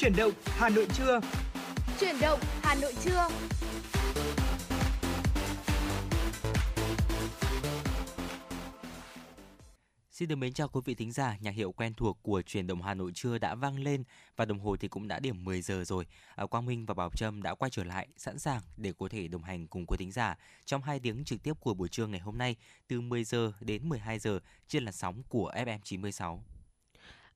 Chuyển 0.00 0.16
động 0.16 0.32
Hà 0.44 0.68
Nội 0.68 0.86
trưa. 0.94 1.20
Chuyển 2.00 2.16
động 2.20 2.40
Hà 2.62 2.74
Nội 2.74 2.94
trưa. 3.04 3.28
Xin 10.10 10.28
được 10.28 10.36
mến 10.36 10.52
chào 10.52 10.68
quý 10.68 10.80
vị 10.84 10.94
thính 10.94 11.12
giả, 11.12 11.36
nhạc 11.40 11.50
hiệu 11.50 11.72
quen 11.72 11.94
thuộc 11.94 12.18
của 12.22 12.42
truyền 12.42 12.66
động 12.66 12.82
Hà 12.82 12.94
Nội 12.94 13.12
trưa 13.14 13.38
đã 13.38 13.54
vang 13.54 13.78
lên 13.78 14.04
và 14.36 14.44
đồng 14.44 14.60
hồ 14.60 14.76
thì 14.76 14.88
cũng 14.88 15.08
đã 15.08 15.18
điểm 15.18 15.44
10 15.44 15.62
giờ 15.62 15.84
rồi. 15.84 16.06
À, 16.34 16.46
Quang 16.46 16.66
Minh 16.66 16.86
và 16.86 16.94
Bảo 16.94 17.10
Trâm 17.16 17.42
đã 17.42 17.54
quay 17.54 17.70
trở 17.70 17.84
lại 17.84 18.08
sẵn 18.16 18.38
sàng 18.38 18.62
để 18.76 18.92
có 18.98 19.08
thể 19.08 19.28
đồng 19.28 19.42
hành 19.42 19.66
cùng 19.66 19.86
quý 19.86 19.96
thính 19.96 20.12
giả 20.12 20.36
trong 20.64 20.82
hai 20.82 21.00
tiếng 21.00 21.24
trực 21.24 21.42
tiếp 21.42 21.54
của 21.60 21.74
buổi 21.74 21.88
trưa 21.88 22.06
ngày 22.06 22.20
hôm 22.20 22.38
nay 22.38 22.56
từ 22.88 23.00
10 23.00 23.24
giờ 23.24 23.52
đến 23.60 23.88
12 23.88 24.18
giờ 24.18 24.40
trên 24.68 24.84
làn 24.84 24.92
sóng 24.92 25.22
của 25.28 25.52
FM 25.56 25.78
96. 25.84 26.44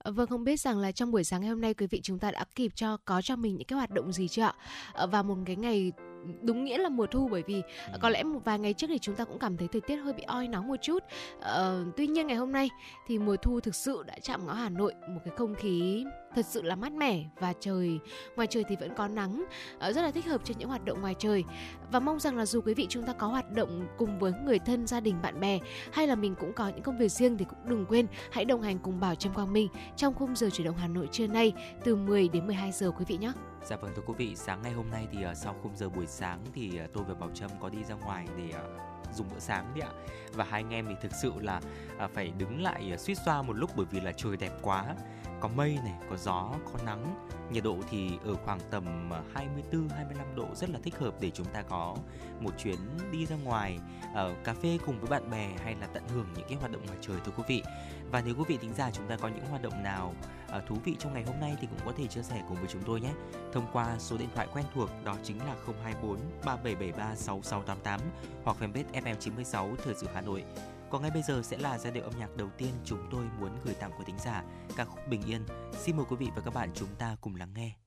Ờ, 0.02 0.12
vâng 0.12 0.28
không 0.28 0.44
biết 0.44 0.60
rằng 0.60 0.78
là 0.78 0.92
trong 0.92 1.10
buổi 1.10 1.24
sáng 1.24 1.40
ngày 1.40 1.50
hôm 1.50 1.60
nay 1.60 1.74
quý 1.74 1.86
vị 1.86 2.00
chúng 2.02 2.18
ta 2.18 2.30
đã 2.30 2.44
kịp 2.54 2.72
cho, 2.74 2.96
có 3.04 3.22
cho 3.22 3.36
mình 3.36 3.56
những 3.56 3.66
cái 3.66 3.76
hoạt 3.76 3.90
động 3.90 4.12
gì 4.12 4.28
chưa 4.28 4.42
ạ? 4.42 4.54
Ờ, 4.92 5.06
và 5.06 5.22
một 5.22 5.36
cái 5.46 5.56
ngày 5.56 5.92
đúng 6.42 6.64
nghĩa 6.64 6.78
là 6.78 6.88
mùa 6.88 7.06
thu 7.06 7.28
bởi 7.28 7.42
vì 7.46 7.62
ừ. 7.92 7.98
có 8.00 8.08
lẽ 8.08 8.22
một 8.22 8.40
vài 8.44 8.58
ngày 8.58 8.72
trước 8.72 8.86
thì 8.86 8.98
chúng 8.98 9.14
ta 9.14 9.24
cũng 9.24 9.38
cảm 9.38 9.56
thấy 9.56 9.68
thời 9.72 9.80
tiết 9.80 9.96
hơi 9.96 10.12
bị 10.12 10.22
oi 10.22 10.48
nóng 10.48 10.68
một 10.68 10.76
chút. 10.82 11.02
Ờ, 11.40 11.84
tuy 11.96 12.06
nhiên 12.06 12.26
ngày 12.26 12.36
hôm 12.36 12.52
nay 12.52 12.70
thì 13.06 13.18
mùa 13.18 13.36
thu 13.36 13.60
thực 13.60 13.74
sự 13.74 14.02
đã 14.06 14.14
chạm 14.22 14.46
ngõ 14.46 14.52
Hà 14.52 14.68
Nội 14.68 14.94
một 15.08 15.20
cái 15.24 15.34
không 15.36 15.54
khí 15.54 16.04
thật 16.34 16.46
sự 16.46 16.62
là 16.62 16.76
mát 16.76 16.92
mẻ 16.92 17.24
và 17.40 17.52
trời 17.60 17.98
ngoài 18.36 18.48
trời 18.50 18.64
thì 18.68 18.76
vẫn 18.76 18.94
có 18.94 19.08
nắng 19.08 19.44
uh, 19.76 19.94
rất 19.94 20.02
là 20.02 20.10
thích 20.10 20.26
hợp 20.26 20.40
cho 20.44 20.54
những 20.58 20.68
hoạt 20.68 20.84
động 20.84 21.00
ngoài 21.00 21.14
trời 21.18 21.44
và 21.92 22.00
mong 22.00 22.20
rằng 22.20 22.36
là 22.36 22.46
dù 22.46 22.60
quý 22.60 22.74
vị 22.74 22.86
chúng 22.88 23.06
ta 23.06 23.12
có 23.12 23.26
hoạt 23.26 23.52
động 23.52 23.86
cùng 23.98 24.18
với 24.18 24.32
người 24.44 24.58
thân 24.58 24.86
gia 24.86 25.00
đình 25.00 25.22
bạn 25.22 25.40
bè 25.40 25.58
hay 25.92 26.06
là 26.06 26.14
mình 26.14 26.34
cũng 26.40 26.52
có 26.52 26.68
những 26.68 26.82
công 26.82 26.98
việc 26.98 27.12
riêng 27.12 27.38
thì 27.38 27.44
cũng 27.44 27.58
đừng 27.68 27.86
quên 27.86 28.06
hãy 28.32 28.44
đồng 28.44 28.62
hành 28.62 28.78
cùng 28.78 29.00
Bảo 29.00 29.14
Trâm 29.14 29.34
Quang 29.34 29.52
Minh 29.52 29.68
trong 29.96 30.14
khung 30.14 30.36
giờ 30.36 30.50
chuyển 30.50 30.66
động 30.66 30.76
Hà 30.76 30.88
Nội 30.88 31.08
trưa 31.12 31.26
nay 31.26 31.52
từ 31.84 31.96
10 31.96 32.28
đến 32.28 32.46
12 32.46 32.72
giờ 32.72 32.90
quý 32.90 33.04
vị 33.08 33.16
nhé. 33.16 33.32
Dạ 33.64 33.76
vâng 33.76 33.92
thưa 33.96 34.02
quý 34.06 34.14
vị, 34.16 34.36
sáng 34.36 34.62
ngày 34.62 34.72
hôm 34.72 34.90
nay 34.90 35.06
thì 35.12 35.26
uh, 35.26 35.36
sau 35.36 35.54
khung 35.62 35.76
giờ 35.76 35.88
buổi 35.88 36.06
sáng 36.06 36.44
thì 36.54 36.80
uh, 36.84 36.92
tôi 36.92 37.04
và 37.08 37.14
Bảo 37.14 37.30
Trâm 37.34 37.50
có 37.60 37.68
đi 37.68 37.84
ra 37.84 37.94
ngoài 37.94 38.26
để 38.36 38.44
uh, 38.48 39.14
dùng 39.14 39.28
bữa 39.32 39.38
sáng 39.38 39.72
đấy 39.74 39.88
ạ 39.88 39.92
và 40.32 40.44
hai 40.44 40.62
anh 40.62 40.70
em 40.70 40.86
thì 40.88 40.94
thực 41.02 41.12
sự 41.22 41.32
là 41.40 41.60
uh, 42.04 42.10
phải 42.14 42.32
đứng 42.38 42.62
lại 42.62 42.90
uh, 42.94 43.00
suýt 43.00 43.14
xoa 43.24 43.42
một 43.42 43.52
lúc 43.52 43.70
bởi 43.76 43.86
vì 43.90 44.00
là 44.00 44.12
trời 44.12 44.36
đẹp 44.36 44.52
quá 44.62 44.94
có 45.42 45.48
mây 45.48 45.78
này, 45.84 45.94
có 46.10 46.16
gió, 46.16 46.50
có 46.72 46.84
nắng. 46.84 47.28
Nhiệt 47.50 47.64
độ 47.64 47.78
thì 47.90 48.10
ở 48.24 48.34
khoảng 48.34 48.58
tầm 48.70 49.10
24 49.34 49.88
25 49.88 50.26
độ 50.36 50.46
rất 50.54 50.70
là 50.70 50.78
thích 50.82 50.98
hợp 50.98 51.14
để 51.20 51.30
chúng 51.30 51.46
ta 51.46 51.62
có 51.62 51.96
một 52.40 52.50
chuyến 52.58 52.78
đi 53.12 53.26
ra 53.26 53.36
ngoài 53.44 53.78
ở 54.14 54.34
cà 54.44 54.54
phê 54.54 54.78
cùng 54.86 55.00
với 55.00 55.10
bạn 55.10 55.30
bè 55.30 55.50
hay 55.64 55.74
là 55.80 55.86
tận 55.86 56.02
hưởng 56.14 56.26
những 56.36 56.46
cái 56.48 56.58
hoạt 56.58 56.72
động 56.72 56.86
ngoài 56.86 56.98
trời 57.00 57.16
thưa 57.24 57.32
quý 57.36 57.42
vị. 57.48 57.62
Và 58.10 58.22
nếu 58.26 58.34
quý 58.38 58.44
vị 58.48 58.56
tính 58.56 58.74
ra 58.74 58.90
chúng 58.90 59.06
ta 59.08 59.16
có 59.16 59.28
những 59.28 59.46
hoạt 59.46 59.62
động 59.62 59.82
nào 59.82 60.14
uh, 60.58 60.66
thú 60.66 60.76
vị 60.84 60.96
trong 60.98 61.14
ngày 61.14 61.22
hôm 61.22 61.40
nay 61.40 61.56
thì 61.60 61.66
cũng 61.66 61.86
có 61.86 61.92
thể 61.96 62.06
chia 62.06 62.22
sẻ 62.22 62.42
cùng 62.48 62.56
với 62.56 62.68
chúng 62.68 62.82
tôi 62.86 63.00
nhé. 63.00 63.12
Thông 63.52 63.66
qua 63.72 63.98
số 63.98 64.18
điện 64.18 64.28
thoại 64.34 64.48
quen 64.52 64.64
thuộc 64.74 64.90
đó 65.04 65.16
chính 65.22 65.38
là 65.38 65.56
024 65.82 66.16
3773 66.44 67.14
6688 67.16 68.00
hoặc 68.44 68.56
fanpage 68.60 69.02
FM96 69.04 69.76
Thời 69.84 69.94
sự 69.94 70.06
Hà 70.14 70.20
Nội. 70.20 70.44
Còn 70.90 71.02
ngay 71.02 71.10
bây 71.10 71.22
giờ 71.22 71.42
sẽ 71.42 71.58
là 71.58 71.78
giai 71.78 71.92
điệu 71.92 72.02
âm 72.02 72.12
nhạc 72.18 72.36
đầu 72.36 72.48
tiên 72.58 72.70
chúng 72.84 73.08
tôi 73.10 73.24
muốn 73.40 73.50
gửi 73.64 73.74
tặng 73.74 73.90
của 73.98 74.04
thính 74.04 74.18
giả, 74.18 74.44
ca 74.76 74.84
khúc 74.84 74.98
Bình 75.08 75.22
Yên. 75.26 75.42
Xin 75.72 75.96
mời 75.96 76.06
quý 76.08 76.16
vị 76.16 76.28
và 76.36 76.42
các 76.44 76.54
bạn 76.54 76.70
chúng 76.74 76.88
ta 76.98 77.16
cùng 77.20 77.36
lắng 77.36 77.52
nghe. 77.54 77.81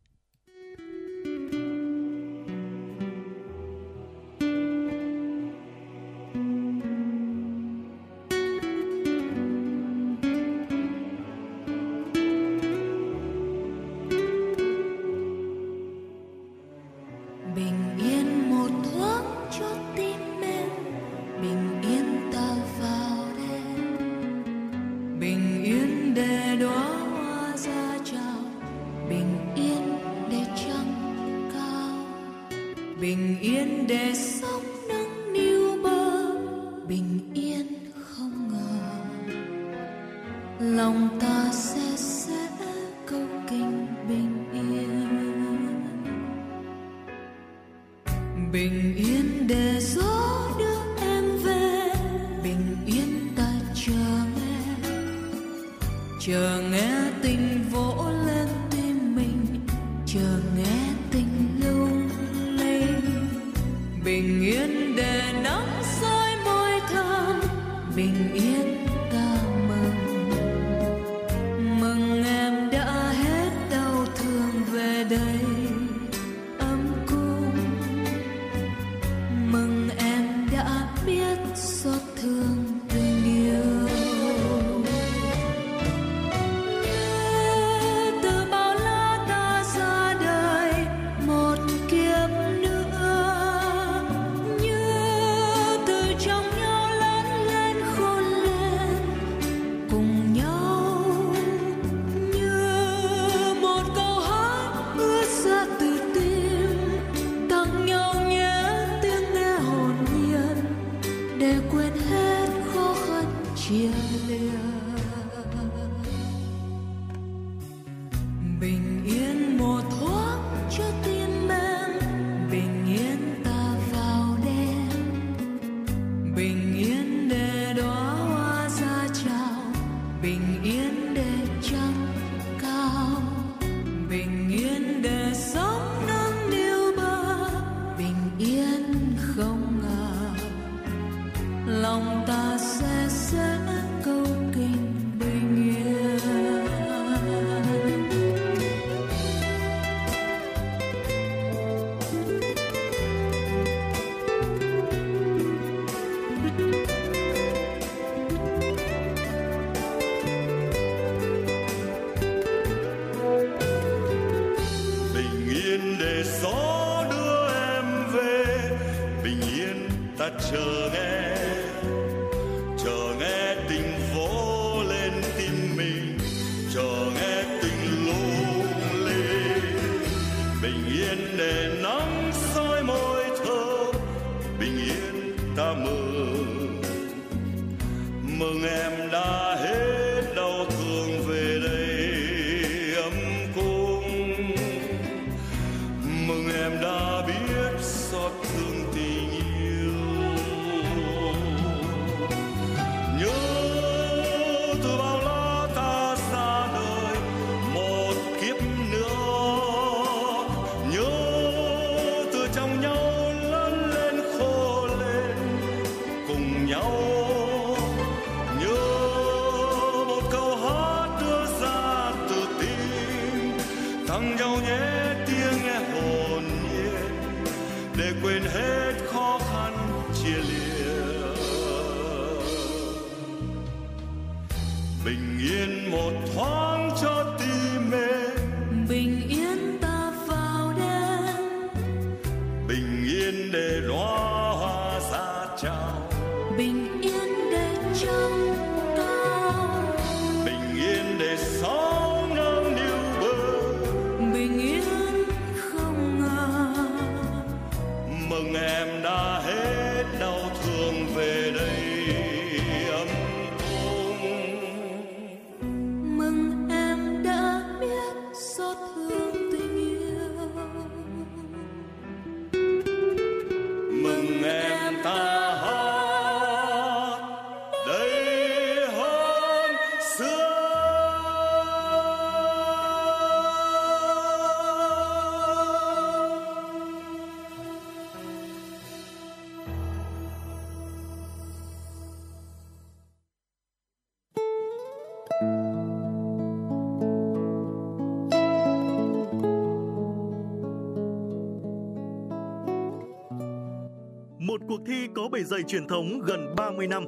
Có 305.16 305.30
bề 305.32 305.44
dày 305.44 305.64
truyền 305.64 305.88
thống 305.88 306.22
gần 306.26 306.56
30 306.58 306.88
năm. 306.88 307.06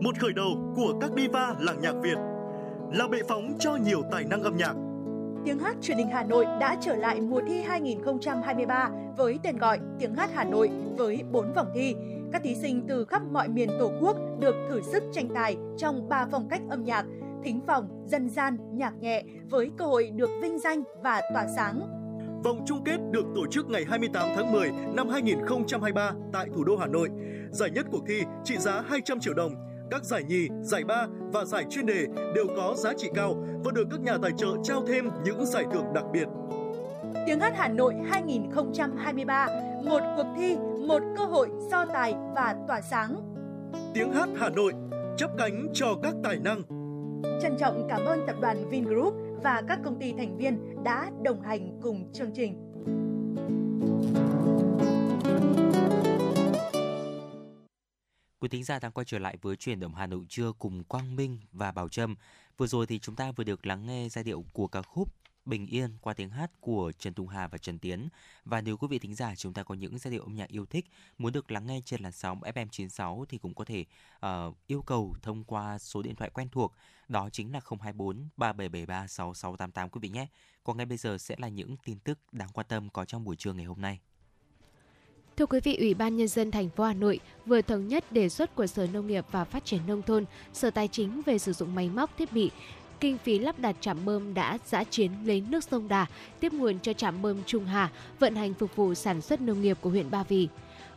Một 0.00 0.18
khởi 0.20 0.32
đầu 0.32 0.72
của 0.76 0.98
các 1.00 1.10
diva 1.16 1.54
làng 1.60 1.80
nhạc 1.80 1.94
Việt. 2.02 2.18
Là 2.92 3.08
bệ 3.08 3.18
phóng 3.28 3.56
cho 3.58 3.76
nhiều 3.76 4.02
tài 4.10 4.24
năng 4.24 4.42
âm 4.42 4.56
nhạc. 4.56 4.74
Tiếng 5.44 5.58
hát 5.58 5.76
truyền 5.82 5.98
hình 5.98 6.08
Hà 6.12 6.24
Nội 6.24 6.44
đã 6.44 6.76
trở 6.80 6.96
lại 6.96 7.20
mùa 7.20 7.40
thi 7.48 7.60
2023 7.60 8.90
với 9.16 9.38
tên 9.42 9.56
gọi 9.56 9.78
Tiếng 9.98 10.14
hát 10.14 10.30
Hà 10.34 10.44
Nội 10.44 10.70
với 10.98 11.22
4 11.32 11.52
vòng 11.52 11.66
thi. 11.74 11.94
Các 12.32 12.42
thí 12.44 12.54
sinh 12.54 12.84
từ 12.88 13.04
khắp 13.04 13.22
mọi 13.30 13.48
miền 13.48 13.68
Tổ 13.78 13.92
quốc 14.00 14.16
được 14.40 14.54
thử 14.70 14.82
sức 14.82 15.02
tranh 15.12 15.28
tài 15.34 15.56
trong 15.78 16.08
3 16.08 16.26
phong 16.30 16.48
cách 16.48 16.60
âm 16.70 16.84
nhạc, 16.84 17.04
thính 17.44 17.60
phòng, 17.66 18.04
dân 18.06 18.28
gian, 18.28 18.56
nhạc 18.72 18.94
nhẹ 19.00 19.24
với 19.50 19.70
cơ 19.76 19.84
hội 19.84 20.10
được 20.16 20.30
vinh 20.42 20.58
danh 20.58 20.82
và 21.02 21.20
tỏa 21.34 21.46
sáng. 21.56 21.80
Vòng 22.44 22.64
chung 22.66 22.84
kết 22.84 22.98
được 23.10 23.24
tổ 23.34 23.46
chức 23.50 23.68
ngày 23.68 23.84
28 23.88 24.28
tháng 24.36 24.52
10 24.52 24.70
năm 24.94 25.08
2023 25.08 26.12
tại 26.32 26.46
thủ 26.54 26.64
đô 26.64 26.76
Hà 26.76 26.86
Nội. 26.86 27.08
Giải 27.50 27.70
nhất 27.70 27.86
cuộc 27.92 28.02
thi 28.06 28.22
trị 28.44 28.56
giá 28.58 28.82
200 28.88 29.20
triệu 29.20 29.34
đồng. 29.34 29.52
Các 29.90 30.04
giải 30.04 30.24
nhì, 30.24 30.48
giải 30.62 30.84
ba 30.84 31.06
và 31.32 31.44
giải 31.44 31.64
chuyên 31.70 31.86
đề 31.86 32.06
đều 32.34 32.46
có 32.56 32.74
giá 32.76 32.92
trị 32.96 33.08
cao 33.14 33.34
và 33.64 33.72
được 33.74 33.84
các 33.90 34.00
nhà 34.00 34.16
tài 34.22 34.30
trợ 34.36 34.48
trao 34.62 34.82
thêm 34.86 35.08
những 35.24 35.46
giải 35.46 35.64
thưởng 35.72 35.84
đặc 35.94 36.04
biệt. 36.12 36.28
Tiếng 37.26 37.40
hát 37.40 37.52
Hà 37.56 37.68
Nội 37.68 37.94
2023, 38.10 39.46
một 39.84 40.00
cuộc 40.16 40.26
thi, 40.36 40.56
một 40.88 41.02
cơ 41.16 41.24
hội 41.24 41.48
so 41.70 41.84
tài 41.84 42.14
và 42.34 42.56
tỏa 42.68 42.80
sáng. 42.80 43.16
Tiếng 43.94 44.12
hát 44.12 44.28
Hà 44.36 44.48
Nội 44.48 44.72
chấp 45.16 45.30
cánh 45.38 45.66
cho 45.72 45.86
các 46.02 46.14
tài 46.24 46.36
năng. 46.38 46.62
Trân 47.42 47.56
trọng 47.58 47.86
cảm 47.88 48.04
ơn 48.04 48.26
tập 48.26 48.36
đoàn 48.40 48.68
Vingroup 48.70 49.14
và 49.42 49.62
các 49.68 49.78
công 49.84 49.98
ty 49.98 50.12
thành 50.12 50.36
viên 50.36 50.84
đã 50.84 51.10
đồng 51.22 51.40
hành 51.40 51.78
cùng 51.82 52.12
chương 52.12 52.30
trình. 52.34 52.54
Quý 58.40 58.48
thính 58.48 58.64
giả 58.64 58.78
đang 58.78 58.92
quay 58.92 59.04
trở 59.04 59.18
lại 59.18 59.36
với 59.42 59.56
truyền 59.56 59.80
động 59.80 59.94
Hà 59.94 60.06
Nội 60.06 60.24
trưa 60.28 60.52
cùng 60.52 60.84
Quang 60.84 61.16
Minh 61.16 61.38
và 61.52 61.72
Bảo 61.72 61.88
Trâm. 61.88 62.14
Vừa 62.56 62.66
rồi 62.66 62.86
thì 62.86 62.98
chúng 62.98 63.16
ta 63.16 63.32
vừa 63.32 63.44
được 63.44 63.66
lắng 63.66 63.86
nghe 63.86 64.08
giai 64.08 64.24
điệu 64.24 64.44
của 64.52 64.66
ca 64.66 64.82
khúc 64.82 65.14
Bình 65.44 65.66
Yên 65.66 65.96
qua 66.00 66.14
tiếng 66.14 66.30
hát 66.30 66.50
của 66.60 66.92
Trần 66.98 67.14
Tùng 67.14 67.28
Hà 67.28 67.48
và 67.48 67.58
Trần 67.58 67.78
Tiến. 67.78 68.08
Và 68.44 68.60
nếu 68.60 68.76
quý 68.76 68.88
vị 68.90 68.98
thính 68.98 69.14
giả 69.14 69.34
chúng 69.34 69.52
ta 69.52 69.62
có 69.62 69.74
những 69.74 69.98
giai 69.98 70.12
điệu 70.12 70.22
âm 70.22 70.34
nhạc 70.34 70.48
yêu 70.48 70.66
thích 70.66 70.86
muốn 71.18 71.32
được 71.32 71.50
lắng 71.50 71.66
nghe 71.66 71.80
trên 71.84 72.00
làn 72.02 72.12
sóng 72.12 72.40
FM96 72.40 73.24
thì 73.24 73.38
cũng 73.38 73.54
có 73.54 73.64
thể 73.64 73.84
uh, 74.26 74.56
yêu 74.66 74.82
cầu 74.82 75.14
thông 75.22 75.44
qua 75.44 75.78
số 75.78 76.02
điện 76.02 76.16
thoại 76.16 76.30
quen 76.34 76.48
thuộc 76.48 76.74
đó 77.08 77.28
chính 77.32 77.52
là 77.52 77.60
024 77.80 78.28
3773 78.36 79.06
6688 79.06 79.90
quý 79.90 79.98
vị 80.02 80.08
nhé. 80.08 80.26
Còn 80.64 80.76
ngay 80.76 80.86
bây 80.86 80.98
giờ 80.98 81.18
sẽ 81.18 81.34
là 81.38 81.48
những 81.48 81.76
tin 81.84 81.98
tức 81.98 82.18
đáng 82.32 82.48
quan 82.52 82.66
tâm 82.68 82.90
có 82.90 83.04
trong 83.04 83.24
buổi 83.24 83.36
trưa 83.36 83.52
ngày 83.52 83.64
hôm 83.64 83.80
nay. 83.80 84.00
Thưa 85.38 85.46
quý 85.46 85.60
vị, 85.60 85.76
Ủy 85.76 85.94
ban 85.94 86.16
Nhân 86.16 86.28
dân 86.28 86.50
thành 86.50 86.68
phố 86.68 86.84
Hà 86.84 86.94
Nội 86.94 87.20
vừa 87.46 87.62
thống 87.62 87.88
nhất 87.88 88.12
đề 88.12 88.28
xuất 88.28 88.54
của 88.54 88.66
Sở 88.66 88.86
Nông 88.92 89.06
nghiệp 89.06 89.24
và 89.30 89.44
Phát 89.44 89.64
triển 89.64 89.80
Nông 89.86 90.02
thôn, 90.02 90.24
Sở 90.52 90.70
Tài 90.70 90.88
chính 90.88 91.22
về 91.26 91.38
sử 91.38 91.52
dụng 91.52 91.74
máy 91.74 91.90
móc 91.94 92.16
thiết 92.18 92.32
bị. 92.32 92.50
Kinh 93.00 93.18
phí 93.18 93.38
lắp 93.38 93.58
đặt 93.58 93.76
trạm 93.80 94.04
bơm 94.04 94.34
đã 94.34 94.58
giã 94.66 94.84
chiến 94.84 95.10
lấy 95.24 95.42
nước 95.48 95.64
sông 95.64 95.88
Đà, 95.88 96.06
tiếp 96.40 96.52
nguồn 96.52 96.78
cho 96.78 96.92
trạm 96.92 97.22
bơm 97.22 97.36
Trung 97.46 97.64
Hà, 97.64 97.90
vận 98.18 98.34
hành 98.34 98.54
phục 98.54 98.76
vụ 98.76 98.94
sản 98.94 99.20
xuất 99.20 99.40
nông 99.40 99.62
nghiệp 99.62 99.78
của 99.80 99.90
huyện 99.90 100.10
Ba 100.10 100.22
Vì. 100.28 100.48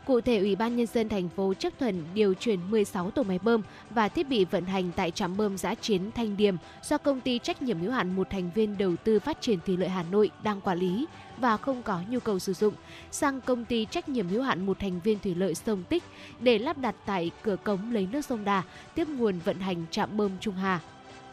Cụ 0.05 0.21
thể, 0.21 0.37
Ủy 0.37 0.55
ban 0.55 0.75
Nhân 0.75 0.87
dân 0.87 1.09
thành 1.09 1.29
phố 1.29 1.53
chấp 1.53 1.73
thuận 1.79 2.03
điều 2.13 2.33
chuyển 2.33 2.71
16 2.71 3.11
tổ 3.11 3.23
máy 3.23 3.39
bơm 3.43 3.61
và 3.89 4.09
thiết 4.09 4.29
bị 4.29 4.45
vận 4.45 4.65
hành 4.65 4.91
tại 4.95 5.11
trạm 5.11 5.37
bơm 5.37 5.57
giã 5.57 5.75
chiến 5.75 6.11
Thanh 6.11 6.37
Điềm 6.37 6.55
do 6.83 6.97
công 6.97 7.21
ty 7.21 7.39
trách 7.39 7.61
nhiệm 7.61 7.79
hữu 7.79 7.91
hạn 7.91 8.15
một 8.15 8.29
thành 8.29 8.51
viên 8.55 8.77
đầu 8.77 8.95
tư 8.95 9.19
phát 9.19 9.41
triển 9.41 9.59
thủy 9.65 9.77
lợi 9.77 9.89
Hà 9.89 10.03
Nội 10.03 10.31
đang 10.43 10.61
quản 10.61 10.79
lý 10.79 11.05
và 11.37 11.57
không 11.57 11.83
có 11.83 11.99
nhu 12.09 12.19
cầu 12.19 12.39
sử 12.39 12.53
dụng 12.53 12.73
sang 13.11 13.41
công 13.41 13.65
ty 13.65 13.85
trách 13.85 14.09
nhiệm 14.09 14.27
hữu 14.27 14.41
hạn 14.41 14.65
một 14.65 14.79
thành 14.79 14.99
viên 15.03 15.19
thủy 15.19 15.35
lợi 15.35 15.55
sông 15.55 15.83
Tích 15.89 16.03
để 16.39 16.59
lắp 16.59 16.77
đặt 16.77 16.95
tại 17.05 17.31
cửa 17.43 17.55
cống 17.55 17.93
lấy 17.93 18.07
nước 18.11 18.25
sông 18.25 18.45
Đà, 18.45 18.63
tiếp 18.95 19.07
nguồn 19.07 19.39
vận 19.39 19.59
hành 19.59 19.85
trạm 19.91 20.17
bơm 20.17 20.31
Trung 20.39 20.55
Hà. 20.55 20.79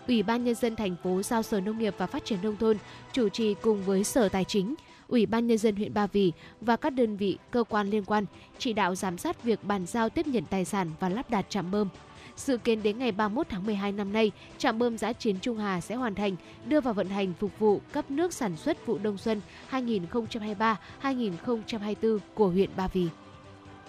Ủy 0.08 0.22
ban 0.22 0.44
nhân 0.44 0.54
dân 0.54 0.76
thành 0.76 0.96
phố 1.02 1.22
giao 1.22 1.42
Sở 1.42 1.60
Nông 1.60 1.78
nghiệp 1.78 1.94
và 1.98 2.06
Phát 2.06 2.24
triển 2.24 2.38
nông 2.42 2.56
thôn 2.56 2.76
chủ 3.12 3.28
trì 3.28 3.54
cùng 3.54 3.82
với 3.84 4.04
Sở 4.04 4.28
Tài 4.28 4.44
chính, 4.44 4.74
Ủy 5.08 5.26
ban 5.26 5.46
nhân 5.46 5.58
dân 5.58 5.76
huyện 5.76 5.94
Ba 5.94 6.06
Vì 6.06 6.32
và 6.60 6.76
các 6.76 6.90
đơn 6.90 7.16
vị 7.16 7.38
cơ 7.50 7.64
quan 7.68 7.90
liên 7.90 8.04
quan 8.04 8.26
chỉ 8.58 8.72
đạo 8.72 8.94
giám 8.94 9.18
sát 9.18 9.42
việc 9.42 9.64
bàn 9.64 9.86
giao 9.86 10.08
tiếp 10.08 10.26
nhận 10.26 10.44
tài 10.44 10.64
sản 10.64 10.90
và 11.00 11.08
lắp 11.08 11.30
đặt 11.30 11.46
trạm 11.48 11.70
bơm. 11.70 11.88
Dự 12.36 12.56
kiến 12.56 12.82
đến 12.82 12.98
ngày 12.98 13.12
31 13.12 13.46
tháng 13.48 13.66
12 13.66 13.92
năm 13.92 14.12
nay, 14.12 14.32
trạm 14.58 14.78
bơm 14.78 14.98
giã 14.98 15.12
chiến 15.12 15.36
Trung 15.40 15.58
Hà 15.58 15.80
sẽ 15.80 15.94
hoàn 15.94 16.14
thành 16.14 16.36
đưa 16.66 16.80
vào 16.80 16.94
vận 16.94 17.08
hành 17.08 17.32
phục 17.40 17.58
vụ 17.58 17.80
cấp 17.92 18.10
nước 18.10 18.32
sản 18.32 18.56
xuất 18.56 18.86
vụ 18.86 18.98
đông 18.98 19.18
xuân 19.18 19.40
2023-2024 19.70 22.18
của 22.34 22.48
huyện 22.48 22.70
Ba 22.76 22.88
Vì. 22.88 23.08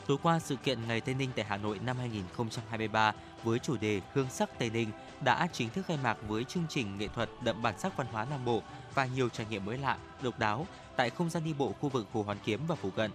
Tối 0.08 0.18
qua, 0.24 0.40
sự 0.40 0.56
kiện 0.56 0.80
Ngày 0.88 1.02
Tây 1.02 1.16
Ninh 1.16 1.30
tại 1.36 1.46
Hà 1.50 1.58
Nội 1.58 1.80
năm 1.86 1.98
2023 1.98 3.14
với 3.44 3.60
chủ 3.60 3.78
đề 3.82 4.02
Hương 4.14 4.30
sắc 4.30 4.60
Tây 4.60 4.70
Ninh 4.70 4.88
đã 5.22 5.48
chính 5.54 5.70
thức 5.70 5.86
khai 5.86 5.98
mạc 6.04 6.18
với 6.28 6.44
chương 6.44 6.66
trình 6.70 6.98
nghệ 6.98 7.08
thuật 7.08 7.30
đậm 7.44 7.62
bản 7.62 7.80
sắc 7.80 7.98
văn 7.98 8.08
hóa 8.12 8.26
Nam 8.30 8.46
Bộ 8.46 8.62
và 8.96 9.06
nhiều 9.06 9.30
trải 9.30 9.46
nghiệm 9.50 9.66
mới 9.66 9.78
lạ, 9.78 9.98
độc 10.22 10.40
đáo 10.40 10.68
tại 10.96 11.10
không 11.10 11.30
gian 11.30 11.44
đi 11.44 11.54
bộ 11.54 11.74
khu 11.80 11.90
vực 11.90 12.08
Hồ 12.14 12.24
Hoàn 12.24 12.38
Kiếm 12.44 12.62
và 12.68 12.76
phụ 12.76 12.90
cận. 12.90 13.12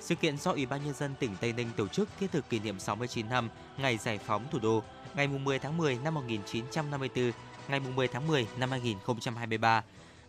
Sự 0.00 0.14
kiện 0.14 0.36
do 0.36 0.50
Ủy 0.52 0.66
ban 0.66 0.84
Nhân 0.84 0.94
dân 0.94 1.14
tỉnh 1.14 1.30
Tây 1.40 1.52
Ninh 1.52 1.68
tổ 1.76 1.88
chức 1.88 2.08
thiết 2.20 2.32
thực 2.32 2.50
kỷ 2.50 2.58
niệm 2.58 2.78
69 2.78 3.28
năm 3.28 3.48
ngày 3.78 3.96
giải 3.96 4.18
phóng 4.18 4.44
thủ 4.50 4.58
đô, 4.58 4.82
ngày 5.14 5.28
10 5.28 5.58
tháng 5.58 5.76
10 5.76 5.98
năm 6.04 6.14
1954, 6.14 7.32
ngày 7.68 7.80
10 7.80 8.08
tháng 8.08 8.26
10 8.26 8.46
năm 8.58 8.70
2023, 8.70 9.82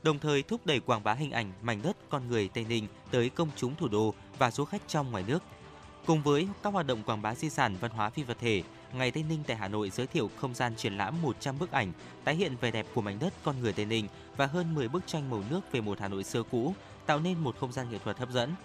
đồng 0.03 0.19
thời 0.19 0.43
thúc 0.43 0.61
đẩy 0.65 0.79
quảng 0.79 1.03
bá 1.03 1.13
hình 1.13 1.31
ảnh 1.31 1.51
mảnh 1.61 1.81
đất 1.81 1.97
con 2.09 2.27
người 2.27 2.47
Tây 2.47 2.65
Ninh 2.69 2.87
tới 3.11 3.29
công 3.29 3.49
chúng 3.55 3.75
thủ 3.75 3.87
đô 3.87 4.13
và 4.37 4.51
du 4.51 4.65
khách 4.65 4.81
trong 4.87 5.11
ngoài 5.11 5.23
nước. 5.27 5.43
Cùng 6.05 6.23
với 6.23 6.47
các 6.63 6.73
hoạt 6.73 6.87
động 6.87 7.03
quảng 7.03 7.21
bá 7.21 7.35
di 7.35 7.49
sản 7.49 7.75
văn 7.81 7.91
hóa 7.91 8.09
phi 8.09 8.23
vật 8.23 8.37
thể, 8.39 8.63
Ngày 8.97 9.11
Tây 9.11 9.23
Ninh 9.29 9.43
tại 9.47 9.57
Hà 9.57 9.67
Nội 9.67 9.89
giới 9.89 10.07
thiệu 10.07 10.29
không 10.37 10.53
gian 10.53 10.75
triển 10.75 10.97
lãm 10.97 11.21
100 11.21 11.59
bức 11.59 11.71
ảnh 11.71 11.91
tái 12.23 12.35
hiện 12.35 12.55
vẻ 12.61 12.71
đẹp 12.71 12.85
của 12.93 13.01
mảnh 13.01 13.19
đất 13.19 13.33
con 13.43 13.61
người 13.61 13.73
Tây 13.73 13.85
Ninh 13.85 14.07
và 14.37 14.45
hơn 14.45 14.75
10 14.75 14.87
bức 14.87 15.07
tranh 15.07 15.29
màu 15.29 15.43
nước 15.49 15.61
về 15.71 15.81
một 15.81 15.99
Hà 15.99 16.07
Nội 16.07 16.23
xưa 16.23 16.43
cũ, 16.43 16.73
tạo 17.05 17.19
nên 17.19 17.37
một 17.37 17.55
không 17.59 17.71
gian 17.71 17.89
nghệ 17.89 17.97
thuật 18.03 18.17
hấp 18.17 18.29
dẫn. 18.29 18.55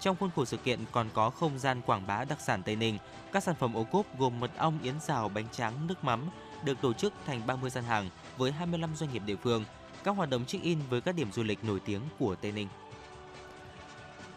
Trong 0.00 0.16
khuôn 0.16 0.30
khổ 0.36 0.44
sự 0.44 0.56
kiện 0.56 0.80
còn 0.92 1.08
có 1.14 1.30
không 1.30 1.58
gian 1.58 1.80
quảng 1.86 2.06
bá 2.06 2.24
đặc 2.24 2.40
sản 2.40 2.62
Tây 2.62 2.76
Ninh, 2.76 2.98
các 3.32 3.42
sản 3.42 3.54
phẩm 3.58 3.74
ô 3.74 3.84
cốp 3.84 4.18
gồm 4.18 4.40
mật 4.40 4.50
ong, 4.56 4.78
yến 4.82 5.00
xào, 5.00 5.28
bánh 5.28 5.48
tráng, 5.52 5.86
nước 5.86 6.04
mắm 6.04 6.20
được 6.64 6.80
tổ 6.80 6.92
chức 6.92 7.12
thành 7.26 7.46
30 7.46 7.70
gian 7.70 7.84
hàng 7.84 8.10
với 8.36 8.52
25 8.52 8.96
doanh 8.96 9.12
nghiệp 9.12 9.22
địa 9.26 9.36
phương, 9.36 9.64
các 10.04 10.16
hoạt 10.16 10.30
động 10.30 10.44
check-in 10.44 10.78
với 10.90 11.00
các 11.00 11.14
điểm 11.14 11.32
du 11.32 11.42
lịch 11.42 11.64
nổi 11.64 11.80
tiếng 11.84 12.00
của 12.18 12.34
Tây 12.34 12.52
Ninh. 12.52 12.68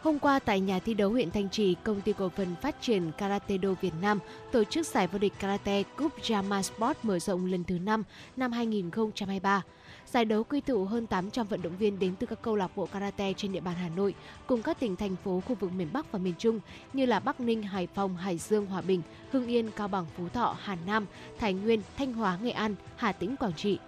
Hôm 0.02 0.20
qua 0.20 0.40
tại 0.40 0.60
nhà 0.60 0.80
thi 0.80 0.94
đấu 0.94 1.10
huyện 1.10 1.32
Thanh 1.32 1.50
Trì, 1.50 1.76
công 1.84 2.02
ty 2.02 2.14
cổ 2.14 2.30
phần 2.30 2.56
phát 2.62 2.82
triển 2.82 3.12
Karate 3.18 3.56
Do 3.56 3.74
Việt 3.82 3.94
Nam 4.02 4.20
tổ 4.52 4.64
chức 4.64 4.88
giải 4.88 5.08
vô 5.08 5.20
địch 5.20 5.34
Karate 5.40 5.84
Cup 5.84 6.12
Jama 6.22 6.62
Sport 6.62 6.98
mở 7.04 7.20
rộng 7.20 7.46
lần 7.46 7.64
thứ 7.64 7.80
5 7.80 8.04
năm 8.38 8.52
2023. 8.52 9.62
Giải 10.06 10.26
đấu 10.26 10.44
quy 10.44 10.62
tụ 10.62 10.86
hơn 10.86 11.08
800 11.08 11.48
vận 11.48 11.62
động 11.62 11.78
viên 11.78 12.00
đến 12.00 12.16
từ 12.20 12.28
các 12.28 12.42
câu 12.42 12.56
lạc 12.56 12.72
bộ 12.76 12.86
karate 12.86 13.34
trên 13.34 13.52
địa 13.52 13.60
bàn 13.60 13.76
Hà 13.76 13.90
Nội 13.90 14.16
cùng 14.48 14.62
các 14.62 14.80
tỉnh 14.80 14.96
thành 14.96 15.16
phố 15.24 15.42
khu 15.48 15.56
vực 15.56 15.72
miền 15.74 15.88
Bắc 15.94 16.12
và 16.12 16.20
miền 16.20 16.34
Trung 16.38 16.60
như 16.94 17.06
là 17.06 17.20
Bắc 17.20 17.40
Ninh, 17.40 17.64
Hải 17.64 17.88
Phòng, 17.88 18.18
Hải 18.18 18.38
Dương, 18.38 18.66
Hòa 18.66 18.82
Bình, 18.82 19.02
Hưng 19.32 19.48
Yên, 19.48 19.72
Cao 19.76 19.88
Bằng, 19.88 20.06
Phú 20.18 20.30
Thọ, 20.34 20.56
Hà 20.60 20.78
Nam, 20.86 21.06
Thái 21.40 21.54
Nguyên, 21.54 21.82
Thanh 21.98 22.14
Hóa, 22.14 22.38
Nghệ 22.42 22.52
An, 22.52 22.76
Hà 22.96 23.12
Tĩnh, 23.12 23.36
Quảng 23.38 23.54
Trị. 23.54 23.80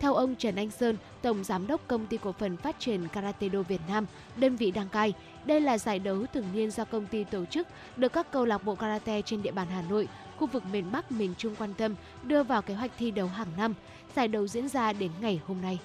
Theo 0.00 0.14
ông 0.14 0.34
Trần 0.34 0.56
Anh 0.56 0.70
Sơn, 0.70 0.96
Tổng 1.22 1.44
Giám 1.44 1.66
đốc 1.66 1.88
Công 1.88 2.06
ty 2.06 2.16
Cổ 2.16 2.32
phần 2.32 2.56
Phát 2.56 2.80
triển 2.80 3.08
Karate 3.08 3.48
Do 3.48 3.62
Việt 3.62 3.80
Nam, 3.88 4.06
đơn 4.36 4.56
vị 4.56 4.70
đăng 4.70 4.88
cai, 4.88 5.12
đây 5.48 5.60
là 5.60 5.78
giải 5.78 5.98
đấu 5.98 6.26
thường 6.34 6.46
niên 6.54 6.70
do 6.70 6.84
công 6.84 7.06
ty 7.06 7.24
tổ 7.24 7.44
chức, 7.44 7.68
được 7.96 8.12
các 8.12 8.30
câu 8.30 8.44
lạc 8.44 8.64
bộ 8.64 8.74
karate 8.74 9.22
trên 9.22 9.42
địa 9.42 9.50
bàn 9.50 9.66
Hà 9.70 9.82
Nội, 9.82 10.08
khu 10.36 10.46
vực 10.46 10.62
miền 10.72 10.92
Bắc, 10.92 11.12
miền 11.12 11.34
Trung 11.38 11.54
quan 11.58 11.74
tâm, 11.74 11.94
đưa 12.22 12.42
vào 12.42 12.62
kế 12.62 12.74
hoạch 12.74 12.90
thi 12.98 13.10
đấu 13.10 13.26
hàng 13.26 13.48
năm. 13.56 13.74
Giải 14.16 14.28
đấu 14.28 14.46
diễn 14.46 14.68
ra 14.68 14.92
đến 14.92 15.10
ngày 15.20 15.40
hôm 15.46 15.60
nay. 15.62 15.78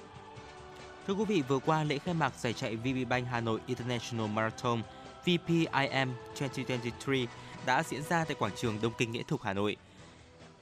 Thưa 1.07 1.13
quý 1.13 1.25
vị, 1.25 1.41
vừa 1.47 1.59
qua 1.59 1.83
lễ 1.83 1.97
khai 1.97 2.13
mạc 2.13 2.33
giải 2.39 2.53
chạy 2.53 2.75
VPBank 2.75 3.27
Hà 3.31 3.39
Nội 3.39 3.59
International 3.67 4.27
Marathon 4.27 4.81
VPIM 5.25 6.09
2023 6.39 7.31
đã 7.65 7.83
diễn 7.83 8.01
ra 8.09 8.25
tại 8.25 8.35
quảng 8.39 8.51
trường 8.55 8.77
Đông 8.81 8.93
Kinh 8.97 9.11
Nghĩa 9.11 9.23
Thục 9.27 9.41
Hà 9.41 9.53
Nội. 9.53 9.77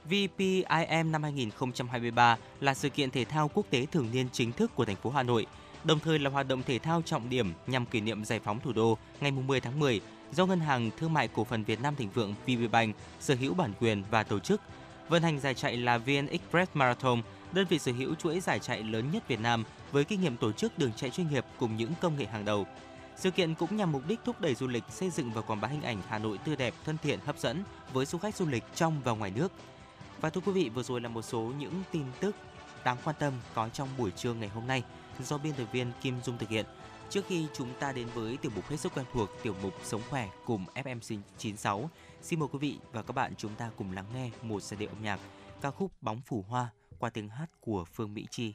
VPIM 0.04 1.12
năm 1.12 1.22
2023 1.22 2.36
là 2.60 2.74
sự 2.74 2.88
kiện 2.88 3.10
thể 3.10 3.24
thao 3.24 3.50
quốc 3.54 3.66
tế 3.70 3.86
thường 3.86 4.08
niên 4.12 4.26
chính 4.32 4.52
thức 4.52 4.70
của 4.74 4.84
thành 4.84 4.96
phố 4.96 5.10
Hà 5.10 5.22
Nội, 5.22 5.46
đồng 5.84 6.00
thời 6.00 6.18
là 6.18 6.30
hoạt 6.30 6.48
động 6.48 6.62
thể 6.66 6.78
thao 6.78 7.02
trọng 7.02 7.28
điểm 7.28 7.52
nhằm 7.66 7.86
kỷ 7.86 8.00
niệm 8.00 8.24
giải 8.24 8.40
phóng 8.44 8.60
thủ 8.60 8.72
đô 8.72 8.98
ngày 9.20 9.30
10 9.30 9.60
tháng 9.60 9.78
10 9.78 10.00
do 10.32 10.46
Ngân 10.46 10.60
hàng 10.60 10.90
Thương 10.98 11.12
mại 11.12 11.28
Cổ 11.28 11.44
phần 11.44 11.64
Việt 11.64 11.80
Nam 11.80 11.96
Thịnh 11.96 12.10
Vượng 12.10 12.34
VPBank 12.46 12.96
sở 13.20 13.34
hữu 13.34 13.54
bản 13.54 13.72
quyền 13.80 14.04
và 14.10 14.22
tổ 14.22 14.38
chức. 14.38 14.60
Vận 15.08 15.22
hành 15.22 15.40
giải 15.40 15.54
chạy 15.54 15.76
là 15.76 15.98
VN 15.98 16.26
Express 16.26 16.70
Marathon, 16.74 17.22
đơn 17.52 17.66
vị 17.68 17.78
sở 17.78 17.92
hữu 17.92 18.14
chuỗi 18.14 18.40
giải 18.40 18.58
chạy 18.58 18.82
lớn 18.82 19.10
nhất 19.12 19.28
Việt 19.28 19.40
Nam 19.40 19.64
với 19.92 20.04
kinh 20.04 20.20
nghiệm 20.20 20.36
tổ 20.36 20.52
chức 20.52 20.78
đường 20.78 20.92
chạy 20.96 21.10
chuyên 21.10 21.30
nghiệp 21.30 21.44
cùng 21.58 21.76
những 21.76 21.92
công 22.00 22.18
nghệ 22.18 22.26
hàng 22.26 22.44
đầu. 22.44 22.66
Sự 23.16 23.30
kiện 23.30 23.54
cũng 23.54 23.76
nhằm 23.76 23.92
mục 23.92 24.02
đích 24.08 24.20
thúc 24.24 24.40
đẩy 24.40 24.54
du 24.54 24.66
lịch, 24.66 24.84
xây 24.90 25.10
dựng 25.10 25.32
và 25.32 25.40
quảng 25.40 25.60
bá 25.60 25.68
hình 25.68 25.82
ảnh 25.82 26.02
Hà 26.08 26.18
Nội 26.18 26.38
tươi 26.44 26.56
đẹp, 26.56 26.74
thân 26.84 26.96
thiện, 27.02 27.18
hấp 27.26 27.38
dẫn 27.38 27.62
với 27.92 28.06
du 28.06 28.18
khách 28.18 28.36
du 28.36 28.46
lịch 28.46 28.64
trong 28.74 29.00
và 29.04 29.12
ngoài 29.12 29.30
nước. 29.30 29.52
Và 30.20 30.30
thưa 30.30 30.40
quý 30.40 30.52
vị, 30.52 30.68
vừa 30.68 30.82
rồi 30.82 31.00
là 31.00 31.08
một 31.08 31.22
số 31.22 31.52
những 31.58 31.82
tin 31.92 32.04
tức 32.20 32.36
đáng 32.84 32.96
quan 33.04 33.16
tâm 33.18 33.32
có 33.54 33.68
trong 33.68 33.88
buổi 33.98 34.10
trưa 34.10 34.34
ngày 34.34 34.48
hôm 34.48 34.66
nay 34.66 34.82
do 35.20 35.38
biên 35.38 35.52
tập 35.52 35.66
viên 35.72 35.92
Kim 36.02 36.20
Dung 36.24 36.38
thực 36.38 36.48
hiện. 36.48 36.66
Trước 37.10 37.26
khi 37.26 37.46
chúng 37.54 37.68
ta 37.80 37.92
đến 37.92 38.08
với 38.14 38.36
tiểu 38.36 38.52
mục 38.54 38.68
hết 38.68 38.76
sức 38.76 38.92
quen 38.94 39.06
thuộc, 39.12 39.28
tiểu 39.42 39.54
mục 39.62 39.74
Sống 39.84 40.02
khỏe 40.10 40.28
cùng 40.44 40.66
FM 40.74 40.98
96, 41.38 41.90
xin 42.22 42.38
mời 42.38 42.48
quý 42.52 42.58
vị 42.58 42.78
và 42.92 43.02
các 43.02 43.12
bạn 43.12 43.32
chúng 43.36 43.54
ta 43.54 43.70
cùng 43.76 43.92
lắng 43.92 44.06
nghe 44.14 44.30
một 44.42 44.62
giai 44.62 44.78
điệu 44.78 44.88
âm 44.88 45.02
nhạc 45.02 45.20
ca 45.60 45.70
khúc 45.70 46.02
Bóng 46.02 46.20
phủ 46.20 46.44
hoa 46.48 46.68
qua 46.98 47.10
tiếng 47.10 47.28
hát 47.28 47.46
của 47.60 47.84
Phương 47.84 48.14
Mỹ 48.14 48.26
Chi. 48.30 48.54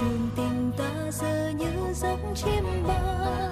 Trường 0.00 0.30
tình 0.36 0.72
ta 0.78 1.10
giờ 1.12 1.52
như 1.58 1.92
giấc 1.94 2.16
chim 2.34 2.64
bao 2.88 3.51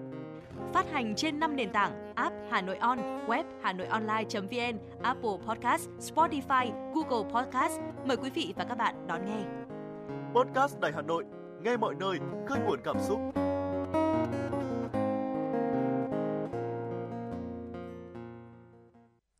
Phát 0.73 0.91
hành 0.91 1.15
trên 1.15 1.39
5 1.39 1.55
nền 1.55 1.71
tảng 1.71 2.13
app 2.15 2.35
Hà 2.49 2.61
Nội 2.61 2.77
On, 2.77 2.99
web 3.27 3.43
Hà 3.63 3.73
Nội 3.73 3.87
Online.vn, 3.87 4.77
Apple 5.03 5.37
Podcast, 5.47 5.89
Spotify, 5.99 6.91
Google 6.93 7.31
Podcast. 7.33 7.79
Mời 8.05 8.17
quý 8.17 8.29
vị 8.29 8.53
và 8.57 8.63
các 8.63 8.77
bạn 8.77 9.07
đón 9.07 9.25
nghe. 9.25 9.43
Podcast 10.35 10.79
Đài 10.79 10.91
Hà 10.95 11.01
Nội, 11.01 11.23
nghe 11.61 11.77
mọi 11.77 11.95
nơi, 11.95 12.17
khơi 12.47 12.59
nguồn 12.65 12.79
cảm 12.83 12.95
xúc. 12.99 13.19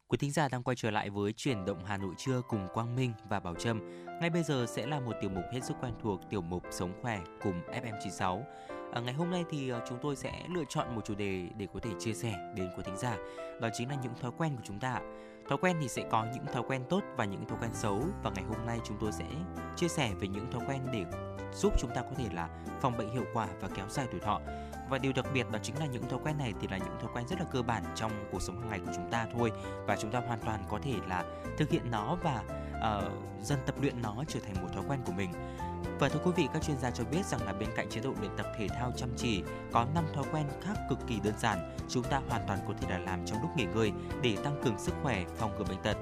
Quý 0.07 0.17
thính 0.17 0.31
giả 0.31 0.47
đang 0.51 0.63
quay 0.63 0.75
trở 0.75 0.91
lại 0.91 1.09
với 1.09 1.33
chuyển 1.33 1.65
động 1.65 1.85
Hà 1.85 1.97
Nội 1.97 2.13
trưa 2.17 2.41
cùng 2.47 2.67
Quang 2.73 2.95
Minh 2.95 3.11
và 3.29 3.39
Bảo 3.39 3.55
Trâm. 3.55 3.81
Ngay 4.21 4.29
bây 4.29 4.43
giờ 4.43 4.65
sẽ 4.67 4.85
là 4.85 4.99
một 4.99 5.13
tiểu 5.21 5.29
mục 5.29 5.43
hết 5.53 5.59
sức 5.63 5.77
quen 5.81 5.93
thuộc, 6.01 6.19
tiểu 6.29 6.41
mục 6.41 6.63
Sống 6.71 6.93
khỏe 7.01 7.19
cùng 7.43 7.61
FM96. 7.71 8.43
À, 8.93 9.01
ngày 9.01 9.13
hôm 9.13 9.31
nay 9.31 9.45
thì 9.49 9.69
ờ, 9.69 9.81
chúng 9.89 9.97
tôi 10.01 10.15
sẽ 10.15 10.31
lựa 10.49 10.63
chọn 10.69 10.95
một 10.95 11.01
chủ 11.05 11.15
đề 11.15 11.47
để 11.57 11.67
có 11.73 11.79
thể 11.83 11.89
chia 11.99 12.13
sẻ 12.13 12.33
đến 12.55 12.69
quý 12.77 12.83
thính 12.85 12.97
giả. 12.97 13.17
Đó 13.61 13.69
chính 13.73 13.89
là 13.89 13.95
những 14.03 14.13
thói 14.21 14.31
quen 14.37 14.55
của 14.55 14.61
chúng 14.63 14.79
ta. 14.79 14.99
Thói 15.49 15.57
quen 15.61 15.77
thì 15.81 15.87
sẽ 15.87 16.03
có 16.11 16.25
những 16.33 16.45
thói 16.53 16.63
quen 16.67 16.83
tốt 16.89 17.03
và 17.17 17.25
những 17.25 17.45
thói 17.45 17.57
quen 17.61 17.71
xấu 17.73 18.03
và 18.23 18.31
ngày 18.35 18.43
hôm 18.43 18.65
nay 18.65 18.79
chúng 18.83 18.97
tôi 18.99 19.11
sẽ 19.11 19.25
chia 19.75 19.87
sẻ 19.87 20.11
về 20.19 20.27
những 20.27 20.51
thói 20.51 20.61
quen 20.67 20.81
để 20.93 21.05
giúp 21.53 21.73
chúng 21.79 21.91
ta 21.95 22.01
có 22.01 22.11
thể 22.17 22.25
là 22.33 22.49
phòng 22.81 22.97
bệnh 22.97 23.13
hiệu 23.13 23.25
quả 23.33 23.47
và 23.61 23.67
kéo 23.75 23.85
dài 23.89 24.07
tuổi 24.11 24.19
thọ. 24.19 24.41
Và 24.89 24.97
điều 24.97 25.13
đặc 25.15 25.25
biệt 25.33 25.51
đó 25.51 25.59
chính 25.63 25.79
là 25.79 25.85
những 25.85 26.09
thói 26.09 26.19
quen 26.23 26.37
này 26.37 26.53
thì 26.61 26.67
là 26.67 26.77
những 26.77 26.99
thói 27.01 27.09
quen 27.13 27.27
rất 27.27 27.39
là 27.39 27.45
cơ 27.51 27.61
bản 27.61 27.83
trong 27.95 28.11
cuộc 28.31 28.41
sống 28.41 28.59
hàng 28.59 28.69
ngày 28.69 28.79
của 28.79 28.91
chúng 28.95 29.11
ta 29.11 29.27
thôi 29.33 29.51
và 29.87 29.95
chúng 29.95 30.11
ta 30.11 30.19
hoàn 30.19 30.39
toàn 30.39 30.63
có 30.69 30.79
thể 30.83 30.93
là 31.07 31.25
thực 31.57 31.69
hiện 31.69 31.91
nó 31.91 32.17
và 32.23 32.43
Ờ, 32.81 32.97
uh, 33.07 33.43
dần 33.43 33.59
tập 33.65 33.75
luyện 33.81 34.01
nó 34.01 34.23
trở 34.27 34.39
thành 34.39 34.63
một 34.63 34.67
thói 34.73 34.83
quen 34.87 34.99
của 35.05 35.11
mình. 35.11 35.31
Và 35.99 36.09
thưa 36.09 36.19
quý 36.23 36.31
vị, 36.35 36.47
các 36.53 36.63
chuyên 36.63 36.77
gia 36.77 36.91
cho 36.91 37.03
biết 37.03 37.25
rằng 37.25 37.45
là 37.45 37.53
bên 37.53 37.69
cạnh 37.75 37.89
chế 37.89 38.01
độ 38.01 38.13
luyện 38.19 38.31
tập 38.37 38.45
thể 38.57 38.67
thao 38.67 38.91
chăm 38.97 39.09
chỉ, 39.17 39.43
có 39.71 39.85
5 39.95 40.05
thói 40.13 40.25
quen 40.31 40.45
khác 40.61 40.73
cực 40.89 40.99
kỳ 41.07 41.19
đơn 41.23 41.33
giản 41.39 41.77
chúng 41.89 42.03
ta 42.03 42.21
hoàn 42.29 42.41
toàn 42.47 42.59
có 42.67 42.73
thể 42.81 42.89
là 42.89 42.97
làm 42.97 43.25
trong 43.25 43.41
lúc 43.41 43.51
nghỉ 43.55 43.65
ngơi 43.75 43.91
để 44.21 44.37
tăng 44.43 44.61
cường 44.63 44.79
sức 44.79 44.93
khỏe, 45.03 45.25
phòng 45.37 45.57
ngừa 45.57 45.63
bệnh 45.63 45.81
tật. 45.83 45.97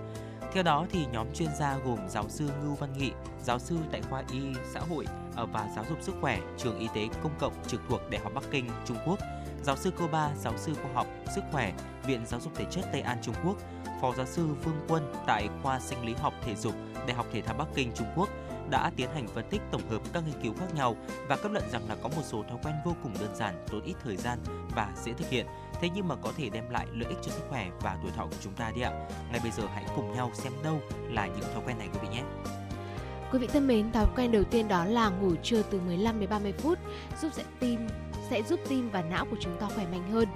Theo 0.53 0.63
đó 0.63 0.85
thì 0.91 1.05
nhóm 1.11 1.27
chuyên 1.33 1.49
gia 1.59 1.77
gồm 1.77 1.99
giáo 2.09 2.29
sư 2.29 2.49
Ngưu 2.61 2.75
Văn 2.75 2.93
Nghị, 2.97 3.11
giáo 3.43 3.59
sư 3.59 3.77
tại 3.91 4.01
khoa 4.01 4.23
y 4.31 4.41
xã 4.73 4.79
hội 4.79 5.05
ờ, 5.35 5.45
và 5.45 5.69
giáo 5.75 5.85
dục 5.89 5.97
sức 6.01 6.15
khỏe, 6.21 6.39
trường 6.57 6.79
y 6.79 6.87
tế 6.95 7.07
công 7.23 7.31
cộng 7.39 7.53
trực 7.67 7.81
thuộc 7.89 8.01
Đại 8.09 8.21
học 8.21 8.31
Bắc 8.35 8.43
Kinh, 8.51 8.69
Trung 8.85 8.97
Quốc, 9.05 9.19
giáo 9.63 9.77
sư 9.77 9.91
Cô 9.99 10.07
Ba, 10.07 10.29
giáo 10.35 10.53
sư 10.57 10.73
khoa 10.81 10.91
học 10.93 11.07
sức 11.35 11.41
khỏe, 11.51 11.73
Viện 12.09 12.25
Giáo 12.25 12.39
dục 12.39 12.55
Thể 12.55 12.65
chất 12.71 12.85
Tây 12.91 13.01
An 13.01 13.17
Trung 13.21 13.35
Quốc, 13.45 13.57
phó 14.01 14.13
giáo 14.17 14.25
sư 14.25 14.47
Vương 14.63 14.79
Quân 14.87 15.13
tại 15.27 15.49
khoa 15.63 15.79
sinh 15.79 16.05
lý 16.05 16.13
học 16.13 16.33
thể 16.41 16.55
dục, 16.55 16.73
Đại 17.07 17.13
học 17.15 17.25
Thể 17.31 17.41
thao 17.41 17.55
Bắc 17.57 17.67
Kinh 17.75 17.91
Trung 17.95 18.07
Quốc 18.15 18.29
đã 18.69 18.91
tiến 18.95 19.09
hành 19.13 19.27
phân 19.27 19.45
tích 19.49 19.61
tổng 19.71 19.89
hợp 19.89 20.01
các 20.13 20.23
nghiên 20.25 20.41
cứu 20.43 20.53
khác 20.59 20.75
nhau 20.75 20.95
và 21.27 21.35
kết 21.35 21.51
luận 21.51 21.63
rằng 21.71 21.81
là 21.89 21.95
có 22.03 22.09
một 22.09 22.21
số 22.23 22.43
thói 22.49 22.57
quen 22.63 22.75
vô 22.85 22.95
cùng 23.03 23.13
đơn 23.19 23.35
giản, 23.35 23.65
tốn 23.71 23.81
ít 23.81 23.93
thời 24.03 24.17
gian 24.17 24.39
và 24.75 24.93
dễ 25.03 25.13
thực 25.13 25.29
hiện, 25.29 25.45
thế 25.81 25.89
nhưng 25.95 26.07
mà 26.07 26.15
có 26.15 26.31
thể 26.37 26.49
đem 26.49 26.69
lại 26.69 26.87
lợi 26.93 27.09
ích 27.09 27.17
cho 27.21 27.31
sức 27.31 27.43
khỏe 27.49 27.69
và 27.81 27.97
tuổi 28.01 28.11
thọ 28.11 28.25
của 28.25 28.37
chúng 28.41 28.53
ta 28.53 28.71
đi 28.75 28.81
ạ. 28.81 28.91
Ngay 29.31 29.39
bây 29.43 29.51
giờ 29.51 29.63
hãy 29.73 29.85
cùng 29.95 30.13
nhau 30.13 30.31
xem 30.33 30.53
đâu 30.63 30.79
là 31.09 31.27
những 31.27 31.53
thói 31.53 31.63
quen 31.65 31.77
này 31.77 31.89
quý 31.93 31.99
vị 32.01 32.07
nhé. 32.07 32.23
Quý 33.31 33.39
vị 33.39 33.47
thân 33.47 33.67
mến, 33.67 33.91
thói 33.91 34.05
quen 34.15 34.31
đầu 34.31 34.43
tiên 34.43 34.67
đó 34.67 34.85
là 34.85 35.09
ngủ 35.09 35.35
trưa 35.43 35.61
từ 35.61 35.81
15 35.81 36.19
đến 36.19 36.29
30 36.29 36.53
phút 36.57 36.79
giúp 37.21 37.29
sẽ 37.33 37.43
tim 37.59 37.87
sẽ 38.29 38.43
giúp 38.43 38.59
tim 38.69 38.89
và 38.91 39.01
não 39.01 39.25
của 39.25 39.37
chúng 39.39 39.57
ta 39.59 39.67
khỏe 39.75 39.85
mạnh 39.91 40.11
hơn. 40.11 40.27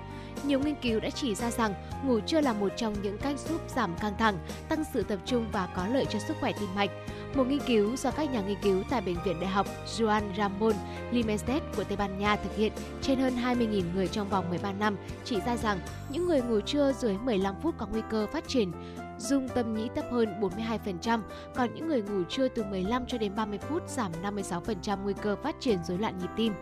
Nhiều 0.48 0.60
nghiên 0.60 0.76
cứu 0.76 1.00
đã 1.00 1.10
chỉ 1.10 1.36
ra 1.36 1.52
rằng 1.52 1.74
ngủ 2.06 2.20
trưa 2.20 2.42
là 2.42 2.54
một 2.54 2.70
trong 2.78 2.96
những 3.02 3.18
cách 3.18 3.40
giúp 3.40 3.62
giảm 3.76 3.96
căng 4.02 4.18
thẳng, 4.18 4.38
tăng 4.70 4.84
sự 4.94 5.04
tập 5.04 5.20
trung 5.26 5.46
và 5.52 5.68
có 5.76 5.88
lợi 5.88 6.06
cho 6.10 6.20
sức 6.20 6.38
khỏe 6.40 6.52
tim 6.60 6.76
mạch. 6.76 6.90
Một 7.36 7.48
nghiên 7.48 7.60
cứu 7.68 7.96
do 7.96 8.12
các 8.12 8.32
nhà 8.32 8.42
nghiên 8.42 8.58
cứu 8.62 8.84
tại 8.90 9.02
Bệnh 9.02 9.24
viện 9.26 9.40
Đại 9.40 9.50
học 9.50 9.68
Juan 9.86 10.22
Ramon 10.38 10.74
Limestet 11.12 11.64
của 11.76 11.84
Tây 11.84 11.98
Ban 11.98 12.20
Nha 12.20 12.36
thực 12.36 12.56
hiện 12.56 12.72
trên 13.02 13.20
hơn 13.20 13.34
20.000 13.36 13.84
người 13.96 14.08
trong 14.08 14.30
vòng 14.30 14.50
13 14.50 14.72
năm 14.72 14.98
chỉ 15.26 15.40
ra 15.46 15.58
rằng 15.58 15.80
những 16.10 16.28
người 16.28 16.42
ngủ 16.42 16.60
trưa 16.60 16.94
dưới 16.94 17.18
15 17.18 17.56
phút 17.62 17.76
có 17.78 17.88
nguy 17.92 18.02
cơ 18.10 18.28
phát 18.34 18.48
triển 18.48 18.72
dung 19.18 19.50
tâm 19.50 19.74
nhĩ 19.74 19.90
thấp 19.96 20.06
hơn 20.12 20.42
42%, 20.42 21.20
còn 21.56 21.74
những 21.74 21.88
người 21.88 22.02
ngủ 22.02 22.24
trưa 22.30 22.48
từ 22.48 22.64
15 22.64 23.06
cho 23.08 23.18
đến 23.18 23.36
30 23.36 23.60
phút 23.70 23.90
giảm 23.90 24.12
56% 24.24 25.04
nguy 25.04 25.14
cơ 25.22 25.36
phát 25.36 25.56
triển 25.60 25.84
rối 25.84 25.98
loạn 25.98 26.18
nhịp 26.18 26.30
tim. 26.36 26.54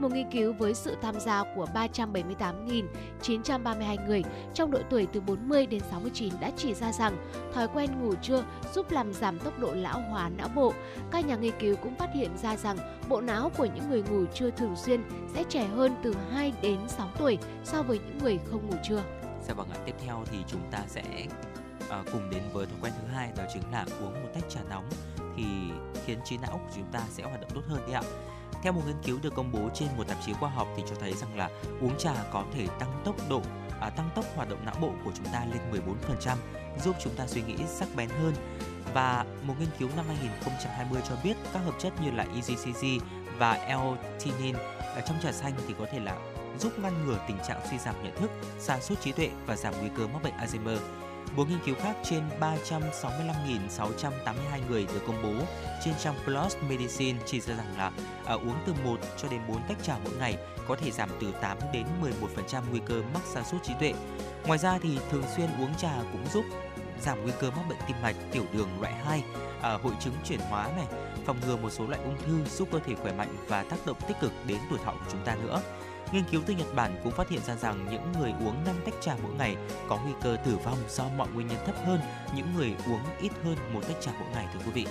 Một 0.00 0.12
nghiên 0.12 0.30
cứu 0.30 0.52
với 0.52 0.74
sự 0.74 0.96
tham 1.02 1.20
gia 1.20 1.44
của 1.56 1.66
378.932 1.74 4.06
người 4.06 4.22
trong 4.54 4.70
độ 4.70 4.78
tuổi 4.90 5.06
từ 5.12 5.20
40 5.20 5.66
đến 5.66 5.82
69 5.90 6.32
đã 6.40 6.50
chỉ 6.56 6.74
ra 6.74 6.92
rằng 6.92 7.16
thói 7.54 7.68
quen 7.68 7.90
ngủ 8.00 8.14
trưa 8.14 8.44
giúp 8.74 8.90
làm 8.90 9.12
giảm 9.12 9.38
tốc 9.38 9.58
độ 9.58 9.74
lão 9.74 10.00
hóa 10.00 10.28
não 10.28 10.48
bộ. 10.54 10.72
Các 11.10 11.26
nhà 11.26 11.36
nghiên 11.36 11.54
cứu 11.60 11.76
cũng 11.76 11.94
phát 11.94 12.10
hiện 12.14 12.30
ra 12.42 12.56
rằng 12.56 12.76
bộ 13.08 13.20
não 13.20 13.50
của 13.56 13.64
những 13.64 13.90
người 13.90 14.02
ngủ 14.02 14.24
trưa 14.34 14.50
thường 14.50 14.76
xuyên 14.76 15.02
sẽ 15.34 15.44
trẻ 15.48 15.66
hơn 15.66 15.94
từ 16.02 16.14
2 16.32 16.52
đến 16.62 16.78
6 16.88 17.08
tuổi 17.18 17.38
so 17.64 17.82
với 17.82 17.98
những 17.98 18.18
người 18.18 18.38
không 18.50 18.70
ngủ 18.70 18.76
trưa. 18.88 19.02
Dạ 19.48 19.54
vâng 19.54 19.68
ạ, 19.70 19.76
tiếp 19.86 19.94
theo 20.04 20.24
thì 20.30 20.38
chúng 20.46 20.62
ta 20.70 20.78
sẽ 20.86 21.02
à, 21.88 22.02
cùng 22.12 22.30
đến 22.30 22.42
với 22.52 22.66
thói 22.66 22.76
quen 22.80 22.92
thứ 23.02 23.08
hai 23.14 23.32
đó 23.36 23.44
chính 23.52 23.62
là 23.72 23.84
uống 24.00 24.12
một 24.12 24.28
tách 24.34 24.44
trà 24.48 24.60
nóng 24.70 24.84
thì 25.36 25.44
khiến 26.06 26.18
trí 26.24 26.38
não 26.38 26.60
của 26.64 26.70
chúng 26.76 26.86
ta 26.92 27.00
sẽ 27.10 27.22
hoạt 27.22 27.40
động 27.40 27.50
tốt 27.54 27.62
hơn 27.68 27.80
đấy 27.86 27.92
ạ. 27.92 28.02
Theo 28.62 28.72
một 28.72 28.82
nghiên 28.86 29.02
cứu 29.04 29.18
được 29.22 29.34
công 29.34 29.52
bố 29.52 29.70
trên 29.74 29.88
một 29.96 30.04
tạp 30.08 30.18
chí 30.26 30.32
khoa 30.32 30.50
học 30.50 30.68
thì 30.76 30.82
cho 30.88 30.94
thấy 31.00 31.12
rằng 31.12 31.36
là 31.36 31.50
uống 31.80 31.98
trà 31.98 32.12
có 32.32 32.44
thể 32.54 32.66
tăng 32.78 33.02
tốc 33.04 33.16
độ 33.28 33.42
à, 33.80 33.90
tăng 33.90 34.10
tốc 34.14 34.24
hoạt 34.36 34.48
động 34.48 34.64
não 34.64 34.74
bộ 34.80 34.92
của 35.04 35.10
chúng 35.14 35.26
ta 35.32 35.44
lên 35.44 35.84
14%, 36.24 36.36
giúp 36.84 36.96
chúng 37.04 37.14
ta 37.14 37.26
suy 37.26 37.42
nghĩ 37.42 37.56
sắc 37.66 37.88
bén 37.96 38.08
hơn. 38.08 38.34
Và 38.94 39.24
một 39.42 39.54
nghiên 39.60 39.68
cứu 39.78 39.88
năm 39.96 40.04
2020 40.08 41.02
cho 41.08 41.16
biết 41.24 41.34
các 41.52 41.60
hợp 41.60 41.74
chất 41.78 41.92
như 42.04 42.10
là 42.10 42.26
EGCG 42.34 43.04
và 43.38 43.66
L-theanine 43.68 44.58
ở 44.94 45.00
trong 45.06 45.16
trà 45.22 45.32
xanh 45.32 45.52
thì 45.68 45.74
có 45.78 45.86
thể 45.92 46.00
là 46.00 46.16
giúp 46.58 46.78
ngăn 46.78 47.06
ngừa 47.06 47.18
tình 47.28 47.36
trạng 47.48 47.60
suy 47.70 47.78
giảm 47.78 47.94
nhận 48.04 48.16
thức, 48.16 48.30
sa 48.58 48.80
sút 48.80 49.00
trí 49.00 49.12
tuệ 49.12 49.30
và 49.46 49.56
giảm 49.56 49.74
nguy 49.80 49.88
cơ 49.96 50.06
mắc 50.06 50.22
bệnh 50.22 50.34
Alzheimer. 50.36 50.78
Một 51.36 51.48
nghiên 51.48 51.58
cứu 51.66 51.74
khác 51.74 51.96
trên 52.04 52.22
365.682 52.40 54.68
người 54.68 54.86
được 54.94 55.00
công 55.06 55.22
bố 55.22 55.32
trên 55.84 55.94
trang 55.98 56.14
PLOS 56.24 56.56
Medicine 56.68 57.18
chỉ 57.26 57.40
ra 57.40 57.54
rằng 57.54 57.78
là 57.78 57.92
à, 58.26 58.34
uống 58.34 58.56
từ 58.66 58.74
1 58.84 58.98
cho 59.22 59.28
đến 59.28 59.40
4 59.48 59.62
tách 59.68 59.82
trà 59.82 59.96
mỗi 60.04 60.12
ngày 60.18 60.36
có 60.68 60.76
thể 60.76 60.90
giảm 60.90 61.08
từ 61.20 61.32
8 61.40 61.58
đến 61.72 61.86
11% 62.50 62.62
nguy 62.70 62.80
cơ 62.86 63.02
mắc 63.14 63.22
sa 63.24 63.42
sút 63.42 63.62
trí 63.62 63.72
tuệ. 63.80 63.94
Ngoài 64.46 64.58
ra 64.58 64.78
thì 64.82 64.98
thường 65.10 65.24
xuyên 65.36 65.48
uống 65.60 65.74
trà 65.74 65.92
cũng 66.12 66.26
giúp 66.32 66.44
giảm 67.00 67.22
nguy 67.22 67.32
cơ 67.40 67.50
mắc 67.50 67.62
bệnh 67.68 67.78
tim 67.86 67.96
mạch, 68.02 68.16
tiểu 68.32 68.44
đường 68.52 68.68
loại 68.80 68.92
2, 68.92 69.24
à, 69.62 69.78
hội 69.82 69.92
chứng 70.00 70.14
chuyển 70.24 70.40
hóa 70.40 70.68
này, 70.76 70.86
phòng 71.26 71.36
ngừa 71.46 71.56
một 71.56 71.70
số 71.70 71.86
loại 71.86 72.02
ung 72.02 72.16
thư, 72.26 72.44
giúp 72.44 72.68
cơ 72.72 72.78
thể 72.86 72.94
khỏe 72.94 73.12
mạnh 73.12 73.36
và 73.48 73.62
tác 73.62 73.86
động 73.86 73.96
tích 74.08 74.16
cực 74.20 74.32
đến 74.46 74.58
tuổi 74.70 74.78
thọ 74.84 74.92
của 74.92 75.10
chúng 75.12 75.24
ta 75.24 75.36
nữa. 75.42 75.60
Nghiên 76.12 76.24
cứu 76.30 76.42
từ 76.46 76.54
Nhật 76.54 76.74
Bản 76.74 77.00
cũng 77.04 77.12
phát 77.12 77.28
hiện 77.28 77.40
ra 77.46 77.56
rằng 77.56 77.86
những 77.90 78.12
người 78.18 78.32
uống 78.46 78.64
5 78.64 78.76
tách 78.84 78.94
trà 79.00 79.16
mỗi 79.22 79.32
ngày 79.34 79.56
có 79.88 79.98
nguy 80.04 80.12
cơ 80.22 80.36
tử 80.44 80.56
vong 80.64 80.78
do 80.88 81.04
mọi 81.16 81.28
nguyên 81.28 81.46
nhân 81.46 81.58
thấp 81.66 81.74
hơn 81.86 82.00
những 82.36 82.46
người 82.56 82.74
uống 82.86 83.00
ít 83.20 83.32
hơn 83.44 83.56
một 83.72 83.80
tách 83.88 84.00
trà 84.00 84.12
mỗi 84.20 84.28
ngày 84.34 84.46
thưa 84.52 84.60
quý 84.66 84.72
vị. 84.72 84.86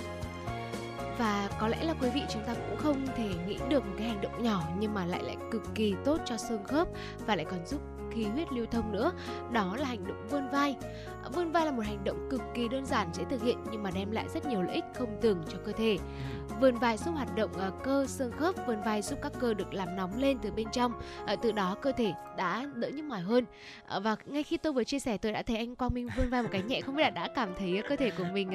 Và 1.18 1.48
có 1.58 1.68
lẽ 1.68 1.84
là 1.84 1.94
quý 2.00 2.10
vị 2.14 2.22
chúng 2.28 2.42
ta 2.46 2.54
cũng 2.54 2.76
không 2.76 3.06
thể 3.16 3.28
nghĩ 3.46 3.58
được 3.68 3.86
một 3.86 3.92
cái 3.98 4.08
hành 4.08 4.20
động 4.20 4.42
nhỏ 4.42 4.62
nhưng 4.78 4.94
mà 4.94 5.04
lại 5.04 5.22
lại 5.22 5.36
cực 5.50 5.62
kỳ 5.74 5.94
tốt 6.04 6.20
cho 6.24 6.36
xương 6.36 6.64
khớp 6.64 6.88
và 7.26 7.36
lại 7.36 7.46
còn 7.50 7.66
giúp 7.66 7.80
khí 8.12 8.24
huyết 8.24 8.52
lưu 8.52 8.66
thông 8.70 8.92
nữa, 8.92 9.12
đó 9.52 9.76
là 9.76 9.86
hành 9.86 10.06
động 10.06 10.26
vươn 10.30 10.50
vai. 10.50 10.76
À, 11.24 11.28
Vươn 11.32 11.52
vai 11.52 11.66
là 11.66 11.72
một 11.72 11.82
hành 11.86 12.04
động 12.04 12.28
cực 12.30 12.40
kỳ 12.54 12.68
đơn 12.68 12.86
giản 12.86 13.08
dễ 13.14 13.24
thực 13.30 13.42
hiện 13.42 13.58
nhưng 13.70 13.82
mà 13.82 13.90
đem 13.94 14.10
lại 14.10 14.28
rất 14.34 14.46
nhiều 14.46 14.62
lợi 14.62 14.74
ích 14.74 14.84
không 14.94 15.18
tưởng 15.22 15.42
cho 15.48 15.58
cơ 15.64 15.72
thể. 15.72 15.98
Vươn 16.60 16.74
vai 16.74 16.96
giúp 16.96 17.10
hoạt 17.14 17.34
động 17.36 17.50
ờ, 17.52 17.72
cơ 17.84 18.06
xương 18.08 18.32
khớp, 18.32 18.54
vươn 18.66 18.82
vai 18.82 19.02
giúp 19.02 19.18
các 19.22 19.32
cơ 19.40 19.54
được 19.54 19.74
làm 19.74 19.96
nóng 19.96 20.10
lên 20.18 20.38
từ 20.42 20.52
bên 20.52 20.66
trong, 20.72 20.92
Ờ, 21.26 21.36
từ 21.42 21.52
đó 21.52 21.76
cơ 21.82 21.92
thể 21.92 22.12
đã 22.36 22.66
đỡ 22.74 22.88
nhức 22.88 23.04
mỏi 23.04 23.20
hơn. 23.20 23.44
Ờ, 23.86 24.00
Và 24.00 24.16
ngay 24.26 24.42
khi 24.42 24.56
tôi 24.56 24.72
vừa 24.72 24.84
chia 24.84 24.98
sẻ 24.98 25.18
tôi 25.18 25.32
đã 25.32 25.42
thấy 25.42 25.56
anh 25.56 25.76
Quang 25.76 25.94
Minh 25.94 26.08
vươn 26.16 26.30
vai 26.30 26.42
một 26.42 26.48
cái 26.52 26.62
nhẹ, 26.62 26.80
không 26.80 26.96
biết 26.96 27.02
là 27.02 27.10
đã 27.10 27.28
cảm 27.34 27.54
thấy 27.58 27.82
cơ 27.88 27.96
thể 27.96 28.10
của 28.10 28.24
mình 28.32 28.50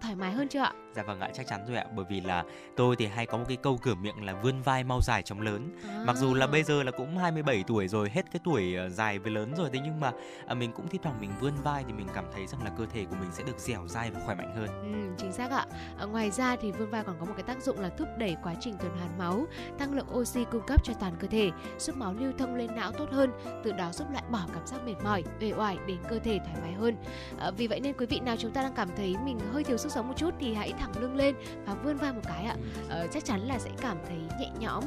thoải 0.00 0.14
mái 0.16 0.32
hơn 0.32 0.48
chưa 0.48 0.60
ạ? 0.60 0.72
Dạ 0.94 1.02
vâng 1.02 1.20
ạ, 1.20 1.30
chắc 1.34 1.46
chắn 1.46 1.60
rồi 1.68 1.76
ạ, 1.76 1.86
bởi 1.96 2.04
vì 2.10 2.20
là 2.20 2.44
tôi 2.76 2.96
thì 2.96 3.06
hay 3.06 3.26
có 3.26 3.38
một 3.38 3.44
cái 3.48 3.56
câu 3.56 3.78
cửa 3.82 3.94
miệng 3.94 4.24
là 4.24 4.34
vươn 4.42 4.62
vai 4.62 4.84
mau 4.84 5.00
dài 5.02 5.22
chóng 5.22 5.40
lớn. 5.40 5.70
Mặc 6.06 6.16
dù 6.16 6.34
là 6.34 6.46
À. 6.46 6.50
bây 6.52 6.62
giờ 6.62 6.82
là 6.82 6.90
cũng 6.90 7.18
27 7.18 7.64
tuổi 7.66 7.88
rồi, 7.88 8.10
hết 8.10 8.22
cái 8.32 8.40
tuổi 8.44 8.76
dài 8.90 9.18
với 9.18 9.32
lớn 9.32 9.52
rồi 9.56 9.70
thế 9.72 9.80
nhưng 9.84 10.00
mà 10.00 10.12
à, 10.46 10.54
mình 10.54 10.72
cũng 10.72 10.88
thi 10.88 10.98
thoảng 11.02 11.20
mình 11.20 11.30
vươn 11.40 11.52
vai 11.64 11.77
thì 11.86 11.92
mình 11.92 12.06
cảm 12.14 12.24
thấy 12.34 12.46
rằng 12.46 12.62
là 12.64 12.70
cơ 12.78 12.86
thể 12.92 13.04
của 13.04 13.16
mình 13.20 13.30
sẽ 13.32 13.44
được 13.44 13.58
dẻo 13.58 13.86
dai 13.86 14.10
và 14.10 14.20
khỏe 14.24 14.34
mạnh 14.34 14.56
hơn. 14.56 14.68
Ừ, 14.92 15.14
chính 15.18 15.32
xác 15.32 15.50
ạ. 15.50 15.66
À, 15.98 16.04
ngoài 16.04 16.30
ra 16.30 16.56
thì 16.56 16.72
vươn 16.72 16.90
vai 16.90 17.04
còn 17.04 17.16
có 17.20 17.26
một 17.26 17.32
cái 17.36 17.42
tác 17.42 17.62
dụng 17.62 17.80
là 17.80 17.88
thúc 17.88 18.08
đẩy 18.18 18.36
quá 18.42 18.54
trình 18.60 18.76
tuần 18.78 18.96
hoàn 18.98 19.18
máu, 19.18 19.46
tăng 19.78 19.94
lượng 19.94 20.06
oxy 20.14 20.44
cung 20.44 20.66
cấp 20.66 20.84
cho 20.84 20.92
toàn 21.00 21.16
cơ 21.20 21.28
thể, 21.28 21.50
giúp 21.78 21.96
máu 21.96 22.14
lưu 22.14 22.32
thông 22.38 22.54
lên 22.54 22.74
não 22.74 22.92
tốt 22.92 23.08
hơn, 23.10 23.32
từ 23.64 23.72
đó 23.72 23.92
giúp 23.92 24.10
loại 24.12 24.24
bỏ 24.30 24.40
cảm 24.54 24.66
giác 24.66 24.84
mệt 24.84 24.94
mỏi, 25.04 25.24
uể 25.40 25.52
oải 25.52 25.78
đến 25.86 25.98
cơ 26.08 26.18
thể 26.18 26.38
thoải 26.44 26.56
mái 26.62 26.72
hơn. 26.72 26.96
À, 27.38 27.50
vì 27.50 27.66
vậy 27.66 27.80
nên 27.80 27.96
quý 27.98 28.06
vị 28.06 28.20
nào 28.20 28.36
chúng 28.38 28.52
ta 28.52 28.62
đang 28.62 28.74
cảm 28.74 28.88
thấy 28.96 29.16
mình 29.24 29.38
hơi 29.52 29.64
thiếu 29.64 29.76
sức 29.76 29.92
sống 29.92 30.08
một 30.08 30.14
chút 30.16 30.34
thì 30.40 30.54
hãy 30.54 30.72
thẳng 30.78 30.92
lưng 31.00 31.16
lên 31.16 31.34
và 31.66 31.74
vươn 31.74 31.96
vai 31.96 32.12
một 32.12 32.20
cái 32.24 32.44
ạ. 32.44 32.56
Ờ, 32.88 33.06
chắc 33.12 33.24
chắn 33.24 33.40
là 33.40 33.58
sẽ 33.58 33.70
cảm 33.80 33.96
thấy 34.06 34.18
nhẹ 34.40 34.50
nhõm, 34.58 34.84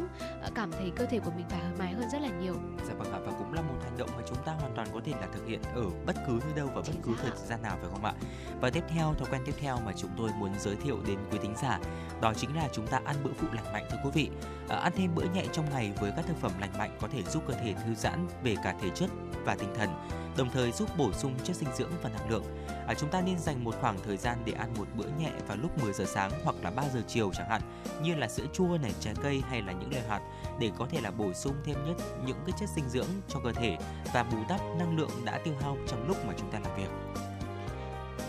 cảm 0.56 0.71
thấy 0.71 0.91
cơ 0.95 1.06
thể 1.06 1.19
của 1.19 1.32
mình 1.36 1.45
thoải 1.49 1.62
mái 1.80 1.93
hơn 1.93 2.10
rất 2.12 2.21
là 2.21 2.30
nhiều. 2.30 2.54
Dạ 2.88 2.93
vâng 2.93 3.13
ạ, 3.13 3.19
và 3.25 3.32
cũng 3.38 3.54
là 3.54 3.62
một 3.62 3.75
hành 3.84 3.97
động 3.97 4.10
mà 4.17 4.23
chúng 4.27 4.38
ta 4.45 4.51
hoàn 4.51 4.75
toàn 4.75 4.88
có 4.93 4.99
thể 5.06 5.12
là 5.21 5.27
thực 5.34 5.45
hiện 5.47 5.62
ở 5.75 5.84
bất 6.06 6.15
cứ 6.27 6.39
nơi 6.45 6.54
đâu 6.56 6.69
và 6.75 6.81
bất 6.88 6.94
cứ 7.04 7.12
thời 7.22 7.32
gian 7.48 7.62
nào 7.62 7.78
phải 7.82 7.89
không 7.91 8.06
ạ? 8.06 8.13
Và 8.62 8.70
tiếp 8.70 8.84
theo, 8.89 9.13
thói 9.13 9.28
quen 9.32 9.41
tiếp 9.46 9.56
theo 9.60 9.78
mà 9.86 9.91
chúng 9.98 10.12
tôi 10.17 10.30
muốn 10.39 10.52
giới 10.60 10.76
thiệu 10.76 10.98
đến 11.08 11.20
quý 11.32 11.39
thính 11.41 11.54
giả 11.62 11.80
đó 12.22 12.34
chính 12.34 12.56
là 12.56 12.70
chúng 12.74 12.88
ta 12.88 13.02
ăn 13.06 13.15
bữa 13.24 13.32
phụ 13.38 13.48
lành 13.54 13.74
mạnh 13.74 13.86
thưa 13.91 13.98
quý 14.04 14.10
vị. 14.13 14.30
À, 14.70 14.78
ăn 14.78 14.94
thêm 14.96 15.15
bữa 15.15 15.26
nhẹ 15.34 15.46
trong 15.54 15.70
ngày 15.70 15.94
với 16.00 16.12
các 16.15 16.26
thực 16.28 16.38
phẩm 16.41 16.52
lành 16.60 16.78
mạnh 16.78 16.98
có 17.02 17.08
thể 17.08 17.24
giúp 17.24 17.44
cơ 17.48 17.54
thể 17.54 17.74
thư 17.74 17.96
giãn 17.96 18.28
về 18.44 18.56
cả 18.63 18.76
thể 18.82 18.89
chất 18.96 19.10
và 19.46 19.56
tinh 19.56 19.74
thần, 19.78 19.89
đồng 20.38 20.50
thời 20.50 20.72
giúp 20.72 20.89
bổ 20.98 21.12
sung 21.13 21.36
chất 21.44 21.56
dinh 21.56 21.70
dưỡng 21.78 21.91
và 22.02 22.10
năng 22.10 22.30
lượng. 22.30 22.44
À, 22.88 22.94
chúng 22.94 23.10
ta 23.10 23.22
nên 23.22 23.39
dành 23.39 23.63
một 23.63 23.76
khoảng 23.82 23.98
thời 24.06 24.17
gian 24.17 24.38
để 24.46 24.54
ăn 24.54 24.74
một 24.78 24.88
bữa 24.96 25.08
nhẹ 25.20 25.32
vào 25.48 25.58
lúc 25.58 25.84
10 25.84 25.94
giờ 25.94 26.06
sáng 26.08 26.32
hoặc 26.44 26.56
là 26.63 26.72
3 26.72 26.84
giờ 26.94 27.02
chiều 27.08 27.32
chẳng 27.34 27.50
hạn, 27.50 27.62
như 28.04 28.15
là 28.15 28.28
sữa 28.28 28.46
chua 28.54 28.78
này, 28.82 28.94
trái 29.00 29.13
cây 29.24 29.41
hay 29.50 29.62
là 29.62 29.74
những 29.74 29.91
loại 29.91 30.04
hạt 30.10 30.20
để 30.60 30.72
có 30.78 30.88
thể 30.91 31.02
là 31.02 31.12
bổ 31.12 31.34
sung 31.34 31.56
thêm 31.65 31.76
nhất 31.86 31.96
những 32.26 32.38
cái 32.46 32.56
chất 32.60 32.70
dinh 32.76 32.89
dưỡng 32.89 33.08
cho 33.28 33.39
cơ 33.44 33.52
thể 33.52 33.78
và 34.13 34.24
bù 34.24 34.38
đắp 34.50 34.62
năng 34.80 34.98
lượng 34.98 35.12
đã 35.26 35.39
tiêu 35.44 35.54
hao 35.62 35.78
trong 35.88 36.08
lúc 36.08 36.26
mà 36.26 36.34
chúng 36.38 36.52
ta 36.52 36.60
làm 36.60 36.78
việc. 36.78 36.89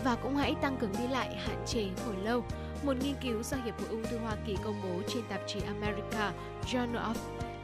và 0.03 0.15
cũng 0.15 0.35
hãy 0.35 0.55
tăng 0.61 0.77
cường 0.77 0.91
đi 0.99 1.07
lại, 1.07 1.35
hạn 1.35 1.63
chế 1.65 1.83
ngồi 2.05 2.15
lâu. 2.23 2.43
Một 2.83 2.93
nghiên 3.01 3.15
cứu 3.21 3.43
do 3.43 3.57
Hiệp 3.57 3.79
hội 3.79 3.89
Ung 3.89 4.03
thư 4.03 4.17
Hoa 4.17 4.35
Kỳ 4.45 4.57
công 4.63 4.81
bố 4.83 5.01
trên 5.07 5.23
tạp 5.29 5.41
chí 5.47 5.59
America 5.61 6.33
Journal 6.65 7.13
of 7.13 7.15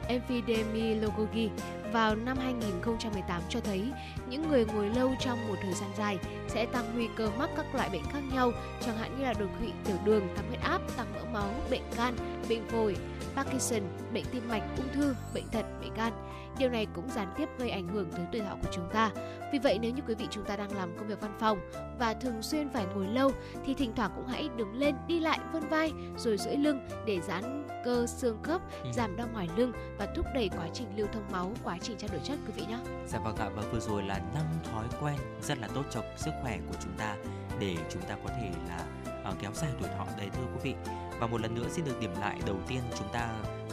Epidemiology 0.08 1.50
vào 1.92 2.16
năm 2.16 2.38
2018 2.38 3.42
cho 3.48 3.60
thấy 3.60 3.92
những 4.28 4.48
người 4.48 4.64
ngồi 4.64 4.88
lâu 4.88 5.14
trong 5.20 5.48
một 5.48 5.54
thời 5.62 5.74
gian 5.74 5.90
dài 5.98 6.18
sẽ 6.48 6.66
tăng 6.66 6.84
nguy 6.94 7.08
cơ 7.16 7.30
mắc 7.38 7.50
các 7.56 7.74
loại 7.74 7.90
bệnh 7.92 8.02
khác 8.12 8.20
nhau, 8.32 8.52
chẳng 8.80 8.96
hạn 8.96 9.18
như 9.18 9.24
là 9.24 9.32
đột 9.32 9.48
quỵ, 9.60 9.68
tiểu 9.84 9.96
đường, 10.04 10.28
tăng 10.36 10.48
huyết 10.48 10.60
áp, 10.60 10.80
tăng 10.96 11.06
mỡ 11.14 11.24
máu, 11.32 11.54
bệnh 11.70 11.82
gan, 11.96 12.14
bệnh 12.48 12.66
phổi, 12.68 12.96
Parkinson, 13.34 13.80
bệnh 14.14 14.24
tim 14.24 14.48
mạch, 14.48 14.62
ung 14.76 14.88
thư, 14.92 15.14
bệnh 15.34 15.48
thận, 15.48 15.64
bệnh 15.80 15.94
gan. 15.94 16.12
Điều 16.58 16.70
này 16.70 16.86
cũng 16.94 17.08
gián 17.08 17.34
tiếp 17.38 17.48
gây 17.58 17.70
ảnh 17.70 17.88
hưởng 17.88 18.10
tới 18.10 18.26
tuổi 18.32 18.40
thọ 18.40 18.54
của 18.62 18.68
chúng 18.72 18.88
ta. 18.92 19.10
Vì 19.52 19.58
vậy 19.58 19.78
nếu 19.78 19.90
như 19.90 20.02
quý 20.08 20.14
vị 20.14 20.26
chúng 20.30 20.44
ta 20.44 20.56
đang 20.56 20.76
làm 20.76 20.96
công 20.98 21.08
việc 21.08 21.20
văn 21.20 21.36
phòng 21.38 21.58
và 21.98 22.14
thường 22.14 22.42
xuyên 22.42 22.70
phải 22.70 22.86
ngồi 22.94 23.06
lâu 23.06 23.32
thì 23.66 23.74
thỉnh 23.74 23.92
thoảng 23.96 24.10
cũng 24.16 24.26
hãy 24.26 24.48
đứng 24.56 24.74
lên 24.74 24.94
đi 25.06 25.20
lại 25.20 25.38
vươn 25.52 25.68
vai 25.68 25.92
rồi 26.16 26.36
duỗi 26.36 26.56
lưng 26.56 26.88
để 27.06 27.20
giãn 27.20 27.66
cơ 27.84 28.06
xương 28.06 28.42
khớp, 28.42 28.60
Ừ. 28.84 28.90
giảm 28.92 29.16
đau 29.16 29.28
mỏi 29.34 29.48
lưng 29.56 29.72
và 29.98 30.06
thúc 30.16 30.26
đẩy 30.34 30.48
quá 30.48 30.68
trình 30.74 30.86
lưu 30.96 31.06
thông 31.12 31.24
máu, 31.32 31.52
quá 31.64 31.78
trình 31.82 31.96
trao 31.98 32.10
đổi 32.12 32.20
chất 32.24 32.38
quý 32.46 32.52
vị 32.56 32.62
nhé. 32.68 32.78
Dạ 33.06 33.18
vâng 33.18 33.36
ạ, 33.36 33.48
và 33.54 33.62
vừa 33.72 33.80
rồi 33.80 34.02
là 34.02 34.20
năm 34.34 34.44
thói 34.72 34.86
quen 35.00 35.16
rất 35.42 35.58
là 35.58 35.68
tốt 35.74 35.84
cho 35.90 36.02
sức 36.16 36.30
khỏe 36.42 36.58
của 36.68 36.74
chúng 36.82 36.92
ta 36.98 37.16
để 37.60 37.76
chúng 37.90 38.02
ta 38.02 38.16
có 38.24 38.28
thể 38.28 38.50
là 38.68 38.84
uh, 39.30 39.36
kéo 39.40 39.50
dài 39.54 39.70
tuổi 39.80 39.88
thọ 39.98 40.06
đấy 40.18 40.28
thưa 40.32 40.44
quý 40.54 40.60
vị. 40.62 40.74
Và 41.20 41.26
một 41.26 41.40
lần 41.40 41.54
nữa 41.54 41.66
xin 41.70 41.84
được 41.84 42.00
điểm 42.00 42.12
lại 42.20 42.40
đầu 42.46 42.56
tiên 42.68 42.80
chúng 42.98 43.08
ta 43.12 43.28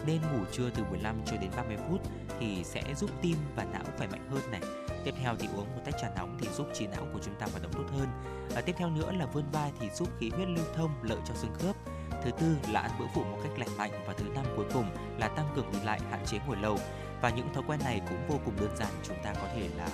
nên 0.06 0.22
ngủ 0.22 0.46
trưa 0.52 0.70
từ 0.70 0.84
15 0.90 1.16
cho 1.26 1.38
đến 1.38 1.52
30 1.56 1.78
phút 1.90 2.02
thì 2.40 2.64
sẽ 2.64 2.84
giúp 2.96 3.10
tim 3.22 3.38
và 3.56 3.64
não 3.64 3.84
khỏe 3.98 4.08
mạnh 4.08 4.30
hơn 4.30 4.52
này. 4.52 4.62
Tiếp 5.04 5.14
theo 5.22 5.36
thì 5.40 5.48
uống 5.48 5.76
một 5.76 5.82
tách 5.86 5.96
trà 6.02 6.10
nóng 6.16 6.38
thì 6.42 6.48
giúp 6.58 6.68
trí 6.74 6.88
não 6.88 7.08
của 7.14 7.20
chúng 7.24 7.36
ta 7.36 7.48
hoạt 7.52 7.64
động 7.64 7.74
tốt 7.74 7.98
hơn. 7.98 8.08
Và 8.56 8.62
tiếp 8.62 8.76
theo 8.78 8.90
nữa 8.90 9.12
là 9.12 9.26
vươn 9.26 9.44
vai 9.52 9.72
thì 9.80 9.90
giúp 9.90 10.10
khí 10.20 10.30
huyết 10.30 10.48
lưu 10.48 10.66
thông 10.76 10.92
lợi 11.02 11.18
cho 11.28 11.34
xương 11.34 11.54
khớp. 11.60 11.76
Thứ 12.24 12.32
tư 12.32 12.56
là 12.72 12.80
ăn 12.80 12.92
bữa 13.00 13.06
phụ 13.16 13.24
một 13.24 13.38
cách 13.44 13.60
lành 13.60 13.78
mạnh 13.78 13.92
và 14.08 14.14
thứ 14.14 14.26
năm 14.36 14.46
cuối 14.56 14.66
cùng 14.74 14.86
là 15.20 15.28
tăng 15.28 15.50
cường 15.56 15.72
đi 15.72 15.80
lại, 15.84 16.00
hạn 16.12 16.26
chế 16.26 16.40
ngồi 16.48 16.58
lâu. 16.58 16.78
Và 17.22 17.30
những 17.30 17.54
thói 17.54 17.64
quen 17.68 17.80
này 17.84 18.02
cũng 18.10 18.28
vô 18.28 18.40
cùng 18.46 18.54
đơn 18.60 18.76
giản 18.80 18.92
chúng 19.04 19.18
ta 19.24 19.34
có 19.34 19.48
thể 19.56 19.70
là 19.78 19.88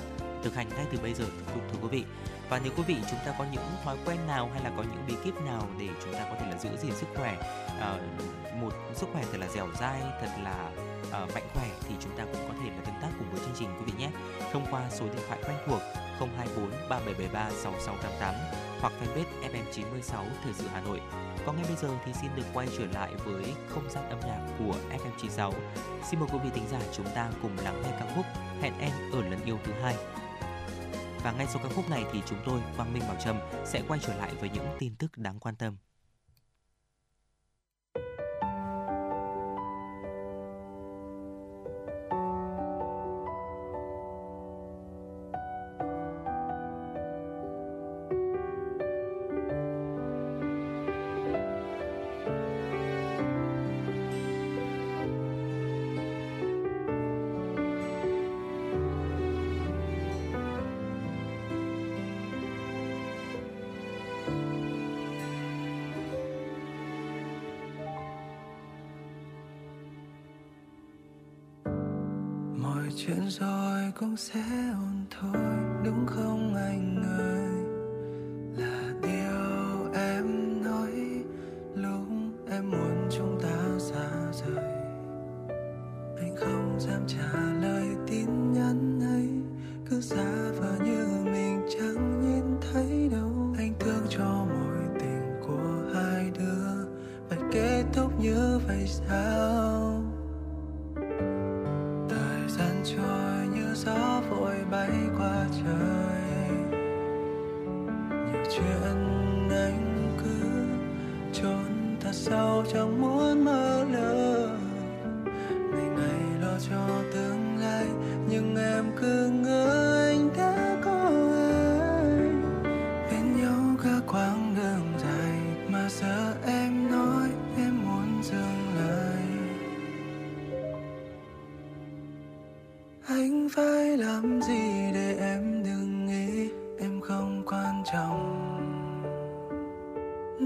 thực 0.44 0.56
hành 0.56 0.70
ngay 0.70 0.86
từ 0.92 1.00
bây 1.00 1.14
giờ 1.14 1.26
thưa, 1.48 1.62
thưa 1.72 1.80
quý 1.82 1.88
vị. 1.92 2.04
Và 2.50 2.60
nếu 2.64 2.74
quý 2.78 2.84
vị 2.88 2.96
chúng 3.10 3.20
ta 3.26 3.36
có 3.38 3.46
những 3.52 3.64
thói 3.84 3.98
quen 4.06 4.18
nào 4.28 4.50
hay 4.54 4.64
là 4.64 4.72
có 4.78 4.84
những 4.84 5.04
bí 5.08 5.16
kíp 5.24 5.42
nào 5.42 5.68
để 5.80 5.88
chúng 6.04 6.14
ta 6.14 6.20
có 6.30 6.36
thể 6.40 6.52
là 6.52 6.58
giữ 6.58 6.70
gìn 6.82 6.96
sức 6.96 7.08
khỏe 7.16 7.38
ờ, 7.80 8.00
một 8.62 8.74
sức 8.96 9.10
khỏe 9.14 9.24
thật 9.32 9.38
là 9.38 9.48
dẻo 9.48 9.68
dai, 9.80 10.02
thật 10.22 10.30
là 10.44 10.72
ờ, 11.12 11.28
mạnh 11.34 11.48
khỏe 11.54 11.70
thì 11.88 11.96
chúng 12.00 12.18
ta 12.18 12.24
cũng 12.26 12.48
có 12.48 12.54
thể 12.64 12.70
là 12.70 12.82
tương 12.86 13.02
tác 13.02 13.10
cùng 13.20 13.32
với 13.32 13.40
chương 13.40 13.56
trình 13.60 13.70
quý 13.80 13.86
vị 13.86 13.94
nhé. 13.98 14.10
Thông 14.54 14.66
qua 14.72 14.90
số 14.90 15.06
điện 15.06 15.24
thoại 15.28 15.40
quen 15.48 15.58
thuộc 15.66 15.82
024 16.20 16.72
3773 16.90 17.50
6688 17.50 18.36
hoặc 18.82 18.94
fanpage 19.02 19.52
FM96 19.52 20.26
Thời 20.44 20.54
sự 20.54 20.68
Hà 20.74 20.82
Nội. 20.82 21.02
Còn 21.46 21.56
ngay 21.56 21.66
bây 21.68 21.76
giờ 21.76 21.90
thì 22.06 22.14
xin 22.14 22.32
được 22.36 22.44
quay 22.54 22.68
trở 22.78 22.86
lại 22.86 23.12
với 23.26 23.44
không 23.68 23.90
gian 23.90 24.10
âm 24.10 24.20
nhạc 24.20 24.48
của 24.60 24.76
FM96. 24.90 25.52
Xin 26.10 26.20
mời 26.20 26.30
quý 26.34 26.40
vị 26.44 26.50
thính 26.54 26.68
giả 26.72 26.80
chúng 26.94 27.06
ta 27.16 27.30
cùng 27.42 27.58
lắng 27.64 27.82
nghe 27.84 27.92
ca 28.00 28.16
khúc 28.16 28.26
Hẹn 28.62 28.74
em 28.80 28.92
ở 29.12 29.22
lần 29.22 29.46
yêu 29.46 29.58
thứ 29.64 29.72
hai. 29.82 29.96
Và 31.24 31.32
ngay 31.32 31.48
sau 31.48 31.62
ca 31.64 31.70
khúc 31.76 31.90
này 31.90 32.06
thì 32.14 32.22
chúng 32.26 32.40
tôi, 32.46 32.62
Quang 32.76 32.94
Minh 32.94 33.04
Bảo 33.08 33.18
Trâm 33.26 33.40
sẽ 33.66 33.82
quay 33.88 34.00
trở 34.04 34.16
lại 34.16 34.32
với 34.40 34.50
những 34.54 34.68
tin 34.80 34.96
tức 34.96 35.18
đáng 35.18 35.40
quan 35.40 35.56
tâm. 35.56 35.78
Rồi 73.94 74.00
cũng 74.00 74.18
sẽ 74.18 74.42
ổn 74.74 75.06
thôi 75.10 75.63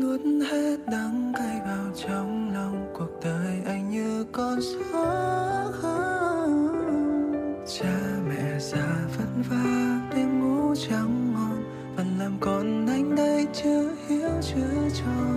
nuốt 0.02 0.22
hết 0.52 0.78
đắng 0.92 1.34
cay 1.38 1.62
vào 1.66 1.86
trong 1.96 2.54
lòng. 2.54 2.94
Cuộc 2.94 3.20
đời 3.24 3.58
anh 3.66 3.90
như 3.90 4.26
con 4.32 4.60
sói 4.62 5.48
cha 7.68 8.00
mẹ 8.30 8.60
già 8.60 9.08
vất 9.18 9.28
vả 9.50 10.00
đêm 10.16 10.40
ngủ 10.40 10.76
trắng 10.76 11.34
ngon 11.34 11.64
vẫn 11.96 12.08
làm 12.20 12.38
con 12.40 12.88
anh 12.88 13.16
đây 13.16 13.48
chưa 13.54 13.92
hiểu 14.08 14.30
chưa 14.42 14.90
cho. 14.94 15.37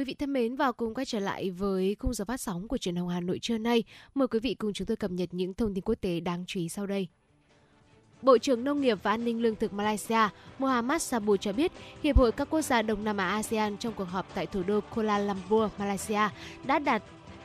Quý 0.00 0.04
vị 0.04 0.14
thân 0.14 0.32
mến 0.32 0.56
và 0.56 0.72
cùng 0.72 0.94
quay 0.94 1.04
trở 1.04 1.18
lại 1.18 1.50
với 1.50 1.96
khung 1.98 2.14
giờ 2.14 2.24
phát 2.24 2.40
sóng 2.40 2.68
của 2.68 2.78
truyền 2.78 2.96
hình 2.96 3.08
Hà 3.08 3.20
Nội 3.20 3.38
trưa 3.42 3.58
nay. 3.58 3.84
Mời 4.14 4.28
quý 4.28 4.38
vị 4.38 4.54
cùng 4.54 4.72
chúng 4.72 4.86
tôi 4.86 4.96
cập 4.96 5.10
nhật 5.10 5.28
những 5.32 5.54
thông 5.54 5.74
tin 5.74 5.84
quốc 5.84 5.94
tế 6.00 6.20
đáng 6.20 6.44
chú 6.46 6.60
ý 6.60 6.68
sau 6.68 6.86
đây. 6.86 7.08
Bộ 8.22 8.38
trưởng 8.38 8.64
Nông 8.64 8.80
nghiệp 8.80 8.98
và 9.02 9.10
An 9.10 9.24
ninh 9.24 9.42
Lương 9.42 9.56
thực 9.56 9.72
Malaysia 9.72 10.28
Muhammad 10.58 11.02
Sabu 11.02 11.36
cho 11.36 11.52
biết, 11.52 11.72
Hiệp 12.02 12.18
hội 12.18 12.32
các 12.32 12.50
quốc 12.50 12.62
gia 12.62 12.82
Đông 12.82 13.04
Nam 13.04 13.16
Á 13.16 13.28
ASEAN 13.28 13.76
trong 13.76 13.92
cuộc 13.92 14.04
họp 14.04 14.26
tại 14.34 14.46
thủ 14.46 14.62
đô 14.62 14.80
Kuala 14.80 15.18
Lumpur, 15.18 15.70
Malaysia 15.78 16.28
đã 16.66 16.78
đạt 16.78 17.02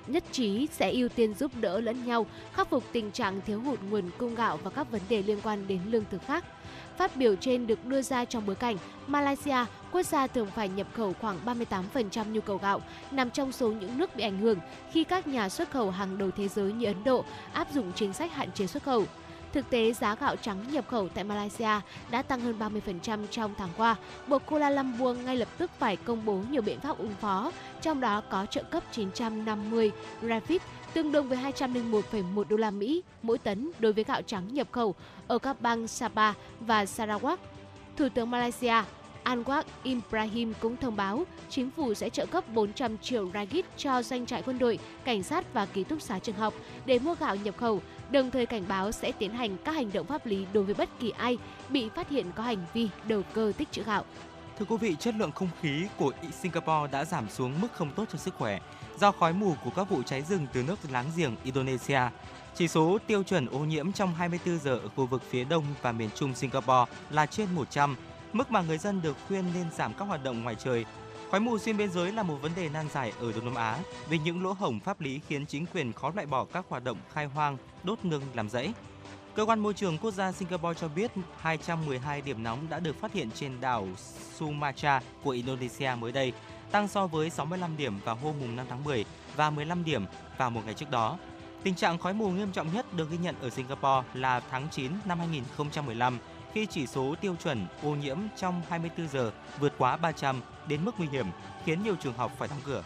nhất 0.07 0.23
trí 0.31 0.67
sẽ 0.71 0.91
ưu 0.91 1.09
tiên 1.09 1.33
giúp 1.33 1.51
đỡ 1.61 1.79
lẫn 1.79 2.05
nhau, 2.05 2.25
khắc 2.53 2.69
phục 2.69 2.83
tình 2.91 3.11
trạng 3.11 3.41
thiếu 3.45 3.61
hụt 3.61 3.79
nguồn 3.89 4.09
cung 4.17 4.35
gạo 4.35 4.59
và 4.63 4.69
các 4.69 4.91
vấn 4.91 5.01
đề 5.09 5.23
liên 5.23 5.39
quan 5.43 5.67
đến 5.67 5.79
lương 5.89 6.03
thực 6.11 6.21
khác. 6.21 6.45
Phát 6.97 7.15
biểu 7.15 7.35
trên 7.35 7.67
được 7.67 7.85
đưa 7.85 8.01
ra 8.01 8.25
trong 8.25 8.45
bối 8.45 8.55
cảnh 8.55 8.77
Malaysia, 9.07 9.65
quốc 9.91 10.05
gia 10.05 10.27
thường 10.27 10.47
phải 10.55 10.69
nhập 10.69 10.87
khẩu 10.93 11.13
khoảng 11.21 11.39
38% 11.45 12.31
nhu 12.31 12.41
cầu 12.41 12.57
gạo, 12.57 12.81
nằm 13.11 13.29
trong 13.29 13.51
số 13.51 13.71
những 13.71 13.97
nước 13.97 14.15
bị 14.15 14.23
ảnh 14.23 14.37
hưởng 14.37 14.59
khi 14.91 15.03
các 15.03 15.27
nhà 15.27 15.49
xuất 15.49 15.71
khẩu 15.71 15.91
hàng 15.91 16.17
đầu 16.17 16.31
thế 16.31 16.47
giới 16.47 16.73
như 16.73 16.85
Ấn 16.85 17.03
Độ 17.03 17.25
áp 17.53 17.67
dụng 17.73 17.91
chính 17.95 18.13
sách 18.13 18.31
hạn 18.31 18.51
chế 18.51 18.67
xuất 18.67 18.83
khẩu. 18.83 19.03
Thực 19.53 19.69
tế, 19.69 19.93
giá 19.93 20.15
gạo 20.15 20.35
trắng 20.35 20.65
nhập 20.71 20.85
khẩu 20.87 21.09
tại 21.09 21.23
Malaysia 21.23 21.81
đã 22.11 22.21
tăng 22.21 22.41
hơn 22.41 22.59
30% 22.59 23.27
trong 23.31 23.53
tháng 23.57 23.69
qua. 23.77 23.95
Bộ 24.27 24.39
Kuala 24.39 24.69
Lumpur 24.69 25.17
ngay 25.17 25.37
lập 25.37 25.47
tức 25.57 25.71
phải 25.79 25.95
công 25.95 26.25
bố 26.25 26.41
nhiều 26.51 26.61
biện 26.61 26.79
pháp 26.79 26.97
ứng 26.97 27.15
phó, 27.21 27.51
trong 27.81 28.01
đó 28.01 28.21
có 28.29 28.45
trợ 28.45 28.63
cấp 28.63 28.83
950 28.91 29.91
ringgit 30.21 30.61
tương 30.95 31.11
đương 31.11 31.29
với 31.29 31.37
201,1 31.37 32.43
đô 32.49 32.57
la 32.57 32.71
Mỹ 32.71 33.03
mỗi 33.21 33.37
tấn 33.37 33.71
đối 33.79 33.93
với 33.93 34.03
gạo 34.03 34.21
trắng 34.21 34.53
nhập 34.53 34.67
khẩu 34.71 34.95
ở 35.27 35.37
các 35.37 35.61
bang 35.61 35.87
Sabah 35.87 36.37
và 36.59 36.83
Sarawak. 36.83 37.37
Thủ 37.97 38.09
tướng 38.13 38.31
Malaysia 38.31 38.73
Anwar 39.23 39.63
Ibrahim 39.83 40.53
cũng 40.59 40.77
thông 40.77 40.95
báo 40.95 41.23
chính 41.49 41.71
phủ 41.71 41.93
sẽ 41.93 42.09
trợ 42.09 42.25
cấp 42.25 42.43
400 42.53 42.97
triệu 42.97 43.29
ringgit 43.33 43.65
cho 43.77 44.03
doanh 44.03 44.25
trại 44.25 44.41
quân 44.41 44.59
đội, 44.59 44.79
cảnh 45.03 45.23
sát 45.23 45.53
và 45.53 45.65
ký 45.65 45.83
túc 45.83 46.01
xá 46.01 46.19
trường 46.19 46.35
học 46.35 46.53
để 46.85 46.99
mua 46.99 47.15
gạo 47.15 47.35
nhập 47.35 47.57
khẩu, 47.57 47.81
đồng 48.11 48.31
thời 48.31 48.45
cảnh 48.45 48.63
báo 48.67 48.91
sẽ 48.91 49.11
tiến 49.11 49.31
hành 49.33 49.57
các 49.57 49.75
hành 49.75 49.91
động 49.93 50.07
pháp 50.07 50.25
lý 50.25 50.45
đối 50.53 50.63
với 50.63 50.73
bất 50.73 50.89
kỳ 50.99 51.09
ai 51.09 51.37
bị 51.69 51.89
phát 51.95 52.09
hiện 52.09 52.25
có 52.35 52.43
hành 52.43 52.65
vi 52.73 52.89
đầu 53.07 53.21
cơ 53.33 53.51
tích 53.57 53.71
trữ 53.71 53.83
gạo. 53.83 54.05
Thưa 54.59 54.65
quý 54.65 54.77
vị, 54.77 54.95
chất 54.99 55.15
lượng 55.15 55.31
không 55.31 55.49
khí 55.61 55.87
của 55.97 56.11
Singapore 56.41 56.91
đã 56.91 57.05
giảm 57.05 57.29
xuống 57.29 57.61
mức 57.61 57.67
không 57.73 57.91
tốt 57.95 58.05
cho 58.11 58.17
sức 58.17 58.33
khỏe 58.33 58.59
do 58.99 59.11
khói 59.11 59.33
mù 59.33 59.55
của 59.63 59.69
các 59.69 59.89
vụ 59.89 60.03
cháy 60.03 60.21
rừng 60.21 60.47
từ 60.53 60.63
nước 60.63 60.79
láng 60.91 61.05
giềng 61.15 61.35
Indonesia. 61.43 62.01
Chỉ 62.55 62.67
số 62.67 62.97
tiêu 63.07 63.23
chuẩn 63.23 63.47
ô 63.47 63.59
nhiễm 63.59 63.91
trong 63.91 64.13
24 64.13 64.59
giờ 64.59 64.77
ở 64.77 64.89
khu 64.95 65.05
vực 65.05 65.21
phía 65.29 65.43
đông 65.43 65.63
và 65.81 65.91
miền 65.91 66.09
trung 66.15 66.35
Singapore 66.35 66.91
là 67.09 67.25
trên 67.25 67.47
100, 67.55 67.95
mức 68.33 68.51
mà 68.51 68.61
người 68.61 68.77
dân 68.77 69.01
được 69.01 69.17
khuyên 69.27 69.45
nên 69.53 69.65
giảm 69.77 69.93
các 69.93 70.05
hoạt 70.05 70.23
động 70.23 70.43
ngoài 70.43 70.55
trời. 70.63 70.85
Khói 71.31 71.39
mù 71.39 71.57
xuyên 71.57 71.77
biên 71.77 71.91
giới 71.91 72.11
là 72.11 72.23
một 72.23 72.37
vấn 72.41 72.51
đề 72.55 72.69
nan 72.69 72.89
giải 72.93 73.13
ở 73.19 73.31
Đông 73.31 73.45
Nam 73.45 73.55
Á 73.55 73.79
vì 74.09 74.17
những 74.17 74.43
lỗ 74.43 74.53
hổng 74.53 74.79
pháp 74.79 75.01
lý 75.01 75.19
khiến 75.27 75.45
chính 75.45 75.65
quyền 75.65 75.93
khó 75.93 76.11
loại 76.15 76.27
bỏ 76.27 76.45
các 76.45 76.65
hoạt 76.69 76.83
động 76.83 76.97
khai 77.13 77.25
hoang, 77.25 77.57
đốt 77.83 77.99
nương 78.03 78.21
làm 78.33 78.49
rẫy. 78.49 78.73
Cơ 79.35 79.45
quan 79.45 79.59
môi 79.59 79.73
trường 79.73 79.97
quốc 79.97 80.11
gia 80.11 80.31
Singapore 80.31 80.79
cho 80.79 80.87
biết 80.87 81.11
212 81.37 82.21
điểm 82.21 82.43
nóng 82.43 82.69
đã 82.69 82.79
được 82.79 83.01
phát 83.01 83.13
hiện 83.13 83.29
trên 83.31 83.61
đảo 83.61 83.87
Sumatra 84.35 85.01
của 85.23 85.31
Indonesia 85.31 85.91
mới 85.99 86.11
đây, 86.11 86.33
tăng 86.71 86.87
so 86.87 87.07
với 87.07 87.29
65 87.29 87.77
điểm 87.77 87.99
vào 88.05 88.15
hôm 88.15 88.55
5 88.55 88.65
tháng 88.69 88.83
10 88.83 89.05
và 89.35 89.49
15 89.49 89.83
điểm 89.83 90.05
vào 90.37 90.49
một 90.49 90.61
ngày 90.65 90.73
trước 90.73 90.91
đó. 90.91 91.17
Tình 91.63 91.75
trạng 91.75 91.97
khói 91.97 92.13
mù 92.13 92.29
nghiêm 92.29 92.51
trọng 92.51 92.73
nhất 92.73 92.93
được 92.93 93.09
ghi 93.09 93.17
nhận 93.17 93.35
ở 93.41 93.49
Singapore 93.49 94.07
là 94.13 94.39
tháng 94.39 94.67
9 94.71 94.91
năm 95.05 95.19
2015 95.19 96.19
khi 96.53 96.65
chỉ 96.65 96.87
số 96.87 97.15
tiêu 97.21 97.35
chuẩn 97.43 97.67
ô 97.83 97.95
nhiễm 97.95 98.17
trong 98.37 98.61
24 98.69 99.07
giờ 99.07 99.31
vượt 99.59 99.73
quá 99.77 99.97
300 99.97 100.41
đến 100.67 100.85
mức 100.85 100.91
nguy 100.97 101.07
hiểm, 101.07 101.25
khiến 101.65 101.83
nhiều 101.83 101.95
trường 101.95 102.13
học 102.13 102.31
phải 102.39 102.47
đóng 102.47 102.59
cửa. 102.65 102.83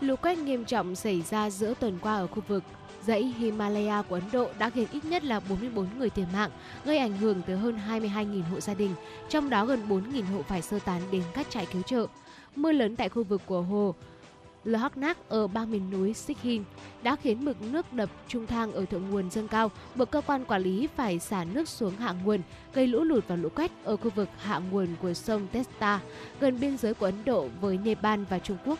Lũ 0.00 0.16
quét 0.16 0.38
nghiêm 0.38 0.64
trọng 0.64 0.96
xảy 0.96 1.22
ra 1.22 1.50
giữa 1.50 1.74
tuần 1.74 1.98
qua 2.02 2.14
ở 2.16 2.26
khu 2.26 2.42
vực 2.48 2.64
dãy 3.06 3.34
Himalaya 3.38 4.02
của 4.02 4.14
Ấn 4.14 4.24
Độ 4.32 4.48
đã 4.58 4.70
khiến 4.70 4.88
ít 4.92 5.04
nhất 5.04 5.24
là 5.24 5.40
44 5.40 5.86
người 5.98 6.10
thiệt 6.10 6.26
mạng, 6.32 6.50
gây 6.84 6.98
ảnh 6.98 7.16
hưởng 7.16 7.42
tới 7.42 7.56
hơn 7.56 7.78
22.000 7.88 8.42
hộ 8.50 8.60
gia 8.60 8.74
đình, 8.74 8.94
trong 9.28 9.50
đó 9.50 9.66
gần 9.66 9.88
4.000 9.88 10.24
hộ 10.24 10.42
phải 10.42 10.62
sơ 10.62 10.78
tán 10.78 11.02
đến 11.10 11.22
các 11.34 11.50
trại 11.50 11.66
cứu 11.66 11.82
trợ. 11.82 12.06
Mưa 12.56 12.72
lớn 12.72 12.96
tại 12.96 13.08
khu 13.08 13.24
vực 13.24 13.42
của 13.46 13.62
hồ 13.62 13.94
Lohaknak 14.64 15.28
ở 15.28 15.46
bang 15.46 15.70
miền 15.70 15.90
núi 15.90 16.14
Sikkim 16.14 16.64
đã 17.02 17.16
khiến 17.16 17.44
mực 17.44 17.62
nước 17.62 17.92
đập 17.92 18.10
trung 18.28 18.46
thang 18.46 18.72
ở 18.72 18.84
thượng 18.84 19.10
nguồn 19.10 19.30
dâng 19.30 19.48
cao, 19.48 19.70
buộc 19.94 20.10
cơ 20.10 20.20
quan 20.20 20.44
quản 20.44 20.62
lý 20.62 20.88
phải 20.96 21.18
xả 21.18 21.44
nước 21.44 21.68
xuống 21.68 21.96
hạ 21.96 22.14
nguồn, 22.24 22.40
gây 22.74 22.86
lũ 22.86 23.04
lụt 23.04 23.28
và 23.28 23.36
lũ 23.36 23.48
quét 23.56 23.70
ở 23.84 23.96
khu 23.96 24.10
vực 24.10 24.28
hạ 24.38 24.60
nguồn 24.70 24.88
của 25.02 25.14
sông 25.14 25.46
Testa, 25.52 26.00
gần 26.40 26.60
biên 26.60 26.76
giới 26.76 26.94
của 26.94 27.06
Ấn 27.06 27.24
Độ 27.24 27.48
với 27.60 27.78
Nepal 27.84 28.22
và 28.30 28.38
Trung 28.38 28.56
Quốc. 28.66 28.78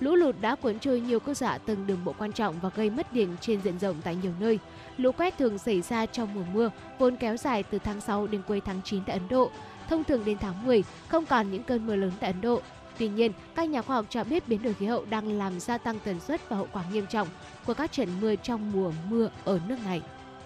Lũ 0.00 0.14
lụt 0.14 0.36
đã 0.40 0.54
cuốn 0.54 0.78
trôi 0.78 1.00
nhiều 1.00 1.20
cơ 1.20 1.34
sở 1.34 1.58
từng 1.66 1.86
đường 1.86 2.04
bộ 2.04 2.14
quan 2.18 2.32
trọng 2.32 2.60
và 2.62 2.70
gây 2.76 2.90
mất 2.90 3.12
điện 3.12 3.28
trên 3.40 3.60
diện 3.60 3.78
rộng 3.78 3.96
tại 4.04 4.16
nhiều 4.22 4.32
nơi. 4.40 4.58
Lũ 4.96 5.12
quét 5.12 5.38
thường 5.38 5.58
xảy 5.58 5.82
ra 5.82 6.06
trong 6.06 6.34
mùa 6.34 6.44
mưa, 6.52 6.70
vốn 6.98 7.16
kéo 7.16 7.36
dài 7.36 7.62
từ 7.62 7.78
tháng 7.78 8.00
6 8.00 8.26
đến 8.26 8.42
cuối 8.48 8.60
tháng 8.60 8.80
9 8.84 9.04
tại 9.06 9.18
Ấn 9.18 9.28
Độ. 9.28 9.50
Thông 9.88 10.04
thường 10.04 10.24
đến 10.24 10.38
tháng 10.40 10.66
10, 10.66 10.84
không 11.08 11.26
còn 11.26 11.50
những 11.50 11.62
cơn 11.62 11.86
mưa 11.86 11.96
lớn 11.96 12.12
tại 12.20 12.30
Ấn 12.30 12.40
Độ. 12.40 12.60
Tuy 12.98 13.08
nhiên, 13.08 13.32
các 13.54 13.68
nhà 13.68 13.82
khoa 13.82 13.96
học 13.96 14.06
cho 14.08 14.24
biết 14.24 14.48
biến 14.48 14.62
đổi 14.62 14.74
khí 14.74 14.86
hậu 14.86 15.04
đang 15.10 15.38
làm 15.38 15.60
gia 15.60 15.78
tăng 15.78 15.98
tần 16.04 16.20
suất 16.20 16.48
và 16.48 16.56
hậu 16.56 16.68
quả 16.72 16.84
nghiêm 16.92 17.06
trọng 17.06 17.28
của 17.66 17.74
các 17.74 17.92
trận 17.92 18.20
mưa 18.20 18.34
trong 18.36 18.72
mùa 18.72 18.92
mưa 19.10 19.30
ở 19.44 19.60
nước 19.68 19.76
này. 19.84 20.02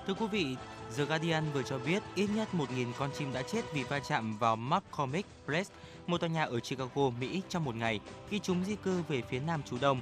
Thưa 0.07 0.15
quý 0.15 0.27
vị, 0.27 0.57
The 0.97 1.05
Guardian 1.05 1.45
vừa 1.53 1.63
cho 1.63 1.79
biết 1.79 2.03
ít 2.15 2.31
nhất 2.35 2.49
1.000 2.53 2.93
con 2.99 3.11
chim 3.19 3.33
đã 3.33 3.43
chết 3.43 3.63
vì 3.75 3.83
va 3.83 3.99
chạm 3.99 4.39
vào 4.39 4.57
McCormick 4.57 5.29
Place, 5.47 5.71
một 6.07 6.19
tòa 6.21 6.29
nhà 6.29 6.45
ở 6.45 6.61
Chicago, 6.61 7.11
Mỹ 7.21 7.43
trong 7.49 7.65
một 7.65 7.75
ngày 7.77 8.01
khi 8.31 8.39
chúng 8.39 8.65
di 8.65 8.77
cư 8.77 9.03
về 9.09 9.23
phía 9.31 9.41
nam 9.41 9.63
Trung 9.71 9.81
Đông. 9.81 10.01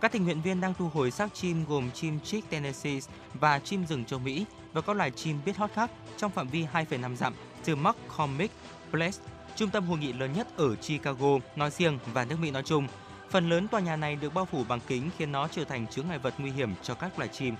Các 0.00 0.12
tình 0.12 0.24
nguyện 0.24 0.42
viên 0.42 0.60
đang 0.60 0.74
thu 0.74 0.88
hồi 0.94 1.10
xác 1.10 1.34
chim 1.34 1.64
gồm 1.68 1.90
chim 1.90 2.20
chick 2.20 2.50
Tennessee 2.50 2.98
và 3.34 3.58
chim 3.58 3.86
rừng 3.86 4.04
châu 4.04 4.18
Mỹ 4.18 4.44
và 4.72 4.80
các 4.80 4.96
loài 4.96 5.10
chim 5.10 5.38
biết 5.46 5.56
hót 5.56 5.70
khác 5.74 5.90
trong 6.16 6.30
phạm 6.30 6.48
vi 6.48 6.66
2,5 6.72 7.16
dặm 7.16 7.34
từ 7.64 7.76
McCormick 7.76 8.54
Place, 8.90 9.18
trung 9.58 9.70
tâm 9.70 9.86
hội 9.86 9.98
nghị 9.98 10.12
lớn 10.12 10.32
nhất 10.32 10.46
ở 10.56 10.76
Chicago 10.76 11.38
nói 11.56 11.70
riêng 11.70 11.98
và 12.12 12.24
nước 12.24 12.36
Mỹ 12.40 12.50
nói 12.50 12.62
chung. 12.62 12.86
Phần 13.30 13.48
lớn 13.48 13.68
tòa 13.68 13.80
nhà 13.80 13.96
này 13.96 14.16
được 14.16 14.34
bao 14.34 14.44
phủ 14.44 14.64
bằng 14.68 14.80
kính 14.86 15.10
khiến 15.18 15.32
nó 15.32 15.48
trở 15.48 15.64
thành 15.64 15.86
chướng 15.86 16.08
ngại 16.08 16.18
vật 16.18 16.34
nguy 16.38 16.50
hiểm 16.50 16.74
cho 16.82 16.94
các 16.94 17.18
loài 17.18 17.28
chim. 17.28 17.54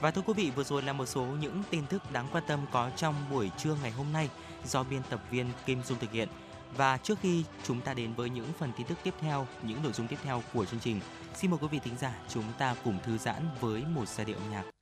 Và 0.00 0.10
thưa 0.10 0.22
quý 0.22 0.32
vị, 0.36 0.50
vừa 0.50 0.64
rồi 0.64 0.82
là 0.82 0.92
một 0.92 1.06
số 1.06 1.22
những 1.22 1.62
tin 1.70 1.86
tức 1.86 2.12
đáng 2.12 2.26
quan 2.32 2.44
tâm 2.46 2.60
có 2.72 2.90
trong 2.96 3.14
buổi 3.30 3.50
trưa 3.58 3.76
ngày 3.82 3.90
hôm 3.90 4.12
nay 4.12 4.28
do 4.64 4.82
biên 4.82 5.02
tập 5.10 5.22
viên 5.30 5.46
Kim 5.66 5.82
Dung 5.82 5.98
thực 5.98 6.12
hiện. 6.12 6.28
Và 6.76 6.96
trước 6.96 7.18
khi 7.22 7.44
chúng 7.64 7.80
ta 7.80 7.94
đến 7.94 8.14
với 8.14 8.30
những 8.30 8.52
phần 8.58 8.72
tin 8.76 8.86
tức 8.86 8.98
tiếp 9.02 9.14
theo, 9.20 9.46
những 9.62 9.82
nội 9.82 9.92
dung 9.92 10.06
tiếp 10.06 10.18
theo 10.22 10.42
của 10.52 10.64
chương 10.64 10.80
trình, 10.80 11.00
xin 11.34 11.50
mời 11.50 11.58
quý 11.62 11.68
vị 11.70 11.78
thính 11.84 11.96
giả 11.98 12.14
chúng 12.28 12.44
ta 12.58 12.74
cùng 12.84 12.98
thư 13.04 13.18
giãn 13.18 13.48
với 13.60 13.82
một 13.94 14.08
giai 14.08 14.26
điệu 14.26 14.36
âm 14.36 14.50
nhạc. 14.50 14.81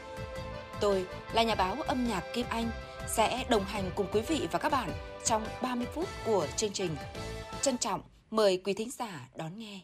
Tôi 0.81 1.05
là 1.33 1.43
nhà 1.43 1.55
báo 1.55 1.77
âm 1.87 2.07
nhạc 2.07 2.23
Kim 2.33 2.45
Anh 2.49 2.71
sẽ 3.07 3.45
đồng 3.49 3.63
hành 3.63 3.91
cùng 3.95 4.07
quý 4.11 4.21
vị 4.21 4.47
và 4.51 4.59
các 4.59 4.71
bạn 4.71 4.89
trong 5.25 5.45
30 5.61 5.87
phút 5.93 6.07
của 6.25 6.47
chương 6.55 6.73
trình. 6.73 6.95
Trân 7.61 7.77
trọng 7.77 8.01
mời 8.31 8.61
quý 8.65 8.73
thính 8.73 8.89
giả 8.91 9.29
đón 9.35 9.59
nghe. 9.59 9.79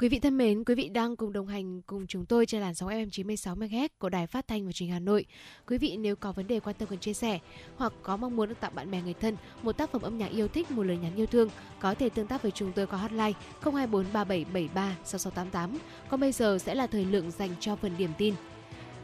Quý 0.00 0.08
vị 0.08 0.18
thân 0.18 0.38
mến, 0.38 0.64
quý 0.64 0.74
vị 0.74 0.88
đang 0.88 1.16
cùng 1.16 1.32
đồng 1.32 1.46
hành 1.46 1.82
cùng 1.82 2.06
chúng 2.06 2.26
tôi 2.26 2.46
trên 2.46 2.60
làn 2.60 2.74
sóng 2.74 2.88
FM 2.88 3.10
96 3.10 3.56
MHz 3.56 3.88
của 3.98 4.08
Đài 4.08 4.26
Phát 4.26 4.48
thanh 4.48 4.66
và 4.66 4.72
Truyền 4.72 4.86
hình 4.86 4.94
Hà 4.94 4.98
Nội. 4.98 5.24
Quý 5.66 5.78
vị 5.78 5.96
nếu 5.96 6.16
có 6.16 6.32
vấn 6.32 6.46
đề 6.46 6.60
quan 6.60 6.76
tâm 6.78 6.88
cần 6.88 6.98
chia 6.98 7.12
sẻ 7.12 7.38
hoặc 7.76 7.92
có 8.02 8.16
mong 8.16 8.36
muốn 8.36 8.48
được 8.48 8.60
tặng 8.60 8.74
bạn 8.74 8.90
bè 8.90 9.02
người 9.02 9.14
thân 9.14 9.36
một 9.62 9.72
tác 9.72 9.90
phẩm 9.90 10.02
âm 10.02 10.18
nhạc 10.18 10.26
yêu 10.26 10.48
thích, 10.48 10.70
một 10.70 10.82
lời 10.82 10.98
nhắn 11.02 11.16
yêu 11.16 11.26
thương, 11.26 11.48
có 11.80 11.94
thể 11.94 12.08
tương 12.08 12.26
tác 12.26 12.42
với 12.42 12.50
chúng 12.50 12.72
tôi 12.72 12.86
qua 12.86 12.98
hotline 12.98 13.32
0243773 13.62 14.92
6688. 15.04 15.78
Còn 16.08 16.20
bây 16.20 16.32
giờ 16.32 16.58
sẽ 16.58 16.74
là 16.74 16.86
thời 16.86 17.04
lượng 17.04 17.30
dành 17.30 17.50
cho 17.60 17.76
phần 17.76 17.92
điểm 17.98 18.10
tin. 18.18 18.34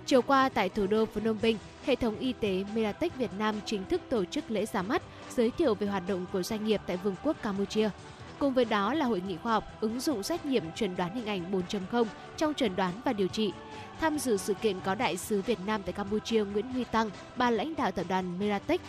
Chiều 0.07 0.22
qua 0.22 0.49
tại 0.49 0.68
thủ 0.68 0.86
đô 0.86 1.05
Phnom 1.05 1.38
Penh, 1.38 1.57
hệ 1.84 1.97
thống 1.97 2.18
y 2.18 2.32
tế 2.32 2.64
Meratech 2.74 3.16
Việt 3.16 3.30
Nam 3.38 3.55
chính 3.66 3.84
thức 3.84 4.01
tổ 4.09 4.24
chức 4.24 4.51
lễ 4.51 4.66
ra 4.66 4.82
mắt, 4.82 5.03
giới 5.30 5.51
thiệu 5.51 5.74
về 5.74 5.86
hoạt 5.86 6.03
động 6.09 6.26
của 6.32 6.42
doanh 6.42 6.64
nghiệp 6.64 6.80
tại 6.86 6.97
Vương 6.97 7.14
quốc 7.22 7.36
Campuchia. 7.42 7.90
Cùng 8.39 8.55
với 8.55 8.64
đó 8.64 8.95
là 8.95 9.07
hội 9.07 9.22
nghị 9.28 9.37
khoa 9.37 9.53
học 9.53 9.64
ứng 9.80 10.01
dụng 10.01 10.22
xét 10.22 10.47
nghiệm 10.47 10.64
chuẩn 10.74 10.97
đoán 10.97 11.14
hình 11.14 11.26
ảnh 11.26 11.53
4.0 11.53 12.05
trong 12.37 12.55
chuẩn 12.55 12.76
đoán 12.76 12.93
và 13.05 13.12
điều 13.12 13.28
trị. 13.28 13.53
Tham 14.01 14.18
dự 14.18 14.37
sự 14.37 14.55
kiện 14.55 14.80
có 14.84 14.95
đại 14.95 15.16
sứ 15.16 15.43
Việt 15.43 15.59
Nam 15.66 15.82
tại 15.82 15.93
Campuchia 15.93 16.45
Nguyễn 16.45 16.72
Huy 16.72 16.84
Tăng, 16.84 17.11
ban 17.37 17.55
lãnh 17.55 17.74
đạo 17.76 17.91
tập 17.91 18.07
đoàn 18.09 18.39
Meratech, 18.39 18.80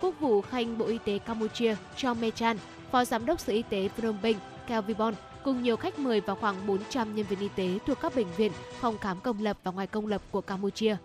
Quốc 0.00 0.14
vụ 0.20 0.40
Khanh 0.40 0.78
Bộ 0.78 0.86
Y 0.86 0.98
tế 0.98 1.18
Campuchia 1.18 1.76
Cho 1.96 2.14
Mechan, 2.14 2.56
Phó 2.90 3.04
Giám 3.04 3.26
đốc 3.26 3.40
Sở 3.40 3.52
Y 3.52 3.62
tế 3.62 3.88
Phnom 3.88 4.16
Penh 4.22 4.36
Kelvibon 4.66 5.14
cùng 5.44 5.62
nhiều 5.62 5.76
khách 5.76 5.98
mời 5.98 6.20
và 6.20 6.34
khoảng 6.34 6.66
400 6.66 7.14
nhân 7.14 7.26
viên 7.26 7.38
y 7.38 7.48
tế 7.48 7.78
thuộc 7.86 8.00
các 8.00 8.16
bệnh 8.16 8.26
viện, 8.36 8.52
phòng 8.80 8.98
khám 8.98 9.20
công 9.20 9.42
lập 9.42 9.58
và 9.64 9.70
ngoài 9.70 9.86
công 9.86 10.06
lập 10.06 10.22
của 10.30 10.40
Campuchia. 10.40 10.96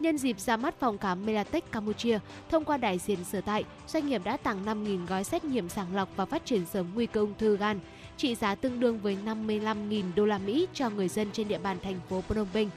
Nhân 0.00 0.18
dịp 0.18 0.40
ra 0.40 0.56
mắt 0.56 0.74
phòng 0.80 0.98
khám 0.98 1.26
Melatech 1.26 1.72
Campuchia, 1.72 2.18
thông 2.50 2.64
qua 2.64 2.76
đại 2.76 2.98
diện 2.98 3.24
sở 3.24 3.40
tại, 3.40 3.64
doanh 3.86 4.06
nghiệp 4.06 4.22
đã 4.24 4.36
tặng 4.36 4.64
5.000 4.64 5.06
gói 5.06 5.24
xét 5.24 5.44
nghiệm 5.44 5.68
sàng 5.68 5.94
lọc 5.94 6.08
và 6.16 6.24
phát 6.24 6.44
triển 6.44 6.66
sớm 6.66 6.86
nguy 6.94 7.06
cơ 7.06 7.20
ung 7.20 7.34
thư 7.38 7.56
gan, 7.56 7.80
trị 8.16 8.34
giá 8.34 8.54
tương 8.54 8.80
đương 8.80 8.98
với 9.00 9.18
55.000 9.24 10.02
đô 10.16 10.26
la 10.26 10.38
Mỹ 10.38 10.66
cho 10.74 10.90
người 10.90 11.08
dân 11.08 11.28
trên 11.32 11.48
địa 11.48 11.58
bàn 11.58 11.76
thành 11.82 12.00
phố 12.08 12.20
Phnom 12.20 12.46
Penh. 12.54 12.70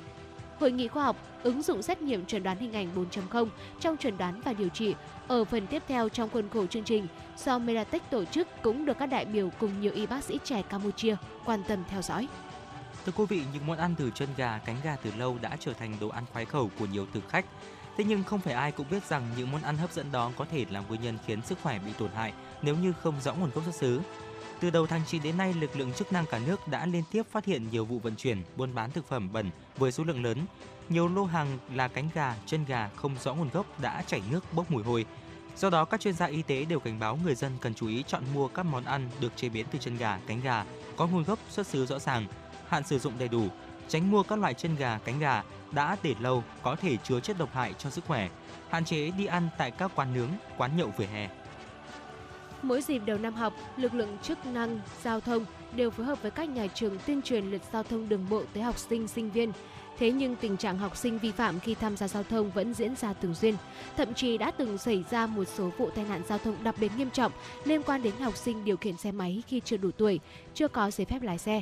Hội 0.59 0.71
nghị 0.71 0.87
khoa 0.87 1.03
học 1.03 1.17
ứng 1.43 1.61
dụng 1.61 1.81
xét 1.81 2.01
nghiệm 2.01 2.25
chuẩn 2.25 2.43
đoán 2.43 2.57
hình 2.57 2.73
ảnh 2.73 2.87
4.0 2.95 3.47
trong 3.79 3.97
chuẩn 3.97 4.17
đoán 4.17 4.41
và 4.41 4.53
điều 4.53 4.69
trị 4.69 4.95
ở 5.27 5.45
phần 5.45 5.67
tiếp 5.67 5.83
theo 5.87 6.09
trong 6.09 6.29
khuôn 6.29 6.49
khổ 6.53 6.65
chương 6.65 6.83
trình 6.83 7.07
do 7.37 7.59
Melatech 7.59 8.09
tổ 8.09 8.25
chức 8.25 8.47
cũng 8.61 8.85
được 8.85 8.97
các 8.99 9.05
đại 9.05 9.25
biểu 9.25 9.49
cùng 9.59 9.81
nhiều 9.81 9.91
y 9.93 10.05
bác 10.05 10.23
sĩ 10.23 10.39
trẻ 10.43 10.61
Campuchia 10.61 11.15
quan 11.45 11.63
tâm 11.67 11.79
theo 11.89 12.01
dõi. 12.01 12.27
Thưa 13.05 13.11
quý 13.15 13.25
vị, 13.29 13.43
những 13.53 13.67
món 13.67 13.77
ăn 13.77 13.95
từ 13.97 14.11
chân 14.15 14.29
gà, 14.37 14.59
cánh 14.65 14.75
gà 14.83 14.95
từ 14.95 15.11
lâu 15.17 15.37
đã 15.41 15.57
trở 15.59 15.73
thành 15.73 15.93
đồ 15.99 16.09
ăn 16.09 16.23
khoái 16.33 16.45
khẩu 16.45 16.69
của 16.79 16.85
nhiều 16.85 17.07
thực 17.13 17.29
khách. 17.29 17.45
Thế 17.97 18.03
nhưng 18.03 18.23
không 18.23 18.39
phải 18.39 18.53
ai 18.53 18.71
cũng 18.71 18.89
biết 18.91 19.03
rằng 19.09 19.29
những 19.37 19.51
món 19.51 19.61
ăn 19.61 19.77
hấp 19.77 19.91
dẫn 19.91 20.11
đó 20.11 20.31
có 20.37 20.45
thể 20.51 20.65
là 20.69 20.79
nguyên 20.79 21.01
nhân 21.01 21.17
khiến 21.25 21.41
sức 21.41 21.57
khỏe 21.63 21.79
bị 21.79 21.91
tổn 21.97 22.11
hại 22.11 22.33
nếu 22.61 22.75
như 22.75 22.93
không 23.03 23.21
rõ 23.21 23.33
nguồn 23.33 23.51
gốc 23.51 23.63
xuất 23.63 23.75
xứ. 23.75 24.01
Từ 24.59 24.69
đầu 24.69 24.87
tháng 24.87 25.01
9 25.07 25.23
đến 25.23 25.37
nay, 25.37 25.53
lực 25.53 25.75
lượng 25.75 25.93
chức 25.93 26.13
năng 26.13 26.25
cả 26.25 26.39
nước 26.45 26.67
đã 26.67 26.85
liên 26.85 27.03
tiếp 27.11 27.23
phát 27.31 27.45
hiện 27.45 27.69
nhiều 27.71 27.85
vụ 27.85 27.99
vận 27.99 28.15
chuyển, 28.15 28.43
buôn 28.55 28.75
bán 28.75 28.91
thực 28.91 29.07
phẩm 29.07 29.33
bẩn 29.33 29.49
với 29.77 29.91
số 29.91 30.03
lượng 30.03 30.23
lớn. 30.23 30.37
Nhiều 30.89 31.07
lô 31.07 31.25
hàng 31.25 31.57
là 31.73 31.87
cánh 31.87 32.09
gà, 32.13 32.35
chân 32.45 32.65
gà 32.65 32.89
không 32.95 33.15
rõ 33.23 33.33
nguồn 33.33 33.49
gốc 33.49 33.79
đã 33.79 34.03
chảy 34.07 34.21
nước 34.31 34.53
bốc 34.53 34.71
mùi 34.71 34.83
hôi. 34.83 35.05
Do 35.57 35.69
đó, 35.69 35.85
các 35.85 36.01
chuyên 36.01 36.13
gia 36.13 36.25
y 36.25 36.41
tế 36.41 36.65
đều 36.65 36.79
cảnh 36.79 36.99
báo 36.99 37.19
người 37.23 37.35
dân 37.35 37.51
cần 37.61 37.73
chú 37.73 37.87
ý 37.87 38.03
chọn 38.07 38.23
mua 38.33 38.47
các 38.47 38.63
món 38.63 38.83
ăn 38.83 39.09
được 39.19 39.31
chế 39.35 39.49
biến 39.49 39.65
từ 39.71 39.79
chân 39.79 39.97
gà, 39.97 40.19
cánh 40.27 40.41
gà 40.41 40.65
có 40.97 41.07
nguồn 41.07 41.23
gốc 41.23 41.39
xuất 41.49 41.67
xứ 41.67 41.85
rõ 41.85 41.99
ràng, 41.99 42.27
hạn 42.71 42.83
sử 42.83 42.99
dụng 42.99 43.13
đầy 43.19 43.27
đủ, 43.27 43.47
tránh 43.87 44.11
mua 44.11 44.23
các 44.23 44.39
loại 44.39 44.53
chân 44.53 44.75
gà, 44.75 44.99
cánh 45.05 45.19
gà 45.19 45.43
đã 45.71 45.97
để 46.03 46.15
lâu 46.19 46.43
có 46.63 46.75
thể 46.75 46.97
chứa 46.97 47.19
chất 47.19 47.37
độc 47.37 47.53
hại 47.53 47.73
cho 47.77 47.89
sức 47.89 48.03
khỏe, 48.07 48.29
hạn 48.69 48.85
chế 48.85 49.11
đi 49.17 49.25
ăn 49.25 49.49
tại 49.57 49.71
các 49.71 49.91
quán 49.95 50.13
nướng, 50.13 50.29
quán 50.57 50.77
nhậu 50.77 50.93
vỉa 50.97 51.05
hè. 51.05 51.29
Mỗi 52.61 52.81
dịp 52.81 53.01
đầu 53.05 53.17
năm 53.17 53.33
học, 53.33 53.53
lực 53.77 53.93
lượng 53.93 54.17
chức 54.23 54.45
năng 54.45 54.79
giao 55.03 55.19
thông 55.19 55.45
đều 55.75 55.91
phối 55.91 56.05
hợp 56.05 56.21
với 56.21 56.31
các 56.31 56.49
nhà 56.49 56.67
trường 56.67 56.97
tuyên 57.05 57.21
truyền 57.21 57.49
luật 57.49 57.61
giao 57.73 57.83
thông 57.83 58.09
đường 58.09 58.25
bộ 58.29 58.43
tới 58.53 58.63
học 58.63 58.77
sinh, 58.77 59.07
sinh 59.07 59.31
viên. 59.31 59.51
Thế 59.97 60.11
nhưng 60.11 60.35
tình 60.35 60.57
trạng 60.57 60.77
học 60.77 60.97
sinh 60.97 61.19
vi 61.19 61.31
phạm 61.31 61.59
khi 61.59 61.75
tham 61.75 61.97
gia 61.97 62.07
giao 62.07 62.23
thông 62.23 62.51
vẫn 62.51 62.73
diễn 62.73 62.95
ra 62.95 63.13
thường 63.13 63.35
xuyên. 63.35 63.55
Thậm 63.97 64.13
chí 64.13 64.37
đã 64.37 64.51
từng 64.51 64.77
xảy 64.77 65.03
ra 65.11 65.27
một 65.27 65.43
số 65.43 65.69
vụ 65.77 65.89
tai 65.89 66.05
nạn 66.09 66.21
giao 66.29 66.37
thông 66.37 66.63
đặc 66.63 66.75
biệt 66.79 66.91
nghiêm 66.97 67.09
trọng 67.09 67.31
liên 67.63 67.83
quan 67.83 68.03
đến 68.03 68.13
học 68.19 68.37
sinh 68.37 68.65
điều 68.65 68.77
khiển 68.77 68.97
xe 68.97 69.11
máy 69.11 69.43
khi 69.47 69.61
chưa 69.65 69.77
đủ 69.77 69.91
tuổi, 69.97 70.19
chưa 70.53 70.67
có 70.67 70.91
giấy 70.91 71.05
phép 71.05 71.21
lái 71.21 71.37
xe. 71.37 71.61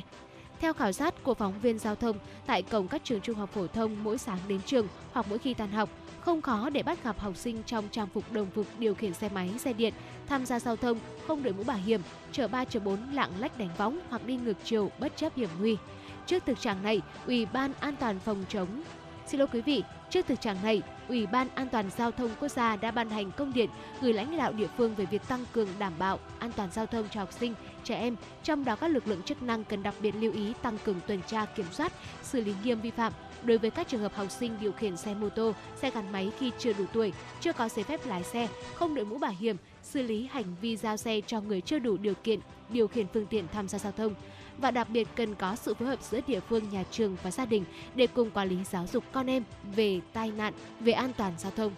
Theo 0.60 0.72
khảo 0.72 0.92
sát 0.92 1.14
của 1.22 1.34
phóng 1.34 1.60
viên 1.60 1.78
giao 1.78 1.94
thông 1.94 2.16
tại 2.46 2.62
cổng 2.62 2.88
các 2.88 3.04
trường 3.04 3.20
trung 3.20 3.36
học 3.36 3.50
phổ 3.52 3.66
thông 3.66 4.04
mỗi 4.04 4.18
sáng 4.18 4.38
đến 4.48 4.60
trường 4.66 4.88
hoặc 5.12 5.26
mỗi 5.28 5.38
khi 5.38 5.54
tan 5.54 5.70
học, 5.70 5.90
không 6.20 6.42
khó 6.42 6.70
để 6.70 6.82
bắt 6.82 7.04
gặp 7.04 7.18
học 7.18 7.36
sinh 7.36 7.62
trong 7.66 7.88
trang 7.90 8.06
phục 8.06 8.32
đồng 8.32 8.50
phục 8.50 8.66
điều 8.78 8.94
khiển 8.94 9.14
xe 9.14 9.28
máy, 9.34 9.50
xe 9.58 9.72
điện, 9.72 9.94
tham 10.26 10.46
gia 10.46 10.60
giao 10.60 10.76
thông, 10.76 10.98
không 11.26 11.42
đội 11.42 11.52
mũ 11.52 11.64
bảo 11.64 11.76
hiểm, 11.76 12.00
chở 12.32 12.48
3 12.48 12.64
chở 12.64 12.80
4 12.80 12.98
lạng 13.12 13.30
lách 13.38 13.58
đánh 13.58 13.70
võng 13.78 13.98
hoặc 14.08 14.26
đi 14.26 14.36
ngược 14.36 14.56
chiều 14.64 14.90
bất 14.98 15.16
chấp 15.16 15.36
hiểm 15.36 15.48
nguy. 15.60 15.76
Trước 16.26 16.42
thực 16.46 16.60
trạng 16.60 16.82
này, 16.82 17.00
Ủy 17.26 17.46
ban 17.46 17.72
An 17.80 17.96
toàn 18.00 18.18
phòng 18.18 18.44
chống 18.48 18.82
Xin 19.30 19.40
lỗi 19.40 19.48
quý 19.52 19.60
vị, 19.60 19.82
trước 20.10 20.26
thực 20.26 20.40
trạng 20.40 20.56
này, 20.62 20.82
Ủy 21.08 21.26
ban 21.26 21.48
An 21.54 21.68
toàn 21.68 21.90
giao 21.96 22.10
thông 22.10 22.30
quốc 22.40 22.48
gia 22.48 22.76
đã 22.76 22.90
ban 22.90 23.10
hành 23.10 23.30
công 23.32 23.52
điện 23.52 23.70
gửi 24.00 24.12
lãnh 24.12 24.36
đạo 24.36 24.52
địa 24.52 24.66
phương 24.76 24.94
về 24.94 25.04
việc 25.04 25.28
tăng 25.28 25.44
cường 25.52 25.68
đảm 25.78 25.92
bảo 25.98 26.18
an 26.38 26.50
toàn 26.56 26.68
giao 26.72 26.86
thông 26.86 27.08
cho 27.10 27.20
học 27.20 27.32
sinh, 27.32 27.54
trẻ 27.84 27.98
em, 27.98 28.16
trong 28.42 28.64
đó 28.64 28.76
các 28.76 28.88
lực 28.88 29.08
lượng 29.08 29.22
chức 29.22 29.42
năng 29.42 29.64
cần 29.64 29.82
đặc 29.82 29.94
biệt 30.00 30.14
lưu 30.20 30.32
ý 30.32 30.52
tăng 30.62 30.78
cường 30.84 31.00
tuần 31.06 31.20
tra 31.26 31.44
kiểm 31.44 31.66
soát, 31.72 31.92
xử 32.22 32.40
lý 32.40 32.54
nghiêm 32.64 32.80
vi 32.80 32.90
phạm. 32.90 33.12
Đối 33.42 33.58
với 33.58 33.70
các 33.70 33.88
trường 33.88 34.00
hợp 34.00 34.14
học 34.14 34.30
sinh 34.30 34.56
điều 34.60 34.72
khiển 34.72 34.96
xe 34.96 35.14
mô 35.14 35.28
tô, 35.28 35.52
xe 35.76 35.90
gắn 35.90 36.12
máy 36.12 36.30
khi 36.38 36.50
chưa 36.58 36.72
đủ 36.72 36.84
tuổi, 36.92 37.12
chưa 37.40 37.52
có 37.52 37.68
giấy 37.68 37.84
phép 37.84 38.06
lái 38.06 38.22
xe, 38.22 38.48
không 38.74 38.94
đội 38.94 39.04
mũ 39.04 39.18
bảo 39.18 39.34
hiểm, 39.40 39.56
xử 39.82 40.02
lý 40.02 40.28
hành 40.32 40.54
vi 40.60 40.76
giao 40.76 40.96
xe 40.96 41.20
cho 41.26 41.40
người 41.40 41.60
chưa 41.60 41.78
đủ 41.78 41.96
điều 41.96 42.14
kiện 42.14 42.40
điều 42.68 42.88
khiển 42.88 43.06
phương 43.14 43.26
tiện 43.26 43.48
tham 43.52 43.68
gia 43.68 43.78
giao 43.78 43.92
thông 43.92 44.14
và 44.60 44.70
đặc 44.70 44.88
biệt 44.90 45.08
cần 45.16 45.34
có 45.34 45.56
sự 45.56 45.74
phối 45.74 45.88
hợp 45.88 46.02
giữa 46.02 46.20
địa 46.26 46.40
phương, 46.40 46.70
nhà 46.70 46.84
trường 46.90 47.16
và 47.22 47.30
gia 47.30 47.46
đình 47.46 47.64
để 47.94 48.06
cùng 48.06 48.30
quản 48.30 48.48
lý 48.48 48.56
giáo 48.70 48.86
dục 48.92 49.04
con 49.12 49.30
em 49.30 49.42
về 49.76 50.00
tai 50.12 50.30
nạn, 50.30 50.52
về 50.80 50.92
an 50.92 51.12
toàn 51.16 51.32
giao 51.38 51.52
thông. 51.56 51.72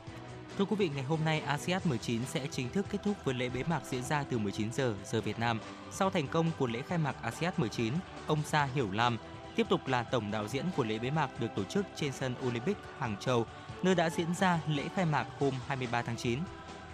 Thưa 0.59 0.64
quý 0.64 0.76
vị, 0.76 0.91
ngày 0.95 1.05
hôm 1.05 1.18
nay 1.24 1.41
ASEAN 1.41 1.83
19 1.85 2.20
sẽ 2.26 2.47
chính 2.51 2.70
thức 2.70 2.87
kết 2.91 2.99
thúc 3.05 3.16
với 3.24 3.35
lễ 3.35 3.49
bế 3.49 3.62
mạc 3.62 3.80
diễn 3.91 4.03
ra 4.03 4.24
từ 4.30 4.39
19 4.39 4.72
giờ 4.72 4.95
giờ 5.05 5.20
Việt 5.20 5.39
Nam. 5.39 5.59
Sau 5.91 6.11
thành 6.11 6.28
công 6.28 6.51
của 6.59 6.66
lễ 6.66 6.83
khai 6.83 6.99
mạc 6.99 7.22
ASEAN 7.22 7.53
19, 7.57 7.95
ông 8.26 8.43
Sa 8.47 8.68
Hiểu 8.74 8.89
Lam 8.93 9.18
tiếp 9.57 9.66
tục 9.68 9.87
là 9.87 10.03
tổng 10.03 10.30
đạo 10.30 10.49
diễn 10.49 10.64
của 10.76 10.85
lễ 10.85 10.99
bế 10.99 11.11
mạc 11.11 11.41
được 11.41 11.47
tổ 11.57 11.64
chức 11.64 11.87
trên 11.97 12.12
sân 12.12 12.35
Olympic 12.47 12.76
Hàng 12.99 13.16
Châu, 13.20 13.47
nơi 13.83 13.95
đã 13.95 14.11
diễn 14.11 14.35
ra 14.35 14.61
lễ 14.68 14.83
khai 14.95 15.05
mạc 15.05 15.26
hôm 15.39 15.55
23 15.66 16.03
tháng 16.03 16.16
9. 16.16 16.39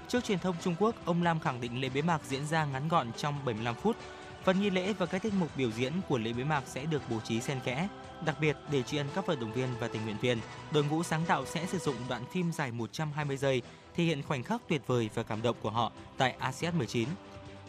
Trước 0.08 0.24
truyền 0.24 0.38
thông 0.38 0.56
Trung 0.62 0.74
Quốc, 0.78 0.94
ông 1.04 1.22
Lam 1.22 1.40
khẳng 1.40 1.60
định 1.60 1.80
lễ 1.80 1.88
bế 1.94 2.02
mạc 2.02 2.20
diễn 2.24 2.46
ra 2.46 2.64
ngắn 2.64 2.88
gọn 2.88 3.12
trong 3.16 3.34
75 3.44 3.74
phút. 3.74 3.96
Phần 4.44 4.60
nghi 4.60 4.70
lễ 4.70 4.92
và 4.92 5.06
các 5.06 5.22
tiết 5.22 5.32
mục 5.38 5.48
biểu 5.56 5.70
diễn 5.70 5.92
của 6.08 6.18
lễ 6.18 6.32
bế 6.32 6.44
mạc 6.44 6.62
sẽ 6.66 6.86
được 6.86 7.02
bố 7.10 7.20
trí 7.20 7.40
xen 7.40 7.60
kẽ. 7.64 7.88
Đặc 8.24 8.36
biệt, 8.40 8.56
để 8.70 8.82
tri 8.82 8.96
ân 8.96 9.06
các 9.14 9.26
vận 9.26 9.40
động 9.40 9.52
viên 9.52 9.68
và 9.80 9.88
tình 9.88 10.04
nguyện 10.04 10.16
viên, 10.20 10.38
đội 10.72 10.84
ngũ 10.84 11.02
sáng 11.02 11.24
tạo 11.24 11.46
sẽ 11.46 11.66
sử 11.66 11.78
dụng 11.78 11.96
đoạn 12.08 12.24
phim 12.32 12.52
dài 12.52 12.72
120 12.72 13.36
giây 13.36 13.62
thể 13.96 14.04
hiện 14.04 14.22
khoảnh 14.22 14.42
khắc 14.42 14.62
tuyệt 14.68 14.82
vời 14.86 15.10
và 15.14 15.22
cảm 15.22 15.42
động 15.42 15.56
của 15.62 15.70
họ 15.70 15.92
tại 16.16 16.34
ASEAN 16.38 16.78
19. 16.78 17.08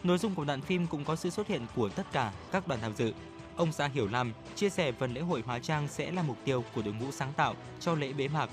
Nội 0.02 0.18
dung 0.18 0.34
của 0.34 0.44
đoạn 0.44 0.60
phim 0.60 0.86
cũng 0.86 1.04
có 1.04 1.16
sự 1.16 1.30
xuất 1.30 1.46
hiện 1.46 1.66
của 1.76 1.88
tất 1.88 2.12
cả 2.12 2.32
các 2.52 2.68
đoàn 2.68 2.80
tham 2.80 2.92
dự. 2.96 3.12
Ông 3.56 3.72
Sa 3.72 3.86
Hiểu 3.86 4.08
Lam 4.08 4.32
chia 4.56 4.70
sẻ 4.70 4.92
phần 4.92 5.14
lễ 5.14 5.20
hội 5.20 5.42
hóa 5.46 5.58
trang 5.58 5.88
sẽ 5.88 6.10
là 6.10 6.22
mục 6.22 6.36
tiêu 6.44 6.64
của 6.74 6.82
đội 6.82 6.94
ngũ 6.94 7.10
sáng 7.12 7.32
tạo 7.36 7.54
cho 7.80 7.94
lễ 7.94 8.12
bế 8.12 8.28
mạc. 8.28 8.50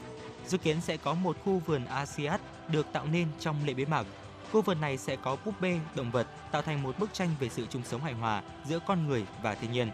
Dự 0.48 0.58
kiến 0.58 0.82
sẽ 0.82 0.98
có 0.98 1.14
một 1.14 1.38
khu 1.44 1.62
vườn 1.66 1.86
ASEAN 1.86 2.40
được 2.68 2.86
tạo 2.94 3.06
nên 3.12 3.28
trong 3.40 3.56
lễ 3.66 3.74
bế 3.74 3.86
mạc. 3.86 4.06
Khu 4.52 4.62
vườn 4.62 4.82
này 4.82 4.98
sẽ 4.98 5.16
có 5.16 5.38
búp 5.46 5.62
bê, 5.62 5.80
động 5.96 6.12
vật 6.12 6.28
tạo 6.52 6.62
thành 6.62 6.84
một 6.84 7.00
bức 7.00 7.14
tranh 7.14 7.30
về 7.40 7.50
sự 7.50 7.66
chung 7.70 7.82
sống 7.86 8.02
hài 8.02 8.14
hòa 8.14 8.44
giữa 8.66 8.80
con 8.88 9.08
người 9.08 9.26
và 9.42 9.56
thiên 9.56 9.72
nhiên. 9.72 9.90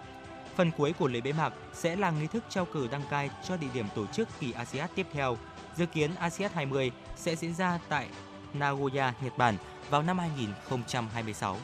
Phần 0.56 0.72
cuối 0.78 0.94
của 1.00 1.08
lễ 1.08 1.22
bế 1.22 1.34
mạc 1.34 1.54
sẽ 1.74 1.96
là 1.96 2.12
nghi 2.12 2.28
thức 2.28 2.44
trao 2.50 2.66
cử 2.66 2.88
đăng 2.92 3.02
cai 3.10 3.30
cho 3.44 3.58
địa 3.58 3.68
điểm 3.74 3.86
tổ 3.96 4.06
chức 4.06 4.28
kỳ 4.40 4.52
ASEAN 4.52 4.90
tiếp 4.96 5.08
theo. 5.14 5.38
Dự 5.76 5.86
kiến 5.86 6.12
ASEAN 6.20 6.52
20 6.54 6.92
sẽ 7.16 7.36
diễn 7.36 7.54
ra 7.54 7.80
tại 7.90 8.08
Nagoya, 8.54 9.14
Nhật 9.22 9.38
Bản 9.38 9.56
vào 9.90 10.04
năm 10.04 10.20
2026. 10.20 11.58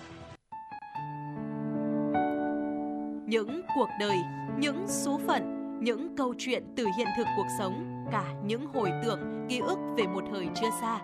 Những 3.26 3.62
cuộc 3.76 3.90
đời, 4.00 4.18
những 4.58 4.86
số 4.88 5.20
phận, 5.28 5.60
những 5.84 6.18
câu 6.18 6.34
chuyện 6.38 6.64
từ 6.76 6.86
hiện 6.98 7.08
thực 7.18 7.28
cuộc 7.38 7.48
sống 7.60 8.06
cả 8.12 8.34
những 8.46 8.66
hồi 8.74 8.92
tưởng, 9.04 9.48
ký 9.50 9.60
ức 9.60 9.78
về 9.98 10.08
một 10.08 10.24
thời 10.32 10.48
chưa 10.62 10.70
xa. 10.82 11.00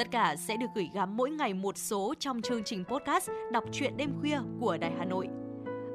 Tất 0.00 0.10
cả 0.10 0.36
sẽ 0.36 0.56
được 0.56 0.66
gửi 0.74 0.90
gắm 0.94 1.16
mỗi 1.16 1.30
ngày 1.30 1.54
một 1.54 1.76
số 1.78 2.14
trong 2.18 2.42
chương 2.42 2.64
trình 2.64 2.84
podcast 2.84 3.30
Đọc 3.52 3.64
truyện 3.72 3.96
đêm 3.96 4.12
khuya 4.20 4.38
của 4.60 4.76
Đài 4.76 4.92
Hà 4.98 5.04
Nội. 5.04 5.28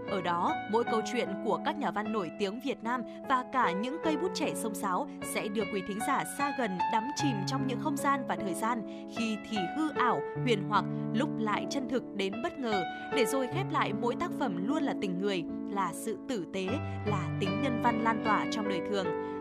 Ở 0.10 0.22
đó, 0.22 0.54
mỗi 0.72 0.84
câu 0.84 1.02
chuyện 1.14 1.30
của 1.46 1.60
các 1.66 1.78
nhà 1.78 1.92
văn 1.92 2.14
nổi 2.14 2.32
tiếng 2.40 2.60
Việt 2.66 2.84
Nam 2.84 3.02
và 3.30 3.46
cả 3.54 3.72
những 3.72 3.98
cây 4.04 4.18
bút 4.18 4.32
trẻ 4.34 4.52
sông 4.56 4.76
sáo 4.76 5.10
sẽ 5.34 5.48
đưa 5.48 5.64
quý 5.74 5.82
thính 5.88 6.00
giả 6.08 6.24
xa 6.38 6.56
gần 6.58 6.78
đắm 6.94 7.04
chìm 7.16 7.36
trong 7.48 7.68
những 7.68 7.80
không 7.80 7.98
gian 7.98 8.26
và 8.28 8.36
thời 8.36 8.54
gian 8.54 9.08
khi 9.18 9.38
thì 9.50 9.58
hư 9.78 9.90
ảo, 9.90 10.22
huyền 10.44 10.64
hoặc, 10.70 10.86
lúc 11.14 11.30
lại 11.40 11.68
chân 11.70 11.90
thực 11.90 12.04
đến 12.16 12.34
bất 12.44 12.60
ngờ, 12.60 12.84
để 13.16 13.26
rồi 13.26 13.48
khép 13.54 13.66
lại 13.72 13.94
mỗi 13.94 14.16
tác 14.16 14.32
phẩm 14.40 14.68
luôn 14.68 14.84
là 14.84 14.94
tình 15.02 15.20
người, 15.22 15.44
là 15.70 15.92
sự 15.94 16.18
tử 16.28 16.46
tế, 16.54 16.68
là 17.06 17.38
tính 17.40 17.62
nhân 17.64 17.82
văn 17.84 18.04
lan 18.04 18.22
tỏa 18.26 18.46
trong 18.52 18.70
đời 18.70 18.82
thường 18.90 19.08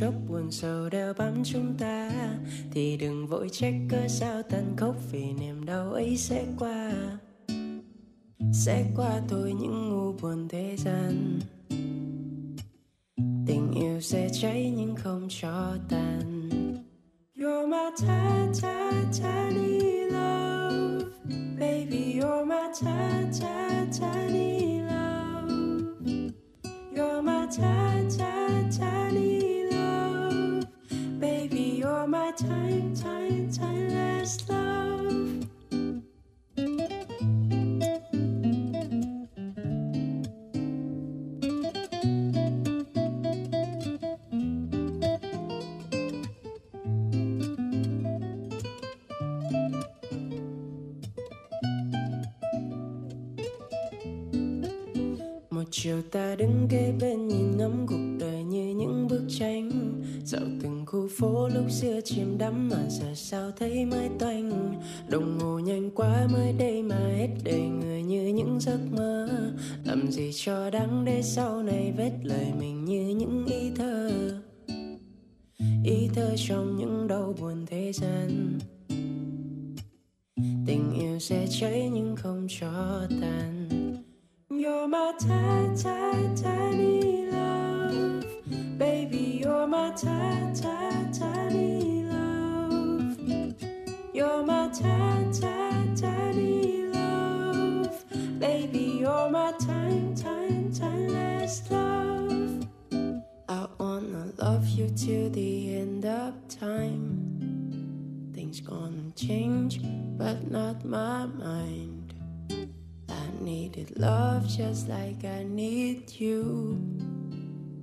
Chốc 0.00 0.14
buồn 0.28 0.50
sầu 0.50 0.88
đeo 0.88 1.14
bám 1.14 1.44
chúng 1.44 1.74
ta 1.78 2.10
thì 2.70 2.96
đừng 2.96 3.26
vội 3.26 3.48
trách 3.52 3.74
cớ 3.90 4.08
sao 4.08 4.42
tàn 4.42 4.76
khốc 4.76 4.96
vì 5.12 5.32
niềm 5.32 5.64
đau 5.64 5.92
ấy 5.92 6.16
sẽ 6.16 6.46
qua 6.58 6.92
sẽ 8.52 8.84
qua 8.96 9.20
thôi 9.28 9.54
những 9.60 9.88
ngu 9.90 10.12
buồn 10.12 10.48
thế 10.48 10.76
gian 10.76 11.40
tình 13.46 13.72
yêu 13.72 14.00
sẽ 14.00 14.28
cháy 14.32 14.72
nhưng 14.76 14.94
không 14.96 15.26
cho 15.30 15.76
tàn 15.88 16.48
You're 17.38 17.68
my 17.68 17.90
tiny, 18.00 18.60
tiny, 18.62 19.20
tiny 19.22 20.10
love. 20.10 21.04
Baby, 21.60 22.18
you're 22.18 22.44
my 22.46 22.72
tiny, 22.80 23.40
tiny, 23.40 23.90
tiny 24.00 24.80
love. 24.80 25.50
You're 26.96 27.22
my 27.22 27.46
tiny, 27.58 28.10
tiny, 28.18 28.70
tiny 28.78 29.30
love 29.30 29.35
you're 31.76 32.06
my 32.06 32.32
tiny, 32.32 32.94
tiny, 32.96 33.48
tiniest 33.52 34.48
love. 34.48 35.35
Chiều 55.70 56.02
ta 56.10 56.34
đứng 56.38 56.66
kế 56.70 56.92
bên 57.00 57.28
nhìn 57.28 57.56
ngắm 57.56 57.86
cuộc 57.86 58.16
đời 58.18 58.44
như 58.44 58.74
những 58.74 59.06
bức 59.10 59.22
tranh. 59.28 59.70
Dạo 60.24 60.42
từng 60.62 60.86
khu 60.86 61.08
phố 61.18 61.48
lúc 61.48 61.70
xưa 61.70 62.00
chìm 62.04 62.38
đắm 62.38 62.68
mà 62.68 62.88
giờ 62.88 63.14
sao 63.14 63.50
thấy 63.58 63.84
mới 63.84 64.08
toanh. 64.18 64.74
Đồng 65.08 65.38
hồ 65.40 65.58
nhanh 65.58 65.90
quá 65.90 66.28
mới 66.32 66.52
đây 66.58 66.82
mà 66.82 66.98
hết 67.16 67.28
đời 67.44 67.60
người 67.60 68.02
như 68.02 68.26
những 68.26 68.60
giấc 68.60 68.78
mơ. 68.92 69.28
Làm 69.84 70.10
gì 70.10 70.30
cho 70.34 70.70
đáng 70.70 71.04
để 71.04 71.22
sau 71.22 71.62
này 71.62 71.92
vết 71.96 72.12
lời 72.22 72.46
mình 72.58 72.84
như 72.84 73.08
những 73.08 73.46
ý 73.46 73.70
thơ. 73.76 74.10
Ý 75.84 76.08
thơ 76.14 76.34
trong 76.36 76.76
những 76.78 77.08
đau 77.08 77.34
buồn 77.40 77.66
thế 77.66 77.92
gian. 77.92 78.58
Tình 80.66 80.92
yêu 81.00 81.18
sẽ 81.18 81.46
cháy 81.60 81.90
nhưng 81.94 82.16
không 82.16 82.46
cho 82.60 83.02
tàn 83.20 83.85
You're 84.58 84.88
my 84.88 85.12
tiny, 85.18 85.76
tiny, 85.76 86.34
tiny 86.34 87.30
love. 87.30 88.24
Baby, 88.78 89.40
you're 89.42 89.66
my 89.66 89.90
tiny, 89.90 90.58
tiny, 90.58 91.12
tiny 91.12 92.04
love. 92.04 93.18
You're 94.14 94.42
my 94.44 94.70
tiny, 94.70 95.32
tiny, 95.38 95.94
tiny 95.94 96.86
love. 96.86 98.04
Baby, 98.38 98.96
you're 99.00 99.28
my 99.28 99.52
tiny, 99.60 100.14
tiny, 100.16 100.72
tiniest 100.72 101.70
love. 101.70 102.66
I 103.50 103.66
wanna 103.78 104.32
love 104.38 104.66
you 104.68 104.88
till 104.88 105.28
the 105.30 105.76
end 105.76 106.06
of 106.06 106.32
time. 106.48 108.30
Things 108.32 108.60
gonna 108.60 109.10
change, 109.14 109.82
but 110.16 110.50
not 110.50 110.82
my 110.82 111.26
mind. 111.26 111.95
I 113.26 113.44
needed 113.44 113.90
love 113.96 114.46
just 114.48 114.88
like 114.88 115.28
I 115.28 115.44
need 115.44 116.02
you. 116.20 116.76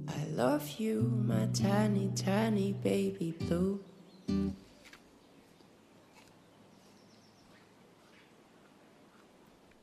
I 0.08 0.26
love 0.36 0.64
you, 0.80 1.04
my 1.28 1.48
tiny, 1.54 2.10
tiny 2.26 2.74
baby 2.74 3.34
blue. 3.40 3.78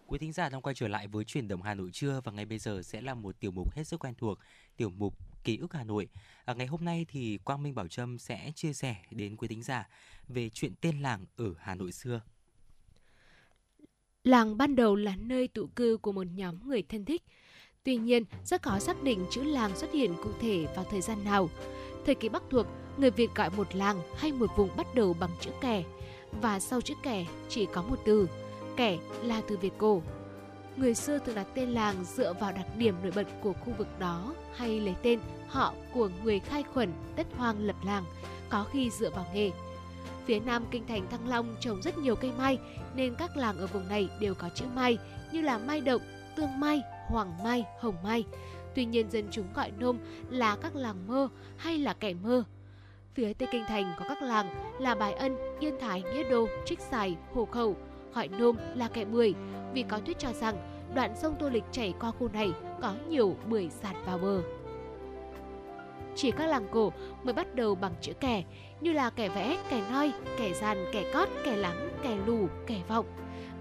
Quý 0.07 0.19
thính 0.19 0.33
giả 0.33 0.49
đang 0.49 0.63
quay 0.63 0.75
trở 0.75 0.89
lại 0.89 1.09
với 1.09 1.25
chuyển 1.25 1.49
động 1.49 1.63
Hà 1.63 1.75
Nội 1.75 1.91
trưa 1.93 2.21
và 2.25 2.33
ngay 2.33 2.45
bây 2.45 2.59
giờ 2.59 2.83
sẽ 2.83 3.01
là 3.01 3.15
một 3.15 3.41
tiểu 3.41 3.51
mục 3.51 3.75
hết 3.77 3.85
sức 3.85 4.05
quen 4.05 4.15
thuộc, 4.15 4.39
tiểu 4.77 4.91
mục 4.91 5.15
ký 5.45 5.57
ức 5.57 5.73
Hà 5.73 5.85
Nội. 5.85 6.09
À, 6.45 6.55
ngày 6.55 6.67
hôm 6.67 6.85
nay 6.85 7.07
thì 7.09 7.39
Quang 7.45 7.63
Minh 7.63 7.75
Bảo 7.75 7.89
Trâm 7.89 8.19
sẽ 8.19 8.53
chia 8.55 8.73
sẻ 8.73 8.97
đến 9.11 9.37
quý 9.37 9.49
thính 9.49 9.63
giả 9.63 9.89
về 10.29 10.49
chuyện 10.49 10.75
tên 10.81 11.01
làng 11.01 11.27
ở 11.37 11.55
Hà 11.59 11.75
Nội 11.75 11.93
xưa. 11.93 12.21
Làng 14.25 14.57
ban 14.59 14.77
đầu 14.77 14.97
là 14.97 15.17
nơi 15.17 15.49
tụ 15.49 15.67
cư 15.67 15.99
của 16.03 16.13
một 16.13 16.27
nhóm 16.35 16.69
người 16.69 16.83
thân 16.83 17.05
thích. 17.05 17.23
Tuy 17.85 17.97
nhiên, 17.97 18.25
rất 18.45 18.63
khó 18.63 18.79
xác 18.79 19.03
định 19.03 19.27
chữ 19.31 19.43
làng 19.43 19.77
xuất 19.77 19.93
hiện 19.93 20.15
cụ 20.23 20.31
thể 20.41 20.67
vào 20.77 20.85
thời 20.91 21.01
gian 21.01 21.25
nào. 21.25 21.51
Thời 22.07 22.15
kỳ 22.15 22.29
Bắc 22.29 22.43
thuộc, 22.51 22.67
người 22.97 23.11
Việt 23.11 23.31
gọi 23.35 23.51
một 23.57 23.75
làng 23.75 24.01
hay 24.17 24.33
một 24.33 24.57
vùng 24.57 24.77
bắt 24.77 24.95
đầu 24.95 25.17
bằng 25.21 25.31
chữ 25.41 25.51
kẻ, 25.61 25.85
và 26.41 26.61
sau 26.61 26.81
chữ 26.81 26.95
kẻ 27.03 27.27
chỉ 27.49 27.67
có 27.73 27.83
một 27.83 27.97
từ, 28.05 28.29
kẻ 28.77 28.99
là 29.23 29.43
từ 29.49 29.57
Việt 29.57 29.73
cổ. 29.79 30.03
Người 30.77 30.95
xưa 30.95 31.19
thường 31.19 31.35
đặt 31.35 31.47
tên 31.55 31.69
làng 31.69 32.05
dựa 32.05 32.33
vào 32.33 32.53
đặc 32.53 32.67
điểm 32.77 32.95
nổi 33.03 33.13
bật 33.17 33.27
của 33.43 33.53
khu 33.53 33.73
vực 33.79 33.99
đó 33.99 34.35
hay 34.55 34.81
lấy 34.81 34.95
tên 35.03 35.21
họ 35.49 35.75
của 35.95 36.11
người 36.25 36.41
khai 36.41 36.63
khuẩn 36.63 36.93
đất 37.17 37.27
hoang 37.37 37.67
lập 37.67 37.77
làng, 37.85 38.05
có 38.49 38.67
khi 38.73 38.91
dựa 38.91 39.11
vào 39.11 39.27
nghề. 39.35 39.51
Phía 40.25 40.41
nam 40.41 40.65
kinh 40.71 40.87
thành 40.87 41.11
Thăng 41.11 41.29
Long 41.29 41.57
trồng 41.61 41.83
rất 41.83 41.99
nhiều 41.99 42.17
cây 42.17 42.33
mai 42.39 42.59
nên 42.95 43.15
các 43.15 43.37
làng 43.37 43.59
ở 43.59 43.67
vùng 43.67 43.89
này 43.89 44.09
đều 44.21 44.35
có 44.35 44.49
chữ 44.55 44.65
mai 44.75 44.99
như 45.33 45.41
là 45.41 45.59
mai 45.59 45.81
động, 45.81 46.03
tương 46.37 46.61
mai, 46.61 46.83
hoàng 47.07 47.43
mai, 47.45 47.65
hồng 47.81 47.97
mai. 48.03 48.25
Tuy 48.75 48.85
nhiên 48.85 49.11
dân 49.11 49.29
chúng 49.31 49.47
gọi 49.55 49.73
nôm 49.79 49.99
là 50.31 50.57
các 50.57 50.77
làng 50.77 51.07
mơ 51.07 51.29
hay 51.57 51.79
là 51.79 51.93
kẻ 51.93 52.15
mơ. 52.15 52.45
Phía 53.15 53.33
tây 53.33 53.49
kinh 53.53 53.65
thành 53.69 53.93
có 53.99 54.05
các 54.09 54.23
làng 54.23 54.77
là 54.81 54.95
Bài 54.95 55.13
Ân, 55.13 55.37
Yên 55.61 55.75
Thái, 55.81 56.03
Nghĩa 56.03 56.31
Đô, 56.31 56.49
Trích 56.67 56.81
Xài, 56.81 57.17
Hồ 57.35 57.45
Khẩu, 57.45 57.77
gọi 58.15 58.29
nôm 58.29 58.57
là 58.75 58.89
kẻ 58.89 59.05
bưởi 59.05 59.35
vì 59.75 59.83
có 59.83 59.99
thuyết 60.07 60.19
cho 60.19 60.33
rằng 60.33 60.57
đoạn 60.95 61.17
sông 61.17 61.35
Tô 61.39 61.49
Lịch 61.49 61.65
chảy 61.73 61.95
qua 62.01 62.11
khu 62.11 62.29
này 62.29 62.53
có 62.83 62.95
nhiều 63.09 63.37
bưởi 63.49 63.69
sạt 63.69 63.97
vào 64.07 64.19
bờ. 64.19 64.43
Chỉ 66.17 66.31
các 66.31 66.47
làng 66.47 66.69
cổ 66.71 66.93
mới 67.23 67.35
bắt 67.35 67.55
đầu 67.55 67.75
bằng 67.75 67.95
chữ 68.01 68.13
kẻ, 68.21 68.45
như 68.81 68.93
là 68.93 69.11
kẻ 69.11 69.29
vẽ, 69.29 69.59
kẻ 69.71 69.83
noi, 69.93 70.13
kẻ 70.39 70.53
dàn, 70.53 70.85
kẻ 70.93 71.11
cót, 71.15 71.29
kẻ 71.45 71.57
lắng, 71.57 71.89
kẻ 72.03 72.17
lù, 72.27 72.49
kẻ 72.67 72.81
vọng. 72.89 73.07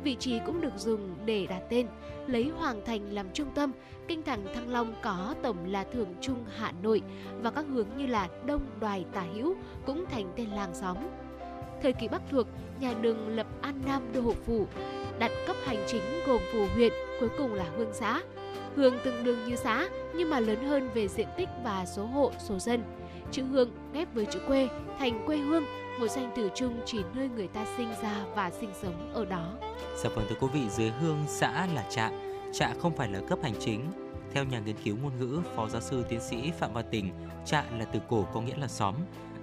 Vị 0.03 0.15
trí 0.15 0.39
cũng 0.45 0.61
được 0.61 0.73
dùng 0.77 1.15
để 1.25 1.47
đặt 1.49 1.61
tên, 1.69 1.87
lấy 2.27 2.51
Hoàng 2.57 2.81
Thành 2.85 3.13
làm 3.13 3.25
trung 3.33 3.51
tâm, 3.55 3.71
kinh 4.07 4.23
thành 4.23 4.45
Thăng 4.55 4.69
Long 4.69 4.93
có 5.01 5.35
tổng 5.41 5.57
là 5.67 5.83
Thường 5.83 6.15
Trung 6.21 6.45
Hà 6.57 6.71
Nội 6.83 7.01
và 7.41 7.51
các 7.51 7.65
hướng 7.69 7.87
như 7.97 8.05
là 8.05 8.27
Đông 8.45 8.61
Đoài 8.79 9.05
Tả 9.13 9.25
Hữu 9.33 9.55
cũng 9.85 10.05
thành 10.11 10.31
tên 10.35 10.49
làng 10.49 10.75
xóm. 10.75 10.97
Thời 11.81 11.93
kỳ 11.93 12.07
Bắc 12.07 12.21
thuộc, 12.31 12.47
nhà 12.79 12.93
Đường 13.01 13.35
lập 13.35 13.47
An 13.61 13.81
Nam 13.85 14.01
Đô 14.13 14.21
Hộ 14.21 14.33
Phủ, 14.45 14.67
đặt 15.19 15.31
cấp 15.47 15.55
hành 15.65 15.83
chính 15.87 16.01
gồm 16.27 16.41
phủ 16.53 16.65
huyện, 16.75 16.93
cuối 17.19 17.29
cùng 17.37 17.53
là 17.53 17.65
hương 17.77 17.93
xã. 17.93 18.21
Hương 18.75 18.99
tương 19.03 19.23
đương 19.23 19.45
như 19.47 19.55
xã 19.55 19.89
nhưng 20.15 20.29
mà 20.29 20.39
lớn 20.39 20.65
hơn 20.67 20.89
về 20.93 21.07
diện 21.07 21.27
tích 21.37 21.49
và 21.63 21.85
số 21.85 22.05
hộ, 22.05 22.31
số 22.39 22.59
dân. 22.59 22.83
Chữ 23.31 23.43
hương 23.43 23.71
ghép 23.93 24.13
với 24.13 24.25
chữ 24.25 24.39
quê 24.47 24.69
thành 24.99 25.25
quê 25.25 25.37
hương, 25.37 25.63
một 25.99 26.07
danh 26.07 26.31
từ 26.35 26.49
chung 26.55 26.79
chỉ 26.85 26.99
nơi 27.13 27.29
người 27.29 27.47
ta 27.47 27.65
sinh 27.77 27.93
ra 28.01 28.25
và 28.35 28.51
sinh 28.59 28.69
sống 28.81 29.11
ở 29.13 29.25
đó. 29.25 29.53
Dạ 29.97 30.09
vâng 30.15 30.25
thưa 30.29 30.35
quý 30.39 30.47
vị, 30.53 30.69
dưới 30.69 30.89
hương 30.89 31.17
xã 31.27 31.67
là 31.75 31.85
trạm, 31.89 32.13
trạm 32.53 32.79
không 32.79 32.95
phải 32.95 33.09
là 33.09 33.19
cấp 33.29 33.39
hành 33.43 33.53
chính. 33.59 33.91
Theo 34.33 34.43
nhà 34.43 34.59
nghiên 34.59 34.75
cứu 34.83 34.97
ngôn 35.03 35.11
ngữ, 35.19 35.41
Phó 35.55 35.67
giáo 35.69 35.81
sư 35.81 36.03
tiến 36.09 36.19
sĩ 36.21 36.51
Phạm 36.59 36.73
Văn 36.73 36.85
Tình, 36.91 37.11
trạm 37.45 37.79
là 37.79 37.85
từ 37.85 37.99
cổ 38.09 38.25
có 38.33 38.41
nghĩa 38.41 38.55
là 38.57 38.67
xóm. 38.67 38.95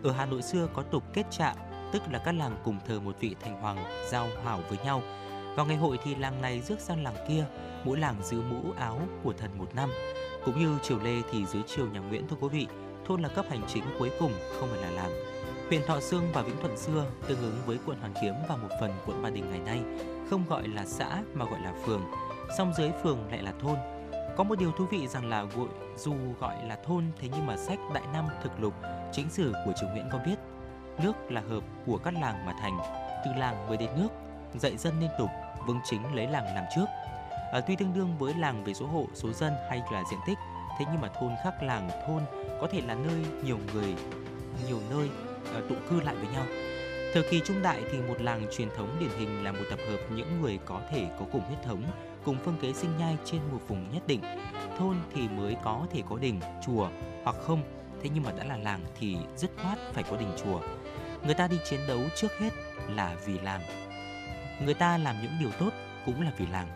Ở 0.03 0.12
Hà 0.12 0.26
Nội 0.26 0.43
xưa 0.43 0.68
có 0.74 0.82
tục 0.82 1.03
kết 1.12 1.24
trạm, 1.30 1.57
tức 1.93 2.03
là 2.12 2.18
các 2.18 2.32
làng 2.32 2.57
cùng 2.64 2.78
thờ 2.87 3.01
một 3.01 3.16
vị 3.20 3.34
thành 3.41 3.61
hoàng 3.61 3.84
giao 4.11 4.26
hảo 4.45 4.61
với 4.68 4.78
nhau. 4.84 5.03
Vào 5.57 5.66
ngày 5.66 5.76
hội 5.76 5.99
thì 6.05 6.14
làng 6.14 6.43
này 6.43 6.61
rước 6.61 6.80
sang 6.80 7.03
làng 7.03 7.16
kia, 7.28 7.45
mỗi 7.84 7.99
làng 7.99 8.16
giữ 8.22 8.41
mũ 8.51 8.72
áo 8.76 9.01
của 9.22 9.32
thần 9.32 9.51
một 9.59 9.74
năm. 9.74 9.91
Cũng 10.45 10.59
như 10.59 10.78
triều 10.82 10.99
Lê 10.99 11.22
thì 11.32 11.47
dưới 11.47 11.62
triều 11.62 11.87
nhà 11.87 12.01
Nguyễn 12.01 12.28
thưa 12.28 12.37
quý 12.41 12.49
vị, 12.49 12.66
thôn 13.07 13.23
là 13.23 13.29
cấp 13.29 13.45
hành 13.49 13.63
chính 13.69 13.85
cuối 13.99 14.11
cùng, 14.19 14.33
không 14.61 14.69
phải 14.69 14.81
là 14.83 14.91
làng. 14.91 15.11
Huyện 15.69 15.83
Thọ 15.87 16.01
Sương 16.01 16.25
và 16.33 16.43
Vĩnh 16.43 16.61
Thuận 16.61 16.77
xưa 16.77 17.07
tương 17.29 17.41
ứng 17.41 17.57
với 17.67 17.79
quận 17.87 18.01
Hoàn 18.01 18.15
Kiếm 18.23 18.35
và 18.49 18.57
một 18.57 18.69
phần 18.81 18.93
quận 19.07 19.23
Ba 19.23 19.31
Đình 19.31 19.51
ngày 19.51 19.61
nay, 19.61 19.81
không 20.31 20.43
gọi 20.49 20.69
là 20.69 20.87
xã 20.87 21.23
mà 21.35 21.45
gọi 21.45 21.61
là 21.61 21.73
phường, 21.85 22.03
song 22.59 22.73
dưới 22.77 22.91
phường 23.03 23.19
lại 23.31 23.43
là 23.43 23.53
thôn. 23.61 23.77
Có 24.37 24.45
một 24.45 24.59
điều 24.59 24.73
thú 24.73 24.87
vị 24.91 25.07
rằng 25.07 25.29
là 25.29 25.43
gọi 25.43 25.69
dù 25.97 26.15
gọi 26.41 26.67
là 26.69 26.77
thôn 26.85 27.05
thế 27.21 27.29
nhưng 27.37 27.47
mà 27.47 27.57
sách 27.57 27.79
Đại 27.95 28.05
Nam 28.13 28.25
thực 28.43 28.61
lục 28.61 28.75
chính 29.13 29.31
sử 29.31 29.53
của 29.65 29.73
triều 29.77 29.89
Nguyễn 29.89 30.09
có 30.13 30.19
viết 30.27 30.37
nước 31.03 31.13
là 31.29 31.41
hợp 31.41 31.65
của 31.87 31.99
các 31.99 32.15
làng 32.15 32.47
mà 32.47 32.55
thành, 32.61 32.79
từ 33.25 33.31
làng 33.37 33.67
mới 33.69 33.77
đến 33.77 33.91
nước, 33.97 34.09
dạy 34.55 34.77
dân 34.77 35.01
liên 35.01 35.11
tục, 35.19 35.31
vương 35.67 35.81
chính 35.85 36.15
lấy 36.15 36.27
làng 36.27 36.55
làm 36.55 36.65
trước. 36.77 36.87
À, 37.53 37.61
tuy 37.67 37.77
tương 37.77 37.95
đương 37.95 38.19
với 38.19 38.35
làng 38.35 38.65
về 38.65 38.75
số 38.75 38.87
hộ, 38.87 39.07
số 39.15 39.33
dân 39.33 39.53
hay 39.71 39.83
là 39.93 40.03
diện 40.11 40.21
tích, 40.27 40.39
thế 40.79 40.85
nhưng 40.93 41.01
mà 41.01 41.09
thôn 41.09 41.33
khác 41.45 41.55
làng 41.62 41.91
thôn 42.07 42.22
có 42.61 42.68
thể 42.72 42.81
là 42.81 42.95
nơi 42.95 43.24
nhiều 43.45 43.59
người, 43.74 43.95
nhiều 44.66 44.81
nơi 44.91 45.09
uh, 45.59 45.68
tụ 45.68 45.74
cư 45.91 46.01
lại 46.01 46.14
với 46.14 46.29
nhau. 46.29 46.45
Thời 47.14 47.22
kỳ 47.31 47.41
trung 47.45 47.62
đại 47.62 47.83
thì 47.93 47.99
một 47.99 48.20
làng 48.20 48.47
truyền 48.57 48.68
thống 48.77 48.97
điển 49.01 49.11
hình 49.18 49.45
là 49.45 49.53
một 49.53 49.64
tập 49.70 49.79
hợp 49.91 49.99
những 50.11 50.41
người 50.41 50.59
có 50.64 50.81
thể 50.91 51.07
có 51.18 51.27
cùng 51.33 51.43
huyết 51.43 51.59
thống, 51.62 51.83
cùng 52.24 52.37
phương 52.45 52.57
kế 52.62 52.72
sinh 52.72 52.91
nhai 52.99 53.16
trên 53.24 53.41
một 53.53 53.61
vùng 53.68 53.93
nhất 53.93 54.03
định. 54.07 54.20
Thôn 54.79 54.97
thì 55.14 55.29
mới 55.29 55.57
có 55.64 55.87
thể 55.93 56.03
có 56.09 56.16
đình, 56.16 56.41
chùa 56.66 56.89
hoặc 57.24 57.37
không, 57.47 57.62
thế 58.03 58.11
nhưng 58.14 58.22
mà 58.22 58.33
đã 58.33 58.45
là 58.45 58.57
làng 58.57 58.81
thì 58.99 59.16
dứt 59.37 59.51
khoát 59.62 59.79
phải 59.93 60.05
có 60.11 60.16
đình 60.16 60.33
chùa. 60.45 60.61
Người 61.24 61.35
ta 61.35 61.49
đi 61.49 61.57
chiến 61.70 61.81
đấu 61.89 62.01
trước 62.16 62.33
hết 62.41 62.51
là 62.89 63.16
vì 63.27 63.39
làng. 63.39 63.61
Người 64.64 64.74
ta 64.74 64.99
làm 64.99 65.16
những 65.22 65.33
điều 65.41 65.51
tốt 65.51 65.70
cũng 66.07 66.22
là 66.22 66.33
vì 66.39 66.47
làng. 66.47 66.68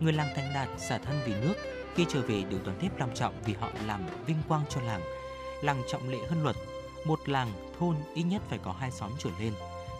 Người 0.00 0.12
làng 0.12 0.28
thành 0.36 0.50
đạt 0.54 0.68
xả 0.78 0.98
thân 0.98 1.16
vì 1.26 1.34
nước, 1.40 1.54
khi 1.98 2.06
trở 2.08 2.22
về 2.22 2.42
được 2.50 2.58
đón 2.66 2.74
tiếp 2.80 2.88
long 2.98 3.14
trọng 3.14 3.34
vì 3.44 3.54
họ 3.54 3.70
làm 3.86 4.00
vinh 4.26 4.36
quang 4.48 4.62
cho 4.68 4.80
làng. 4.80 5.00
Làng 5.62 5.82
trọng 5.88 6.08
lệ 6.08 6.18
hơn 6.28 6.42
luật, 6.42 6.56
một 7.04 7.28
làng 7.28 7.52
thôn 7.78 7.96
ít 8.14 8.22
nhất 8.22 8.42
phải 8.48 8.58
có 8.58 8.72
hai 8.72 8.90
xóm 8.90 9.10
trở 9.18 9.30
lên. 9.40 9.52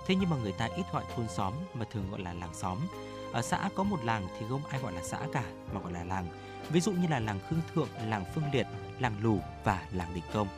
Thế 0.07 0.15
nhưng 0.15 0.31
mà 0.31 0.37
người 0.43 0.53
ta 0.53 0.69
ít 0.77 0.83
gọi 0.93 1.05
thôn 1.17 1.29
xóm 1.29 1.53
mà 1.75 1.85
thường 1.91 2.11
gọi 2.11 2.21
là 2.21 2.33
làng 2.33 2.55
xóm. 2.55 2.79
Ở 3.33 3.43
xã 3.43 3.69
có 3.75 3.83
một 3.83 4.05
làng 4.05 4.29
thì 4.39 4.47
không 4.49 4.65
ai 4.65 4.81
gọi 4.81 4.93
là 4.93 5.03
xã 5.03 5.19
cả 5.33 5.45
mà 5.73 5.81
gọi 5.81 5.93
là 5.93 6.05
làng. 6.05 6.27
Ví 6.71 6.81
dụ 6.81 6.93
như 6.93 7.09
là 7.11 7.21
làng 7.21 7.41
Khương 7.51 7.61
Thượng, 7.75 7.89
làng 8.09 8.25
Phương 8.35 8.45
Liệt, 8.53 8.67
làng 8.99 9.15
Lù 9.23 9.39
và 9.65 9.87
làng 9.93 10.15
Đình 10.15 10.25
Công. 10.33 10.49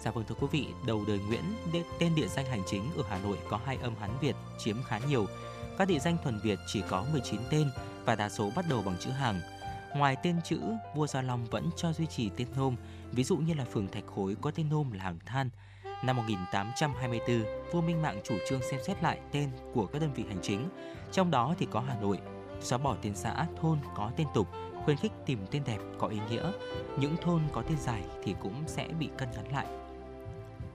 Dạ 0.00 0.10
vâng 0.10 0.24
thưa 0.28 0.34
quý 0.40 0.46
vị, 0.50 0.66
đầu 0.86 1.04
đời 1.06 1.18
Nguyễn, 1.18 1.44
tên 1.98 2.14
địa 2.14 2.28
danh 2.28 2.46
hành 2.46 2.62
chính 2.66 2.90
ở 2.96 3.02
Hà 3.08 3.18
Nội 3.18 3.38
có 3.50 3.60
hai 3.64 3.78
âm 3.82 3.94
Hán 4.00 4.10
Việt 4.20 4.36
chiếm 4.58 4.82
khá 4.82 4.98
nhiều. 5.08 5.26
Các 5.78 5.88
địa 5.88 5.98
danh 5.98 6.16
thuần 6.24 6.40
Việt 6.40 6.58
chỉ 6.66 6.82
có 6.88 7.04
19 7.12 7.40
tên 7.50 7.70
và 8.08 8.14
đa 8.14 8.28
số 8.28 8.50
bắt 8.56 8.64
đầu 8.68 8.82
bằng 8.82 8.96
chữ 9.00 9.10
hàng. 9.10 9.40
Ngoài 9.94 10.16
tên 10.22 10.36
chữ, 10.44 10.60
vua 10.94 11.06
Gia 11.06 11.22
Long 11.22 11.44
vẫn 11.44 11.70
cho 11.76 11.92
duy 11.92 12.06
trì 12.06 12.30
tên 12.36 12.48
nôm, 12.56 12.76
ví 13.12 13.24
dụ 13.24 13.36
như 13.36 13.54
là 13.54 13.64
phường 13.64 13.88
Thạch 13.88 14.06
Khối 14.06 14.36
có 14.40 14.50
tên 14.50 14.68
nôm 14.68 14.92
là 14.92 15.04
Hàng 15.04 15.18
Than. 15.26 15.50
Năm 16.04 16.16
1824, 16.16 17.42
vua 17.72 17.80
Minh 17.80 18.02
Mạng 18.02 18.20
chủ 18.24 18.34
trương 18.48 18.60
xem 18.70 18.80
xét 18.86 19.02
lại 19.02 19.20
tên 19.32 19.50
của 19.74 19.86
các 19.86 20.02
đơn 20.02 20.12
vị 20.14 20.24
hành 20.28 20.38
chính, 20.42 20.68
trong 21.12 21.30
đó 21.30 21.54
thì 21.58 21.66
có 21.70 21.80
Hà 21.80 22.00
Nội, 22.00 22.18
xóa 22.60 22.78
bỏ 22.78 22.96
tên 23.02 23.14
xã, 23.14 23.46
thôn 23.60 23.78
có 23.94 24.10
tên 24.16 24.26
tục, 24.34 24.48
khuyến 24.84 24.96
khích 24.96 25.12
tìm 25.26 25.38
tên 25.50 25.62
đẹp 25.66 25.78
có 25.98 26.06
ý 26.06 26.18
nghĩa. 26.30 26.52
Những 26.98 27.16
thôn 27.22 27.42
có 27.52 27.62
tên 27.62 27.78
dài 27.78 28.02
thì 28.24 28.34
cũng 28.40 28.62
sẽ 28.66 28.88
bị 28.98 29.10
cân 29.18 29.28
nhắc 29.30 29.52
lại. 29.52 29.66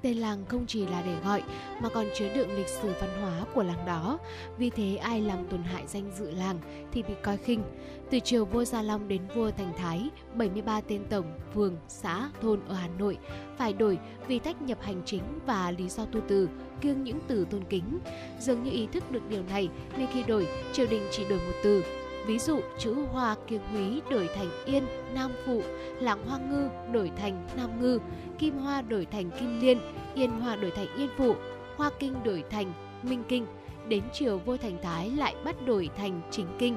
Tên 0.04 0.18
làng 0.18 0.46
không 0.46 0.66
chỉ 0.68 0.86
là 0.86 1.02
để 1.06 1.16
gọi 1.26 1.44
mà 1.80 1.90
còn 1.90 2.06
chứa 2.16 2.34
đựng 2.36 2.56
lịch 2.56 2.68
sử 2.68 2.94
văn 3.02 3.22
hóa 3.22 3.46
của 3.54 3.64
làng 3.64 3.86
đó. 3.86 4.20
Vì 4.58 4.70
thế 4.70 4.96
ai 4.96 5.22
làm 5.22 5.48
tổn 5.48 5.64
hại 5.64 5.88
danh 5.88 6.12
dự 6.18 6.32
làng 6.32 6.60
thì 6.92 7.04
bị 7.04 7.14
coi 7.24 7.38
khinh. 7.38 7.64
Từ 8.12 8.20
triều 8.20 8.46
vua 8.46 8.66
Gia 8.66 8.82
Long 8.82 9.08
đến 9.08 9.22
vua 9.36 9.52
Thành 9.52 9.74
Thái, 9.78 10.10
73 10.34 10.82
tên 10.82 11.02
tổng, 11.10 11.26
phường, 11.54 11.78
xã, 11.88 12.30
thôn 12.42 12.60
ở 12.68 12.76
Hà 12.76 12.88
Nội 13.00 13.18
phải 13.58 13.74
đổi 13.74 14.00
vì 14.28 14.40
tách 14.40 14.62
nhập 14.62 14.78
hành 14.82 15.02
chính 15.06 15.24
và 15.46 15.72
lý 15.72 15.90
do 15.90 16.06
tu 16.06 16.20
từ, 16.28 16.50
kiêng 16.82 17.04
những 17.04 17.20
từ 17.28 17.46
tôn 17.50 17.64
kính. 17.70 18.00
Dường 18.40 18.64
như 18.64 18.72
ý 18.72 18.88
thức 18.88 19.12
được 19.12 19.30
điều 19.30 19.44
này 19.44 19.70
nên 19.98 20.08
khi 20.14 20.24
đổi, 20.24 20.48
triều 20.74 20.88
đình 20.90 21.04
chỉ 21.12 21.26
đổi 21.30 21.40
một 21.40 21.54
từ, 21.64 21.84
Ví 22.26 22.40
dụ 22.40 22.60
chữ 22.78 22.96
Hoa 23.12 23.36
kiêng 23.48 23.62
Húy 23.72 24.02
đổi 24.10 24.30
thành 24.36 24.50
Yên, 24.66 24.84
Nam 25.14 25.32
Phụ, 25.46 25.62
lãng 26.00 26.28
Hoa 26.28 26.38
Ngư 26.38 26.70
đổi 26.92 27.12
thành 27.18 27.48
Nam 27.58 27.82
Ngư, 27.82 28.00
Kim 28.40 28.58
Hoa 28.58 28.82
đổi 28.82 29.06
thành 29.06 29.32
Kim 29.40 29.60
Liên, 29.60 29.80
Yên 30.16 30.32
Hoa 30.32 30.56
đổi 30.56 30.72
thành 30.72 30.88
Yên 30.98 31.10
Phụ, 31.18 31.36
Hoa 31.78 31.90
Kinh 32.00 32.24
đổi 32.24 32.44
thành 32.50 32.74
Minh 33.04 33.24
Kinh. 33.28 33.46
Đến 33.88 34.04
chiều 34.14 34.38
vua 34.38 34.58
Thành 34.58 34.78
Thái 34.84 35.10
lại 35.10 35.36
bắt 35.46 35.56
đổi 35.66 35.90
thành 35.98 36.22
Chính 36.32 36.48
Kinh. 36.60 36.76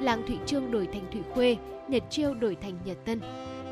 Làng 0.00 0.26
Thụy 0.26 0.38
Trương 0.46 0.70
đổi 0.70 0.86
thành 0.86 1.04
Thụy 1.12 1.22
Khuê, 1.34 1.56
Nhật 1.88 2.02
Chiêu 2.10 2.34
đổi 2.34 2.56
thành 2.62 2.78
Nhật 2.84 2.96
Tân. 3.04 3.20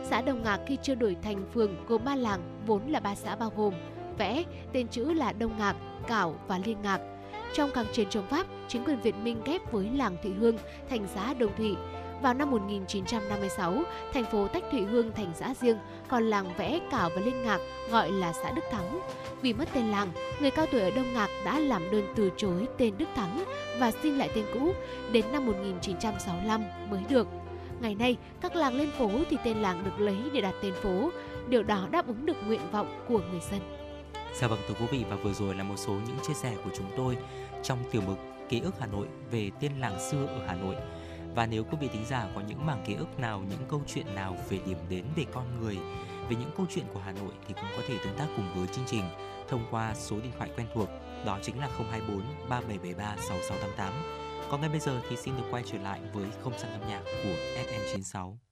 Xã 0.02 0.22
Đồng 0.22 0.42
Ngạc 0.42 0.60
khi 0.66 0.78
chưa 0.82 0.94
đổi 0.94 1.16
thành 1.22 1.44
phường 1.54 1.76
gồm 1.88 2.04
ba 2.04 2.16
làng 2.16 2.40
vốn 2.66 2.88
là 2.88 3.00
ba 3.00 3.14
xã 3.14 3.36
bao 3.36 3.52
gồm 3.56 3.74
vẽ 4.18 4.44
tên 4.72 4.88
chữ 4.88 5.12
là 5.12 5.32
Đông 5.32 5.58
Ngạc, 5.58 5.76
Cảo 6.08 6.34
và 6.48 6.58
Liên 6.64 6.82
Ngạc 6.82 7.00
trong 7.54 7.70
kháng 7.70 7.86
chiến 7.92 8.08
chống 8.10 8.26
Pháp, 8.26 8.46
chính 8.68 8.84
quyền 8.84 9.00
Việt 9.00 9.14
Minh 9.16 9.40
ghép 9.44 9.72
với 9.72 9.90
làng 9.94 10.16
Thụy 10.22 10.32
Hương 10.32 10.56
thành 10.90 11.06
xã 11.14 11.34
Đồng 11.34 11.56
Thụy. 11.56 11.76
Vào 12.22 12.34
năm 12.34 12.50
1956, 12.50 13.82
thành 14.12 14.24
phố 14.24 14.48
tách 14.48 14.64
Thụy 14.70 14.80
Hương 14.80 15.12
thành 15.12 15.32
xã 15.34 15.54
riêng, 15.60 15.78
còn 16.08 16.24
làng 16.24 16.54
Vẽ, 16.56 16.80
Cảo 16.90 17.10
và 17.14 17.20
Liên 17.20 17.42
Ngạc 17.42 17.58
gọi 17.90 18.10
là 18.10 18.32
xã 18.32 18.50
Đức 18.50 18.62
Thắng. 18.70 19.00
Vì 19.42 19.52
mất 19.52 19.68
tên 19.74 19.86
làng, 19.86 20.08
người 20.40 20.50
cao 20.50 20.66
tuổi 20.72 20.80
ở 20.80 20.90
Đông 20.90 21.12
Ngạc 21.12 21.28
đã 21.44 21.58
làm 21.58 21.90
đơn 21.90 22.12
từ 22.16 22.30
chối 22.36 22.66
tên 22.78 22.94
Đức 22.98 23.08
Thắng 23.14 23.44
và 23.78 23.90
xin 23.90 24.18
lại 24.18 24.30
tên 24.34 24.44
cũ, 24.54 24.72
đến 25.12 25.24
năm 25.32 25.46
1965 25.46 26.64
mới 26.90 27.00
được. 27.08 27.26
Ngày 27.80 27.94
nay, 27.94 28.16
các 28.40 28.56
làng 28.56 28.74
lên 28.74 28.90
phố 28.98 29.10
thì 29.30 29.36
tên 29.44 29.56
làng 29.56 29.84
được 29.84 30.04
lấy 30.04 30.16
để 30.32 30.40
đặt 30.40 30.54
tên 30.62 30.74
phố. 30.74 31.10
Điều 31.48 31.62
đó 31.62 31.88
đáp 31.90 32.06
ứng 32.06 32.26
được 32.26 32.36
nguyện 32.46 32.70
vọng 32.72 33.04
của 33.08 33.20
người 33.30 33.40
dân. 33.50 33.60
Dạ 34.34 34.46
vâng 34.48 34.58
thưa 34.68 34.74
quý 34.80 34.86
vị 34.90 35.04
và 35.10 35.16
vừa 35.16 35.32
rồi 35.32 35.54
là 35.54 35.64
một 35.64 35.76
số 35.76 35.92
những 35.92 36.16
chia 36.26 36.34
sẻ 36.34 36.54
của 36.64 36.70
chúng 36.76 36.86
tôi 36.96 37.16
trong 37.64 37.78
tiểu 37.90 38.02
mục 38.06 38.18
ký 38.48 38.60
ức 38.60 38.74
Hà 38.80 38.86
Nội 38.86 39.06
về 39.30 39.50
tiên 39.60 39.72
làng 39.80 40.10
xưa 40.10 40.26
ở 40.26 40.46
Hà 40.46 40.54
Nội. 40.54 40.76
Và 41.34 41.46
nếu 41.46 41.64
quý 41.64 41.76
vị 41.80 41.88
thính 41.92 42.04
giả 42.06 42.28
có 42.34 42.40
những 42.40 42.66
mảng 42.66 42.84
ký 42.86 42.94
ức 42.94 43.18
nào, 43.18 43.42
những 43.50 43.68
câu 43.68 43.82
chuyện 43.86 44.14
nào 44.14 44.36
về 44.48 44.58
điểm 44.66 44.78
đến 44.88 45.04
về 45.16 45.24
con 45.32 45.60
người, 45.60 45.78
về 46.28 46.36
những 46.36 46.50
câu 46.56 46.66
chuyện 46.74 46.84
của 46.94 47.00
Hà 47.00 47.12
Nội 47.12 47.32
thì 47.48 47.54
cũng 47.54 47.70
có 47.76 47.82
thể 47.88 47.98
tương 48.04 48.18
tác 48.18 48.26
cùng 48.36 48.54
với 48.54 48.66
chương 48.66 48.84
trình 48.86 49.04
thông 49.48 49.66
qua 49.70 49.94
số 49.94 50.16
điện 50.20 50.32
thoại 50.38 50.50
quen 50.56 50.66
thuộc 50.74 50.88
đó 51.26 51.38
chính 51.42 51.58
là 51.58 51.68
024 51.90 52.22
3773 52.48 53.16
6688. 53.16 53.92
Còn 54.50 54.60
ngay 54.60 54.70
bây 54.70 54.80
giờ 54.80 55.00
thì 55.08 55.16
xin 55.16 55.36
được 55.36 55.44
quay 55.50 55.62
trở 55.66 55.78
lại 55.78 56.00
với 56.12 56.26
không 56.42 56.58
gian 56.58 56.72
âm 56.72 56.88
nhạc 56.88 57.02
của 57.04 57.62
FM96. 57.62 58.43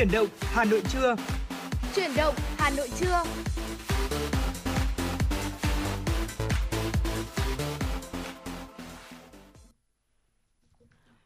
Chuyển 0.00 0.12
động 0.12 0.28
Hà 0.40 0.64
Nội 0.64 0.82
trưa. 0.92 1.16
Chuyển 1.94 2.10
động 2.16 2.34
Hà 2.58 2.70
Nội 2.70 2.88
trưa. 3.00 3.22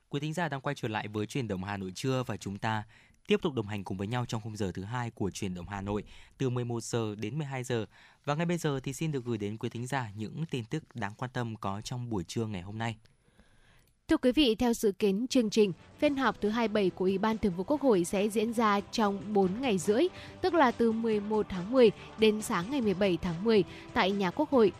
Quý 0.08 0.20
thính 0.20 0.32
giả 0.32 0.48
đang 0.48 0.60
quay 0.60 0.74
trở 0.74 0.88
lại 0.88 1.08
với 1.08 1.26
truyền 1.26 1.48
động 1.48 1.64
Hà 1.64 1.76
Nội 1.76 1.92
trưa 1.94 2.22
và 2.26 2.36
chúng 2.36 2.58
ta 2.58 2.84
tiếp 3.26 3.36
tục 3.42 3.54
đồng 3.54 3.66
hành 3.66 3.84
cùng 3.84 3.96
với 3.96 4.06
nhau 4.06 4.26
trong 4.26 4.40
khung 4.40 4.56
giờ 4.56 4.72
thứ 4.74 4.84
hai 4.84 5.10
của 5.10 5.30
truyền 5.30 5.54
động 5.54 5.68
Hà 5.68 5.80
Nội 5.80 6.04
từ 6.38 6.50
11 6.50 6.82
giờ 6.82 7.14
đến 7.14 7.38
12 7.38 7.64
giờ. 7.64 7.86
Và 8.24 8.34
ngay 8.34 8.46
bây 8.46 8.58
giờ 8.58 8.80
thì 8.80 8.92
xin 8.92 9.12
được 9.12 9.24
gửi 9.24 9.38
đến 9.38 9.58
quý 9.58 9.68
thính 9.68 9.86
giả 9.86 10.10
những 10.16 10.44
tin 10.50 10.64
tức 10.64 10.84
đáng 10.94 11.12
quan 11.18 11.30
tâm 11.30 11.56
có 11.56 11.80
trong 11.80 12.10
buổi 12.10 12.24
trưa 12.24 12.46
ngày 12.46 12.62
hôm 12.62 12.78
nay. 12.78 12.96
Thưa 14.08 14.16
quý 14.16 14.32
vị, 14.32 14.54
theo 14.54 14.72
dự 14.74 14.92
kiến 14.92 15.26
chương 15.30 15.50
trình, 15.50 15.72
phiên 15.98 16.16
họp 16.16 16.40
thứ 16.40 16.48
27 16.48 16.90
của 16.90 17.04
Ủy 17.04 17.18
ban 17.18 17.38
Thường 17.38 17.52
vụ 17.56 17.64
Quốc 17.64 17.80
hội 17.80 18.04
sẽ 18.04 18.28
diễn 18.28 18.52
ra 18.52 18.80
trong 18.92 19.22
4 19.32 19.50
ngày 19.60 19.78
rưỡi, 19.78 20.06
tức 20.40 20.54
là 20.54 20.70
từ 20.70 20.92
11 20.92 21.46
tháng 21.48 21.72
10 21.72 21.90
đến 22.18 22.42
sáng 22.42 22.70
ngày 22.70 22.80
17 22.80 23.18
tháng 23.22 23.44
10 23.44 23.64
tại 23.94 24.10
nhà 24.10 24.30
Quốc 24.30 24.50
hội. 24.50 24.72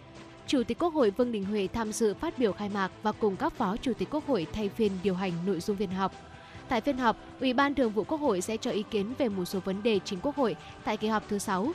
Chủ 0.47 0.63
tịch 0.63 0.79
Quốc 0.79 0.95
hội 0.95 1.11
Vương 1.11 1.33
Đình 1.33 1.45
Huệ 1.45 1.69
tham 1.73 1.93
dự 1.93 2.15
phát 2.15 2.39
biểu 2.39 2.53
khai 2.53 2.69
mạc 2.69 2.91
và 3.03 3.13
cùng 3.13 3.37
các 3.37 3.53
phó 3.53 3.77
chủ 3.77 3.93
tịch 3.99 4.09
Quốc 4.11 4.27
hội 4.27 4.47
thay 4.53 4.69
phiên 4.69 4.93
điều 5.03 5.15
hành 5.15 5.33
nội 5.47 5.61
dung 5.61 5.77
phiên 5.77 5.91
họp. 5.91 6.13
Tại 6.69 6.81
phiên 6.81 6.99
họp, 6.99 7.17
Ủy 7.41 7.53
ban 7.53 7.75
Thường 7.75 7.93
vụ 7.93 8.05
Quốc 8.05 8.21
hội 8.21 8.41
sẽ 8.41 8.57
cho 8.57 8.71
ý 8.71 8.85
kiến 8.91 9.15
về 9.19 9.29
một 9.29 9.45
số 9.45 9.61
vấn 9.61 9.83
đề 9.83 10.01
chính 10.05 10.21
Quốc 10.23 10.37
hội 10.37 10.57
tại 10.85 10.97
kỳ 10.97 11.09
họp 11.09 11.29
thứ 11.29 11.39
6. 11.39 11.73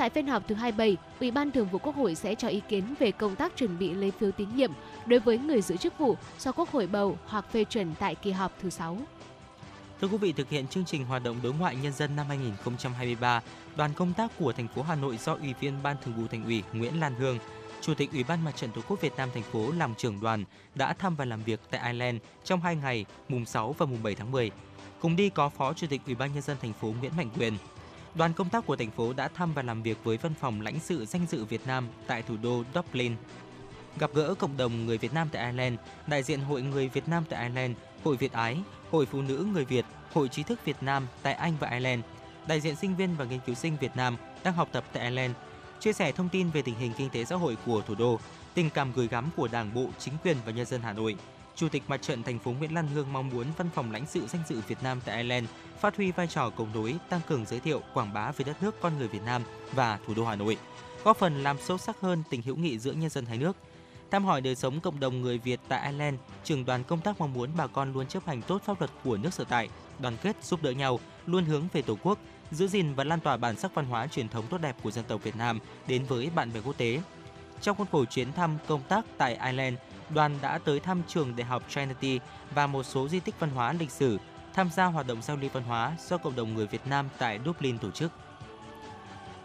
Tại 0.00 0.10
phiên 0.10 0.26
họp 0.26 0.48
thứ 0.48 0.54
27, 0.54 0.96
Ủy 1.20 1.30
ban 1.30 1.50
Thường 1.50 1.68
vụ 1.68 1.78
Quốc 1.78 1.96
hội 1.96 2.14
sẽ 2.14 2.34
cho 2.34 2.48
ý 2.48 2.60
kiến 2.68 2.94
về 2.98 3.12
công 3.12 3.36
tác 3.36 3.56
chuẩn 3.56 3.78
bị 3.78 3.90
lấy 3.94 4.10
phiếu 4.10 4.30
tín 4.32 4.48
nhiệm 4.54 4.72
đối 5.06 5.20
với 5.20 5.38
người 5.38 5.62
giữ 5.62 5.76
chức 5.76 5.98
vụ 5.98 6.16
do 6.38 6.52
Quốc 6.52 6.70
hội 6.70 6.86
bầu 6.86 7.18
hoặc 7.26 7.44
phê 7.52 7.64
chuẩn 7.64 7.94
tại 7.98 8.14
kỳ 8.14 8.30
họp 8.30 8.52
thứ 8.62 8.70
6. 8.70 8.98
Thưa 10.00 10.08
quý 10.08 10.16
vị, 10.16 10.32
thực 10.32 10.48
hiện 10.48 10.68
chương 10.68 10.84
trình 10.84 11.04
hoạt 11.04 11.22
động 11.22 11.36
đối 11.42 11.52
ngoại 11.52 11.76
nhân 11.76 11.92
dân 11.92 12.16
năm 12.16 12.26
2023, 12.28 13.42
đoàn 13.76 13.90
công 13.94 14.12
tác 14.12 14.30
của 14.38 14.52
thành 14.52 14.68
phố 14.68 14.82
Hà 14.82 14.94
Nội 14.94 15.16
do 15.16 15.34
Ủy 15.34 15.54
viên 15.60 15.82
Ban 15.82 15.96
Thường 16.04 16.14
vụ 16.14 16.22
Thành 16.30 16.44
ủy 16.44 16.62
Nguyễn 16.72 17.00
Lan 17.00 17.14
Hương, 17.14 17.38
Chủ 17.80 17.94
tịch 17.94 18.12
Ủy 18.12 18.24
ban 18.24 18.44
Mặt 18.44 18.56
trận 18.56 18.70
Tổ 18.72 18.80
quốc 18.88 19.00
Việt 19.00 19.12
Nam 19.16 19.28
thành 19.34 19.42
phố 19.42 19.72
làm 19.72 19.94
trưởng 19.94 20.20
đoàn 20.20 20.44
đã 20.74 20.92
thăm 20.92 21.16
và 21.16 21.24
làm 21.24 21.42
việc 21.42 21.60
tại 21.70 21.80
Ireland 21.92 22.18
trong 22.44 22.60
2 22.60 22.76
ngày, 22.76 23.04
mùng 23.28 23.46
6 23.46 23.74
và 23.78 23.86
mùng 23.86 24.02
7 24.02 24.14
tháng 24.14 24.30
10. 24.30 24.50
Cùng 25.00 25.16
đi 25.16 25.30
có 25.30 25.48
Phó 25.48 25.72
Chủ 25.72 25.86
tịch 25.86 26.00
Ủy 26.06 26.14
ban 26.14 26.34
nhân 26.34 26.42
dân 26.42 26.56
thành 26.62 26.72
phố 26.72 26.94
Nguyễn 27.00 27.16
Mạnh 27.16 27.30
Quyền 27.38 27.54
đoàn 28.14 28.32
công 28.32 28.48
tác 28.48 28.66
của 28.66 28.76
thành 28.76 28.90
phố 28.90 29.12
đã 29.12 29.28
thăm 29.28 29.52
và 29.54 29.62
làm 29.62 29.82
việc 29.82 29.98
với 30.04 30.16
văn 30.16 30.34
phòng 30.40 30.60
lãnh 30.60 30.80
sự 30.80 31.06
danh 31.06 31.26
dự 31.30 31.44
Việt 31.44 31.66
Nam 31.66 31.88
tại 32.06 32.22
thủ 32.22 32.36
đô 32.42 32.62
Dublin. 32.74 33.16
Gặp 33.98 34.10
gỡ 34.14 34.34
cộng 34.34 34.56
đồng 34.56 34.86
người 34.86 34.98
Việt 34.98 35.14
Nam 35.14 35.28
tại 35.32 35.44
Ireland, 35.44 35.78
đại 36.06 36.22
diện 36.22 36.40
Hội 36.40 36.62
người 36.62 36.88
Việt 36.88 37.08
Nam 37.08 37.24
tại 37.28 37.42
Ireland, 37.42 37.76
Hội 38.04 38.16
Việt 38.16 38.32
Ái, 38.32 38.58
Hội 38.90 39.06
Phụ 39.06 39.22
nữ 39.22 39.46
người 39.52 39.64
Việt, 39.64 39.84
Hội 40.12 40.28
trí 40.28 40.42
thức 40.42 40.64
Việt 40.64 40.76
Nam 40.80 41.06
tại 41.22 41.34
Anh 41.34 41.52
và 41.60 41.70
Ireland, 41.70 42.02
đại 42.46 42.60
diện 42.60 42.76
sinh 42.76 42.96
viên 42.96 43.16
và 43.16 43.24
nghiên 43.24 43.40
cứu 43.46 43.54
sinh 43.54 43.76
Việt 43.80 43.96
Nam 43.96 44.16
đang 44.44 44.54
học 44.54 44.68
tập 44.72 44.84
tại 44.92 45.02
Ireland, 45.02 45.34
chia 45.80 45.92
sẻ 45.92 46.12
thông 46.12 46.28
tin 46.28 46.50
về 46.50 46.62
tình 46.62 46.74
hình 46.74 46.92
kinh 46.96 47.10
tế 47.10 47.24
xã 47.24 47.36
hội 47.36 47.56
của 47.66 47.82
thủ 47.86 47.94
đô, 47.94 48.18
tình 48.54 48.70
cảm 48.70 48.92
gửi 48.92 49.08
gắm 49.08 49.28
của 49.36 49.48
Đảng 49.48 49.74
bộ, 49.74 49.86
chính 49.98 50.14
quyền 50.24 50.36
và 50.46 50.52
nhân 50.52 50.66
dân 50.66 50.82
Hà 50.82 50.92
Nội. 50.92 51.16
Chủ 51.56 51.68
tịch 51.68 51.82
Mặt 51.88 52.02
trận 52.02 52.22
thành 52.22 52.38
phố 52.38 52.50
Nguyễn 52.50 52.74
Lan 52.74 52.86
Hương 52.86 53.12
mong 53.12 53.28
muốn 53.28 53.46
Văn 53.56 53.68
phòng 53.74 53.92
lãnh 53.92 54.06
sự 54.06 54.26
danh 54.26 54.42
dự 54.48 54.60
Việt 54.68 54.82
Nam 54.82 55.00
tại 55.04 55.16
Ireland 55.16 55.46
phát 55.80 55.96
huy 55.96 56.10
vai 56.12 56.26
trò 56.26 56.50
cầu 56.50 56.68
nối, 56.74 56.96
tăng 57.08 57.20
cường 57.28 57.46
giới 57.46 57.60
thiệu, 57.60 57.80
quảng 57.94 58.12
bá 58.12 58.32
về 58.32 58.44
đất 58.44 58.62
nước 58.62 58.80
con 58.80 58.98
người 58.98 59.08
Việt 59.08 59.22
Nam 59.24 59.42
và 59.72 59.98
thủ 60.06 60.14
đô 60.14 60.24
Hà 60.24 60.36
Nội, 60.36 60.56
góp 61.04 61.16
phần 61.16 61.42
làm 61.42 61.56
sâu 61.58 61.78
sắc 61.78 62.00
hơn 62.00 62.22
tình 62.30 62.42
hữu 62.42 62.56
nghị 62.56 62.78
giữa 62.78 62.92
nhân 62.92 63.10
dân 63.10 63.26
hai 63.26 63.38
nước. 63.38 63.56
Thăm 64.10 64.24
hỏi 64.24 64.40
đời 64.40 64.54
sống 64.54 64.80
cộng 64.80 65.00
đồng 65.00 65.20
người 65.20 65.38
Việt 65.38 65.60
tại 65.68 65.86
Ireland, 65.86 66.16
trưởng 66.44 66.64
đoàn 66.64 66.84
công 66.84 67.00
tác 67.00 67.20
mong 67.20 67.32
muốn 67.32 67.50
bà 67.56 67.66
con 67.66 67.92
luôn 67.92 68.06
chấp 68.06 68.26
hành 68.26 68.42
tốt 68.42 68.62
pháp 68.64 68.80
luật 68.80 68.90
của 69.04 69.16
nước 69.16 69.34
sở 69.34 69.44
tại, 69.44 69.68
đoàn 69.98 70.16
kết 70.22 70.44
giúp 70.44 70.62
đỡ 70.62 70.70
nhau, 70.70 71.00
luôn 71.26 71.44
hướng 71.44 71.68
về 71.72 71.82
Tổ 71.82 71.96
quốc, 72.02 72.18
giữ 72.50 72.66
gìn 72.66 72.94
và 72.94 73.04
lan 73.04 73.20
tỏa 73.20 73.36
bản 73.36 73.56
sắc 73.56 73.74
văn 73.74 73.84
hóa 73.84 74.06
truyền 74.06 74.28
thống 74.28 74.46
tốt 74.50 74.58
đẹp 74.58 74.76
của 74.82 74.90
dân 74.90 75.04
tộc 75.04 75.22
Việt 75.22 75.36
Nam 75.36 75.58
đến 75.86 76.04
với 76.04 76.30
bạn 76.34 76.52
bè 76.52 76.60
quốc 76.64 76.76
tế. 76.76 77.00
Trong 77.60 77.76
khuôn 77.76 77.86
khổ 77.92 78.04
chuyến 78.04 78.32
thăm 78.32 78.58
công 78.66 78.82
tác 78.82 79.04
tại 79.18 79.34
Ireland, 79.34 79.76
đoàn 80.14 80.38
đã 80.42 80.58
tới 80.58 80.80
thăm 80.80 81.02
trường 81.08 81.36
Đại 81.36 81.44
học 81.44 81.62
Trinity 81.68 82.20
và 82.54 82.66
một 82.66 82.82
số 82.82 83.08
di 83.08 83.20
tích 83.20 83.34
văn 83.40 83.50
hóa 83.50 83.72
lịch 83.72 83.90
sử, 83.90 84.18
tham 84.54 84.70
gia 84.70 84.84
hoạt 84.84 85.06
động 85.06 85.22
giao 85.22 85.36
lưu 85.36 85.50
văn 85.52 85.62
hóa 85.62 85.92
do 86.08 86.16
cộng 86.18 86.36
đồng 86.36 86.54
người 86.54 86.66
Việt 86.66 86.86
Nam 86.86 87.08
tại 87.18 87.40
Dublin 87.44 87.78
tổ 87.78 87.90
chức. 87.90 88.12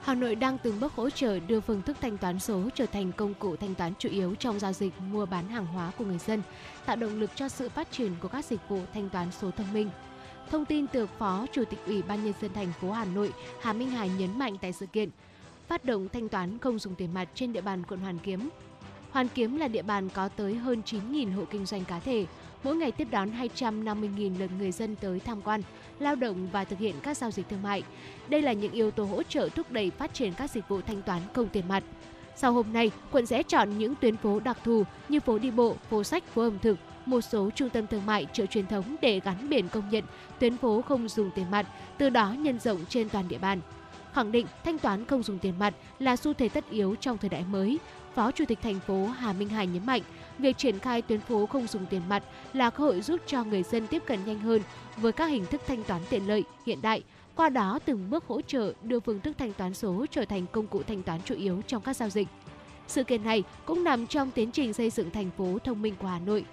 Hà 0.01 0.13
Nội 0.13 0.35
đang 0.35 0.57
từng 0.57 0.79
bước 0.79 0.93
hỗ 0.93 1.09
trợ 1.09 1.39
đưa 1.39 1.59
phương 1.59 1.81
thức 1.81 1.97
thanh 2.01 2.17
toán 2.17 2.39
số 2.39 2.69
trở 2.75 2.85
thành 2.85 3.11
công 3.11 3.33
cụ 3.33 3.55
thanh 3.55 3.75
toán 3.75 3.93
chủ 3.99 4.09
yếu 4.09 4.35
trong 4.35 4.59
giao 4.59 4.73
dịch 4.73 4.93
mua 5.11 5.25
bán 5.25 5.47
hàng 5.47 5.65
hóa 5.65 5.91
của 5.97 6.05
người 6.05 6.17
dân, 6.17 6.41
tạo 6.85 6.95
động 6.95 7.19
lực 7.19 7.31
cho 7.35 7.49
sự 7.49 7.69
phát 7.69 7.91
triển 7.91 8.11
của 8.19 8.27
các 8.27 8.45
dịch 8.45 8.69
vụ 8.69 8.79
thanh 8.93 9.09
toán 9.09 9.31
số 9.31 9.51
thông 9.51 9.73
minh. 9.73 9.89
Thông 10.51 10.65
tin 10.65 10.87
từ 10.87 11.07
Phó 11.07 11.45
Chủ 11.51 11.63
tịch 11.65 11.79
Ủy 11.85 12.01
ban 12.01 12.23
nhân 12.23 12.33
dân 12.41 12.53
thành 12.53 12.73
phố 12.81 12.91
Hà 12.91 13.05
Nội 13.05 13.33
Hà 13.61 13.73
Minh 13.73 13.89
Hải 13.89 14.09
nhấn 14.09 14.39
mạnh 14.39 14.57
tại 14.61 14.73
sự 14.73 14.85
kiện 14.85 15.09
phát 15.67 15.85
động 15.85 16.07
thanh 16.13 16.29
toán 16.29 16.57
không 16.57 16.79
dùng 16.79 16.95
tiền 16.95 17.13
mặt 17.13 17.27
trên 17.35 17.53
địa 17.53 17.61
bàn 17.61 17.83
quận 17.87 17.99
Hoàn 17.99 18.19
Kiếm. 18.19 18.49
Hoàn 19.11 19.27
Kiếm 19.27 19.57
là 19.57 19.67
địa 19.67 19.81
bàn 19.81 20.09
có 20.09 20.29
tới 20.29 20.55
hơn 20.55 20.81
9.000 20.85 21.35
hộ 21.35 21.43
kinh 21.51 21.65
doanh 21.65 21.85
cá 21.85 21.99
thể, 21.99 22.25
mỗi 22.65 22.75
ngày 22.75 22.91
tiếp 22.91 23.07
đón 23.11 23.31
250.000 23.31 24.39
lượt 24.39 24.49
người 24.59 24.71
dân 24.71 24.95
tới 24.95 25.19
tham 25.19 25.41
quan, 25.41 25.61
lao 25.99 26.15
động 26.15 26.47
và 26.51 26.63
thực 26.63 26.79
hiện 26.79 26.95
các 27.03 27.17
giao 27.17 27.31
dịch 27.31 27.49
thương 27.49 27.63
mại. 27.63 27.83
Đây 28.27 28.41
là 28.41 28.53
những 28.53 28.71
yếu 28.71 28.91
tố 28.91 29.03
hỗ 29.03 29.23
trợ 29.23 29.49
thúc 29.55 29.71
đẩy 29.71 29.89
phát 29.89 30.13
triển 30.13 30.33
các 30.33 30.51
dịch 30.51 30.67
vụ 30.67 30.81
thanh 30.81 31.01
toán 31.01 31.21
không 31.33 31.49
tiền 31.49 31.67
mặt. 31.67 31.83
Sau 32.35 32.53
hôm 32.53 32.73
nay, 32.73 32.91
quận 33.11 33.25
sẽ 33.25 33.43
chọn 33.43 33.77
những 33.77 33.95
tuyến 33.95 34.17
phố 34.17 34.39
đặc 34.39 34.57
thù 34.63 34.83
như 35.09 35.19
phố 35.19 35.39
đi 35.39 35.51
bộ, 35.51 35.75
phố 35.89 36.03
sách, 36.03 36.23
phố 36.33 36.41
ẩm 36.41 36.59
thực, 36.61 36.77
một 37.05 37.21
số 37.21 37.49
trung 37.55 37.69
tâm 37.69 37.87
thương 37.87 38.05
mại, 38.05 38.25
chợ 38.33 38.45
truyền 38.45 38.67
thống 38.67 38.95
để 39.01 39.19
gắn 39.19 39.49
biển 39.49 39.67
công 39.67 39.89
nhận 39.89 40.03
tuyến 40.39 40.57
phố 40.57 40.81
không 40.81 41.09
dùng 41.09 41.31
tiền 41.35 41.51
mặt, 41.51 41.67
từ 41.97 42.09
đó 42.09 42.35
nhân 42.39 42.59
rộng 42.59 42.79
trên 42.89 43.09
toàn 43.09 43.27
địa 43.27 43.37
bàn. 43.37 43.59
Khẳng 44.13 44.31
định 44.31 44.47
thanh 44.63 44.77
toán 44.77 45.05
không 45.05 45.23
dùng 45.23 45.39
tiền 45.39 45.53
mặt 45.59 45.73
là 45.99 46.15
xu 46.15 46.33
thế 46.33 46.49
tất 46.49 46.69
yếu 46.69 46.95
trong 46.95 47.17
thời 47.17 47.29
đại 47.29 47.45
mới, 47.51 47.79
Phó 48.15 48.31
Chủ 48.31 48.45
tịch 48.47 48.59
thành 48.61 48.79
phố 48.79 49.05
Hà 49.05 49.33
Minh 49.33 49.49
Hải 49.49 49.67
nhấn 49.67 49.85
mạnh, 49.85 50.01
việc 50.39 50.57
triển 50.57 50.79
khai 50.79 51.01
tuyến 51.01 51.19
phố 51.19 51.45
không 51.45 51.67
dùng 51.67 51.85
tiền 51.85 52.01
mặt 52.09 52.23
là 52.53 52.69
cơ 52.69 52.83
hội 52.83 53.01
giúp 53.01 53.21
cho 53.27 53.43
người 53.43 53.63
dân 53.63 53.87
tiếp 53.87 54.03
cận 54.05 54.19
nhanh 54.25 54.39
hơn 54.39 54.61
với 54.97 55.11
các 55.11 55.25
hình 55.25 55.45
thức 55.45 55.61
thanh 55.67 55.83
toán 55.83 56.01
tiện 56.09 56.27
lợi, 56.27 56.43
hiện 56.65 56.81
đại, 56.81 57.03
qua 57.35 57.49
đó 57.49 57.79
từng 57.85 58.09
bước 58.09 58.27
hỗ 58.27 58.41
trợ 58.41 58.73
đưa 58.83 58.99
phương 58.99 59.19
thức 59.19 59.35
thanh 59.37 59.53
toán 59.53 59.73
số 59.73 60.05
trở 60.11 60.25
thành 60.25 60.45
công 60.51 60.67
cụ 60.67 60.83
thanh 60.87 61.03
toán 61.03 61.21
chủ 61.25 61.35
yếu 61.35 61.61
trong 61.67 61.81
các 61.81 61.95
giao 61.95 62.09
dịch. 62.09 62.27
Sự 62.87 63.03
kiện 63.03 63.23
này 63.23 63.43
cũng 63.65 63.83
nằm 63.83 64.07
trong 64.07 64.31
tiến 64.31 64.51
trình 64.51 64.73
xây 64.73 64.89
dựng 64.89 65.11
thành 65.11 65.29
phố 65.37 65.57
thông 65.63 65.81
minh 65.81 65.95
của 65.99 66.07
Hà 66.07 66.19
Nội. 66.19 66.45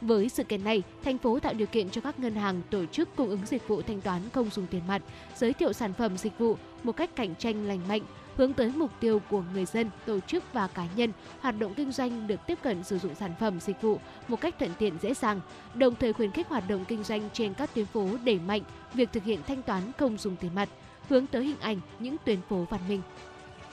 Với 0.00 0.28
sự 0.28 0.44
kiện 0.44 0.64
này, 0.64 0.82
thành 1.04 1.18
phố 1.18 1.38
tạo 1.38 1.54
điều 1.54 1.66
kiện 1.66 1.90
cho 1.90 2.00
các 2.00 2.18
ngân 2.18 2.34
hàng 2.34 2.62
tổ 2.70 2.86
chức 2.86 3.16
cung 3.16 3.28
ứng 3.28 3.46
dịch 3.46 3.68
vụ 3.68 3.82
thanh 3.82 4.00
toán 4.00 4.22
không 4.32 4.50
dùng 4.50 4.66
tiền 4.66 4.82
mặt, 4.88 5.02
giới 5.36 5.52
thiệu 5.52 5.72
sản 5.72 5.92
phẩm 5.94 6.18
dịch 6.18 6.38
vụ 6.38 6.56
một 6.82 6.92
cách 6.92 7.16
cạnh 7.16 7.34
tranh 7.34 7.68
lành 7.68 7.80
mạnh, 7.88 8.02
hướng 8.38 8.52
tới 8.52 8.72
mục 8.76 8.90
tiêu 9.00 9.22
của 9.30 9.42
người 9.54 9.64
dân, 9.64 9.90
tổ 10.06 10.20
chức 10.20 10.44
và 10.52 10.66
cá 10.66 10.86
nhân 10.96 11.12
hoạt 11.40 11.58
động 11.58 11.74
kinh 11.74 11.92
doanh 11.92 12.26
được 12.26 12.40
tiếp 12.46 12.58
cận 12.62 12.84
sử 12.84 12.98
dụng 12.98 13.14
sản 13.14 13.34
phẩm 13.40 13.60
dịch 13.60 13.82
vụ 13.82 14.00
một 14.28 14.40
cách 14.40 14.54
thuận 14.58 14.70
tiện 14.78 14.98
dễ 15.02 15.14
dàng, 15.14 15.40
đồng 15.74 15.94
thời 15.94 16.12
khuyến 16.12 16.30
khích 16.30 16.48
hoạt 16.48 16.68
động 16.68 16.84
kinh 16.88 17.04
doanh 17.04 17.28
trên 17.32 17.54
các 17.54 17.74
tuyến 17.74 17.86
phố 17.86 18.08
đẩy 18.24 18.38
mạnh 18.38 18.62
việc 18.94 19.08
thực 19.12 19.24
hiện 19.24 19.40
thanh 19.46 19.62
toán 19.62 19.82
không 19.98 20.18
dùng 20.18 20.36
tiền 20.36 20.54
mặt, 20.54 20.68
hướng 21.08 21.26
tới 21.26 21.44
hình 21.44 21.60
ảnh 21.60 21.80
những 21.98 22.16
tuyến 22.24 22.38
phố 22.48 22.66
văn 22.70 22.80
minh. 22.88 23.02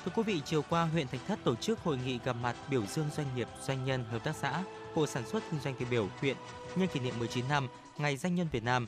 Thưa 0.05 0.11
quý 0.16 0.24
vị, 0.24 0.41
chiều 0.45 0.61
qua 0.70 0.86
huyện 0.86 1.07
Thạch 1.07 1.22
Thất 1.28 1.39
tổ 1.43 1.55
chức 1.55 1.80
hội 1.80 1.97
nghị 2.05 2.20
gặp 2.26 2.36
mặt 2.43 2.55
biểu 2.70 2.86
dương 2.86 3.07
doanh 3.16 3.28
nghiệp, 3.36 3.47
doanh 3.61 3.86
nhân, 3.86 4.03
hợp 4.11 4.24
tác 4.24 4.36
xã, 4.36 4.63
hộ 4.95 5.07
sản 5.07 5.28
xuất 5.28 5.43
kinh 5.51 5.59
doanh 5.59 5.76
tiêu 5.76 5.88
biểu 5.91 6.07
huyện 6.22 6.38
nhân 6.76 6.88
kỷ 6.93 6.99
niệm 6.99 7.13
19 7.20 7.45
năm 7.49 7.68
Ngày 7.97 8.18
Doanh 8.18 8.36
nhân 8.36 8.47
Việt 8.51 8.63
Nam. 8.63 8.88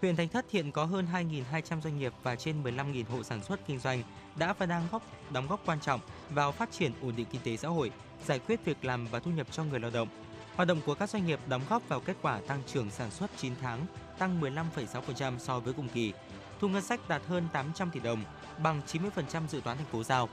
Huyện 0.00 0.16
Thạch 0.16 0.32
Thất 0.32 0.50
hiện 0.50 0.72
có 0.72 0.84
hơn 0.84 1.06
2.200 1.12 1.80
doanh 1.80 1.98
nghiệp 1.98 2.12
và 2.22 2.36
trên 2.36 2.62
15.000 2.62 3.04
hộ 3.08 3.22
sản 3.22 3.42
xuất 3.42 3.66
kinh 3.66 3.78
doanh 3.78 4.02
đã 4.38 4.52
và 4.52 4.66
đang 4.66 4.82
góp 4.92 5.02
đóng 5.30 5.46
góp 5.48 5.60
quan 5.66 5.80
trọng 5.80 6.00
vào 6.30 6.52
phát 6.52 6.72
triển 6.72 6.92
ổn 7.02 7.12
định 7.16 7.26
kinh 7.32 7.40
tế 7.44 7.56
xã 7.56 7.68
hội, 7.68 7.90
giải 8.26 8.38
quyết 8.38 8.64
việc 8.64 8.84
làm 8.84 9.06
và 9.06 9.18
thu 9.18 9.30
nhập 9.30 9.46
cho 9.50 9.64
người 9.64 9.80
lao 9.80 9.90
động. 9.90 10.08
Hoạt 10.56 10.68
động 10.68 10.80
của 10.86 10.94
các 10.94 11.10
doanh 11.10 11.26
nghiệp 11.26 11.40
đóng 11.48 11.62
góp 11.68 11.88
vào 11.88 12.00
kết 12.00 12.16
quả 12.22 12.40
tăng 12.46 12.62
trưởng 12.66 12.90
sản 12.90 13.10
xuất 13.10 13.30
9 13.36 13.52
tháng, 13.62 13.86
tăng 14.18 14.40
15,6% 14.40 15.38
so 15.38 15.60
với 15.60 15.72
cùng 15.72 15.88
kỳ. 15.88 16.12
Thu 16.60 16.68
ngân 16.68 16.82
sách 16.82 17.08
đạt 17.08 17.22
hơn 17.28 17.48
800 17.52 17.90
tỷ 17.90 18.00
đồng, 18.00 18.22
bằng 18.62 18.80
90% 18.86 19.46
dự 19.48 19.60
toán 19.60 19.76
thành 19.76 19.86
phố 19.86 20.04
giao. 20.04 20.28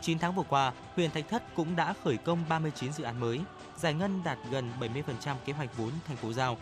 9 0.00 0.18
tháng 0.18 0.34
vừa 0.34 0.42
qua, 0.48 0.72
huyện 0.96 1.10
Thạch 1.10 1.28
Thất 1.28 1.54
cũng 1.54 1.76
đã 1.76 1.94
khởi 2.04 2.16
công 2.16 2.44
39 2.48 2.92
dự 2.92 3.04
án 3.04 3.20
mới, 3.20 3.40
giải 3.76 3.94
ngân 3.94 4.22
đạt 4.24 4.38
gần 4.50 4.70
70% 4.80 5.36
kế 5.44 5.52
hoạch 5.52 5.76
vốn 5.76 5.90
thành 6.06 6.16
phố 6.16 6.32
giao. 6.32 6.56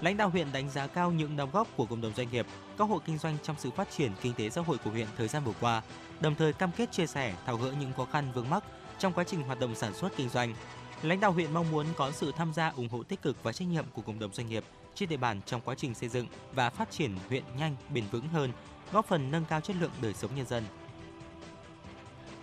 Lãnh 0.00 0.16
đạo 0.16 0.28
huyện 0.28 0.52
đánh 0.52 0.70
giá 0.70 0.86
cao 0.86 1.12
những 1.12 1.36
đóng 1.36 1.50
góp 1.52 1.68
của 1.76 1.86
cộng 1.86 2.00
đồng 2.00 2.14
doanh 2.14 2.30
nghiệp, 2.30 2.46
các 2.78 2.88
hộ 2.88 3.00
kinh 3.04 3.18
doanh 3.18 3.36
trong 3.42 3.56
sự 3.58 3.70
phát 3.70 3.90
triển 3.90 4.12
kinh 4.22 4.34
tế 4.34 4.50
xã 4.50 4.60
hội 4.60 4.78
của 4.78 4.90
huyện 4.90 5.06
thời 5.16 5.28
gian 5.28 5.44
vừa 5.44 5.52
qua, 5.60 5.82
đồng 6.22 6.34
thời 6.34 6.52
cam 6.52 6.70
kết 6.76 6.92
chia 6.92 7.06
sẻ, 7.06 7.34
tháo 7.46 7.56
gỡ 7.56 7.72
những 7.80 7.92
khó 7.92 8.04
khăn 8.04 8.32
vướng 8.34 8.50
mắc 8.50 8.64
trong 8.98 9.12
quá 9.12 9.24
trình 9.24 9.42
hoạt 9.42 9.60
động 9.60 9.74
sản 9.74 9.94
xuất 9.94 10.16
kinh 10.16 10.28
doanh. 10.28 10.54
Lãnh 11.02 11.20
đạo 11.20 11.32
huyện 11.32 11.52
mong 11.54 11.70
muốn 11.70 11.86
có 11.96 12.10
sự 12.10 12.32
tham 12.36 12.52
gia 12.54 12.68
ủng 12.68 12.88
hộ 12.88 13.02
tích 13.02 13.22
cực 13.22 13.42
và 13.42 13.52
trách 13.52 13.68
nhiệm 13.68 13.84
của 13.92 14.02
cộng 14.02 14.18
đồng 14.18 14.34
doanh 14.34 14.48
nghiệp 14.48 14.64
trên 14.94 15.08
địa 15.08 15.16
bàn 15.16 15.40
trong 15.46 15.60
quá 15.60 15.74
trình 15.74 15.94
xây 15.94 16.08
dựng 16.08 16.26
và 16.54 16.70
phát 16.70 16.90
triển 16.90 17.16
huyện 17.28 17.42
nhanh, 17.58 17.76
bền 17.94 18.04
vững 18.10 18.28
hơn, 18.28 18.52
góp 18.92 19.06
phần 19.06 19.30
nâng 19.30 19.44
cao 19.44 19.60
chất 19.60 19.76
lượng 19.80 19.90
đời 20.02 20.14
sống 20.14 20.30
nhân 20.36 20.46
dân. 20.46 20.64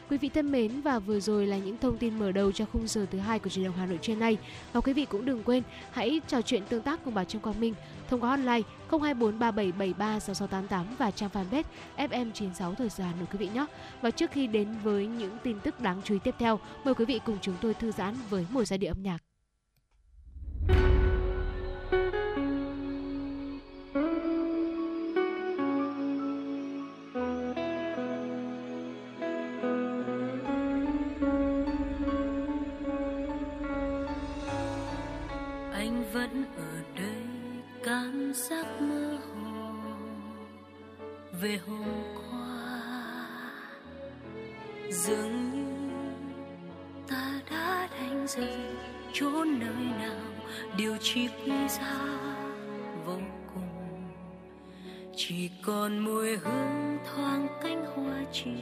Quý 0.09 0.17
vị 0.17 0.29
thân 0.29 0.51
mến 0.51 0.81
và 0.81 0.99
vừa 0.99 1.19
rồi 1.19 1.47
là 1.47 1.57
những 1.57 1.77
thông 1.77 1.97
tin 1.97 2.19
mở 2.19 2.31
đầu 2.31 2.51
cho 2.51 2.65
khung 2.65 2.87
giờ 2.87 3.05
thứ 3.11 3.19
hai 3.19 3.39
của 3.39 3.49
truyền 3.49 3.65
động 3.65 3.75
Hà 3.77 3.85
Nội 3.85 3.99
trưa 4.01 4.15
nay. 4.15 4.37
Và 4.73 4.81
quý 4.81 4.93
vị 4.93 5.05
cũng 5.05 5.25
đừng 5.25 5.43
quên 5.43 5.63
hãy 5.91 6.21
trò 6.27 6.41
chuyện 6.41 6.63
tương 6.69 6.81
tác 6.81 6.99
cùng 7.05 7.13
bà 7.13 7.23
Trương 7.23 7.41
Quang 7.41 7.59
Minh 7.59 7.73
thông 8.09 8.21
qua 8.21 8.29
hotline 8.29 8.61
02437736688 8.89 10.83
và 10.97 11.11
trang 11.11 11.29
fanpage 11.33 11.63
FM96 11.97 12.75
Thời 12.75 12.89
Gian 12.89 13.07
Hà 13.07 13.13
Nội 13.17 13.27
quý 13.31 13.37
vị 13.37 13.49
nhé. 13.53 13.65
Và 14.01 14.11
trước 14.11 14.31
khi 14.31 14.47
đến 14.47 14.67
với 14.83 15.07
những 15.07 15.37
tin 15.43 15.59
tức 15.59 15.81
đáng 15.81 16.01
chú 16.03 16.13
ý 16.13 16.19
tiếp 16.23 16.35
theo, 16.39 16.59
mời 16.83 16.93
quý 16.95 17.05
vị 17.05 17.19
cùng 17.25 17.37
chúng 17.41 17.55
tôi 17.61 17.73
thư 17.73 17.91
giãn 17.91 18.15
với 18.29 18.45
một 18.49 18.63
giai 18.63 18.77
điệu 18.77 18.91
âm 18.91 19.03
nhạc. 19.03 19.17
Còn 55.69 55.99
mùi 55.99 56.37
hương 56.37 56.97
thoáng 57.05 57.47
cánh 57.63 57.85
hoa 57.85 58.23
chiều. 58.31 58.53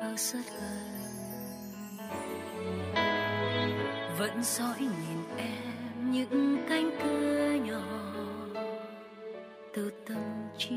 Ở 0.00 0.14
rất 0.16 0.40
gần 0.60 1.00
vẫn 4.18 4.42
dõi 4.42 4.80
nhìn 4.80 5.36
em 5.36 6.12
những 6.12 6.66
cánh 6.68 6.90
cửa 7.02 7.50
nhỏ 7.64 8.12
từ 9.74 9.92
tâm 10.06 10.48
trí 10.58 10.76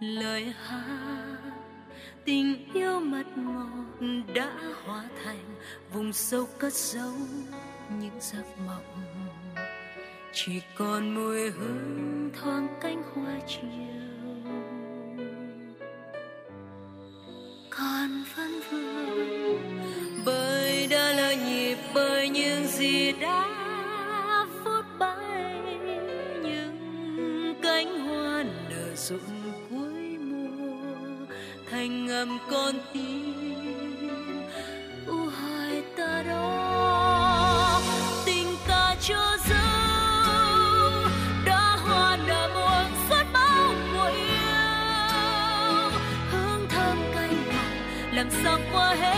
lời 0.00 0.54
hát, 0.64 1.38
tình 2.24 2.72
yêu 2.74 3.00
mật 3.00 3.26
ngọt 3.36 4.06
đã 4.34 4.52
hóa 4.84 5.04
thành 5.24 5.54
vùng 5.92 6.12
sâu 6.12 6.46
cất 6.58 6.72
giấu 6.72 7.12
những 8.00 8.20
giấc 8.20 8.44
mộng 8.66 9.27
chỉ 10.32 10.60
còn 10.74 11.14
mùi 11.14 11.50
hương 11.50 12.30
thoáng 12.40 12.68
cánh 12.80 13.02
hoa 13.14 13.34
chiều. 13.46 13.62
Còn 17.70 18.24
vẫn 18.36 18.60
vương, 18.70 19.82
bởi 20.26 20.86
đã 20.90 21.12
là 21.12 21.34
nhịp, 21.34 21.76
bởi 21.94 22.28
những 22.28 22.66
gì 22.66 23.12
đã 23.12 23.44
phút 24.64 24.84
bay 24.98 25.62
những 26.42 27.54
cánh 27.62 28.00
hoa 28.00 28.44
nở 28.70 28.94
rụng 28.96 29.52
cuối 29.70 30.18
mùa, 30.18 31.26
thành 31.70 32.06
ngầm 32.06 32.38
con 32.50 32.74
tim. 32.92 33.68
U 35.06 35.14
hoài 35.14 35.82
ta 35.96 36.22
đó 36.28 36.77
ngọt 48.72 48.94
làm 49.00 49.17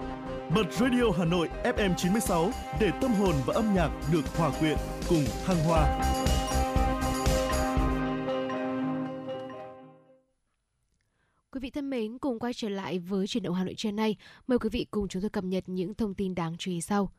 Bật 0.55 0.73
Radio 0.73 1.03
Hà 1.17 1.25
Nội 1.25 1.49
FM 1.63 1.95
96 1.97 2.51
để 2.79 2.91
tâm 3.01 3.11
hồn 3.11 3.35
và 3.45 3.53
âm 3.53 3.75
nhạc 3.75 3.89
được 4.13 4.37
hòa 4.37 4.51
quyện 4.59 4.77
cùng 5.09 5.23
thăng 5.45 5.57
hoa. 5.57 6.01
Quý 11.51 11.59
vị 11.59 11.69
thân 11.69 11.89
mến, 11.89 12.17
cùng 12.17 12.39
quay 12.39 12.53
trở 12.53 12.69
lại 12.69 12.99
với 12.99 13.27
chuyển 13.27 13.43
động 13.43 13.55
Hà 13.55 13.63
Nội 13.63 13.73
trưa 13.77 13.91
nay. 13.91 14.15
Mời 14.47 14.59
quý 14.59 14.69
vị 14.69 14.85
cùng 14.91 15.07
chúng 15.07 15.21
tôi 15.21 15.29
cập 15.29 15.43
nhật 15.43 15.63
những 15.67 15.93
thông 15.93 16.13
tin 16.13 16.35
đáng 16.35 16.55
chú 16.59 16.71
ý 16.71 16.81
sau. 16.81 17.11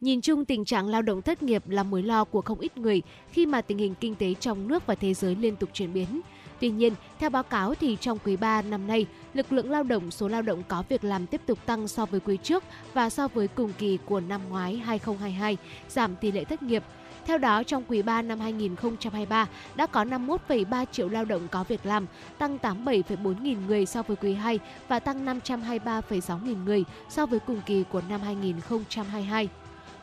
Nhìn 0.00 0.20
chung, 0.20 0.44
tình 0.44 0.64
trạng 0.64 0.88
lao 0.88 1.02
động 1.02 1.22
thất 1.22 1.42
nghiệp 1.42 1.68
là 1.68 1.82
mối 1.82 2.02
lo 2.02 2.24
của 2.24 2.42
không 2.42 2.60
ít 2.60 2.78
người 2.78 3.02
khi 3.32 3.46
mà 3.46 3.60
tình 3.60 3.78
hình 3.78 3.94
kinh 4.00 4.14
tế 4.14 4.34
trong 4.34 4.68
nước 4.68 4.86
và 4.86 4.94
thế 4.94 5.14
giới 5.14 5.34
liên 5.34 5.56
tục 5.56 5.70
chuyển 5.72 5.92
biến. 5.92 6.20
Tuy 6.60 6.70
nhiên, 6.70 6.94
theo 7.18 7.30
báo 7.30 7.42
cáo 7.42 7.74
thì 7.74 7.96
trong 8.00 8.18
quý 8.24 8.36
3 8.36 8.62
năm 8.62 8.86
nay, 8.86 9.06
lực 9.34 9.52
lượng 9.52 9.70
lao 9.70 9.82
động, 9.82 10.10
số 10.10 10.28
lao 10.28 10.42
động 10.42 10.62
có 10.68 10.82
việc 10.88 11.04
làm 11.04 11.26
tiếp 11.26 11.40
tục 11.46 11.58
tăng 11.66 11.88
so 11.88 12.06
với 12.06 12.20
quý 12.20 12.38
trước 12.42 12.64
và 12.94 13.10
so 13.10 13.28
với 13.28 13.48
cùng 13.48 13.72
kỳ 13.78 13.98
của 14.04 14.20
năm 14.20 14.40
ngoái 14.48 14.76
2022, 14.76 15.56
giảm 15.88 16.16
tỷ 16.16 16.32
lệ 16.32 16.44
thất 16.44 16.62
nghiệp. 16.62 16.82
Theo 17.26 17.38
đó, 17.38 17.62
trong 17.62 17.84
quý 17.88 18.02
3 18.02 18.22
năm 18.22 18.40
2023 18.40 19.46
đã 19.74 19.86
có 19.86 20.04
51,3 20.04 20.86
triệu 20.92 21.08
lao 21.08 21.24
động 21.24 21.48
có 21.50 21.64
việc 21.64 21.86
làm, 21.86 22.06
tăng 22.38 22.58
87,4 22.62 23.42
nghìn 23.42 23.66
người 23.66 23.86
so 23.86 24.02
với 24.02 24.16
quý 24.16 24.34
2 24.34 24.58
và 24.88 25.00
tăng 25.00 25.26
523,6 25.26 26.44
nghìn 26.44 26.64
người 26.64 26.84
so 27.08 27.26
với 27.26 27.40
cùng 27.40 27.60
kỳ 27.66 27.84
của 27.90 28.02
năm 28.08 28.20
2022. 28.20 29.48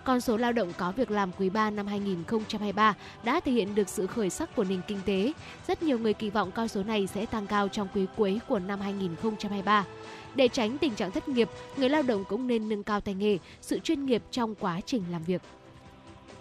Con 0.07 0.21
số 0.21 0.37
lao 0.37 0.51
động 0.51 0.73
có 0.77 0.91
việc 0.91 1.11
làm 1.11 1.31
quý 1.31 1.49
3 1.49 1.69
năm 1.69 1.87
2023 1.87 2.95
đã 3.23 3.39
thể 3.39 3.51
hiện 3.51 3.75
được 3.75 3.89
sự 3.89 4.07
khởi 4.07 4.29
sắc 4.29 4.55
của 4.55 4.63
nền 4.63 4.81
kinh 4.87 4.99
tế. 5.05 5.33
Rất 5.67 5.83
nhiều 5.83 5.99
người 5.99 6.13
kỳ 6.13 6.29
vọng 6.29 6.51
con 6.51 6.67
số 6.67 6.83
này 6.83 7.07
sẽ 7.07 7.25
tăng 7.25 7.47
cao 7.47 7.67
trong 7.67 7.87
quý 7.93 8.05
cuối 8.17 8.39
của 8.47 8.59
năm 8.59 8.79
2023. 8.81 9.85
Để 10.35 10.47
tránh 10.47 10.77
tình 10.77 10.95
trạng 10.95 11.11
thất 11.11 11.27
nghiệp, 11.27 11.49
người 11.77 11.89
lao 11.89 12.01
động 12.01 12.23
cũng 12.29 12.47
nên 12.47 12.69
nâng 12.69 12.83
cao 12.83 13.01
tay 13.01 13.15
nghề, 13.15 13.37
sự 13.61 13.79
chuyên 13.79 14.05
nghiệp 14.05 14.23
trong 14.31 14.55
quá 14.55 14.81
trình 14.85 15.03
làm 15.11 15.23
việc. 15.23 15.41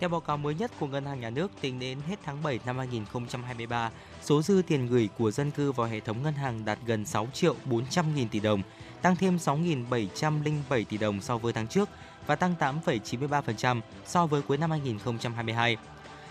Theo 0.00 0.08
báo 0.08 0.20
cáo 0.20 0.36
mới 0.36 0.54
nhất 0.54 0.70
của 0.80 0.86
Ngân 0.86 1.04
hàng 1.04 1.20
Nhà 1.20 1.30
nước, 1.30 1.50
tính 1.60 1.78
đến 1.78 1.98
hết 2.08 2.16
tháng 2.24 2.42
7 2.42 2.60
năm 2.66 2.78
2023, 2.78 3.90
số 4.22 4.42
dư 4.42 4.62
tiền 4.66 4.86
gửi 4.86 5.08
của 5.18 5.30
dân 5.30 5.50
cư 5.50 5.72
vào 5.72 5.86
hệ 5.86 6.00
thống 6.00 6.22
ngân 6.22 6.34
hàng 6.34 6.64
đạt 6.64 6.78
gần 6.86 7.04
6 7.04 7.28
triệu 7.32 7.54
400 7.64 8.14
nghìn 8.14 8.28
tỷ 8.28 8.40
đồng, 8.40 8.62
tăng 9.02 9.16
thêm 9.16 9.36
6.707 9.36 10.84
tỷ 10.88 10.98
đồng 10.98 11.20
so 11.20 11.38
với 11.38 11.52
tháng 11.52 11.68
trước 11.68 11.88
và 12.26 12.36
tăng 12.36 12.54
8,93% 12.60 13.80
so 14.06 14.26
với 14.26 14.42
cuối 14.42 14.56
năm 14.56 14.70
2022. 14.70 15.76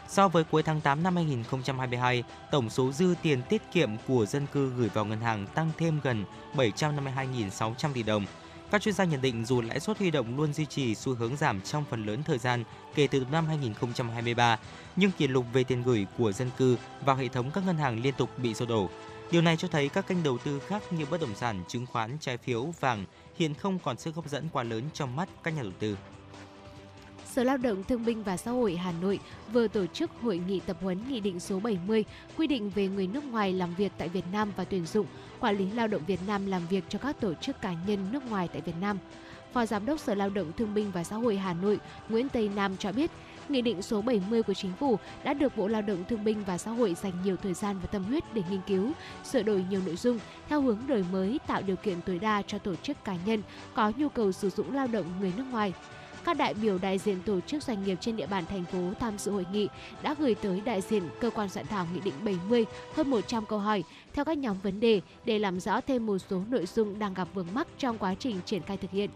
So 0.07 0.27
với 0.27 0.43
cuối 0.43 0.63
tháng 0.63 0.81
8 0.81 1.03
năm 1.03 1.15
2022, 1.15 2.23
tổng 2.51 2.69
số 2.69 2.91
dư 2.91 3.15
tiền 3.21 3.41
tiết 3.49 3.61
kiệm 3.71 3.89
của 4.07 4.25
dân 4.25 4.47
cư 4.53 4.69
gửi 4.69 4.89
vào 4.93 5.05
ngân 5.05 5.21
hàng 5.21 5.47
tăng 5.47 5.71
thêm 5.77 5.99
gần 6.03 6.25
752.600 6.55 7.93
tỷ 7.93 8.03
đồng. 8.03 8.25
Các 8.71 8.81
chuyên 8.81 8.95
gia 8.95 9.03
nhận 9.03 9.21
định 9.21 9.45
dù 9.45 9.61
lãi 9.61 9.79
suất 9.79 9.97
huy 9.97 10.11
động 10.11 10.37
luôn 10.37 10.53
duy 10.53 10.65
trì 10.65 10.95
xu 10.95 11.15
hướng 11.15 11.37
giảm 11.37 11.61
trong 11.61 11.83
phần 11.89 12.05
lớn 12.05 12.23
thời 12.23 12.37
gian 12.37 12.63
kể 12.95 13.07
từ 13.07 13.25
năm 13.31 13.47
2023, 13.47 14.59
nhưng 14.95 15.11
kỷ 15.11 15.27
lục 15.27 15.45
về 15.53 15.63
tiền 15.63 15.83
gửi 15.83 16.07
của 16.17 16.31
dân 16.31 16.49
cư 16.57 16.77
vào 17.05 17.15
hệ 17.15 17.27
thống 17.27 17.51
các 17.51 17.65
ngân 17.65 17.77
hàng 17.77 18.01
liên 18.01 18.13
tục 18.17 18.29
bị 18.37 18.53
sụp 18.53 18.69
đổ. 18.69 18.89
Điều 19.31 19.41
này 19.41 19.57
cho 19.57 19.67
thấy 19.67 19.89
các 19.89 20.07
kênh 20.07 20.23
đầu 20.23 20.37
tư 20.37 20.59
khác 20.67 20.83
như 20.91 21.05
bất 21.05 21.21
động 21.21 21.35
sản, 21.35 21.63
chứng 21.67 21.85
khoán, 21.85 22.17
trái 22.19 22.37
phiếu, 22.37 22.73
vàng 22.79 23.05
hiện 23.35 23.53
không 23.53 23.79
còn 23.79 23.97
sức 23.97 24.15
hấp 24.15 24.29
dẫn 24.29 24.49
quá 24.51 24.63
lớn 24.63 24.83
trong 24.93 25.15
mắt 25.15 25.29
các 25.43 25.51
nhà 25.51 25.63
đầu 25.63 25.71
tư. 25.79 25.97
Sở 27.25 27.43
Lao 27.43 27.57
động 27.57 27.83
Thương 27.83 28.05
binh 28.05 28.23
và 28.23 28.37
Xã 28.37 28.51
hội 28.51 28.75
Hà 28.75 28.93
Nội 29.01 29.19
vừa 29.53 29.67
tổ 29.67 29.85
chức 29.85 30.11
hội 30.21 30.41
nghị 30.47 30.59
tập 30.59 30.77
huấn 30.81 31.09
Nghị 31.09 31.19
định 31.19 31.39
số 31.39 31.59
70 31.59 32.05
quy 32.37 32.47
định 32.47 32.69
về 32.69 32.87
người 32.87 33.07
nước 33.07 33.23
ngoài 33.23 33.53
làm 33.53 33.75
việc 33.75 33.91
tại 33.97 34.09
Việt 34.09 34.25
Nam 34.31 34.51
và 34.55 34.63
tuyển 34.63 34.85
dụng, 34.85 35.05
quản 35.39 35.57
lý 35.57 35.71
lao 35.71 35.87
động 35.87 36.01
Việt 36.07 36.19
Nam 36.27 36.45
làm 36.45 36.67
việc 36.67 36.83
cho 36.89 36.99
các 36.99 37.19
tổ 37.19 37.33
chức 37.33 37.61
cá 37.61 37.73
nhân 37.87 38.07
nước 38.11 38.29
ngoài 38.29 38.47
tại 38.53 38.61
Việt 38.61 38.75
Nam. 38.81 38.97
Phó 39.53 39.65
Giám 39.65 39.85
đốc 39.85 39.99
Sở 39.99 40.15
Lao 40.15 40.29
động 40.29 40.51
Thương 40.57 40.73
binh 40.73 40.91
và 40.91 41.03
Xã 41.03 41.15
hội 41.15 41.37
Hà 41.37 41.53
Nội 41.53 41.79
Nguyễn 42.09 42.29
Tây 42.29 42.49
Nam 42.55 42.77
cho 42.77 42.91
biết, 42.91 43.11
Nghị 43.49 43.61
định 43.61 43.81
số 43.81 44.01
70 44.01 44.43
của 44.43 44.53
Chính 44.53 44.71
phủ 44.79 44.99
đã 45.23 45.33
được 45.33 45.57
Bộ 45.57 45.67
Lao 45.67 45.81
động 45.81 46.03
Thương 46.09 46.23
binh 46.23 46.43
và 46.45 46.57
Xã 46.57 46.71
hội 46.71 46.93
dành 46.93 47.13
nhiều 47.23 47.35
thời 47.43 47.53
gian 47.53 47.75
và 47.81 47.87
tâm 47.87 48.03
huyết 48.03 48.23
để 48.33 48.41
nghiên 48.49 48.61
cứu, 48.67 48.91
sửa 49.23 49.43
đổi 49.43 49.65
nhiều 49.69 49.81
nội 49.85 49.95
dung 49.95 50.19
theo 50.49 50.61
hướng 50.61 50.79
đổi 50.87 51.05
mới 51.11 51.39
tạo 51.47 51.61
điều 51.61 51.75
kiện 51.75 52.01
tối 52.01 52.19
đa 52.19 52.41
cho 52.47 52.57
tổ 52.57 52.75
chức 52.75 53.03
cá 53.03 53.15
nhân 53.25 53.41
có 53.73 53.91
nhu 53.97 54.09
cầu 54.09 54.31
sử 54.31 54.49
dụng 54.49 54.75
lao 54.75 54.87
động 54.87 55.05
người 55.19 55.33
nước 55.37 55.45
ngoài. 55.51 55.73
Các 56.25 56.37
đại 56.37 56.53
biểu 56.53 56.77
đại 56.77 56.97
diện 56.97 57.21
tổ 57.25 57.41
chức 57.41 57.63
doanh 57.63 57.83
nghiệp 57.83 57.97
trên 58.01 58.17
địa 58.17 58.27
bàn 58.27 58.45
thành 58.45 58.65
phố 58.65 58.91
tham 58.99 59.17
dự 59.17 59.31
hội 59.31 59.45
nghị 59.51 59.67
đã 60.03 60.15
gửi 60.19 60.35
tới 60.35 60.61
đại 60.65 60.81
diện 60.81 61.03
cơ 61.19 61.29
quan 61.29 61.49
soạn 61.49 61.65
thảo 61.67 61.87
Nghị 61.93 61.99
định 61.99 62.13
70 62.25 62.65
hơn 62.95 63.09
100 63.09 63.45
câu 63.45 63.59
hỏi 63.59 63.83
theo 64.13 64.25
các 64.25 64.37
nhóm 64.37 64.57
vấn 64.63 64.79
đề 64.79 65.01
để 65.25 65.39
làm 65.39 65.59
rõ 65.59 65.81
thêm 65.81 66.05
một 66.05 66.17
số 66.17 66.41
nội 66.49 66.65
dung 66.65 66.99
đang 66.99 67.13
gặp 67.13 67.27
vướng 67.33 67.47
mắc 67.53 67.67
trong 67.77 67.97
quá 67.97 68.15
trình 68.19 68.39
triển 68.45 68.61
khai 68.61 68.77
thực 68.77 68.91
hiện 68.91 69.09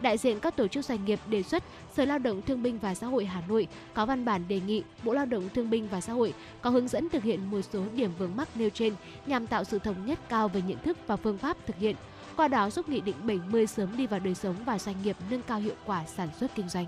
đại 0.00 0.18
diện 0.18 0.40
các 0.40 0.56
tổ 0.56 0.68
chức 0.68 0.84
doanh 0.84 1.04
nghiệp 1.04 1.20
đề 1.26 1.42
xuất 1.42 1.62
Sở 1.96 2.04
Lao 2.04 2.18
động 2.18 2.42
Thương 2.42 2.62
binh 2.62 2.78
và 2.78 2.94
Xã 2.94 3.06
hội 3.06 3.24
Hà 3.24 3.42
Nội 3.48 3.68
có 3.94 4.06
văn 4.06 4.24
bản 4.24 4.48
đề 4.48 4.60
nghị 4.60 4.82
Bộ 5.02 5.12
Lao 5.12 5.26
động 5.26 5.48
Thương 5.54 5.70
binh 5.70 5.88
và 5.88 6.00
Xã 6.00 6.12
hội 6.12 6.34
có 6.62 6.70
hướng 6.70 6.88
dẫn 6.88 7.08
thực 7.08 7.22
hiện 7.22 7.50
một 7.50 7.60
số 7.72 7.84
điểm 7.94 8.10
vướng 8.18 8.36
mắc 8.36 8.48
nêu 8.54 8.70
trên 8.70 8.94
nhằm 9.26 9.46
tạo 9.46 9.64
sự 9.64 9.78
thống 9.78 10.06
nhất 10.06 10.18
cao 10.28 10.48
về 10.48 10.62
nhận 10.66 10.78
thức 10.78 10.98
và 11.06 11.16
phương 11.16 11.38
pháp 11.38 11.56
thực 11.66 11.76
hiện, 11.76 11.96
qua 12.36 12.48
đó 12.48 12.70
giúp 12.70 12.88
Nghị 12.88 13.00
định 13.00 13.16
70 13.22 13.66
sớm 13.66 13.96
đi 13.96 14.06
vào 14.06 14.20
đời 14.20 14.34
sống 14.34 14.56
và 14.66 14.78
doanh 14.78 15.02
nghiệp 15.02 15.16
nâng 15.30 15.42
cao 15.42 15.58
hiệu 15.58 15.74
quả 15.86 16.04
sản 16.06 16.28
xuất 16.40 16.54
kinh 16.54 16.68
doanh. 16.68 16.86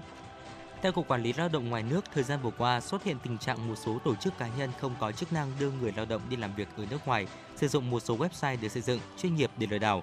Theo 0.83 0.93
Cục 0.93 1.09
Quản 1.09 1.23
lý 1.23 1.33
Lao 1.33 1.49
động 1.49 1.71
ngoài 1.71 1.83
nước, 1.83 2.05
thời 2.15 2.25
gian 2.25 2.39
vừa 2.43 2.51
qua 2.59 2.81
xuất 2.81 3.05
hiện 3.05 3.17
tình 3.25 3.39
trạng 3.39 3.69
một 3.69 3.75
số 3.75 3.99
tổ 4.05 4.15
chức 4.15 4.39
cá 4.39 4.49
nhân 4.59 4.71
không 4.81 4.95
có 5.01 5.13
chức 5.13 5.33
năng 5.33 5.53
đưa 5.61 5.71
người 5.71 5.93
lao 5.97 6.07
động 6.07 6.21
đi 6.31 6.37
làm 6.37 6.55
việc 6.57 6.69
ở 6.77 6.85
nước 6.91 6.99
ngoài, 7.07 7.27
sử 7.57 7.69
dụng 7.69 7.91
một 7.91 8.01
số 8.01 8.17
website 8.17 8.57
được 8.61 8.69
xây 8.69 8.83
dựng 8.83 9.01
chuyên 9.19 9.37
nghiệp 9.37 9.51
để 9.59 9.67
lừa 9.71 9.79
đảo. 9.79 10.03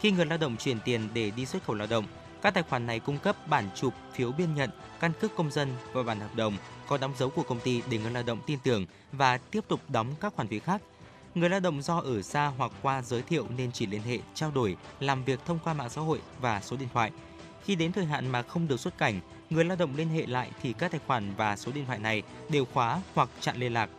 Khi 0.00 0.10
người 0.10 0.26
lao 0.26 0.38
động 0.38 0.56
chuyển 0.56 0.78
tiền 0.84 1.08
để 1.14 1.30
đi 1.30 1.46
xuất 1.46 1.64
khẩu 1.64 1.76
lao 1.76 1.86
động, 1.86 2.04
các 2.42 2.54
tài 2.54 2.62
khoản 2.62 2.86
này 2.86 3.00
cung 3.00 3.18
cấp 3.18 3.36
bản 3.48 3.68
chụp 3.74 3.94
phiếu 4.12 4.32
biên 4.32 4.54
nhận, 4.54 4.70
căn 5.00 5.12
cước 5.20 5.36
công 5.36 5.50
dân 5.50 5.68
và 5.92 6.02
bản 6.02 6.20
hợp 6.20 6.34
đồng 6.34 6.56
có 6.88 6.98
đóng 6.98 7.12
dấu 7.18 7.30
của 7.30 7.42
công 7.42 7.60
ty 7.60 7.82
để 7.90 7.98
người 7.98 8.10
lao 8.10 8.22
động 8.22 8.38
tin 8.46 8.58
tưởng 8.62 8.86
và 9.12 9.38
tiếp 9.38 9.64
tục 9.68 9.80
đóng 9.88 10.14
các 10.20 10.34
khoản 10.34 10.48
phí 10.48 10.58
khác. 10.58 10.82
Người 11.34 11.48
lao 11.48 11.60
động 11.60 11.82
do 11.82 11.98
ở 11.98 12.22
xa 12.22 12.46
hoặc 12.58 12.72
qua 12.82 13.02
giới 13.02 13.22
thiệu 13.22 13.46
nên 13.56 13.72
chỉ 13.72 13.86
liên 13.86 14.02
hệ, 14.02 14.18
trao 14.34 14.50
đổi, 14.50 14.76
làm 15.00 15.24
việc 15.24 15.40
thông 15.46 15.58
qua 15.64 15.74
mạng 15.74 15.90
xã 15.90 16.00
hội 16.00 16.20
và 16.40 16.60
số 16.60 16.76
điện 16.76 16.88
thoại. 16.92 17.10
Khi 17.64 17.74
đến 17.74 17.92
thời 17.92 18.04
hạn 18.04 18.32
mà 18.32 18.42
không 18.42 18.68
được 18.68 18.80
xuất 18.80 18.98
cảnh, 18.98 19.20
người 19.50 19.64
lao 19.64 19.76
động 19.76 19.96
liên 19.96 20.08
hệ 20.08 20.26
lại 20.26 20.50
thì 20.62 20.72
các 20.72 20.90
tài 20.90 21.00
khoản 21.06 21.34
và 21.36 21.56
số 21.56 21.72
điện 21.72 21.86
thoại 21.86 21.98
này 21.98 22.22
đều 22.48 22.64
khóa 22.64 23.00
hoặc 23.14 23.28
chặn 23.40 23.56
liên 23.56 23.72
lạc. 23.72 23.90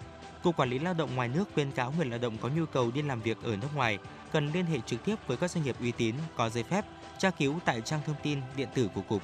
Cục 0.43 0.57
Quản 0.57 0.69
lý 0.69 0.79
Lao 0.79 0.93
động 0.93 1.15
ngoài 1.15 1.27
nước 1.27 1.43
khuyên 1.53 1.71
cáo 1.71 1.93
người 1.97 2.05
lao 2.05 2.19
động 2.19 2.37
có 2.41 2.49
nhu 2.49 2.65
cầu 2.65 2.91
đi 2.91 3.01
làm 3.01 3.21
việc 3.21 3.37
ở 3.43 3.55
nước 3.55 3.67
ngoài 3.75 3.97
cần 4.33 4.51
liên 4.53 4.65
hệ 4.65 4.79
trực 4.85 5.05
tiếp 5.05 5.15
với 5.27 5.37
các 5.37 5.51
doanh 5.51 5.63
nghiệp 5.63 5.75
uy 5.81 5.91
tín 5.91 6.15
có 6.35 6.49
giấy 6.49 6.63
phép 6.63 6.85
tra 7.17 7.29
cứu 7.29 7.55
tại 7.65 7.81
trang 7.81 7.99
thông 8.05 8.15
tin 8.23 8.39
điện 8.57 8.67
tử 8.73 8.89
của 8.93 9.01
Cục. 9.01 9.21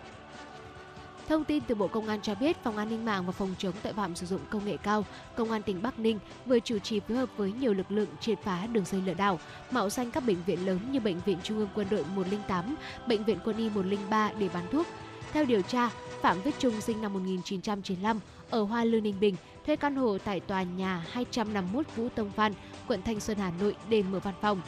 Thông 1.27 1.43
tin 1.43 1.63
từ 1.67 1.75
Bộ 1.75 1.87
Công 1.87 2.07
an 2.07 2.21
cho 2.21 2.35
biết, 2.35 2.63
Phòng 2.63 2.77
An 2.77 2.89
ninh 2.89 3.05
mạng 3.05 3.25
và 3.25 3.31
Phòng 3.31 3.55
chống 3.57 3.73
tội 3.83 3.93
phạm 3.93 4.15
sử 4.15 4.25
dụng 4.25 4.41
công 4.49 4.65
nghệ 4.65 4.77
cao, 4.77 5.05
Công 5.35 5.51
an 5.51 5.61
tỉnh 5.61 5.81
Bắc 5.81 5.99
Ninh 5.99 6.19
vừa 6.45 6.59
chủ 6.59 6.79
trì 6.79 6.99
phối 6.99 7.17
hợp 7.17 7.29
với 7.37 7.51
nhiều 7.51 7.73
lực 7.73 7.91
lượng 7.91 8.07
triệt 8.19 8.39
phá 8.43 8.67
đường 8.67 8.85
dây 8.85 9.01
lừa 9.01 9.13
đảo, 9.13 9.39
mạo 9.71 9.89
danh 9.89 10.11
các 10.11 10.23
bệnh 10.27 10.43
viện 10.45 10.65
lớn 10.65 10.79
như 10.91 10.99
Bệnh 10.99 11.19
viện 11.25 11.37
Trung 11.43 11.57
ương 11.57 11.69
Quân 11.75 11.87
đội 11.89 12.03
108, 12.15 12.75
Bệnh 13.07 13.23
viện 13.23 13.37
Quân 13.45 13.57
y 13.57 13.69
103 13.69 14.31
để 14.39 14.49
bán 14.53 14.63
thuốc. 14.71 14.87
Theo 15.33 15.45
điều 15.45 15.61
tra, 15.61 15.89
Phạm 16.21 16.41
Viết 16.41 16.55
Trung 16.59 16.81
sinh 16.81 17.01
năm 17.01 17.13
1995 17.13 18.19
ở 18.49 18.63
Hoa 18.63 18.83
Lư 18.83 19.01
Ninh 19.01 19.19
Bình, 19.19 19.35
thuê 19.65 19.75
căn 19.75 19.95
hộ 19.95 20.17
tại 20.17 20.39
tòa 20.39 20.63
nhà 20.63 21.05
251 21.11 21.85
Vũ 21.95 22.09
Tông 22.15 22.31
Phan, 22.31 22.53
quận 22.87 23.01
Thanh 23.01 23.19
Xuân, 23.19 23.37
Hà 23.37 23.51
Nội 23.59 23.75
để 23.89 24.03
mở 24.03 24.19
văn 24.19 24.33
phòng. 24.41 24.61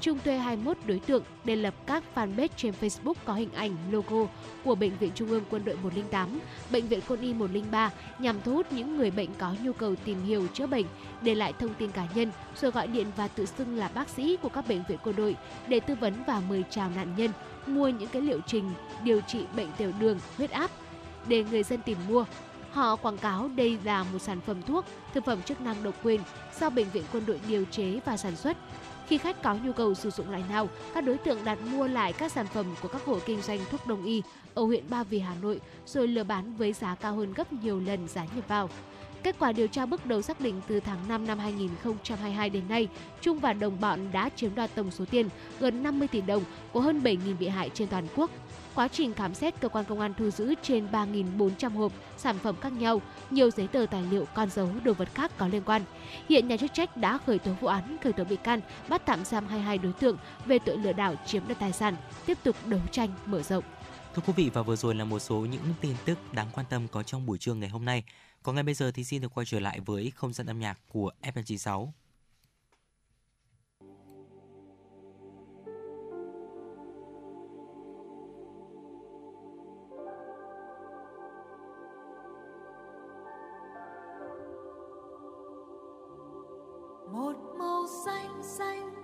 Trung 0.00 0.18
thuê 0.24 0.38
21 0.38 0.76
đối 0.86 0.98
tượng 0.98 1.22
để 1.44 1.56
lập 1.56 1.74
các 1.86 2.02
fanpage 2.14 2.48
trên 2.56 2.74
Facebook 2.80 3.14
có 3.24 3.34
hình 3.34 3.52
ảnh, 3.52 3.76
logo 3.90 4.26
của 4.64 4.74
Bệnh 4.74 4.98
viện 4.98 5.10
Trung 5.14 5.28
ương 5.28 5.44
Quân 5.50 5.64
đội 5.64 5.76
108, 5.82 6.40
Bệnh 6.70 6.88
viện 6.88 7.00
Quân 7.08 7.20
y 7.20 7.34
103 7.34 7.90
nhằm 8.18 8.36
thu 8.44 8.52
hút 8.54 8.72
những 8.72 8.96
người 8.96 9.10
bệnh 9.10 9.34
có 9.38 9.54
nhu 9.62 9.72
cầu 9.72 9.94
tìm 10.04 10.24
hiểu 10.24 10.46
chữa 10.54 10.66
bệnh, 10.66 10.86
để 11.22 11.34
lại 11.34 11.52
thông 11.58 11.74
tin 11.74 11.90
cá 11.90 12.06
nhân, 12.14 12.30
rồi 12.60 12.70
gọi 12.70 12.86
điện 12.86 13.06
và 13.16 13.28
tự 13.28 13.46
xưng 13.46 13.76
là 13.76 13.90
bác 13.94 14.08
sĩ 14.08 14.36
của 14.42 14.48
các 14.48 14.68
bệnh 14.68 14.82
viện 14.88 14.98
quân 15.04 15.16
đội 15.16 15.36
để 15.68 15.80
tư 15.80 15.94
vấn 16.00 16.14
và 16.26 16.42
mời 16.48 16.64
chào 16.70 16.90
nạn 16.96 17.14
nhân 17.16 17.30
mua 17.66 17.88
những 17.88 18.08
cái 18.08 18.22
liệu 18.22 18.40
trình 18.46 18.70
điều 19.04 19.20
trị 19.20 19.44
bệnh 19.56 19.68
tiểu 19.78 19.92
đường, 20.00 20.18
huyết 20.36 20.50
áp 20.50 20.70
để 21.26 21.44
người 21.44 21.62
dân 21.62 21.82
tìm 21.82 21.98
mua. 22.08 22.24
Họ 22.70 22.96
quảng 22.96 23.18
cáo 23.18 23.50
đây 23.56 23.78
là 23.84 24.04
một 24.12 24.18
sản 24.18 24.40
phẩm 24.40 24.62
thuốc, 24.62 24.84
thực 25.14 25.24
phẩm 25.24 25.42
chức 25.42 25.60
năng 25.60 25.82
độc 25.82 25.94
quyền 26.02 26.20
do 26.60 26.70
bệnh 26.70 26.90
viện 26.90 27.04
quân 27.12 27.26
đội 27.26 27.40
điều 27.48 27.64
chế 27.64 28.00
và 28.04 28.16
sản 28.16 28.36
xuất 28.36 28.56
khi 29.08 29.18
khách 29.18 29.42
có 29.42 29.54
nhu 29.54 29.72
cầu 29.72 29.94
sử 29.94 30.10
dụng 30.10 30.30
loại 30.30 30.42
nào, 30.48 30.68
các 30.94 31.04
đối 31.04 31.18
tượng 31.18 31.44
đặt 31.44 31.58
mua 31.72 31.86
lại 31.86 32.12
các 32.12 32.32
sản 32.32 32.46
phẩm 32.46 32.66
của 32.82 32.88
các 32.88 33.04
hộ 33.04 33.18
kinh 33.26 33.42
doanh 33.42 33.58
thuốc 33.70 33.86
đông 33.86 34.04
y 34.04 34.22
ở 34.54 34.64
huyện 34.64 34.84
Ba 34.90 35.04
Vì, 35.04 35.18
Hà 35.18 35.34
Nội 35.42 35.60
rồi 35.86 36.08
lừa 36.08 36.24
bán 36.24 36.56
với 36.56 36.72
giá 36.72 36.94
cao 36.94 37.14
hơn 37.14 37.32
gấp 37.32 37.52
nhiều 37.52 37.80
lần 37.80 38.08
giá 38.08 38.24
nhập 38.34 38.48
vào. 38.48 38.70
Kết 39.22 39.36
quả 39.38 39.52
điều 39.52 39.66
tra 39.66 39.86
bước 39.86 40.06
đầu 40.06 40.22
xác 40.22 40.40
định 40.40 40.60
từ 40.68 40.80
tháng 40.80 41.08
5 41.08 41.26
năm 41.26 41.38
2022 41.38 42.50
đến 42.50 42.62
nay, 42.68 42.88
Trung 43.20 43.38
và 43.38 43.52
đồng 43.52 43.80
bọn 43.80 44.00
đã 44.12 44.28
chiếm 44.36 44.54
đoạt 44.54 44.70
tổng 44.74 44.90
số 44.90 45.04
tiền 45.10 45.28
gần 45.60 45.82
50 45.82 46.08
tỷ 46.08 46.20
đồng 46.20 46.42
của 46.72 46.80
hơn 46.80 47.00
7.000 47.04 47.38
bị 47.38 47.48
hại 47.48 47.70
trên 47.74 47.88
toàn 47.88 48.06
quốc. 48.16 48.30
Quá 48.78 48.88
trình 48.88 49.14
khám 49.14 49.34
xét, 49.34 49.60
cơ 49.60 49.68
quan 49.68 49.84
công 49.84 50.00
an 50.00 50.14
thu 50.18 50.30
giữ 50.30 50.54
trên 50.62 50.86
3.400 50.92 51.70
hộp 51.70 51.92
sản 52.16 52.38
phẩm 52.38 52.56
khác 52.60 52.72
nhau, 52.72 53.02
nhiều 53.30 53.50
giấy 53.50 53.66
tờ 53.66 53.86
tài 53.90 54.02
liệu, 54.02 54.24
con 54.34 54.50
dấu, 54.50 54.70
đồ 54.84 54.92
vật 54.92 55.08
khác 55.14 55.32
có 55.38 55.48
liên 55.48 55.62
quan. 55.66 55.82
Hiện 56.28 56.48
nhà 56.48 56.56
chức 56.56 56.74
trách 56.74 56.96
đã 56.96 57.18
khởi 57.26 57.38
tố 57.38 57.52
vụ 57.60 57.68
án, 57.68 57.96
khởi 58.02 58.12
tố 58.12 58.24
bị 58.24 58.36
can, 58.36 58.60
bắt 58.88 59.02
tạm 59.06 59.24
giam 59.24 59.46
22 59.46 59.78
đối 59.78 59.92
tượng 59.92 60.16
về 60.46 60.58
tội 60.58 60.76
lừa 60.78 60.92
đảo 60.92 61.14
chiếm 61.26 61.46
đoạt 61.46 61.58
tài 61.58 61.72
sản, 61.72 61.96
tiếp 62.26 62.38
tục 62.42 62.56
đấu 62.66 62.80
tranh 62.90 63.08
mở 63.26 63.42
rộng. 63.42 63.64
Thưa 64.14 64.22
quý 64.26 64.32
vị 64.36 64.50
và 64.54 64.62
vừa 64.62 64.76
rồi 64.76 64.94
là 64.94 65.04
một 65.04 65.18
số 65.18 65.36
những 65.36 65.74
tin 65.80 65.94
tức 66.04 66.18
đáng 66.32 66.48
quan 66.52 66.66
tâm 66.70 66.88
có 66.88 67.02
trong 67.02 67.26
buổi 67.26 67.38
trưa 67.38 67.54
ngày 67.54 67.68
hôm 67.68 67.84
nay. 67.84 68.04
Còn 68.42 68.54
ngay 68.54 68.64
bây 68.64 68.74
giờ 68.74 68.90
thì 68.90 69.04
xin 69.04 69.22
được 69.22 69.34
quay 69.34 69.46
trở 69.46 69.60
lại 69.60 69.80
với 69.80 70.12
không 70.16 70.32
gian 70.32 70.46
âm 70.46 70.58
nhạc 70.58 70.78
của 70.88 71.10
FM96. 71.22 71.88
Một 87.12 87.34
màu 87.58 87.86
xanh 88.04 88.42
xanh, 88.42 88.94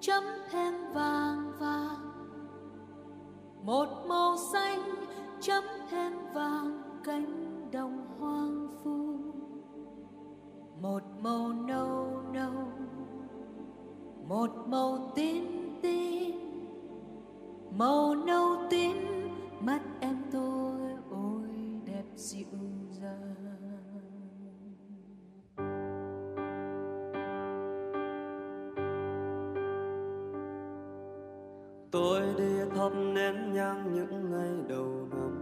chấm 0.00 0.24
thêm 0.50 0.74
vàng 0.94 1.52
vàng. 1.60 2.10
Một 3.62 3.88
màu 4.08 4.36
xanh, 4.52 4.80
chấm 5.40 5.64
thêm 5.90 6.12
vàng, 6.34 6.82
cánh 7.04 7.70
đồng 7.72 8.06
hoang 8.18 8.68
phu 8.84 9.04
một 10.84 11.02
màu 11.20 11.52
nâu 11.52 12.22
nâu, 12.32 12.68
một 14.28 14.50
màu 14.66 15.12
tím 15.14 15.44
tím. 15.82 16.36
Màu 17.78 18.14
nâu 18.14 18.56
tím, 18.70 18.96
mắt 19.60 19.80
em 20.00 20.16
tôi 20.32 20.80
ôi 21.10 21.48
đẹp 21.86 22.04
dịu. 22.16 22.63
Tôi 31.94 32.20
đi 32.38 32.54
thắp 32.76 32.92
nén 33.14 33.52
nhang 33.52 33.94
những 33.94 34.30
ngày 34.30 34.50
đầu 34.68 35.08
năm. 35.10 35.32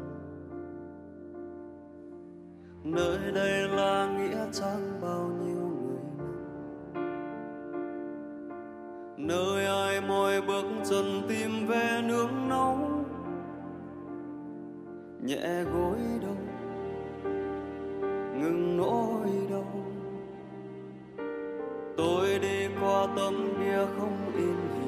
Nơi 2.85 3.19
đây 3.35 3.69
là 3.69 4.17
nghĩa 4.17 4.47
trang 4.53 5.01
bao 5.03 5.31
nhiêu 5.45 5.71
người 5.85 6.25
năm 6.95 7.17
nơi 9.17 9.67
ai 9.67 10.01
mỏi 10.01 10.43
bước 10.43 10.65
chân 10.85 11.05
tìm 11.29 11.67
về 11.69 12.03
nương 12.05 12.49
nóng 12.49 13.05
nhẹ 15.23 15.65
gối 15.65 15.99
đầu, 16.23 16.37
ngừng 18.37 18.77
nỗi 18.77 19.29
đau. 19.51 19.85
Tôi 21.97 22.39
đi 22.39 22.69
qua 22.81 23.07
tấm 23.17 23.35
bia 23.59 23.87
không 23.99 24.33
in 24.37 24.57
hình 24.75 24.82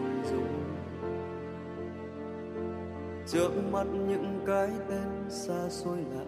trước 3.26 3.51
mắt 3.72 3.86
những 4.09 4.40
cái 4.46 4.70
tên 4.88 5.24
xa 5.28 5.68
xôi 5.68 5.98
lạ. 6.14 6.24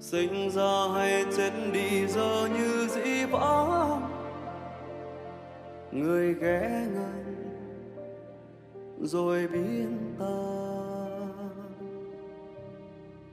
Sinh 0.00 0.50
ra 0.50 0.88
hay 0.94 1.24
chết 1.36 1.50
đi 1.72 2.06
giờ 2.06 2.48
như 2.54 2.88
dĩ 2.88 3.24
vãng. 3.24 4.10
Người 5.92 6.34
ghé 6.34 6.86
ngang, 6.94 7.34
rồi 9.00 9.48
biến 9.52 10.14
ta. 10.18 10.56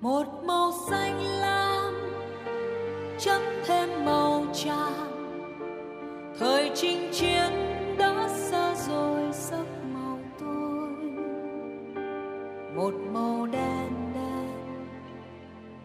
Một 0.02 0.26
màu 0.44 0.72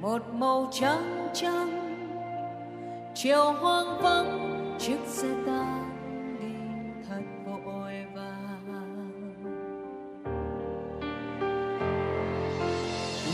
một 0.08 0.22
màu 0.34 0.68
trắng 0.72 1.28
trắng. 1.34 1.70
Chiều 3.14 3.52
hoang 3.52 4.02
vắng, 4.02 4.74
chiếc 4.78 4.98
xe 5.06 5.28
ta 5.46 5.80
đi 6.40 6.54
thật 7.08 7.22
vội 7.46 8.06
vàng. 8.14 9.10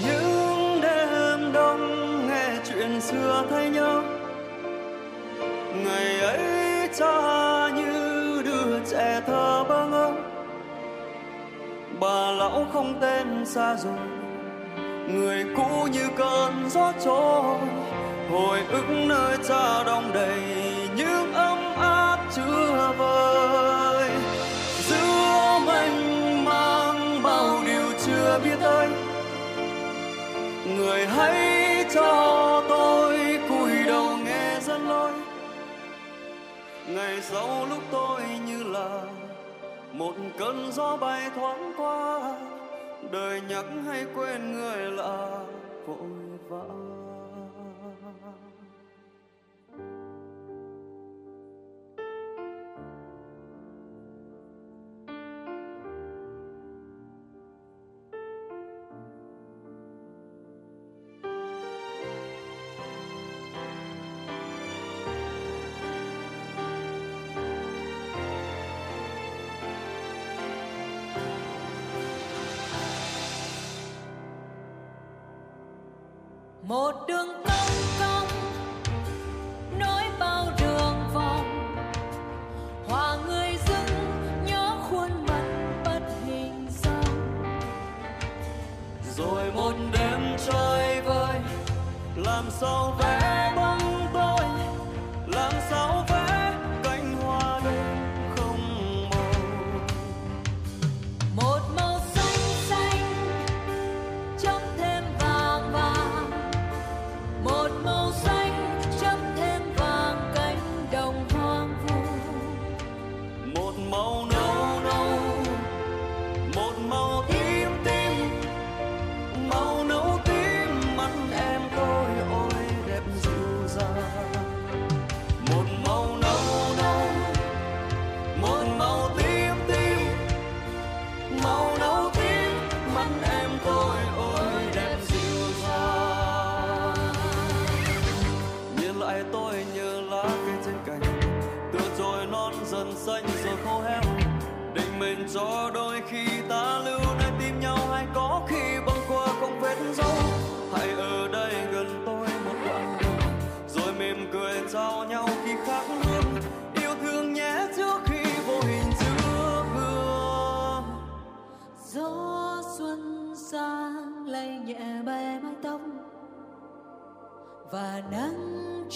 Những 0.06 0.80
đêm 0.82 1.52
đông 1.52 1.80
nghe 2.28 2.56
chuyện 2.64 3.01
xưa 3.01 3.44
thấy 3.51 3.70
nhớ 3.70 4.02
ngày 5.84 6.20
ấy 6.20 6.88
cha 6.98 7.68
như 7.76 8.42
đứa 8.44 8.84
trẻ 8.90 9.20
thơ 9.26 9.64
bơ 9.68 9.86
ngơ. 9.86 10.12
Bà 12.01 12.30
lão 12.30 12.66
không 12.72 12.94
tên 13.01 13.46
xa 13.46 13.76
rồi 13.76 14.23
người 15.09 15.44
cũ 15.56 15.89
như 15.93 16.09
cơn 16.16 16.70
gió 16.70 16.93
trôi, 17.05 17.56
hồi 18.31 18.60
ức 18.70 18.85
nơi 18.89 19.36
cha 19.48 19.85
đông 19.85 20.12
đầy 20.12 20.43
những 20.97 21.32
ấm 21.32 21.74
áp 21.76 22.18
chưa 22.36 22.93
vơi 22.98 24.10
giữa 24.89 25.59
mênh 25.66 26.44
mang 26.44 27.22
bao 27.22 27.62
điều 27.66 27.93
chưa 28.06 28.40
biết 28.44 28.60
ơi, 28.60 28.89
người 30.76 31.06
hãy 31.06 31.85
cho 31.94 32.62
tôi 32.68 33.39
cúi 33.48 33.72
đầu 33.86 34.16
nghe 34.24 34.60
dân 34.60 34.89
lối. 34.89 35.12
Ngày 36.89 37.20
sau 37.20 37.66
lúc 37.70 37.82
tôi 37.90 38.20
như 38.47 38.62
là 38.62 39.01
một 39.93 40.14
cơn 40.39 40.72
gió 40.72 40.97
bay 40.97 41.31
thoáng 41.36 41.72
qua 41.76 42.20
đời 43.14 43.40
nhắc 43.48 43.64
hay 43.86 44.06
quên 44.14 44.52
người 44.52 44.90
là 44.90 45.44
vội 45.86 45.98
vã. 46.48 46.93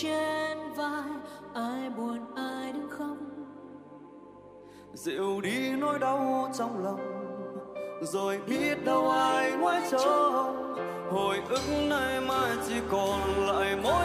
Trên 0.03 0.59
vai, 0.77 1.03
ai 1.55 1.91
buồn, 1.91 2.19
ai 2.37 2.73
đứng 2.73 2.91
khóc 2.91 3.17
dịu 4.95 5.41
đi 5.41 5.71
nỗi 5.71 5.99
đau 5.99 6.51
trong 6.59 6.85
lòng, 6.85 7.01
rồi 8.01 8.41
biết 8.47 8.85
đâu 8.85 9.11
ai 9.11 9.53
ngoái 9.53 9.83
trông 9.91 10.75
hồi 11.11 11.37
ức 11.49 11.63
nay 11.89 12.21
mai 12.21 12.51
chỉ 12.69 12.75
còn 12.91 13.47
lại 13.47 13.77
mỗi 13.83 13.98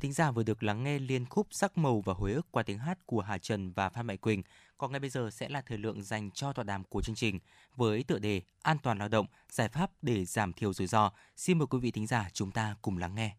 Quý 0.00 0.02
thính 0.02 0.12
giả 0.12 0.30
vừa 0.30 0.42
được 0.42 0.62
lắng 0.62 0.84
nghe 0.84 0.98
liên 0.98 1.24
khúc 1.26 1.46
sắc 1.50 1.78
màu 1.78 2.00
và 2.00 2.14
hồi 2.14 2.32
ức 2.32 2.46
qua 2.50 2.62
tiếng 2.62 2.78
hát 2.78 3.06
của 3.06 3.20
Hà 3.20 3.38
Trần 3.38 3.72
và 3.72 3.88
Phan 3.88 4.06
Mạnh 4.06 4.18
Quỳnh. 4.18 4.42
Còn 4.78 4.92
ngay 4.92 5.00
bây 5.00 5.10
giờ 5.10 5.30
sẽ 5.32 5.48
là 5.48 5.60
thời 5.60 5.78
lượng 5.78 6.02
dành 6.02 6.30
cho 6.30 6.52
tọa 6.52 6.64
đàm 6.64 6.84
của 6.84 7.02
chương 7.02 7.14
trình 7.14 7.38
với 7.76 8.04
tựa 8.04 8.18
đề 8.18 8.42
An 8.62 8.76
toàn 8.82 8.98
lao 8.98 9.08
động, 9.08 9.26
giải 9.50 9.68
pháp 9.68 9.90
để 10.02 10.24
giảm 10.24 10.52
thiểu 10.52 10.72
rủi 10.72 10.86
ro. 10.86 11.10
Xin 11.36 11.58
mời 11.58 11.66
quý 11.66 11.78
vị 11.78 11.90
thính 11.90 12.06
giả 12.06 12.28
chúng 12.32 12.50
ta 12.50 12.76
cùng 12.82 12.98
lắng 12.98 13.14
nghe. 13.14 13.36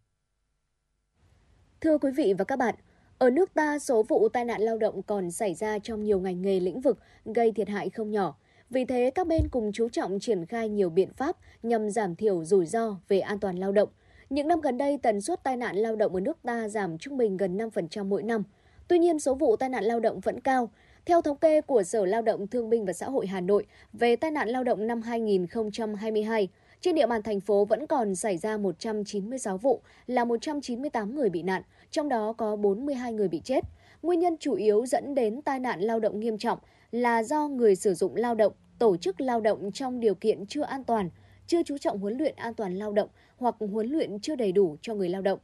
Thưa 1.82 1.98
quý 1.98 2.12
vị 2.18 2.34
và 2.38 2.44
các 2.44 2.60
bạn, 2.60 2.76
ở 3.18 3.30
nước 3.30 3.54
ta 3.54 3.80
số 3.80 4.04
vụ 4.04 4.30
tai 4.30 4.46
nạn 4.46 4.62
lao 4.62 4.78
động 4.78 5.04
còn 5.04 5.32
xảy 5.32 5.54
ra 5.54 5.80
trong 5.80 6.04
nhiều 6.04 6.20
ngành 6.20 6.42
nghề 6.42 6.60
lĩnh 6.60 6.82
vực 6.82 7.00
gây 7.26 7.52
thiệt 7.52 7.70
hại 7.70 7.90
không 7.90 8.12
nhỏ. 8.12 8.36
Vì 8.70 8.86
thế, 8.86 9.12
các 9.16 9.28
bên 9.28 9.42
cùng 9.52 9.72
chú 9.74 9.90
trọng 9.90 10.20
triển 10.20 10.46
khai 10.46 10.70
nhiều 10.70 10.90
biện 10.90 11.14
pháp 11.14 11.38
nhằm 11.64 11.90
giảm 11.90 12.16
thiểu 12.16 12.46
rủi 12.46 12.66
ro 12.66 12.98
về 13.08 13.20
an 13.20 13.40
toàn 13.40 13.58
lao 13.58 13.72
động. 13.72 13.90
Những 14.32 14.48
năm 14.48 14.62
gần 14.62 14.78
đây, 14.78 14.98
tần 14.98 15.22
suất 15.22 15.44
tai 15.44 15.58
nạn 15.58 15.76
lao 15.76 15.95
động 15.95 16.16
ở 16.16 16.20
nước 16.20 16.38
ta 16.44 16.68
giảm 16.68 16.98
trung 16.98 17.18
bình 17.18 17.38
gần 17.38 17.58
5% 17.58 18.06
mỗi 18.06 18.24
năm. 18.24 18.44
Tuy 18.88 18.99
nhiên, 18.99 19.20
số 19.20 19.36
vụ 19.36 19.56
tai 19.56 19.70
nạn 19.70 19.84
lao 19.84 19.99
động 19.99 20.20
vẫn 20.20 20.40
cao. 20.40 20.70
Theo 21.06 21.22
thống 21.22 21.38
kê 21.38 21.62
của 21.62 21.84
Sở 21.84 22.06
Lao 22.06 22.22
động 22.22 22.48
Thương 22.48 22.70
binh 22.70 22.86
và 22.86 22.94
Xã 22.94 23.10
hội 23.10 23.28
Hà 23.28 23.41
Nội 23.41 23.66
về 23.94 24.16
tai 24.16 24.32
nạn 24.32 24.49
lao 24.49 24.64
động 24.64 24.88
năm 24.88 25.02
2022, 25.02 26.48
trên 26.82 26.95
địa 26.95 27.08
bàn 27.08 27.24
thành 27.24 27.40
phố 27.40 27.66
vẫn 27.66 27.88
còn 27.88 28.16
xảy 28.16 28.38
ra 28.38 28.58
196 28.58 29.58
vụ 29.58 29.82
là 30.08 30.26
198 30.26 31.16
người 31.16 31.30
bị 31.30 31.44
nạn, 31.44 31.62
trong 31.91 32.10
đó 32.10 32.34
có 32.34 32.56
42 32.56 33.14
người 33.14 33.28
bị 33.28 33.41
chết. 33.44 33.64
Nguyên 34.03 34.20
nhân 34.20 34.38
chủ 34.40 34.53
yếu 34.53 34.86
dẫn 34.86 35.16
đến 35.16 35.41
tai 35.41 35.60
nạn 35.60 35.82
lao 35.82 35.99
động 35.99 36.20
nghiêm 36.20 36.38
trọng 36.38 36.60
là 36.91 37.24
do 37.24 37.48
người 37.48 37.76
sử 37.76 37.94
dụng 37.94 38.16
lao 38.16 38.36
động, 38.36 38.53
tổ 38.80 38.98
chức 38.98 39.22
lao 39.22 39.41
động 39.41 39.72
trong 39.72 39.99
điều 39.99 40.16
kiện 40.16 40.45
chưa 40.45 40.64
an 40.64 40.84
toàn, 40.84 41.10
chưa 41.48 41.64
chú 41.64 41.78
trọng 41.78 41.99
huấn 41.99 42.18
luyện 42.18 42.36
an 42.36 42.53
toàn 42.53 42.76
lao 42.76 42.91
động 42.91 43.10
hoặc 43.41 43.55
huấn 43.72 43.88
luyện 43.88 44.19
chưa 44.19 44.35
đầy 44.35 44.51
đủ 44.51 44.77
cho 44.81 44.95
người 44.95 45.09
lao 45.09 45.22
động. 45.22 45.39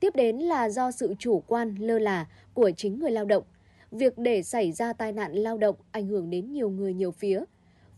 Tiếp 0.00 0.16
đến 0.16 0.36
là 0.36 0.68
do 0.68 0.90
sự 0.90 1.14
chủ 1.18 1.42
quan 1.46 1.74
lơ 1.74 1.98
là 1.98 2.26
của 2.54 2.70
chính 2.76 2.98
người 2.98 3.10
lao 3.10 3.24
động. 3.24 3.44
Việc 3.90 4.18
để 4.18 4.42
xảy 4.42 4.72
ra 4.72 4.92
tai 4.92 5.12
nạn 5.12 5.32
lao 5.32 5.58
động 5.58 5.76
ảnh 5.90 6.06
hưởng 6.06 6.30
đến 6.30 6.52
nhiều 6.52 6.70
người 6.70 6.94
nhiều 6.94 7.10
phía. 7.10 7.44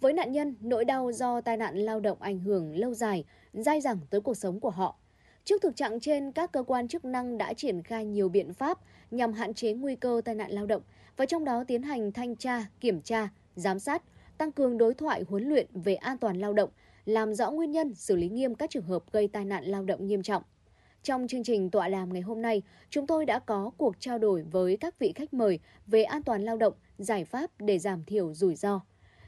Với 0.01 0.13
nạn 0.13 0.33
nhân, 0.33 0.55
nỗi 0.61 0.85
đau 0.85 1.13
do 1.13 1.41
tai 1.41 1.57
nạn 1.57 1.77
lao 1.77 2.01
động 2.01 2.19
ảnh 2.21 2.39
hưởng 2.39 2.77
lâu 2.77 2.95
dài, 2.95 3.25
dai 3.53 3.81
dẳng 3.81 3.99
tới 4.11 4.21
cuộc 4.21 4.35
sống 4.35 4.61
của 4.61 4.71
họ. 4.71 4.97
Trước 5.45 5.63
thực 5.63 5.77
trạng 5.77 6.01
trên, 6.01 6.33
các 6.33 6.53
cơ 6.53 6.63
quan 6.63 6.89
chức 6.89 7.05
năng 7.05 7.39
đã 7.39 7.53
triển 7.53 7.83
khai 7.83 8.05
nhiều 8.05 8.29
biện 8.29 8.55
pháp 8.55 8.79
nhằm 9.11 9.33
hạn 9.33 9.55
chế 9.55 9.73
nguy 9.73 9.97
cơ 9.97 10.21
tai 10.25 10.35
nạn 10.35 10.51
lao 10.51 10.67
động 10.67 10.83
và 11.17 11.27
trong 11.27 11.45
đó 11.45 11.65
tiến 11.65 11.83
hành 11.83 12.13
thanh 12.13 12.37
tra, 12.37 12.67
kiểm 12.81 13.01
tra, 13.03 13.29
giám 13.57 13.79
sát, 13.79 14.03
tăng 14.39 14.53
cường 14.53 14.79
đối 14.79 14.95
thoại 14.95 15.25
huấn 15.29 15.49
luyện 15.49 15.67
về 15.75 15.95
an 15.95 16.19
toàn 16.19 16.41
lao 16.41 16.53
động, 16.53 16.71
làm 17.05 17.35
rõ 17.35 17.51
nguyên 17.51 17.71
nhân, 17.71 17.95
xử 17.95 18.17
lý 18.17 18.29
nghiêm 18.29 18.55
các 18.55 18.71
trường 18.71 18.85
hợp 18.85 19.13
gây 19.13 19.29
tai 19.29 19.45
nạn 19.45 19.65
lao 19.65 19.85
động 19.85 20.07
nghiêm 20.07 20.23
trọng. 20.23 20.43
Trong 21.03 21.29
chương 21.29 21.45
trình 21.45 21.71
tọa 21.71 21.89
đàm 21.89 22.13
ngày 22.13 22.23
hôm 22.23 22.43
nay, 22.43 22.63
chúng 22.91 23.07
tôi 23.07 23.27
đã 23.27 23.39
có 23.39 23.71
cuộc 23.77 24.01
trao 24.01 24.19
đổi 24.19 24.43
với 24.43 24.77
các 24.77 24.99
vị 24.99 25.13
khách 25.15 25.35
mời 25.35 25.59
về 25.87 26.03
an 26.03 26.23
toàn 26.23 26.43
lao 26.43 26.57
động, 26.57 26.75
giải 26.99 27.25
pháp 27.25 27.51
để 27.59 27.79
giảm 27.79 28.05
thiểu 28.05 28.35
rủi 28.35 28.55
ro. 28.55 28.81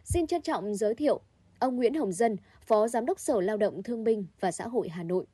Xin 0.04 0.26
trân 0.26 0.42
trọng 0.42 0.74
giới 0.74 0.94
thiệu 0.94 1.20
ông 1.58 1.76
Nguyễn 1.76 1.94
Hồng 1.94 2.12
Dân, 2.12 2.36
Phó 2.60 2.88
Giám 2.88 3.06
đốc 3.06 3.20
Sở 3.20 3.40
Lao 3.40 3.56
động 3.56 3.82
Thương 3.82 4.04
binh 4.04 4.26
và 4.40 4.52
Xã 4.52 4.68
hội 4.68 4.88
Hà 4.88 5.02
Nội. 5.02 5.26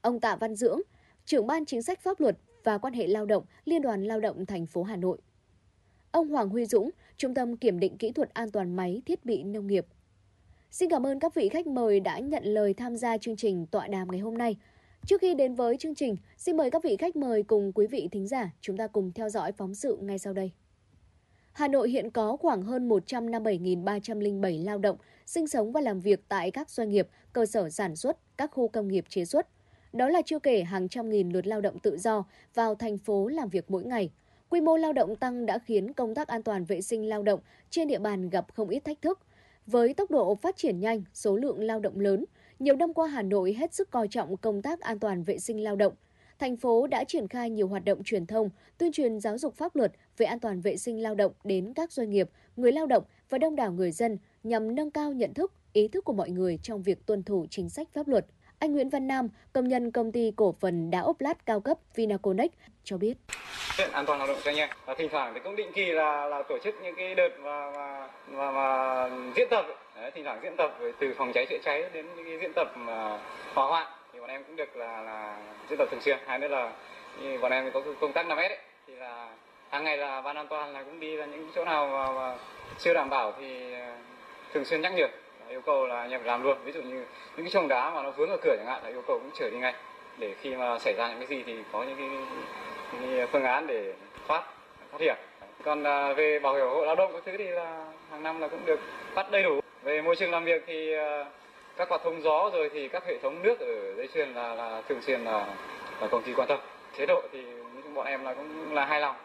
Ông 0.00 0.20
Tạ 0.20 0.36
Văn 0.36 0.54
Dưỡng, 0.54 0.80
trưởng 1.24 1.46
ban 1.46 1.64
chính 1.64 1.82
sách 1.82 2.00
pháp 2.00 2.20
luật 2.20 2.36
và 2.64 2.78
quan 2.78 2.94
hệ 2.94 3.06
lao 3.06 3.26
động 3.26 3.44
Liên 3.64 3.82
đoàn 3.82 4.04
Lao 4.04 4.20
động 4.20 4.46
thành 4.46 4.66
phố 4.66 4.82
Hà 4.82 4.96
Nội. 4.96 5.18
Ông 6.10 6.28
Hoàng 6.28 6.48
Huy 6.48 6.66
Dũng, 6.66 6.90
Trung 7.16 7.34
tâm 7.34 7.56
Kiểm 7.56 7.80
định 7.80 7.98
Kỹ 7.98 8.12
thuật 8.12 8.34
An 8.34 8.50
toàn 8.50 8.76
máy 8.76 9.02
thiết 9.06 9.24
bị 9.24 9.42
nông 9.42 9.66
nghiệp. 9.66 9.86
Xin 10.72 10.90
cảm 10.90 11.06
ơn 11.06 11.20
các 11.20 11.34
vị 11.34 11.48
khách 11.48 11.66
mời 11.66 12.00
đã 12.00 12.18
nhận 12.18 12.44
lời 12.44 12.74
tham 12.74 12.96
gia 12.96 13.18
chương 13.18 13.36
trình 13.36 13.66
tọa 13.66 13.88
đàm 13.88 14.08
ngày 14.10 14.20
hôm 14.20 14.38
nay. 14.38 14.56
Trước 15.06 15.20
khi 15.20 15.34
đến 15.34 15.54
với 15.54 15.76
chương 15.76 15.94
trình, 15.94 16.16
xin 16.36 16.56
mời 16.56 16.70
các 16.70 16.82
vị 16.84 16.96
khách 16.96 17.16
mời 17.16 17.42
cùng 17.42 17.72
quý 17.72 17.86
vị 17.86 18.08
thính 18.12 18.26
giả 18.26 18.50
chúng 18.60 18.76
ta 18.76 18.86
cùng 18.86 19.12
theo 19.12 19.28
dõi 19.28 19.52
phóng 19.52 19.74
sự 19.74 19.98
ngay 20.00 20.18
sau 20.18 20.32
đây. 20.32 20.50
Hà 21.52 21.68
Nội 21.68 21.90
hiện 21.90 22.10
có 22.10 22.36
khoảng 22.36 22.62
hơn 22.62 22.88
157.307 22.88 24.64
lao 24.64 24.78
động 24.78 24.96
sinh 25.26 25.46
sống 25.46 25.72
và 25.72 25.80
làm 25.80 26.00
việc 26.00 26.20
tại 26.28 26.50
các 26.50 26.70
doanh 26.70 26.88
nghiệp, 26.88 27.08
cơ 27.32 27.46
sở 27.46 27.70
sản 27.70 27.96
xuất, 27.96 28.36
các 28.36 28.50
khu 28.50 28.68
công 28.68 28.88
nghiệp 28.88 29.04
chế 29.08 29.24
xuất. 29.24 29.48
Đó 29.92 30.08
là 30.08 30.22
chưa 30.26 30.38
kể 30.38 30.62
hàng 30.62 30.88
trăm 30.88 31.10
nghìn 31.10 31.30
lượt 31.30 31.46
lao 31.46 31.60
động 31.60 31.78
tự 31.78 31.98
do 31.98 32.24
vào 32.54 32.74
thành 32.74 32.98
phố 32.98 33.28
làm 33.28 33.48
việc 33.48 33.70
mỗi 33.70 33.84
ngày. 33.84 34.10
Quy 34.48 34.60
mô 34.60 34.76
lao 34.76 34.92
động 34.92 35.16
tăng 35.16 35.46
đã 35.46 35.58
khiến 35.58 35.92
công 35.92 36.14
tác 36.14 36.28
an 36.28 36.42
toàn 36.42 36.64
vệ 36.64 36.80
sinh 36.80 37.08
lao 37.08 37.22
động 37.22 37.40
trên 37.70 37.88
địa 37.88 37.98
bàn 37.98 38.30
gặp 38.30 38.46
không 38.54 38.68
ít 38.68 38.84
thách 38.84 39.02
thức. 39.02 39.20
Với 39.70 39.94
tốc 39.94 40.10
độ 40.10 40.34
phát 40.34 40.56
triển 40.56 40.80
nhanh, 40.80 41.02
số 41.14 41.36
lượng 41.36 41.60
lao 41.60 41.80
động 41.80 42.00
lớn, 42.00 42.24
nhiều 42.58 42.76
năm 42.76 42.94
qua 42.94 43.06
Hà 43.08 43.22
Nội 43.22 43.52
hết 43.52 43.74
sức 43.74 43.90
coi 43.90 44.08
trọng 44.08 44.36
công 44.36 44.62
tác 44.62 44.80
an 44.80 44.98
toàn 44.98 45.22
vệ 45.22 45.38
sinh 45.38 45.64
lao 45.64 45.76
động. 45.76 45.92
Thành 46.38 46.56
phố 46.56 46.86
đã 46.86 47.04
triển 47.04 47.28
khai 47.28 47.50
nhiều 47.50 47.68
hoạt 47.68 47.84
động 47.84 48.04
truyền 48.04 48.26
thông, 48.26 48.50
tuyên 48.78 48.92
truyền 48.92 49.20
giáo 49.20 49.38
dục 49.38 49.54
pháp 49.54 49.76
luật 49.76 49.92
về 50.16 50.26
an 50.26 50.40
toàn 50.40 50.60
vệ 50.60 50.76
sinh 50.76 51.02
lao 51.02 51.14
động 51.14 51.32
đến 51.44 51.72
các 51.74 51.92
doanh 51.92 52.10
nghiệp, 52.10 52.30
người 52.56 52.72
lao 52.72 52.86
động 52.86 53.04
và 53.28 53.38
đông 53.38 53.56
đảo 53.56 53.72
người 53.72 53.92
dân 53.92 54.18
nhằm 54.42 54.74
nâng 54.74 54.90
cao 54.90 55.12
nhận 55.12 55.34
thức, 55.34 55.52
ý 55.72 55.88
thức 55.88 56.04
của 56.04 56.12
mọi 56.12 56.30
người 56.30 56.58
trong 56.62 56.82
việc 56.82 57.06
tuân 57.06 57.22
thủ 57.22 57.46
chính 57.50 57.68
sách 57.68 57.88
pháp 57.92 58.08
luật. 58.08 58.26
Anh 58.60 58.72
Nguyễn 58.72 58.88
Văn 58.88 59.06
Nam, 59.08 59.28
công 59.52 59.68
nhân 59.68 59.90
công 59.90 60.12
ty 60.12 60.32
cổ 60.36 60.54
phần 60.60 60.90
đá 60.90 61.00
ốp 61.00 61.20
lát 61.20 61.46
cao 61.46 61.60
cấp 61.60 61.78
Vinaconex 61.94 62.50
cho 62.84 62.96
biết. 62.96 63.14
Chuyện 63.76 63.90
an 63.92 64.06
toàn 64.06 64.18
lao 64.18 64.28
động 64.28 64.36
cho 64.44 64.50
anh 64.50 64.56
em. 64.56 64.68
Và 64.86 64.94
thỉnh 64.94 65.08
thoảng 65.12 65.34
thì 65.34 65.40
cũng 65.44 65.56
định 65.56 65.72
kỳ 65.74 65.92
là 65.92 66.26
là 66.26 66.42
tổ 66.48 66.58
chức 66.58 66.74
những 66.82 66.94
cái 66.96 67.14
đợt 67.14 67.28
và 67.38 67.70
và 67.70 68.08
và, 68.26 68.50
mà 68.50 69.10
diễn 69.36 69.48
tập. 69.50 69.66
Đấy, 69.96 70.10
thỉnh 70.10 70.24
thoảng 70.24 70.40
diễn 70.42 70.56
tập 70.56 70.78
từ 71.00 71.14
phòng 71.18 71.32
cháy 71.34 71.46
chữa 71.50 71.58
cháy 71.64 71.84
đến 71.92 72.06
những 72.16 72.24
cái 72.24 72.38
diễn 72.40 72.52
tập 72.52 72.72
mà 72.76 73.18
hỏa 73.54 73.66
hoạn. 73.66 73.86
Thì 74.12 74.20
bọn 74.20 74.30
em 74.30 74.44
cũng 74.44 74.56
được 74.56 74.76
là 74.76 75.02
là 75.02 75.38
diễn 75.68 75.78
tập 75.78 75.88
thường 75.90 76.00
xuyên. 76.00 76.18
Hai 76.26 76.38
nữa 76.38 76.48
là 76.48 76.72
như 77.22 77.38
bọn 77.38 77.52
em 77.52 77.70
có 77.72 77.82
công 78.00 78.12
tác 78.12 78.26
5S 78.26 78.36
ấy, 78.36 78.58
thì 78.86 78.94
là 78.94 79.28
hàng 79.70 79.84
ngày 79.84 79.96
là 79.96 80.20
ban 80.20 80.36
an 80.36 80.46
toàn 80.48 80.72
là 80.72 80.82
cũng 80.82 81.00
đi 81.00 81.16
ra 81.16 81.26
những 81.26 81.50
chỗ 81.54 81.64
nào 81.64 81.86
mà, 81.86 82.12
mà 82.12 82.36
chưa 82.78 82.94
đảm 82.94 83.10
bảo 83.10 83.32
thì 83.40 83.72
à, 83.72 83.98
thường 84.54 84.64
xuyên 84.64 84.80
nhắc 84.80 84.92
nhở 84.94 85.08
yêu 85.50 85.60
cầu 85.60 85.86
là 85.86 86.00
anh 86.00 86.10
em 86.10 86.20
phải 86.20 86.28
làm 86.28 86.42
luôn. 86.42 86.58
Ví 86.64 86.72
dụ 86.72 86.82
như 86.82 87.04
những 87.36 87.46
cái 87.46 87.50
chồng 87.50 87.68
đá 87.68 87.90
mà 87.90 88.02
nó 88.02 88.10
vướng 88.10 88.30
ở 88.30 88.36
cửa 88.42 88.56
chẳng 88.56 88.66
hạn 88.66 88.82
là 88.82 88.88
yêu 88.88 89.02
cầu 89.06 89.18
cũng 89.18 89.30
chở 89.34 89.50
đi 89.50 89.58
ngay. 89.58 89.74
Để 90.18 90.34
khi 90.40 90.56
mà 90.56 90.78
xảy 90.78 90.94
ra 90.94 91.08
những 91.08 91.18
cái 91.18 91.28
gì 91.28 91.42
thì 91.46 91.56
có 91.72 91.82
những 91.82 91.96
cái, 91.96 92.08
những 92.92 93.16
cái 93.16 93.26
phương 93.26 93.44
án 93.44 93.66
để 93.66 93.94
thoát 94.28 94.42
thoát 94.90 95.00
hiểm. 95.00 95.14
Còn 95.64 95.84
à, 95.84 96.12
về 96.12 96.38
bảo 96.38 96.54
hiểm 96.54 96.66
hộ 96.66 96.84
lao 96.84 96.94
động 96.94 97.12
các 97.12 97.22
thứ 97.26 97.36
thì 97.38 97.44
là 97.44 97.86
hàng 98.10 98.22
năm 98.22 98.40
là 98.40 98.48
cũng 98.48 98.66
được 98.66 98.80
phát 99.14 99.30
đầy 99.30 99.42
đủ. 99.42 99.60
Về 99.82 100.02
môi 100.02 100.16
trường 100.16 100.30
làm 100.30 100.44
việc 100.44 100.64
thì 100.66 100.94
à, 100.94 101.24
các 101.76 101.88
quạt 101.88 102.00
thông 102.04 102.22
gió 102.22 102.50
rồi 102.52 102.70
thì 102.72 102.88
các 102.88 103.06
hệ 103.06 103.18
thống 103.18 103.42
nước 103.42 103.60
ở 103.60 103.94
dây 103.94 104.08
chuyền 104.14 104.34
là, 104.34 104.54
là 104.54 104.82
thường 104.88 105.02
xuyên 105.02 105.24
là, 105.24 105.46
là 106.00 106.06
công 106.06 106.22
ty 106.22 106.32
quan 106.32 106.48
tâm. 106.48 106.58
Chế 106.98 107.06
độ 107.06 107.22
thì 107.32 107.44
bọn 107.94 108.06
em 108.06 108.24
là 108.24 108.34
cũng 108.34 108.74
là 108.74 108.84
hài 108.84 109.00
lòng. 109.00 109.16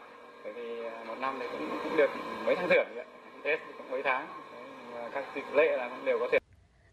Bởi 0.44 0.52
vì 0.52 0.84
à, 0.84 0.90
một 1.06 1.14
năm 1.20 1.36
thì 1.40 1.46
cũng, 1.52 1.78
cũng 1.84 1.96
được 1.96 2.10
mấy 2.44 2.54
tháng 2.54 2.68
thưởng 2.68 2.86
vậy. 2.94 3.04
tết 3.42 3.60
cũng 3.78 3.90
mấy 3.90 4.02
tháng 4.02 4.26
các 5.14 5.24
dịp 5.34 5.44
lễ 5.54 5.76
là 5.76 5.88
cũng 5.88 6.04
đều 6.04 6.18
có 6.18 6.28
thể 6.32 6.38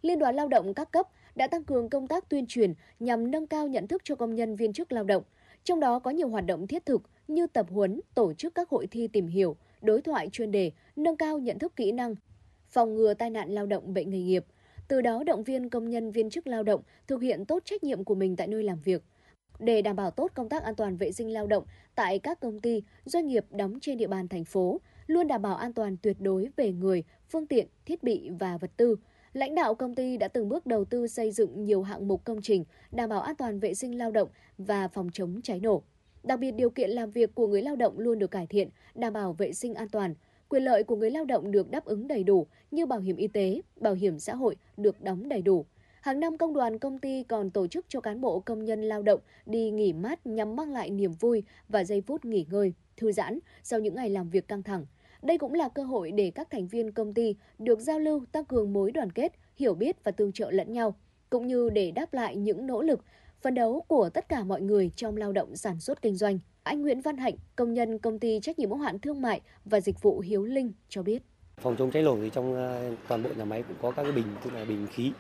Liên 0.02 0.20
đoàn 0.20 0.36
Lao 0.36 0.48
động 0.48 0.74
các 0.74 0.92
cấp 0.92 1.08
đã 1.36 1.48
tăng 1.48 1.64
cường 1.64 1.90
công 1.90 2.08
tác 2.08 2.30
tuyên 2.30 2.46
truyền 2.48 2.74
nhằm 3.00 3.32
nâng 3.32 3.48
cao 3.48 3.68
nhận 3.68 3.88
thức 3.88 4.02
cho 4.06 4.16
công 4.16 4.36
nhân 4.36 4.56
viên 4.56 4.74
chức 4.74 4.92
lao 4.92 5.04
động. 5.04 5.24
Trong 5.64 5.80
đó 5.80 6.00
có 6.00 6.12
nhiều 6.12 6.28
hoạt 6.28 6.46
động 6.46 6.68
thiết 6.68 6.86
thực 6.86 7.02
như 7.28 7.48
tập 7.48 7.66
huấn, 7.70 8.02
tổ 8.16 8.34
chức 8.34 8.56
các 8.56 8.70
hội 8.70 8.88
thi 8.88 9.08
tìm 9.08 9.28
hiểu, 9.28 9.56
đối 9.82 10.02
thoại 10.02 10.30
chuyên 10.32 10.52
đề, 10.52 10.72
nâng 10.96 11.18
cao 11.18 11.40
nhận 11.40 11.60
thức 11.60 11.76
kỹ 11.76 11.92
năng, 11.92 12.16
phòng 12.70 12.96
ngừa 12.96 13.14
tai 13.14 13.30
nạn 13.30 13.50
lao 13.50 13.66
động 13.66 13.94
bệnh 13.94 14.10
nghề 14.10 14.22
nghiệp. 14.22 14.46
Từ 14.88 15.02
đó 15.02 15.24
động 15.24 15.44
viên 15.44 15.70
công 15.70 15.90
nhân 15.90 16.12
viên 16.12 16.30
chức 16.30 16.48
lao 16.48 16.64
động 16.64 16.82
thực 17.08 17.22
hiện 17.22 17.46
tốt 17.46 17.66
trách 17.66 17.84
nhiệm 17.84 18.04
của 18.04 18.16
mình 18.16 18.36
tại 18.36 18.48
nơi 18.48 18.64
làm 18.64 18.80
việc. 18.80 19.04
Để 19.60 19.82
đảm 19.82 19.96
bảo 19.96 20.12
tốt 20.12 20.32
công 20.34 20.50
tác 20.50 20.64
an 20.64 20.76
toàn 20.76 20.98
vệ 20.98 21.12
sinh 21.12 21.34
lao 21.34 21.48
động 21.48 21.64
tại 21.96 22.20
các 22.20 22.40
công 22.40 22.60
ty, 22.60 22.84
doanh 23.06 23.28
nghiệp 23.28 23.46
đóng 23.50 23.80
trên 23.82 23.98
địa 23.98 24.08
bàn 24.08 24.28
thành 24.28 24.46
phố, 24.46 24.82
luôn 25.08 25.28
đảm 25.28 25.42
bảo 25.42 25.56
an 25.56 25.74
toàn 25.74 25.98
tuyệt 25.98 26.18
đối 26.20 26.50
về 26.56 26.72
người, 26.72 27.04
phương 27.34 27.48
tiện, 27.48 27.68
thiết 27.86 28.04
bị 28.04 28.30
và 28.40 28.58
vật 28.58 28.72
tư. 28.78 28.96
Lãnh 29.34 29.56
đạo 29.56 29.76
công 29.76 29.96
ty 29.96 30.18
đã 30.18 30.28
từng 30.28 30.50
bước 30.50 30.66
đầu 30.66 30.86
tư 30.86 31.08
xây 31.08 31.32
dựng 31.32 31.64
nhiều 31.64 31.82
hạng 31.82 32.08
mục 32.08 32.24
công 32.24 32.42
trình 32.42 32.66
đảm 32.92 33.10
bảo 33.10 33.22
an 33.22 33.36
toàn 33.36 33.60
vệ 33.60 33.74
sinh 33.74 33.98
lao 33.98 34.12
động 34.12 34.30
và 34.58 34.88
phòng 34.88 35.10
chống 35.14 35.42
cháy 35.44 35.60
nổ. 35.60 35.84
Đặc 36.24 36.40
biệt 36.40 36.52
điều 36.52 36.70
kiện 36.70 36.90
làm 36.90 37.12
việc 37.12 37.36
của 37.36 37.48
người 37.48 37.62
lao 37.62 37.76
động 37.76 38.00
luôn 38.00 38.20
được 38.20 38.32
cải 38.32 38.48
thiện, 38.48 38.70
đảm 38.96 39.14
bảo 39.14 39.34
vệ 39.34 39.54
sinh 39.54 39.74
an 39.74 39.90
toàn. 39.90 40.16
Quyền 40.50 40.64
lợi 40.64 40.84
của 40.84 40.96
người 40.96 41.12
lao 41.12 41.26
động 41.26 41.52
được 41.52 41.72
đáp 41.72 41.86
ứng 41.86 42.08
đầy 42.08 42.24
đủ 42.24 42.48
như 42.72 42.86
bảo 42.86 43.00
hiểm 43.00 43.16
y 43.16 43.28
tế, 43.28 43.62
bảo 43.80 43.94
hiểm 43.94 44.20
xã 44.20 44.36
hội 44.36 44.56
được 44.78 45.02
đóng 45.02 45.30
đầy 45.30 45.42
đủ. 45.42 45.66
Hàng 46.02 46.20
năm 46.20 46.38
công 46.38 46.54
đoàn 46.54 46.80
công 46.80 47.00
ty 47.00 47.24
còn 47.24 47.50
tổ 47.52 47.68
chức 47.68 47.86
cho 47.90 48.02
cán 48.02 48.22
bộ 48.22 48.40
công 48.40 48.66
nhân 48.66 48.82
lao 48.82 49.02
động 49.02 49.20
đi 49.46 49.72
nghỉ 49.72 49.94
mát 49.94 50.28
nhằm 50.28 50.56
mang 50.56 50.72
lại 50.72 50.90
niềm 50.90 51.12
vui 51.12 51.44
và 51.70 51.84
giây 51.84 52.02
phút 52.02 52.26
nghỉ 52.26 52.46
ngơi, 52.50 52.74
thư 52.98 53.12
giãn 53.12 53.40
sau 53.64 53.80
những 53.80 53.96
ngày 53.96 54.10
làm 54.10 54.30
việc 54.30 54.48
căng 54.48 54.64
thẳng. 54.64 54.86
Đây 55.24 55.38
cũng 55.38 55.54
là 55.54 55.70
cơ 55.70 55.84
hội 55.84 56.12
để 56.12 56.32
các 56.36 56.48
thành 56.52 56.68
viên 56.68 56.92
công 56.92 57.14
ty 57.14 57.36
được 57.60 57.80
giao 57.80 58.00
lưu, 58.00 58.26
tăng 58.32 58.46
cường 58.46 58.74
mối 58.74 58.92
đoàn 58.92 59.12
kết, 59.12 59.34
hiểu 59.56 59.74
biết 59.74 60.04
và 60.04 60.12
tương 60.12 60.32
trợ 60.32 60.52
lẫn 60.52 60.74
nhau, 60.74 60.96
cũng 61.30 61.48
như 61.48 61.70
để 61.70 61.92
đáp 61.92 62.14
lại 62.14 62.36
những 62.36 62.68
nỗ 62.68 62.82
lực, 62.82 63.00
phấn 63.42 63.54
đấu 63.56 63.82
của 63.88 64.10
tất 64.10 64.30
cả 64.30 64.44
mọi 64.44 64.62
người 64.62 64.92
trong 64.96 65.18
lao 65.18 65.32
động 65.32 65.56
sản 65.56 65.80
xuất 65.80 66.02
kinh 66.02 66.16
doanh. 66.16 66.40
Anh 66.64 66.82
Nguyễn 66.82 67.02
Văn 67.02 67.18
Hạnh, 67.18 67.36
công 67.56 67.74
nhân 67.74 68.00
công 68.00 68.20
ty 68.20 68.40
trách 68.40 68.60
nhiệm 68.60 68.70
hữu 68.70 68.80
hạn 68.80 69.00
thương 69.00 69.22
mại 69.22 69.42
và 69.66 69.80
dịch 69.80 70.02
vụ 70.02 70.20
Hiếu 70.20 70.44
Linh 70.44 70.74
cho 70.90 71.04
biết. 71.04 71.24
Phòng 71.58 71.76
chống 71.80 71.92
cháy 71.92 72.04
nổ 72.04 72.18
thì 72.22 72.30
trong 72.34 72.56
ờ, 72.56 72.96
toàn 73.08 73.24
bộ 73.24 73.30
nhà 73.38 73.46
máy 73.46 73.64
cũng 73.68 73.78
có 73.82 73.92
các 73.92 74.04
cái 74.04 74.12
bình 74.12 74.28
tức 74.44 74.54
là 74.54 74.66
bình 74.66 74.88
khí 74.92 75.12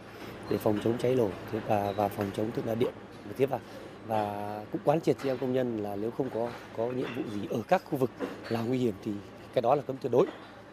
để 0.49 0.57
phòng 0.57 0.79
chống 0.83 0.97
cháy 0.97 1.15
nổ 1.15 1.29
và 1.67 1.91
và 1.91 2.07
phòng 2.07 2.31
chống 2.35 2.51
tức 2.55 2.65
là 2.65 2.75
điện 2.75 2.93
tiếp 3.37 3.45
vào 3.45 3.59
và 4.07 4.61
cũng 4.71 4.81
quán 4.85 5.01
triệt 5.01 5.15
cho 5.23 5.29
em 5.29 5.37
công 5.37 5.53
nhân 5.53 5.77
là 5.77 5.95
nếu 5.95 6.11
không 6.11 6.29
có 6.33 6.51
có 6.77 6.87
nhiệm 6.91 7.07
vụ 7.15 7.23
gì 7.33 7.47
ở 7.49 7.61
các 7.67 7.81
khu 7.85 7.97
vực 7.97 8.09
là 8.49 8.61
nguy 8.61 8.77
hiểm 8.77 8.93
thì 9.03 9.11
cái 9.53 9.61
đó 9.61 9.75
là 9.75 9.81
cấm 9.81 9.95
tuyệt 10.01 10.11
đối. 10.11 10.27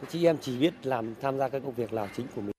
Chị 0.09 0.27
em 0.27 0.37
chỉ 0.41 0.59
biết 0.59 0.87
làm 0.87 1.15
tham 1.21 1.39
gia 1.39 1.49
các 1.49 1.63
công 1.65 1.75
việc 1.75 1.93
là 1.93 2.09
chính 2.17 2.27
của 2.35 2.41
mình. 2.41 2.51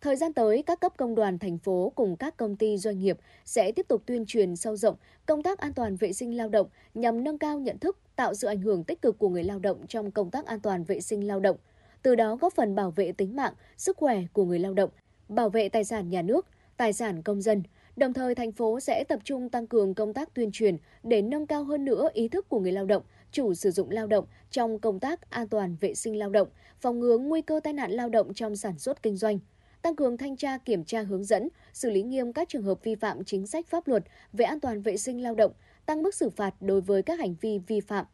Thời 0.00 0.16
gian 0.16 0.32
tới, 0.32 0.62
các 0.62 0.80
cấp 0.80 0.92
công 0.96 1.14
đoàn 1.14 1.38
thành 1.38 1.58
phố 1.58 1.92
cùng 1.94 2.16
các 2.16 2.36
công 2.36 2.56
ty 2.56 2.78
doanh 2.78 2.98
nghiệp 2.98 3.18
sẽ 3.44 3.72
tiếp 3.72 3.88
tục 3.88 4.02
tuyên 4.06 4.26
truyền 4.26 4.56
sâu 4.56 4.76
rộng 4.76 4.96
công 5.26 5.42
tác 5.42 5.58
an 5.58 5.72
toàn 5.72 5.96
vệ 5.96 6.12
sinh 6.12 6.36
lao 6.36 6.48
động 6.48 6.66
nhằm 6.94 7.24
nâng 7.24 7.38
cao 7.38 7.58
nhận 7.58 7.78
thức, 7.78 7.98
tạo 8.16 8.34
sự 8.34 8.48
ảnh 8.48 8.60
hưởng 8.60 8.84
tích 8.84 9.02
cực 9.02 9.18
của 9.18 9.28
người 9.28 9.44
lao 9.44 9.58
động 9.58 9.86
trong 9.88 10.10
công 10.10 10.30
tác 10.30 10.46
an 10.46 10.60
toàn 10.60 10.84
vệ 10.84 11.00
sinh 11.00 11.26
lao 11.26 11.40
động, 11.40 11.56
từ 12.02 12.14
đó 12.14 12.36
góp 12.36 12.52
phần 12.52 12.74
bảo 12.74 12.90
vệ 12.90 13.12
tính 13.12 13.36
mạng, 13.36 13.54
sức 13.76 13.96
khỏe 13.96 14.22
của 14.32 14.44
người 14.44 14.58
lao 14.58 14.74
động, 14.74 14.90
bảo 15.28 15.48
vệ 15.48 15.68
tài 15.68 15.84
sản 15.84 16.08
nhà 16.08 16.22
nước, 16.22 16.46
tài 16.76 16.92
sản 16.92 17.22
công 17.22 17.42
dân. 17.42 17.62
Đồng 17.96 18.12
thời, 18.12 18.34
thành 18.34 18.52
phố 18.52 18.80
sẽ 18.80 19.04
tập 19.08 19.20
trung 19.24 19.48
tăng 19.48 19.66
cường 19.66 19.94
công 19.94 20.12
tác 20.12 20.34
tuyên 20.34 20.50
truyền 20.52 20.76
để 21.02 21.22
nâng 21.22 21.46
cao 21.46 21.64
hơn 21.64 21.84
nữa 21.84 22.08
ý 22.12 22.28
thức 22.28 22.48
của 22.48 22.60
người 22.60 22.72
lao 22.72 22.84
động, 22.84 23.02
chủ 23.32 23.54
sử 23.54 23.70
dụng 23.70 23.90
lao 23.90 24.06
động 24.06 24.24
trong 24.50 24.78
công 24.78 25.00
tác 25.00 25.30
an 25.30 25.48
toàn 25.48 25.76
vệ 25.80 25.94
sinh 25.94 26.18
lao 26.18 26.30
động, 26.30 26.48
phòng 26.80 27.00
ngừa 27.00 27.18
nguy 27.18 27.42
cơ 27.42 27.60
tai 27.64 27.72
nạn 27.72 27.90
lao 27.90 28.08
động 28.08 28.34
trong 28.34 28.56
sản 28.56 28.78
xuất 28.78 29.02
kinh 29.02 29.16
doanh 29.16 29.38
tăng 29.86 29.96
cường 29.96 30.16
thanh 30.16 30.36
tra 30.36 30.58
kiểm 30.58 30.84
tra 30.84 31.02
hướng 31.02 31.24
dẫn, 31.24 31.48
xử 31.72 31.90
lý 31.90 32.02
nghiêm 32.02 32.32
các 32.32 32.48
trường 32.48 32.62
hợp 32.62 32.84
vi 32.84 32.94
phạm 32.94 33.24
chính 33.24 33.46
sách 33.46 33.66
pháp 33.66 33.88
luật 33.88 34.02
về 34.32 34.44
an 34.44 34.60
toàn 34.60 34.82
vệ 34.82 34.96
sinh 34.96 35.22
lao 35.22 35.34
động, 35.34 35.52
tăng 35.86 36.02
mức 36.02 36.14
xử 36.14 36.30
phạt 36.30 36.54
đối 36.60 36.80
với 36.80 37.02
các 37.02 37.18
hành 37.18 37.34
vi 37.40 37.58
vi 37.58 37.80
phạm 37.80 38.06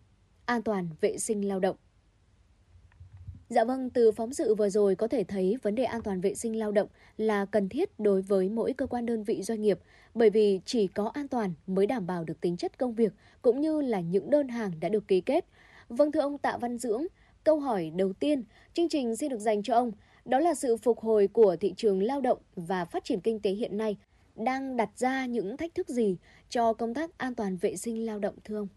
an 0.44 0.62
toàn 0.62 0.88
vệ 1.00 1.18
sinh 1.18 1.48
lao 1.48 1.60
động. 1.60 1.76
Dạ 3.52 3.64
vâng, 3.64 3.90
từ 3.90 4.12
phóng 4.12 4.32
sự 4.32 4.54
vừa 4.54 4.68
rồi 4.68 4.94
có 4.94 5.08
thể 5.08 5.24
thấy 5.24 5.56
vấn 5.62 5.74
đề 5.74 5.84
an 5.84 6.02
toàn 6.02 6.20
vệ 6.20 6.34
sinh 6.34 6.58
lao 6.58 6.72
động 6.72 6.88
là 7.16 7.44
cần 7.44 7.68
thiết 7.68 8.00
đối 8.00 8.22
với 8.22 8.48
mỗi 8.48 8.72
cơ 8.72 8.86
quan 8.86 9.06
đơn 9.06 9.22
vị 9.22 9.42
doanh 9.42 9.62
nghiệp, 9.62 9.78
bởi 10.14 10.30
vì 10.30 10.60
chỉ 10.64 10.86
có 10.86 11.10
an 11.14 11.28
toàn 11.28 11.52
mới 11.66 11.86
đảm 11.86 12.06
bảo 12.06 12.24
được 12.24 12.40
tính 12.40 12.56
chất 12.56 12.78
công 12.78 12.94
việc 12.94 13.12
cũng 13.42 13.60
như 13.60 13.80
là 13.80 14.00
những 14.00 14.30
đơn 14.30 14.48
hàng 14.48 14.72
đã 14.80 14.88
được 14.88 15.08
ký 15.08 15.20
kết. 15.20 15.44
Vâng 15.88 16.12
thưa 16.12 16.20
ông 16.20 16.38
Tạ 16.38 16.56
Văn 16.60 16.78
Dưỡng, 16.78 17.06
câu 17.44 17.60
hỏi 17.60 17.92
đầu 17.96 18.12
tiên 18.12 18.44
chương 18.74 18.88
trình 18.88 19.16
xin 19.16 19.30
được 19.30 19.38
dành 19.38 19.62
cho 19.62 19.74
ông 19.74 19.92
đó 20.24 20.38
là 20.38 20.54
sự 20.54 20.76
phục 20.76 20.98
hồi 21.00 21.28
của 21.28 21.56
thị 21.56 21.74
trường 21.76 22.02
lao 22.02 22.20
động 22.20 22.38
và 22.56 22.84
phát 22.84 23.04
triển 23.04 23.20
kinh 23.20 23.40
tế 23.40 23.50
hiện 23.50 23.76
nay 23.76 23.96
đang 24.36 24.76
đặt 24.76 24.90
ra 24.96 25.26
những 25.26 25.56
thách 25.56 25.74
thức 25.74 25.88
gì 25.88 26.16
cho 26.48 26.72
công 26.72 26.94
tác 26.94 27.18
an 27.18 27.34
toàn 27.34 27.56
vệ 27.56 27.76
sinh 27.76 28.06
lao 28.06 28.18
động 28.18 28.34
thưa 28.44 28.56
ông? 28.56 28.68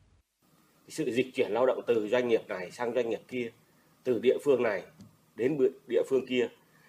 Sự 0.89 1.11
dịch 1.11 1.33
chuyển 1.33 1.51
lao 1.51 1.65
động 1.65 1.81
từ 1.87 2.07
doanh 2.11 2.27
nghiệp 2.27 2.41
này 2.47 2.71
sang 2.71 2.93
doanh 2.95 3.09
nghiệp 3.09 3.21
kia, 3.27 3.51
từ 4.05 4.19
địa 4.19 4.37
phương 4.43 4.63
này 4.63 4.83
đến 5.35 5.57
địa 5.87 6.03
phương 6.09 6.25
kia. 6.25 6.47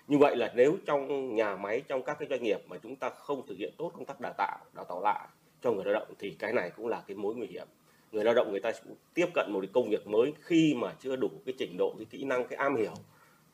Như 0.08 0.18
vậy 0.18 0.36
là 0.36 0.52
nếu 0.54 0.76
trong 0.86 1.34
nhà 1.34 1.56
máy, 1.56 1.82
trong 1.88 2.02
các 2.02 2.16
cái 2.18 2.28
doanh 2.30 2.42
nghiệp 2.42 2.60
mà 2.68 2.76
chúng 2.82 2.96
ta 2.96 3.10
không 3.10 3.46
thực 3.46 3.58
hiện 3.58 3.72
tốt 3.78 3.92
công 3.94 4.04
tác 4.04 4.20
đào 4.20 4.32
tạo, 4.38 4.58
đào 4.74 4.84
tạo 4.84 5.02
lại 5.02 5.28
cho 5.62 5.72
người 5.72 5.84
lao 5.84 5.94
động 5.94 6.14
thì 6.18 6.36
cái 6.38 6.52
này 6.52 6.70
cũng 6.76 6.86
là 6.86 7.02
cái 7.06 7.16
mối 7.16 7.34
nguy 7.34 7.46
hiểm. 7.46 7.66
Người 8.12 8.24
lao 8.24 8.34
động 8.34 8.50
người 8.50 8.60
ta 8.60 8.72
tiếp 9.14 9.26
cận 9.34 9.52
một 9.52 9.60
cái 9.60 9.70
công 9.72 9.90
việc 9.90 10.06
mới 10.06 10.32
khi 10.42 10.74
mà 10.74 10.94
chưa 11.00 11.16
đủ 11.16 11.30
cái 11.46 11.54
trình 11.58 11.76
độ, 11.78 11.94
cái 11.98 12.06
kỹ 12.10 12.24
năng, 12.24 12.48
cái 12.48 12.56
am 12.56 12.76
hiểu 12.76 12.94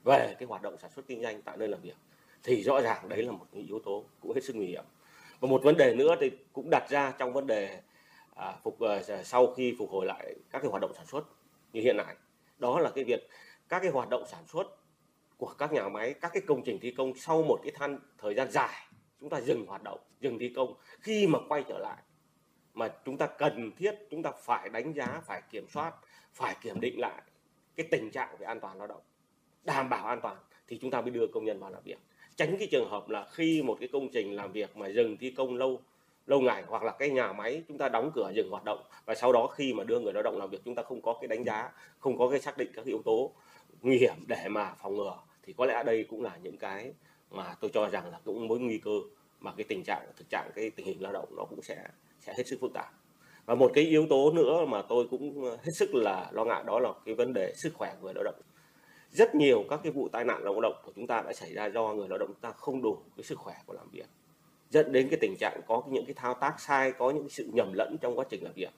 về 0.04 0.34
cái 0.38 0.46
hoạt 0.46 0.62
động 0.62 0.76
sản 0.78 0.90
xuất 0.90 1.06
kinh 1.06 1.22
doanh 1.22 1.42
tại 1.42 1.56
nơi 1.56 1.68
làm 1.68 1.80
việc 1.80 1.96
thì 2.42 2.62
rõ 2.62 2.80
ràng 2.80 3.08
đấy 3.08 3.22
là 3.22 3.32
một 3.32 3.46
cái 3.52 3.62
yếu 3.68 3.78
tố 3.84 4.04
cũng 4.20 4.32
hết 4.34 4.44
sức 4.44 4.56
nguy 4.56 4.66
hiểm 4.66 4.84
và 5.40 5.48
một 5.48 5.62
vấn 5.64 5.76
đề 5.76 5.94
nữa 5.94 6.16
thì 6.20 6.30
cũng 6.52 6.70
đặt 6.70 6.90
ra 6.90 7.12
trong 7.18 7.32
vấn 7.32 7.46
đề 7.46 7.80
à, 8.34 8.54
phục 8.62 8.80
à, 8.80 9.22
sau 9.24 9.46
khi 9.46 9.74
phục 9.78 9.90
hồi 9.90 10.06
lại 10.06 10.34
các 10.50 10.58
cái 10.62 10.70
hoạt 10.70 10.82
động 10.82 10.92
sản 10.96 11.06
xuất 11.06 11.24
như 11.72 11.80
hiện 11.80 11.96
nay 11.96 12.14
đó 12.58 12.80
là 12.80 12.90
cái 12.94 13.04
việc 13.04 13.28
các 13.72 13.80
cái 13.82 13.90
hoạt 13.90 14.08
động 14.08 14.24
sản 14.26 14.46
xuất 14.46 14.66
của 15.36 15.54
các 15.58 15.72
nhà 15.72 15.88
máy, 15.88 16.14
các 16.20 16.30
cái 16.34 16.42
công 16.46 16.62
trình 16.64 16.78
thi 16.82 16.90
công 16.90 17.14
sau 17.14 17.42
một 17.42 17.58
cái 17.62 17.72
than, 17.74 17.98
thời 18.18 18.34
gian 18.34 18.50
dài, 18.50 18.74
chúng 19.20 19.30
ta 19.30 19.40
dừng 19.40 19.66
hoạt 19.66 19.82
động, 19.82 20.00
dừng 20.20 20.38
thi 20.38 20.52
công. 20.56 20.74
Khi 21.00 21.26
mà 21.26 21.38
quay 21.48 21.64
trở 21.68 21.78
lại, 21.78 21.96
mà 22.74 22.88
chúng 23.04 23.18
ta 23.18 23.26
cần 23.26 23.70
thiết, 23.76 23.94
chúng 24.10 24.22
ta 24.22 24.30
phải 24.30 24.68
đánh 24.68 24.92
giá, 24.92 25.20
phải 25.24 25.42
kiểm 25.50 25.66
soát, 25.68 25.94
phải 26.32 26.56
kiểm 26.62 26.80
định 26.80 27.00
lại 27.00 27.22
cái 27.76 27.86
tình 27.90 28.10
trạng 28.10 28.36
về 28.38 28.46
an 28.46 28.60
toàn 28.60 28.78
lao 28.78 28.86
động, 28.86 29.00
đảm 29.64 29.88
bảo 29.88 30.06
an 30.06 30.20
toàn, 30.22 30.36
thì 30.68 30.78
chúng 30.80 30.90
ta 30.90 31.00
mới 31.00 31.10
đưa 31.10 31.26
công 31.34 31.44
nhân 31.44 31.60
vào 31.60 31.70
làm 31.70 31.82
việc. 31.84 31.98
Tránh 32.36 32.56
cái 32.58 32.68
trường 32.70 32.90
hợp 32.90 33.08
là 33.08 33.26
khi 33.32 33.62
một 33.62 33.76
cái 33.80 33.88
công 33.92 34.08
trình 34.12 34.36
làm 34.36 34.52
việc 34.52 34.76
mà 34.76 34.88
dừng 34.88 35.16
thi 35.16 35.30
công 35.30 35.56
lâu 35.56 35.80
lâu 36.26 36.40
ngày, 36.40 36.64
hoặc 36.66 36.82
là 36.82 36.92
cái 36.98 37.10
nhà 37.10 37.32
máy 37.32 37.62
chúng 37.68 37.78
ta 37.78 37.88
đóng 37.88 38.10
cửa 38.14 38.32
dừng 38.34 38.50
hoạt 38.50 38.64
động, 38.64 38.82
và 39.04 39.14
sau 39.14 39.32
đó 39.32 39.46
khi 39.46 39.74
mà 39.74 39.84
đưa 39.84 40.00
người 40.00 40.12
lao 40.12 40.22
động 40.22 40.38
làm 40.38 40.50
việc, 40.50 40.60
chúng 40.64 40.74
ta 40.74 40.82
không 40.82 41.02
có 41.02 41.16
cái 41.20 41.28
đánh 41.28 41.44
giá, 41.44 41.70
không 41.98 42.18
có 42.18 42.28
cái 42.30 42.40
xác 42.40 42.58
định 42.58 42.72
các 42.74 42.84
yếu 42.84 43.02
tố 43.04 43.32
nguy 43.82 43.98
hiểm 43.98 44.14
để 44.26 44.48
mà 44.48 44.74
phòng 44.82 44.96
ngừa, 44.96 45.18
thì 45.42 45.52
có 45.52 45.66
lẽ 45.66 45.82
đây 45.86 46.06
cũng 46.10 46.22
là 46.22 46.38
những 46.42 46.56
cái 46.56 46.92
mà 47.30 47.54
tôi 47.60 47.70
cho 47.74 47.88
rằng 47.88 48.10
là 48.10 48.20
cũng 48.24 48.48
mối 48.48 48.58
nguy 48.58 48.78
cơ 48.78 49.00
mà 49.40 49.52
cái 49.56 49.64
tình 49.68 49.82
trạng, 49.84 50.06
thực 50.16 50.30
trạng 50.30 50.50
cái 50.54 50.70
tình 50.70 50.86
hình 50.86 51.02
lao 51.02 51.12
động 51.12 51.28
nó 51.36 51.44
cũng 51.44 51.62
sẽ 51.62 51.84
sẽ 52.20 52.34
hết 52.36 52.46
sức 52.46 52.58
phức 52.60 52.72
tạp. 52.74 52.92
Và 53.46 53.54
một 53.54 53.70
cái 53.74 53.84
yếu 53.84 54.06
tố 54.10 54.32
nữa 54.32 54.64
mà 54.68 54.82
tôi 54.82 55.06
cũng 55.10 55.44
hết 55.44 55.72
sức 55.74 55.94
là 55.94 56.30
lo 56.32 56.44
ngại 56.44 56.62
đó 56.66 56.78
là 56.80 56.92
cái 57.04 57.14
vấn 57.14 57.32
đề 57.32 57.52
sức 57.56 57.74
khỏe 57.74 57.94
của 58.00 58.04
người 58.06 58.14
lao 58.14 58.24
động. 58.24 58.40
Rất 59.10 59.34
nhiều 59.34 59.64
các 59.70 59.80
cái 59.82 59.92
vụ 59.92 60.08
tai 60.08 60.24
nạn 60.24 60.42
lao 60.44 60.60
động 60.60 60.74
của 60.84 60.92
chúng 60.96 61.06
ta 61.06 61.22
đã 61.22 61.32
xảy 61.32 61.54
ra 61.54 61.66
do 61.66 61.92
người 61.92 62.08
lao 62.08 62.18
động 62.18 62.28
chúng 62.28 62.40
ta 62.40 62.52
không 62.52 62.82
đủ 62.82 62.98
cái 63.16 63.24
sức 63.24 63.38
khỏe 63.38 63.54
của 63.66 63.72
làm 63.72 63.88
việc, 63.92 64.06
dẫn 64.70 64.92
đến 64.92 65.08
cái 65.10 65.18
tình 65.20 65.34
trạng 65.40 65.60
có 65.66 65.82
những 65.88 66.06
cái 66.06 66.14
thao 66.14 66.34
tác 66.34 66.60
sai, 66.60 66.92
có 66.92 67.10
những 67.10 67.28
sự 67.28 67.48
nhầm 67.52 67.72
lẫn 67.74 67.96
trong 68.00 68.18
quá 68.18 68.24
trình 68.30 68.44
làm 68.44 68.52
việc. 68.54 68.70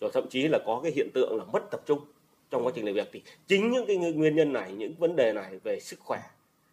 Rồi 0.00 0.10
thậm 0.14 0.26
chí 0.30 0.48
là 0.48 0.58
có 0.66 0.80
cái 0.82 0.92
hiện 0.92 1.08
tượng 1.14 1.36
là 1.38 1.44
mất 1.52 1.62
tập 1.70 1.80
trung 1.86 2.00
trong 2.50 2.66
quá 2.66 2.72
trình 2.74 2.84
làm 2.84 2.94
việc. 2.94 3.08
Thì 3.12 3.22
chính 3.46 3.70
những 3.70 3.86
cái 3.86 3.96
nguyên 3.96 4.36
nhân 4.36 4.52
này 4.52 4.72
những 4.72 4.94
vấn 4.98 5.16
đề 5.16 5.32
này 5.32 5.58
về 5.64 5.80
sức 5.80 6.00
khỏe 6.00 6.20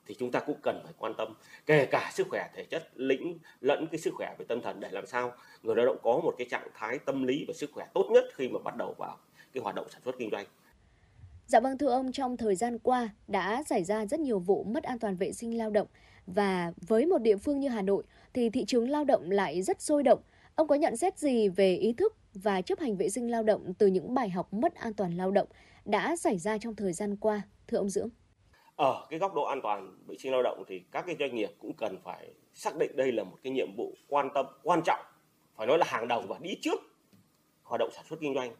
thì 0.05 0.15
chúng 0.19 0.31
ta 0.31 0.39
cũng 0.39 0.57
cần 0.63 0.81
phải 0.83 0.93
quan 0.97 1.13
tâm. 1.17 1.33
Kể 1.65 1.85
cả 1.85 2.11
sức 2.13 2.27
khỏe 2.29 2.49
thể 2.55 2.63
chất 2.63 2.89
lĩnh 2.95 3.37
lẫn 3.61 3.87
cái 3.91 3.99
sức 3.99 4.13
khỏe 4.13 4.35
về 4.39 4.45
tâm 4.47 4.61
thần 4.61 4.79
để 4.79 4.89
làm 4.91 5.07
sao 5.07 5.33
người 5.63 5.75
lao 5.75 5.85
động 5.85 5.97
có 6.03 6.11
một 6.23 6.35
cái 6.37 6.47
trạng 6.51 6.67
thái 6.73 6.99
tâm 6.99 7.23
lý 7.23 7.45
và 7.47 7.53
sức 7.53 7.69
khỏe 7.73 7.87
tốt 7.93 8.09
nhất 8.11 8.23
khi 8.35 8.49
mà 8.49 8.59
bắt 8.63 8.77
đầu 8.77 8.95
vào 8.97 9.17
cái 9.53 9.63
hoạt 9.63 9.75
động 9.75 9.87
sản 9.89 10.01
xuất 10.05 10.15
kinh 10.19 10.29
doanh. 10.31 10.45
Dạ 11.47 11.59
vâng 11.59 11.77
thưa 11.77 11.89
ông, 11.89 12.11
trong 12.11 12.37
thời 12.37 12.55
gian 12.55 12.79
qua 12.79 13.09
đã 13.27 13.63
xảy 13.63 13.83
ra 13.83 14.05
rất 14.05 14.19
nhiều 14.19 14.39
vụ 14.39 14.63
mất 14.63 14.83
an 14.83 14.99
toàn 14.99 15.15
vệ 15.15 15.31
sinh 15.31 15.57
lao 15.57 15.69
động. 15.69 15.87
Và 16.27 16.73
với 16.87 17.05
một 17.05 17.17
địa 17.17 17.37
phương 17.37 17.59
như 17.59 17.69
Hà 17.69 17.81
Nội 17.81 18.03
thì 18.33 18.49
thị 18.49 18.65
trường 18.65 18.89
lao 18.89 19.03
động 19.03 19.31
lại 19.31 19.61
rất 19.61 19.81
sôi 19.81 20.03
động. 20.03 20.19
Ông 20.55 20.67
có 20.67 20.75
nhận 20.75 20.97
xét 20.97 21.19
gì 21.19 21.49
về 21.49 21.75
ý 21.75 21.93
thức 21.93 22.15
và 22.33 22.61
chấp 22.61 22.79
hành 22.79 22.97
vệ 22.97 23.09
sinh 23.09 23.31
lao 23.31 23.43
động 23.43 23.73
từ 23.79 23.87
những 23.87 24.13
bài 24.13 24.29
học 24.29 24.53
mất 24.53 24.75
an 24.75 24.93
toàn 24.93 25.17
lao 25.17 25.31
động 25.31 25.47
đã 25.85 26.15
xảy 26.15 26.37
ra 26.37 26.57
trong 26.57 26.75
thời 26.75 26.93
gian 26.93 27.15
qua, 27.15 27.41
thưa 27.67 27.77
ông 27.77 27.89
Dưỡng? 27.89 28.09
Ở 28.75 29.07
cái 29.09 29.19
góc 29.19 29.33
độ 29.33 29.43
an 29.43 29.59
toàn 29.63 29.97
vệ 30.07 30.15
sinh 30.17 30.31
lao 30.31 30.43
động 30.43 30.63
thì 30.67 30.81
các 30.91 31.05
cái 31.07 31.15
doanh 31.19 31.35
nghiệp 31.35 31.49
cũng 31.59 31.73
cần 31.73 31.97
phải 32.03 32.33
xác 32.53 32.77
định 32.77 32.95
đây 32.95 33.11
là 33.11 33.23
một 33.23 33.37
cái 33.43 33.53
nhiệm 33.53 33.75
vụ 33.77 33.93
quan 34.07 34.29
tâm, 34.33 34.45
quan 34.63 34.81
trọng, 34.85 35.05
phải 35.55 35.67
nói 35.67 35.77
là 35.77 35.85
hàng 35.89 36.07
đầu 36.07 36.23
và 36.27 36.37
đi 36.41 36.57
trước 36.61 36.79
hoạt 37.63 37.79
động 37.79 37.89
sản 37.93 38.05
xuất 38.09 38.19
kinh 38.21 38.33
doanh. 38.33 38.55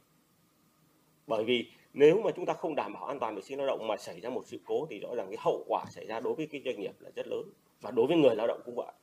Bởi 1.28 1.44
vì 1.44 1.72
nếu 1.94 2.22
mà 2.22 2.32
chúng 2.36 2.46
ta 2.46 2.54
không 2.54 2.76
đảm 2.76 2.94
bảo 2.94 3.06
an 3.06 3.20
toàn 3.20 3.36
vệ 3.36 3.42
sinh 3.42 3.58
lao 3.58 3.68
động 3.68 3.88
mà 3.88 3.98
xảy 3.98 4.20
ra 4.20 4.30
một 4.30 4.44
sự 4.46 4.60
cố 4.66 4.88
thì 4.90 5.00
rõ 5.00 5.10
ràng 5.16 5.28
cái 5.30 5.38
hậu 5.40 5.66
quả 5.68 5.86
xảy 5.90 6.06
ra 6.08 6.20
đối 6.20 6.34
với 6.34 6.48
cái 6.52 6.62
doanh 6.66 6.80
nghiệp 6.80 6.96
là 7.00 7.10
rất 7.16 7.28
lớn 7.28 7.44
và 7.82 7.92
đối 7.92 8.08
với 8.08 8.18
người 8.18 8.36
lao 8.36 8.48
động 8.48 8.62
cũng 8.66 8.76
vậy 8.76 8.94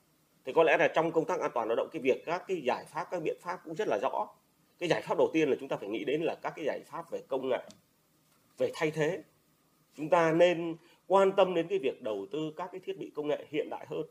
thì 0.44 0.52
có 0.52 0.62
lẽ 0.62 0.76
là 0.76 0.88
trong 0.88 1.12
công 1.12 1.24
tác 1.24 1.40
an 1.40 1.50
toàn 1.54 1.68
lao 1.68 1.76
động 1.76 1.88
cái 1.92 2.02
việc 2.02 2.22
các 2.26 2.44
cái 2.48 2.62
giải 2.64 2.84
pháp 2.88 3.06
các 3.10 3.22
biện 3.22 3.36
pháp 3.40 3.60
cũng 3.64 3.74
rất 3.74 3.88
là 3.88 3.98
rõ 4.02 4.28
cái 4.78 4.88
giải 4.88 5.02
pháp 5.02 5.18
đầu 5.18 5.30
tiên 5.32 5.48
là 5.48 5.56
chúng 5.60 5.68
ta 5.68 5.76
phải 5.76 5.88
nghĩ 5.88 6.04
đến 6.04 6.22
là 6.22 6.34
các 6.34 6.52
cái 6.56 6.64
giải 6.64 6.80
pháp 6.86 7.10
về 7.10 7.20
công 7.28 7.48
nghệ, 7.48 7.68
về 8.58 8.70
thay 8.74 8.90
thế. 8.90 9.22
Chúng 9.94 10.08
ta 10.08 10.32
nên 10.32 10.76
quan 11.06 11.32
tâm 11.36 11.54
đến 11.54 11.66
cái 11.68 11.78
việc 11.78 12.02
đầu 12.02 12.26
tư 12.32 12.52
các 12.56 12.68
cái 12.72 12.80
thiết 12.84 12.98
bị 12.98 13.12
công 13.14 13.28
nghệ 13.28 13.46
hiện 13.50 13.68
đại 13.70 13.86
hơn 13.88 14.06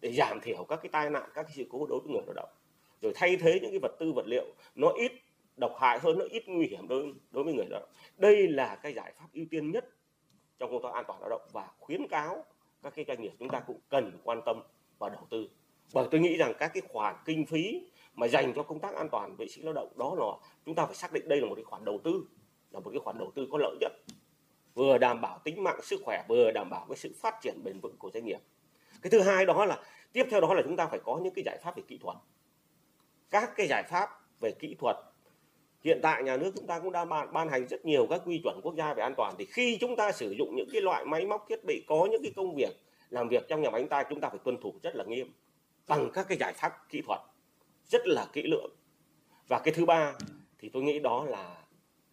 để 0.00 0.12
giảm 0.12 0.40
thiểu 0.42 0.64
các 0.64 0.78
cái 0.82 0.88
tai 0.92 1.10
nạn, 1.10 1.30
các 1.34 1.42
cái 1.42 1.52
sự 1.56 1.64
cố 1.70 1.86
đối 1.86 2.00
với 2.00 2.12
người 2.12 2.22
lao 2.26 2.34
động. 2.34 2.48
Rồi 3.02 3.12
thay 3.16 3.36
thế 3.36 3.58
những 3.62 3.70
cái 3.70 3.78
vật 3.82 3.96
tư, 3.98 4.12
vật 4.12 4.26
liệu 4.26 4.44
nó 4.74 4.88
ít 4.88 5.12
độc 5.56 5.76
hại 5.80 5.98
hơn, 5.98 6.18
nó 6.18 6.24
ít 6.30 6.42
nguy 6.46 6.66
hiểm 6.66 6.88
đối 6.88 7.12
đối 7.30 7.44
với 7.44 7.54
người 7.54 7.66
lao 7.70 7.80
động. 7.80 7.88
Đây 8.16 8.48
là 8.48 8.76
cái 8.76 8.92
giải 8.92 9.12
pháp 9.18 9.26
ưu 9.32 9.44
tiên 9.50 9.70
nhất 9.70 9.84
trong 10.58 10.70
công 10.70 10.82
tác 10.82 10.92
an 10.92 11.04
toàn 11.08 11.20
lao 11.20 11.30
động 11.30 11.42
và 11.52 11.68
khuyến 11.78 12.08
cáo 12.08 12.44
các 12.82 12.94
cái 12.96 13.04
doanh 13.08 13.22
nghiệp 13.22 13.32
chúng 13.38 13.48
ta 13.48 13.60
cũng 13.60 13.80
cần 13.88 14.18
quan 14.24 14.40
tâm 14.46 14.62
và 14.98 15.08
đầu 15.08 15.26
tư. 15.30 15.48
Bởi 15.94 16.08
tôi 16.10 16.20
nghĩ 16.20 16.36
rằng 16.36 16.52
các 16.58 16.70
cái 16.74 16.82
khoản 16.88 17.16
kinh 17.24 17.46
phí 17.46 17.86
mà 18.14 18.28
dành 18.28 18.52
cho 18.54 18.62
công 18.62 18.80
tác 18.80 18.94
an 18.94 19.08
toàn 19.12 19.36
vệ 19.36 19.48
sinh 19.48 19.64
lao 19.64 19.74
động 19.74 19.92
đó 19.96 20.14
là 20.18 20.48
chúng 20.66 20.74
ta 20.74 20.86
phải 20.86 20.94
xác 20.94 21.12
định 21.12 21.28
đây 21.28 21.40
là 21.40 21.46
một 21.46 21.54
cái 21.54 21.64
khoản 21.64 21.84
đầu 21.84 22.00
tư 22.04 22.24
là 22.70 22.80
một 22.80 22.90
cái 22.90 23.00
khoản 23.04 23.18
đầu 23.18 23.32
tư 23.34 23.48
có 23.50 23.58
lợi 23.58 23.76
nhất 23.80 23.92
vừa 24.74 24.98
đảm 24.98 25.20
bảo 25.20 25.38
tính 25.44 25.62
mạng 25.62 25.80
sức 25.82 26.00
khỏe 26.04 26.22
vừa 26.28 26.50
đảm 26.50 26.70
bảo 26.70 26.86
cái 26.88 26.96
sự 26.96 27.12
phát 27.20 27.34
triển 27.42 27.64
bền 27.64 27.80
vững 27.80 27.96
của 27.98 28.10
doanh 28.14 28.24
nghiệp. 28.24 28.38
Cái 29.02 29.10
thứ 29.10 29.20
hai 29.20 29.46
đó 29.46 29.64
là 29.64 29.78
tiếp 30.12 30.26
theo 30.30 30.40
đó 30.40 30.54
là 30.54 30.62
chúng 30.62 30.76
ta 30.76 30.86
phải 30.86 31.00
có 31.04 31.20
những 31.22 31.34
cái 31.34 31.42
giải 31.46 31.58
pháp 31.62 31.76
về 31.76 31.82
kỹ 31.88 31.98
thuật. 31.98 32.16
Các 33.30 33.50
cái 33.56 33.66
giải 33.70 33.82
pháp 33.90 34.08
về 34.40 34.52
kỹ 34.58 34.76
thuật 34.78 34.96
hiện 35.84 36.00
tại 36.02 36.22
nhà 36.22 36.36
nước 36.36 36.52
chúng 36.56 36.66
ta 36.66 36.78
cũng 36.78 36.92
đã 36.92 37.04
ban, 37.04 37.32
ban 37.32 37.48
hành 37.48 37.66
rất 37.66 37.84
nhiều 37.84 38.06
các 38.10 38.22
quy 38.26 38.40
chuẩn 38.44 38.60
quốc 38.62 38.74
gia 38.74 38.94
về 38.94 39.02
an 39.02 39.14
toàn. 39.16 39.34
Thì 39.38 39.44
khi 39.44 39.78
chúng 39.80 39.96
ta 39.96 40.12
sử 40.12 40.34
dụng 40.38 40.56
những 40.56 40.68
cái 40.72 40.80
loại 40.80 41.04
máy 41.04 41.26
móc 41.26 41.46
thiết 41.48 41.64
bị 41.66 41.84
có 41.88 42.08
những 42.10 42.22
cái 42.22 42.32
công 42.36 42.54
việc 42.54 42.80
làm 43.10 43.28
việc 43.28 43.48
trong 43.48 43.62
nhà 43.62 43.70
máy 43.70 43.86
ta 43.90 44.04
chúng 44.10 44.20
ta 44.20 44.28
phải 44.28 44.38
tuân 44.44 44.60
thủ 44.60 44.74
rất 44.82 44.96
là 44.96 45.04
nghiêm 45.04 45.32
bằng 45.88 46.10
các 46.14 46.26
cái 46.28 46.38
giải 46.38 46.52
pháp 46.52 46.72
kỹ 46.88 47.02
thuật 47.06 47.20
rất 47.92 48.06
là 48.06 48.26
kỹ 48.32 48.42
lưỡng. 48.42 48.70
Và 49.48 49.58
cái 49.58 49.74
thứ 49.74 49.84
ba 49.84 50.14
thì 50.58 50.68
tôi 50.68 50.82
nghĩ 50.82 50.98
đó 50.98 51.24
là 51.24 51.64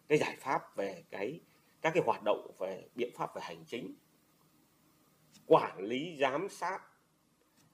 cái 0.08 0.18
giải 0.18 0.36
pháp 0.40 0.76
về 0.76 1.04
cái, 1.10 1.40
các 1.82 1.90
cái 1.94 2.02
hoạt 2.06 2.22
động 2.24 2.50
về 2.58 2.84
biện 2.94 3.10
pháp 3.16 3.34
về 3.34 3.42
hành 3.44 3.64
chính, 3.66 3.94
quản 5.46 5.78
lý, 5.78 6.16
giám 6.20 6.48
sát, 6.48 6.80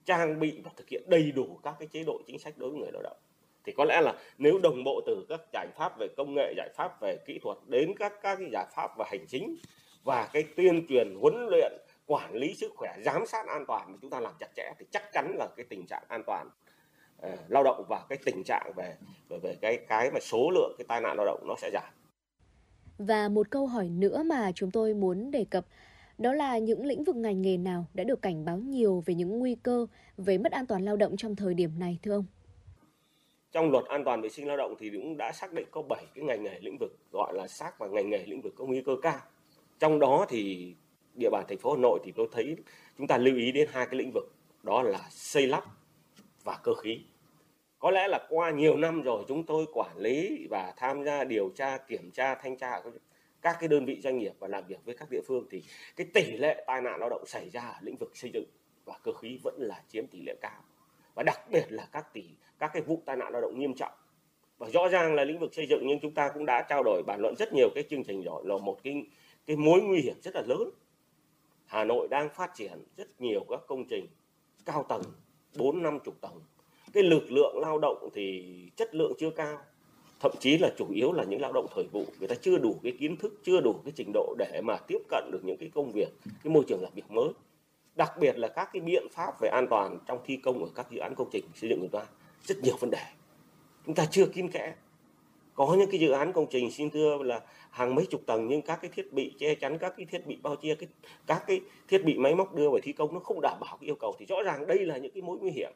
trang 0.04 0.40
bị 0.40 0.60
và 0.64 0.70
thực 0.76 0.88
hiện 0.88 1.02
đầy 1.06 1.32
đủ 1.32 1.60
các 1.62 1.74
cái 1.78 1.88
chế 1.88 2.04
độ 2.04 2.20
chính 2.26 2.38
sách 2.38 2.58
đối 2.58 2.70
với 2.70 2.80
người 2.80 2.90
lao 2.92 3.02
động. 3.02 3.16
Thì 3.64 3.72
có 3.76 3.84
lẽ 3.84 4.00
là 4.00 4.14
nếu 4.38 4.58
đồng 4.62 4.84
bộ 4.84 5.00
từ 5.06 5.26
các 5.28 5.40
giải 5.52 5.66
pháp 5.76 5.98
về 5.98 6.08
công 6.16 6.34
nghệ, 6.34 6.54
giải 6.56 6.68
pháp 6.74 7.00
về 7.00 7.16
kỹ 7.26 7.38
thuật 7.42 7.58
đến 7.66 7.92
các 7.98 8.12
các 8.22 8.36
cái 8.36 8.48
giải 8.52 8.66
pháp 8.76 8.98
về 8.98 9.04
hành 9.08 9.26
chính 9.28 9.56
và 10.04 10.30
cái 10.32 10.44
tuyên 10.56 10.86
truyền, 10.88 11.16
huấn 11.20 11.46
luyện, 11.50 11.72
quản 12.06 12.34
lý 12.34 12.54
sức 12.54 12.72
khỏe, 12.76 12.96
giám 13.04 13.26
sát 13.26 13.46
an 13.46 13.64
toàn 13.68 13.92
mà 13.92 13.98
chúng 14.02 14.10
ta 14.10 14.20
làm 14.20 14.32
chặt 14.38 14.48
chẽ 14.56 14.72
thì 14.78 14.86
chắc 14.90 15.12
chắn 15.12 15.34
là 15.38 15.48
cái 15.56 15.66
tình 15.68 15.86
trạng 15.86 16.02
an 16.08 16.22
toàn 16.26 16.50
lao 17.48 17.62
động 17.62 17.84
và 17.88 18.04
cái 18.08 18.18
tình 18.24 18.42
trạng 18.44 18.72
về 18.76 18.96
về 19.28 19.38
về 19.42 19.56
cái 19.60 19.78
cái 19.88 20.10
mà 20.10 20.20
số 20.20 20.50
lượng 20.50 20.74
cái 20.78 20.84
tai 20.88 21.00
nạn 21.00 21.16
lao 21.16 21.26
động 21.26 21.44
nó 21.48 21.54
sẽ 21.58 21.70
giảm 21.72 21.92
Và 22.98 23.28
một 23.28 23.50
câu 23.50 23.66
hỏi 23.66 23.88
nữa 23.88 24.22
mà 24.22 24.52
chúng 24.54 24.70
tôi 24.70 24.94
muốn 24.94 25.30
đề 25.30 25.44
cập 25.50 25.66
đó 26.18 26.32
là 26.32 26.58
những 26.58 26.86
lĩnh 26.86 27.04
vực 27.04 27.16
ngành 27.16 27.42
nghề 27.42 27.56
nào 27.56 27.86
đã 27.94 28.04
được 28.04 28.22
cảnh 28.22 28.44
báo 28.44 28.56
nhiều 28.56 29.02
về 29.06 29.14
những 29.14 29.38
nguy 29.38 29.56
cơ 29.62 29.86
về 30.16 30.38
mất 30.38 30.52
an 30.52 30.66
toàn 30.66 30.84
lao 30.84 30.96
động 30.96 31.16
trong 31.16 31.36
thời 31.36 31.54
điểm 31.54 31.78
này 31.78 31.98
thưa 32.02 32.12
ông? 32.12 32.24
trong 33.52 33.70
luật 33.70 33.84
an 33.84 34.04
toàn 34.04 34.20
vệ 34.20 34.28
sinh 34.28 34.48
lao 34.48 34.56
động 34.56 34.74
thì 34.78 34.90
cũng 34.90 35.16
đã 35.16 35.32
xác 35.32 35.52
định 35.52 35.66
có 35.70 35.82
7 35.82 36.04
cái 36.14 36.24
ngành 36.24 36.42
nghề 36.42 36.58
lĩnh 36.60 36.76
vực 36.80 36.98
gọi 37.12 37.34
là 37.34 37.48
xác 37.48 37.78
và 37.78 37.86
ngành 37.86 38.10
nghề 38.10 38.24
lĩnh 38.26 38.40
vực 38.40 38.54
có 38.56 38.64
nguy 38.64 38.82
cơ 38.86 38.92
cao. 39.02 39.20
Trong 39.78 39.98
đó 39.98 40.26
thì 40.28 40.74
địa 41.14 41.30
bàn 41.30 41.44
thành 41.48 41.58
phố 41.58 41.72
Hà 41.72 41.78
Nội 41.78 42.00
thì 42.04 42.12
tôi 42.16 42.28
thấy 42.32 42.56
chúng 42.98 43.06
ta 43.06 43.16
lưu 43.18 43.36
ý 43.36 43.52
đến 43.52 43.68
hai 43.72 43.86
cái 43.86 43.98
lĩnh 43.98 44.10
vực 44.14 44.24
đó 44.62 44.82
là 44.82 45.06
xây 45.10 45.46
lắp 45.46 45.64
và 46.46 46.58
cơ 46.62 46.74
khí. 46.74 47.00
Có 47.78 47.90
lẽ 47.90 48.08
là 48.08 48.26
qua 48.28 48.50
nhiều 48.50 48.76
năm 48.76 49.02
rồi 49.02 49.24
chúng 49.28 49.46
tôi 49.46 49.66
quản 49.72 49.98
lý 49.98 50.46
và 50.50 50.74
tham 50.76 51.04
gia 51.04 51.24
điều 51.24 51.50
tra, 51.54 51.78
kiểm 51.78 52.10
tra, 52.10 52.34
thanh 52.34 52.56
tra 52.56 52.80
các 53.42 53.56
cái 53.60 53.68
đơn 53.68 53.84
vị 53.84 54.00
doanh 54.00 54.18
nghiệp 54.18 54.32
và 54.38 54.48
làm 54.48 54.66
việc 54.66 54.84
với 54.84 54.96
các 54.96 55.08
địa 55.10 55.20
phương 55.26 55.46
thì 55.50 55.62
cái 55.96 56.06
tỷ 56.14 56.36
lệ 56.36 56.64
tai 56.66 56.82
nạn 56.82 57.00
lao 57.00 57.08
động 57.10 57.26
xảy 57.26 57.50
ra 57.50 57.60
ở 57.60 57.78
lĩnh 57.80 57.96
vực 57.96 58.16
xây 58.16 58.30
dựng 58.34 58.44
và 58.84 58.94
cơ 59.02 59.12
khí 59.12 59.38
vẫn 59.44 59.54
là 59.58 59.82
chiếm 59.88 60.06
tỷ 60.06 60.22
lệ 60.26 60.34
cao. 60.40 60.64
Và 61.14 61.22
đặc 61.22 61.40
biệt 61.50 61.64
là 61.68 61.88
các 61.92 62.12
tỷ 62.12 62.24
các 62.58 62.70
cái 62.74 62.82
vụ 62.82 63.02
tai 63.06 63.16
nạn 63.16 63.32
lao 63.32 63.42
động 63.42 63.58
nghiêm 63.58 63.74
trọng. 63.74 63.92
Và 64.58 64.68
rõ 64.70 64.88
ràng 64.88 65.14
là 65.14 65.24
lĩnh 65.24 65.38
vực 65.38 65.54
xây 65.54 65.66
dựng 65.66 65.82
nhưng 65.86 66.00
chúng 66.00 66.14
ta 66.14 66.30
cũng 66.34 66.46
đã 66.46 66.66
trao 66.68 66.82
đổi 66.82 67.02
bàn 67.06 67.20
luận 67.20 67.34
rất 67.38 67.52
nhiều 67.52 67.68
cái 67.74 67.84
chương 67.90 68.04
trình 68.04 68.22
rồi 68.22 68.42
là 68.46 68.58
một 68.58 68.78
cái 68.82 69.06
cái 69.46 69.56
mối 69.56 69.82
nguy 69.82 70.00
hiểm 70.00 70.16
rất 70.22 70.34
là 70.34 70.42
lớn. 70.46 70.70
Hà 71.66 71.84
Nội 71.84 72.08
đang 72.10 72.28
phát 72.28 72.50
triển 72.54 72.84
rất 72.96 73.20
nhiều 73.20 73.44
các 73.48 73.60
công 73.66 73.84
trình 73.88 74.06
cao 74.64 74.86
tầng 74.88 75.02
bốn 75.58 75.82
năm 75.82 75.98
chục 76.04 76.14
tầng. 76.20 76.40
Cái 76.92 77.02
lực 77.02 77.32
lượng 77.32 77.58
lao 77.58 77.78
động 77.78 78.08
thì 78.14 78.54
chất 78.76 78.94
lượng 78.94 79.12
chưa 79.18 79.30
cao. 79.30 79.58
Thậm 80.20 80.32
chí 80.40 80.58
là 80.58 80.72
chủ 80.78 80.86
yếu 80.94 81.12
là 81.12 81.24
những 81.24 81.40
lao 81.40 81.52
động 81.52 81.66
thời 81.74 81.84
vụ, 81.92 82.04
người 82.18 82.28
ta 82.28 82.34
chưa 82.34 82.58
đủ 82.58 82.76
cái 82.82 82.92
kiến 83.00 83.16
thức, 83.16 83.40
chưa 83.42 83.60
đủ 83.60 83.74
cái 83.84 83.92
trình 83.96 84.10
độ 84.14 84.34
để 84.38 84.60
mà 84.64 84.76
tiếp 84.86 84.98
cận 85.08 85.30
được 85.32 85.40
những 85.44 85.56
cái 85.56 85.70
công 85.74 85.92
việc, 85.92 86.08
cái 86.24 86.52
môi 86.52 86.64
trường 86.68 86.82
làm 86.82 86.92
việc 86.94 87.10
mới. 87.10 87.28
Đặc 87.96 88.12
biệt 88.20 88.38
là 88.38 88.48
các 88.48 88.70
cái 88.72 88.80
biện 88.80 89.06
pháp 89.12 89.40
về 89.40 89.48
an 89.48 89.66
toàn 89.70 89.98
trong 90.06 90.18
thi 90.24 90.36
công 90.36 90.64
ở 90.64 90.70
các 90.74 90.90
dự 90.90 90.98
án 90.98 91.14
công 91.14 91.28
trình 91.32 91.44
xây 91.54 91.70
dựng 91.70 91.80
của 91.80 91.86
chúng 91.92 92.00
ta, 92.00 92.06
rất 92.44 92.58
nhiều 92.62 92.76
vấn 92.80 92.90
đề. 92.90 93.02
Chúng 93.86 93.94
ta 93.94 94.06
chưa 94.10 94.26
kín 94.26 94.48
kẽ 94.48 94.74
có 95.56 95.76
những 95.78 95.90
cái 95.90 96.00
dự 96.00 96.10
án 96.10 96.32
công 96.32 96.46
trình 96.50 96.70
xin 96.70 96.90
thưa 96.90 97.18
là 97.22 97.40
hàng 97.70 97.94
mấy 97.94 98.06
chục 98.06 98.20
tầng 98.26 98.48
nhưng 98.48 98.62
các 98.62 98.78
cái 98.82 98.90
thiết 98.94 99.12
bị 99.12 99.34
che 99.38 99.54
chắn, 99.54 99.78
các 99.78 99.94
cái 99.96 100.06
thiết 100.06 100.26
bị 100.26 100.36
bao 100.42 100.56
che, 100.56 100.74
cái, 100.74 100.88
các 101.26 101.44
cái 101.46 101.60
thiết 101.88 102.04
bị 102.04 102.18
máy 102.18 102.34
móc 102.34 102.54
đưa 102.54 102.70
vào 102.70 102.80
thi 102.82 102.92
công 102.92 103.14
nó 103.14 103.20
không 103.20 103.40
đảm 103.40 103.58
bảo 103.60 103.76
cái 103.80 103.88
yêu 103.88 103.94
cầu. 103.94 104.14
Thì 104.18 104.26
rõ 104.26 104.36
ràng 104.42 104.66
đây 104.66 104.78
là 104.78 104.96
những 104.96 105.12
cái 105.12 105.22
mối 105.22 105.38
nguy 105.38 105.50
hiểm. 105.50 105.72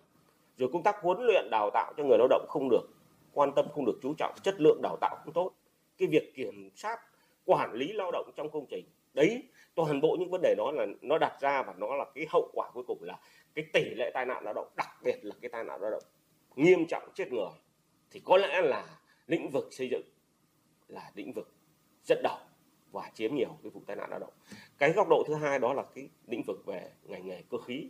Rồi 0.57 0.69
công 0.73 0.83
tác 0.83 0.97
huấn 1.03 1.19
luyện, 1.21 1.49
đào 1.51 1.71
tạo 1.75 1.93
cho 1.97 2.05
người 2.05 2.19
lao 2.19 2.29
động 2.31 2.47
không 2.49 2.69
được 2.71 2.89
quan 3.33 3.53
tâm, 3.57 3.67
không 3.75 3.85
được 3.85 3.99
chú 4.03 4.15
trọng, 4.19 4.35
chất 4.43 4.61
lượng 4.61 4.83
đào 4.83 4.97
tạo 5.01 5.17
không 5.25 5.33
tốt. 5.33 5.53
Cái 5.99 6.09
việc 6.09 6.35
kiểm 6.35 6.71
soát, 6.77 6.99
quản 7.45 7.73
lý 7.73 7.93
lao 7.93 8.11
động 8.11 8.31
trong 8.37 8.51
công 8.51 8.67
trình, 8.71 8.85
đấy, 9.15 9.43
toàn 9.75 10.01
bộ 10.01 10.17
những 10.21 10.31
vấn 10.31 10.41
đề 10.43 10.55
đó 10.59 10.71
là 10.73 10.87
nó 11.01 11.19
đặt 11.19 11.41
ra 11.41 11.63
và 11.63 11.75
nó 11.79 11.97
là 11.97 12.05
cái 12.15 12.27
hậu 12.31 12.51
quả 12.53 12.71
cuối 12.75 12.85
cùng 12.87 13.03
là 13.03 13.19
cái 13.55 13.65
tỷ 13.73 13.85
lệ 13.97 14.11
tai 14.15 14.27
nạn 14.27 14.45
lao 14.45 14.55
động, 14.55 14.69
đặc 14.77 14.89
biệt 15.05 15.19
là 15.23 15.35
cái 15.43 15.49
tai 15.49 15.65
nạn 15.65 15.81
lao 15.81 15.91
động 15.91 16.03
nghiêm 16.57 16.87
trọng 16.87 17.03
chết 17.15 17.33
người. 17.33 17.51
Thì 18.11 18.21
có 18.25 18.37
lẽ 18.37 18.61
là 18.63 18.85
lĩnh 19.31 19.51
vực 19.51 19.69
xây 19.71 19.89
dựng 19.89 20.03
là 20.89 21.11
lĩnh 21.15 21.33
vực 21.33 21.53
dẫn 22.05 22.21
đầu 22.23 22.39
và 22.93 23.11
chiếm 23.15 23.35
nhiều 23.35 23.59
cái 23.63 23.71
vụ 23.71 23.83
tai 23.87 23.97
nạn 23.97 24.11
lao 24.11 24.19
động. 24.19 24.33
Cái 24.79 24.93
góc 24.93 25.09
độ 25.11 25.25
thứ 25.27 25.35
hai 25.35 25.59
đó 25.59 25.75
là 25.75 25.83
cái 25.95 26.09
lĩnh 26.27 26.43
vực 26.47 26.67
về 26.67 26.91
ngành 27.05 27.27
nghề 27.27 27.43
cơ 27.51 27.59
khí. 27.59 27.89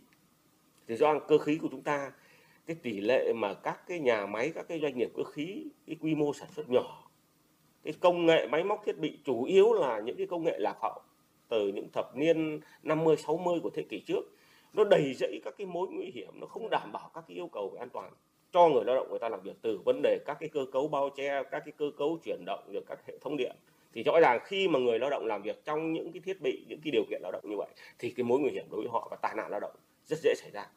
Thì 0.87 0.95
do 0.95 1.19
cơ 1.19 1.37
khí 1.37 1.57
của 1.61 1.67
chúng 1.71 1.81
ta, 1.81 2.11
cái 2.65 2.75
tỷ 2.75 3.01
lệ 3.01 3.33
mà 3.35 3.53
các 3.53 3.87
cái 3.87 3.99
nhà 3.99 4.25
máy, 4.25 4.51
các 4.55 4.65
cái 4.67 4.79
doanh 4.79 4.97
nghiệp 4.97 5.09
cơ 5.15 5.23
khí, 5.23 5.65
cái 5.87 5.95
quy 5.99 6.15
mô 6.15 6.33
sản 6.33 6.49
xuất 6.55 6.69
nhỏ, 6.69 7.09
cái 7.83 7.93
công 7.99 8.25
nghệ 8.25 8.47
máy 8.47 8.63
móc 8.63 8.85
thiết 8.85 8.97
bị 8.97 9.19
chủ 9.23 9.43
yếu 9.43 9.73
là 9.73 9.99
những 9.99 10.17
cái 10.17 10.27
công 10.27 10.43
nghệ 10.43 10.59
lạc 10.59 10.77
hậu 10.81 11.01
từ 11.49 11.67
những 11.67 11.89
thập 11.93 12.15
niên 12.15 12.59
50 12.83 13.17
60 13.17 13.59
của 13.63 13.69
thế 13.69 13.83
kỷ 13.89 13.99
trước, 13.99 14.23
nó 14.73 14.83
đầy 14.83 15.13
rẫy 15.13 15.41
các 15.45 15.53
cái 15.57 15.67
mối 15.67 15.87
nguy 15.91 16.11
hiểm, 16.13 16.39
nó 16.39 16.47
không 16.47 16.69
đảm 16.69 16.91
bảo 16.91 17.11
các 17.13 17.23
cái 17.27 17.37
yêu 17.37 17.47
cầu 17.47 17.69
về 17.69 17.79
an 17.79 17.89
toàn 17.89 18.13
cho 18.51 18.69
người 18.69 18.85
lao 18.85 18.95
động 18.95 19.09
người 19.09 19.19
ta 19.19 19.29
làm 19.29 19.41
việc 19.41 19.55
từ 19.61 19.79
vấn 19.85 20.01
đề 20.01 20.17
các 20.25 20.37
cái 20.39 20.49
cơ 20.49 20.65
cấu 20.71 20.87
bao 20.87 21.09
che 21.09 21.43
các 21.51 21.59
cái 21.65 21.71
cơ 21.77 21.91
cấu 21.97 22.17
chuyển 22.23 22.43
động 22.45 22.63
được 22.71 22.83
các 22.87 22.99
hệ 23.07 23.17
thống 23.21 23.37
điện. 23.37 23.55
Thì 23.93 24.03
rõ 24.03 24.19
ràng 24.19 24.39
khi 24.43 24.67
mà 24.67 24.79
người 24.79 24.99
lao 24.99 25.09
động 25.09 25.25
làm 25.25 25.41
việc 25.41 25.65
trong 25.65 25.93
những 25.93 26.11
cái 26.11 26.21
thiết 26.25 26.41
bị 26.41 26.65
những 26.67 26.79
cái 26.83 26.91
điều 26.91 27.03
kiện 27.09 27.21
lao 27.21 27.31
động 27.31 27.43
như 27.49 27.55
vậy 27.57 27.69
thì 27.99 28.09
cái 28.09 28.23
mối 28.23 28.39
nguy 28.39 28.51
hiểm 28.51 28.65
đối 28.71 28.81
với 28.81 28.89
họ 28.91 29.07
và 29.11 29.17
tai 29.21 29.33
nạn 29.35 29.51
lao 29.51 29.59
động 29.59 29.75
rất 30.05 30.19
dễ 30.23 30.33
xảy 30.35 30.51
ra. 30.53 30.67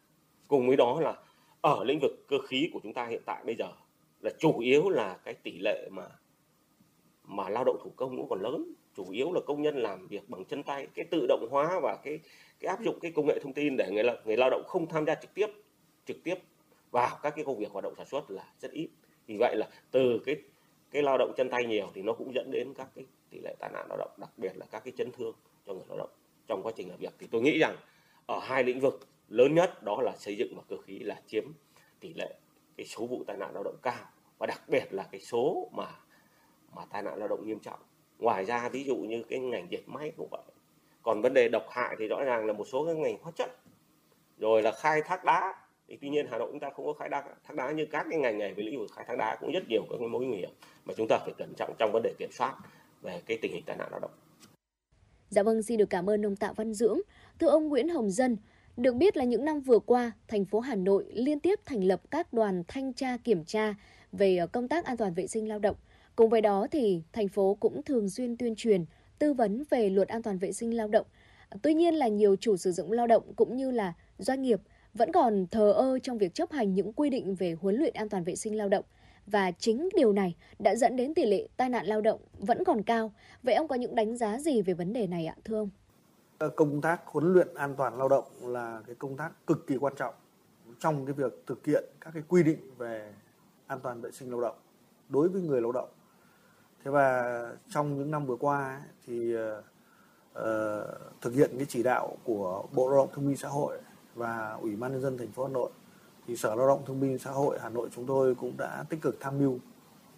Cùng 0.48 0.66
với 0.66 0.76
đó 0.76 1.00
là 1.00 1.14
ở 1.60 1.84
lĩnh 1.84 1.98
vực 2.02 2.24
cơ 2.28 2.38
khí 2.38 2.70
của 2.72 2.80
chúng 2.82 2.92
ta 2.92 3.06
hiện 3.06 3.22
tại 3.26 3.42
bây 3.44 3.54
giờ 3.54 3.68
là 4.20 4.30
chủ 4.38 4.58
yếu 4.58 4.88
là 4.88 5.16
cái 5.24 5.34
tỷ 5.34 5.58
lệ 5.58 5.88
mà 5.90 6.06
mà 7.24 7.48
lao 7.48 7.64
động 7.64 7.76
thủ 7.84 7.92
công 7.96 8.16
cũng 8.16 8.28
còn 8.28 8.42
lớn. 8.42 8.74
Chủ 8.96 9.10
yếu 9.10 9.32
là 9.32 9.40
công 9.46 9.62
nhân 9.62 9.76
làm 9.76 10.06
việc 10.06 10.28
bằng 10.28 10.44
chân 10.44 10.62
tay 10.62 10.86
cái 10.94 11.04
tự 11.10 11.26
động 11.28 11.48
hóa 11.50 11.80
và 11.82 11.96
cái 12.04 12.20
cái 12.60 12.68
áp 12.68 12.82
dụng 12.82 12.98
cái 13.00 13.12
công 13.14 13.26
nghệ 13.26 13.38
thông 13.42 13.52
tin 13.52 13.76
để 13.76 13.90
người 13.90 14.04
lao, 14.04 14.16
người 14.24 14.36
lao 14.36 14.50
động 14.50 14.62
không 14.66 14.86
tham 14.86 15.06
gia 15.06 15.14
trực 15.14 15.34
tiếp 15.34 15.46
trực 16.06 16.16
tiếp 16.24 16.34
vào 16.94 17.18
các 17.22 17.30
cái 17.36 17.44
công 17.44 17.58
việc 17.58 17.70
hoạt 17.70 17.84
động 17.84 17.94
sản 17.96 18.06
xuất 18.06 18.30
là 18.30 18.44
rất 18.60 18.70
ít. 18.72 18.88
Vì 19.26 19.36
vậy 19.36 19.56
là 19.56 19.68
từ 19.90 20.20
cái 20.26 20.36
cái 20.90 21.02
lao 21.02 21.18
động 21.18 21.32
chân 21.36 21.50
tay 21.50 21.64
nhiều 21.64 21.90
thì 21.94 22.02
nó 22.02 22.12
cũng 22.12 22.34
dẫn 22.34 22.50
đến 22.50 22.74
các 22.74 22.88
cái 22.94 23.04
tỷ 23.30 23.38
lệ 23.40 23.54
tai 23.58 23.70
nạn 23.72 23.86
lao 23.88 23.98
động, 23.98 24.10
đặc 24.16 24.30
biệt 24.36 24.56
là 24.56 24.66
các 24.70 24.84
cái 24.84 24.92
chấn 24.96 25.12
thương 25.12 25.34
cho 25.66 25.72
người 25.74 25.84
lao 25.88 25.98
động 25.98 26.10
trong 26.46 26.62
quá 26.62 26.72
trình 26.76 26.88
làm 26.88 26.98
việc. 26.98 27.14
Thì 27.18 27.26
tôi 27.30 27.42
nghĩ 27.42 27.58
rằng 27.58 27.76
ở 28.26 28.38
hai 28.38 28.64
lĩnh 28.64 28.80
vực 28.80 29.00
lớn 29.28 29.54
nhất 29.54 29.82
đó 29.82 30.02
là 30.02 30.16
xây 30.16 30.36
dựng 30.36 30.56
và 30.56 30.62
cơ 30.68 30.76
khí 30.76 30.98
là 30.98 31.20
chiếm 31.26 31.44
tỷ 32.00 32.14
lệ 32.14 32.34
cái 32.76 32.86
số 32.86 33.06
vụ 33.06 33.24
tai 33.26 33.36
nạn 33.36 33.50
lao 33.54 33.62
động 33.62 33.76
cao 33.82 34.06
và 34.38 34.46
đặc 34.46 34.62
biệt 34.68 34.84
là 34.90 35.08
cái 35.12 35.20
số 35.20 35.70
mà 35.72 35.86
mà 36.74 36.82
tai 36.90 37.02
nạn 37.02 37.18
lao 37.18 37.28
động 37.28 37.46
nghiêm 37.46 37.58
trọng. 37.58 37.80
Ngoài 38.18 38.44
ra 38.44 38.68
ví 38.68 38.84
dụ 38.84 38.96
như 38.96 39.22
cái 39.22 39.38
ngành 39.38 39.66
dệt 39.70 39.82
may 39.86 40.12
cũng 40.16 40.28
vậy. 40.30 40.42
Còn 41.02 41.22
vấn 41.22 41.34
đề 41.34 41.48
độc 41.48 41.66
hại 41.70 41.96
thì 41.98 42.08
rõ 42.08 42.24
ràng 42.24 42.46
là 42.46 42.52
một 42.52 42.64
số 42.64 42.86
các 42.86 42.96
ngành 42.96 43.18
hóa 43.22 43.32
chất, 43.36 43.50
rồi 44.38 44.62
là 44.62 44.72
khai 44.72 45.02
thác 45.02 45.24
đá 45.24 45.63
thì 45.88 45.98
tuy 46.00 46.08
nhiên 46.08 46.26
Hà 46.30 46.38
Nội 46.38 46.48
chúng 46.52 46.60
ta 46.60 46.70
không 46.76 46.86
có 46.86 46.92
khai 46.92 47.08
thác 47.12 47.24
thác 47.44 47.54
đá 47.56 47.72
như 47.72 47.86
các 47.90 48.06
cái 48.10 48.18
ngành 48.18 48.38
này 48.38 48.54
với 48.54 48.64
lĩnh 48.64 48.78
vực 48.78 48.90
khai 48.96 49.04
thác 49.08 49.18
đá 49.18 49.36
cũng 49.40 49.52
rất 49.52 49.62
nhiều 49.68 49.82
các 49.90 49.96
cái 49.98 50.08
mối 50.08 50.24
nguy 50.24 50.36
hiểm 50.36 50.50
mà 50.84 50.94
chúng 50.96 51.06
ta 51.08 51.18
phải 51.18 51.34
cẩn 51.38 51.54
trọng 51.56 51.74
trong 51.78 51.92
vấn 51.92 52.02
đề 52.02 52.12
kiểm 52.18 52.30
soát 52.32 52.54
về 53.02 53.22
cái 53.26 53.38
tình 53.42 53.52
hình 53.52 53.62
tai 53.66 53.76
nạn 53.76 53.88
lao 53.90 54.00
động. 54.00 54.10
Dạ 55.28 55.42
vâng, 55.42 55.62
xin 55.62 55.78
được 55.78 55.90
cảm 55.90 56.10
ơn 56.10 56.26
ông 56.26 56.36
Tạ 56.36 56.52
Văn 56.56 56.74
Dưỡng. 56.74 56.98
Thưa 57.38 57.48
ông 57.48 57.68
Nguyễn 57.68 57.88
Hồng 57.88 58.10
Dân, 58.10 58.36
được 58.76 58.94
biết 58.94 59.16
là 59.16 59.24
những 59.24 59.44
năm 59.44 59.60
vừa 59.60 59.78
qua, 59.78 60.12
thành 60.28 60.44
phố 60.44 60.60
Hà 60.60 60.74
Nội 60.74 61.04
liên 61.12 61.40
tiếp 61.40 61.60
thành 61.64 61.84
lập 61.84 62.02
các 62.10 62.32
đoàn 62.32 62.62
thanh 62.68 62.92
tra 62.92 63.16
kiểm 63.24 63.44
tra 63.44 63.74
về 64.12 64.36
ờ, 64.36 64.46
công 64.46 64.68
tác 64.68 64.84
an 64.84 64.96
toàn 64.96 65.14
vệ 65.14 65.26
sinh 65.26 65.48
lao 65.48 65.58
động. 65.58 65.76
Cùng 66.16 66.30
với 66.30 66.40
đó 66.40 66.66
thì 66.70 67.02
thành 67.12 67.28
phố 67.28 67.56
cũng 67.60 67.82
thường 67.82 68.10
xuyên 68.10 68.36
tuyên 68.36 68.54
truyền, 68.56 68.84
tư 69.18 69.32
vấn 69.32 69.64
về 69.70 69.90
luật 69.90 70.08
an 70.08 70.22
toàn 70.22 70.38
vệ 70.38 70.52
sinh 70.52 70.76
lao 70.76 70.88
động. 70.88 71.06
Tuy 71.62 71.74
nhiên 71.74 71.94
là 71.94 72.08
nhiều 72.08 72.36
chủ 72.36 72.56
sử 72.56 72.72
dụng 72.72 72.92
lao 72.92 73.06
động 73.06 73.32
cũng 73.36 73.56
như 73.56 73.70
là 73.70 73.92
doanh 74.18 74.42
nghiệp 74.42 74.60
vẫn 74.94 75.12
còn 75.12 75.46
thờ 75.50 75.72
ơ 75.72 75.98
trong 75.98 76.18
việc 76.18 76.34
chấp 76.34 76.52
hành 76.52 76.74
những 76.74 76.92
quy 76.92 77.10
định 77.10 77.34
về 77.34 77.56
huấn 77.60 77.76
luyện 77.76 77.94
an 77.94 78.08
toàn 78.08 78.24
vệ 78.24 78.36
sinh 78.36 78.56
lao 78.56 78.68
động 78.68 78.84
và 79.26 79.50
chính 79.50 79.88
điều 79.96 80.12
này 80.12 80.36
đã 80.58 80.74
dẫn 80.74 80.96
đến 80.96 81.14
tỷ 81.14 81.26
lệ 81.26 81.48
tai 81.56 81.68
nạn 81.68 81.86
lao 81.86 82.00
động 82.00 82.20
vẫn 82.38 82.64
còn 82.64 82.82
cao. 82.82 83.12
Vậy 83.42 83.54
ông 83.54 83.68
có 83.68 83.76
những 83.76 83.94
đánh 83.94 84.16
giá 84.16 84.38
gì 84.38 84.62
về 84.62 84.74
vấn 84.74 84.92
đề 84.92 85.06
này 85.06 85.26
ạ, 85.26 85.36
thưa 85.44 85.58
ông? 85.58 85.70
Ờ, 86.38 86.48
công 86.48 86.80
tác 86.80 87.06
huấn 87.06 87.32
luyện 87.32 87.54
an 87.54 87.74
toàn 87.76 87.98
lao 87.98 88.08
động 88.08 88.24
là 88.40 88.82
cái 88.86 88.94
công 88.94 89.16
tác 89.16 89.46
cực 89.46 89.66
kỳ 89.66 89.76
quan 89.76 89.94
trọng 89.96 90.14
trong 90.78 91.06
cái 91.06 91.12
việc 91.12 91.32
thực 91.46 91.66
hiện 91.66 91.84
các 92.00 92.10
cái 92.14 92.22
quy 92.28 92.42
định 92.42 92.58
về 92.78 93.12
an 93.66 93.80
toàn 93.82 94.00
vệ 94.00 94.10
sinh 94.10 94.30
lao 94.30 94.40
động 94.40 94.56
đối 95.08 95.28
với 95.28 95.42
người 95.42 95.60
lao 95.60 95.72
động. 95.72 95.88
Thế 96.84 96.90
và 96.90 97.40
trong 97.68 97.98
những 97.98 98.10
năm 98.10 98.26
vừa 98.26 98.36
qua 98.36 98.68
ấy, 98.68 98.80
thì 99.06 99.36
uh, 99.36 100.44
thực 101.20 101.34
hiện 101.34 101.50
cái 101.56 101.66
chỉ 101.68 101.82
đạo 101.82 102.16
của 102.24 102.64
Bộ 102.72 102.88
Lao 102.88 102.98
động 102.98 103.08
Thương 103.14 103.26
binh 103.26 103.36
Xã 103.36 103.48
hội 103.48 103.78
và 104.14 104.58
Ủy 104.60 104.76
ban 104.76 104.92
nhân 104.92 105.00
dân 105.00 105.18
thành 105.18 105.32
phố 105.32 105.44
Hà 105.44 105.52
Nội. 105.52 105.70
Thì 106.26 106.36
Sở 106.36 106.54
Lao 106.54 106.68
động 106.68 106.82
Thương 106.86 107.00
binh 107.00 107.18
Xã 107.18 107.30
hội 107.30 107.58
Hà 107.62 107.68
Nội 107.68 107.88
chúng 107.92 108.06
tôi 108.06 108.34
cũng 108.34 108.56
đã 108.56 108.84
tích 108.88 109.00
cực 109.02 109.20
tham 109.20 109.38
mưu 109.38 109.58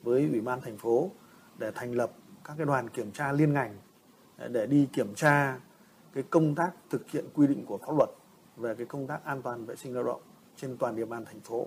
với 0.03 0.29
Ủy 0.33 0.41
ban 0.41 0.61
thành 0.61 0.79
phố 0.79 1.11
để 1.59 1.71
thành 1.75 1.93
lập 1.93 2.11
các 2.45 2.55
cái 2.57 2.67
đoàn 2.67 2.89
kiểm 2.89 3.13
tra 3.13 3.33
liên 3.33 3.53
ngành, 3.53 3.77
để 4.49 4.67
đi 4.67 4.89
kiểm 4.93 5.15
tra 5.15 5.61
cái 6.13 6.23
công 6.31 6.55
tác 6.55 6.71
thực 6.91 7.11
hiện 7.11 7.25
quy 7.35 7.47
định 7.47 7.67
của 7.67 7.79
pháp 7.79 7.97
luật 7.97 8.11
về 8.57 8.75
cái 8.75 8.87
công 8.87 9.07
tác 9.07 9.25
an 9.25 9.43
toàn 9.43 9.67
vệ 9.67 9.77
sinh 9.77 9.95
lao 9.95 10.05
động 10.05 10.21
trên 10.57 10.77
toàn 10.77 10.97
địa 10.97 11.05
bàn 11.05 11.25
thành 11.25 11.41
phố, 11.41 11.67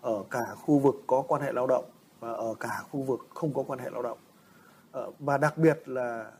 ở 0.00 0.24
cả 0.30 0.54
khu 0.54 0.78
vực 0.78 0.94
có 1.06 1.22
quan 1.28 1.42
hệ 1.42 1.52
lao 1.52 1.66
động 1.66 1.84
và 2.20 2.32
ở 2.32 2.54
cả 2.60 2.82
khu 2.90 3.02
vực 3.02 3.26
không 3.34 3.54
có 3.54 3.62
quan 3.62 3.78
hệ 3.78 3.90
lao 3.90 4.02
động. 4.02 4.18
Ờ, 4.92 5.10
và 5.18 5.38
đặc 5.38 5.58
biệt 5.58 5.88
là 5.88 6.32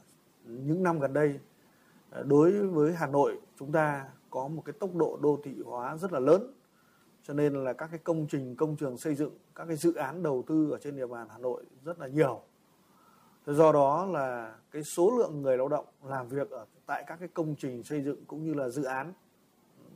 những 0.44 0.82
năm 0.82 0.98
gần 0.98 1.12
đây 1.12 1.40
ờ, 2.10 2.22
đối 2.22 2.52
với 2.52 2.94
Hà 2.94 3.06
Nội 3.06 3.38
chúng 3.58 3.72
ta 3.72 4.04
có 4.34 4.48
một 4.48 4.62
cái 4.64 4.72
tốc 4.72 4.94
độ 4.94 5.18
đô 5.22 5.38
thị 5.44 5.54
hóa 5.64 5.96
rất 5.96 6.12
là 6.12 6.20
lớn. 6.20 6.52
Cho 7.22 7.34
nên 7.34 7.64
là 7.64 7.72
các 7.72 7.86
cái 7.90 7.98
công 7.98 8.26
trình, 8.30 8.56
công 8.56 8.76
trường 8.76 8.96
xây 8.96 9.14
dựng, 9.14 9.38
các 9.54 9.64
cái 9.64 9.76
dự 9.76 9.94
án 9.94 10.22
đầu 10.22 10.44
tư 10.46 10.70
ở 10.70 10.78
trên 10.78 10.96
địa 10.96 11.06
bàn 11.06 11.28
Hà 11.30 11.38
Nội 11.38 11.64
rất 11.84 11.98
là 11.98 12.06
nhiều. 12.06 12.40
Do 13.46 13.72
đó 13.72 14.06
là 14.06 14.56
cái 14.70 14.82
số 14.82 15.10
lượng 15.18 15.42
người 15.42 15.58
lao 15.58 15.68
động 15.68 15.84
làm 16.04 16.28
việc 16.28 16.50
ở 16.50 16.66
tại 16.86 17.04
các 17.06 17.16
cái 17.16 17.28
công 17.28 17.54
trình 17.58 17.82
xây 17.82 18.02
dựng 18.02 18.24
cũng 18.24 18.44
như 18.44 18.54
là 18.54 18.68
dự 18.68 18.84
án 18.84 19.12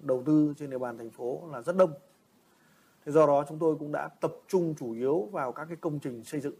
đầu 0.02 0.22
tư 0.26 0.54
trên 0.58 0.70
địa 0.70 0.78
bàn 0.78 0.98
thành 0.98 1.10
phố 1.10 1.42
là 1.52 1.62
rất 1.62 1.76
đông. 1.76 1.92
Thế 3.06 3.12
do 3.12 3.26
đó 3.26 3.44
chúng 3.48 3.58
tôi 3.58 3.76
cũng 3.78 3.92
đã 3.92 4.08
tập 4.20 4.32
trung 4.48 4.74
chủ 4.78 4.92
yếu 4.92 5.28
vào 5.32 5.52
các 5.52 5.64
cái 5.64 5.76
công 5.76 5.98
trình 5.98 6.24
xây 6.24 6.40
dựng. 6.40 6.54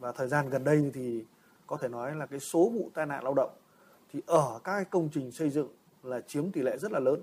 Và 0.00 0.12
thời 0.12 0.28
gian 0.28 0.50
gần 0.50 0.64
đây 0.64 0.90
thì 0.94 1.24
có 1.66 1.76
thể 1.76 1.88
nói 1.88 2.14
là 2.14 2.26
cái 2.26 2.40
số 2.40 2.70
vụ 2.70 2.90
tai 2.94 3.06
nạn 3.06 3.24
lao 3.24 3.34
động 3.34 3.50
thì 4.12 4.22
ở 4.26 4.60
các 4.64 4.74
cái 4.74 4.84
công 4.84 5.08
trình 5.12 5.32
xây 5.32 5.50
dựng 5.50 5.68
là 6.02 6.20
chiếm 6.20 6.52
tỷ 6.52 6.62
lệ 6.62 6.78
rất 6.78 6.92
là 6.92 6.98
lớn. 6.98 7.22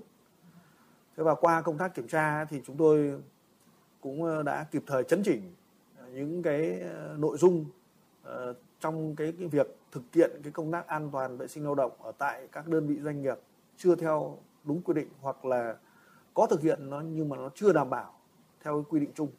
Thế 1.17 1.23
và 1.23 1.35
qua 1.35 1.61
công 1.61 1.77
tác 1.77 1.95
kiểm 1.95 2.07
tra 2.07 2.45
thì 2.45 2.61
chúng 2.65 2.77
tôi 2.77 3.21
cũng 4.01 4.23
ờ, 4.23 4.43
đã 4.43 4.65
kịp 4.71 4.83
thời 4.87 5.03
chấn 5.03 5.21
chỉnh 5.23 5.53
ờ, 5.97 6.07
những 6.13 6.43
cái 6.43 6.79
ờ, 6.79 7.15
nội 7.19 7.37
dung 7.37 7.65
trong 8.79 9.15
cái, 9.15 9.33
cái 9.39 9.47
việc 9.47 9.77
thực 9.91 10.03
hiện 10.13 10.31
cái 10.43 10.51
công 10.51 10.71
tác 10.71 10.87
an 10.87 11.09
toàn 11.11 11.37
vệ 11.37 11.47
sinh 11.47 11.63
lao 11.63 11.75
động 11.75 11.91
ở 12.01 12.11
tại 12.17 12.47
các 12.51 12.67
đơn 12.67 12.87
vị 12.87 12.99
doanh 13.01 13.21
nghiệp 13.21 13.39
chưa 13.77 13.95
theo 13.95 14.37
đúng 14.63 14.81
quy 14.81 14.93
định 14.93 15.07
hoặc 15.21 15.45
là 15.45 15.75
có 16.33 16.47
thực 16.49 16.61
hiện 16.61 16.89
nó 16.89 17.01
nhưng 17.01 17.29
mà 17.29 17.37
nó 17.37 17.49
chưa 17.55 17.73
đảm 17.73 17.89
bảo 17.89 18.13
theo 18.63 18.85
quy 18.89 18.99
định 18.99 19.11
chung. 19.15 19.29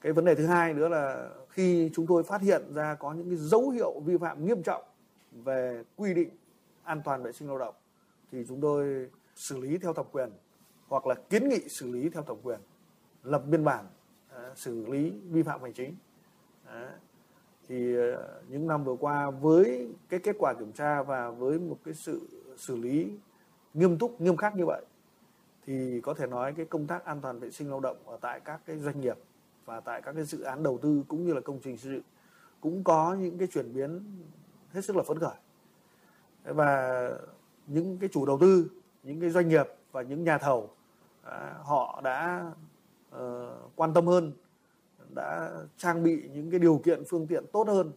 Cái 0.00 0.12
vấn 0.12 0.24
đề 0.24 0.34
thứ 0.34 0.46
hai 0.46 0.74
nữa 0.74 0.88
là 0.88 1.30
khi 1.48 1.90
chúng 1.94 2.06
tôi 2.06 2.22
phát 2.22 2.40
hiện 2.40 2.74
ra 2.74 2.94
có 2.94 3.12
những 3.12 3.28
cái 3.28 3.36
dấu 3.36 3.70
hiệu 3.70 4.00
vi 4.00 4.16
phạm 4.16 4.46
nghiêm 4.46 4.62
trọng 4.62 4.82
về 5.32 5.84
quy 5.96 6.14
định 6.14 6.30
an 6.82 7.02
toàn 7.04 7.22
vệ 7.22 7.32
sinh 7.32 7.48
lao 7.48 7.58
động 7.58 7.74
thì 8.32 8.44
chúng 8.48 8.60
tôi 8.60 9.10
xử 9.34 9.58
lý 9.58 9.78
theo 9.78 9.92
thẩm 9.92 10.06
quyền, 10.12 10.30
hoặc 10.88 11.06
là 11.06 11.14
kiến 11.14 11.48
nghị 11.48 11.68
xử 11.68 11.90
lý 11.90 12.08
theo 12.08 12.22
thẩm 12.22 12.36
quyền, 12.42 12.60
lập 13.22 13.42
biên 13.46 13.64
bản 13.64 13.86
à, 14.28 14.52
xử 14.56 14.86
lý 14.86 15.10
vi 15.30 15.42
phạm 15.42 15.62
hành 15.62 15.72
chính. 15.72 15.96
Thì 17.68 17.96
à, 17.98 18.16
những 18.48 18.66
năm 18.66 18.84
vừa 18.84 18.96
qua 18.96 19.30
với 19.30 19.88
cái 20.08 20.20
kết 20.20 20.36
quả 20.38 20.54
kiểm 20.58 20.72
tra 20.72 21.02
và 21.02 21.30
với 21.30 21.58
một 21.58 21.78
cái 21.84 21.94
sự 21.94 22.20
xử 22.56 22.76
lý 22.76 23.12
nghiêm 23.74 23.98
túc, 23.98 24.20
nghiêm 24.20 24.36
khắc 24.36 24.56
như 24.56 24.66
vậy, 24.66 24.84
thì 25.66 26.00
có 26.00 26.14
thể 26.14 26.26
nói 26.26 26.54
cái 26.56 26.66
công 26.66 26.86
tác 26.86 27.04
an 27.04 27.20
toàn 27.20 27.38
vệ 27.38 27.50
sinh 27.50 27.70
lao 27.70 27.80
động 27.80 27.96
ở 28.06 28.18
tại 28.20 28.40
các 28.40 28.60
cái 28.66 28.78
doanh 28.78 29.00
nghiệp 29.00 29.16
và 29.64 29.80
tại 29.80 30.02
các 30.02 30.12
cái 30.12 30.24
dự 30.24 30.40
án 30.40 30.62
đầu 30.62 30.78
tư 30.82 31.04
cũng 31.08 31.26
như 31.26 31.34
là 31.34 31.40
công 31.40 31.60
trình 31.60 31.76
xây 31.76 31.92
dựng 31.92 32.02
cũng 32.60 32.84
có 32.84 33.14
những 33.14 33.38
cái 33.38 33.48
chuyển 33.48 33.72
biến 33.72 34.04
hết 34.72 34.84
sức 34.84 34.96
là 34.96 35.02
phấn 35.02 35.18
khởi. 35.18 35.36
Và 36.44 37.10
những 37.66 37.98
cái 37.98 38.08
chủ 38.12 38.26
đầu 38.26 38.38
tư 38.40 38.70
những 39.02 39.20
cái 39.20 39.30
doanh 39.30 39.48
nghiệp 39.48 39.66
và 39.92 40.02
những 40.02 40.24
nhà 40.24 40.38
thầu 40.38 40.70
à, 41.22 41.54
họ 41.62 42.00
đã 42.04 42.50
uh, 43.16 43.20
quan 43.76 43.94
tâm 43.94 44.06
hơn 44.06 44.32
đã 45.14 45.50
trang 45.76 46.02
bị 46.02 46.28
những 46.34 46.50
cái 46.50 46.60
điều 46.60 46.80
kiện 46.84 47.02
phương 47.08 47.26
tiện 47.26 47.44
tốt 47.52 47.68
hơn 47.68 47.92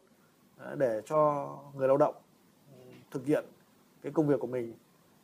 à, 0.58 0.76
để 0.76 1.02
cho 1.06 1.50
người 1.76 1.88
lao 1.88 1.98
động 1.98 2.16
ừ, 2.72 2.92
thực 3.12 3.26
hiện 3.26 3.46
cái 4.02 4.12
công 4.12 4.28
việc 4.28 4.40
của 4.40 4.48
mình. 4.48 4.74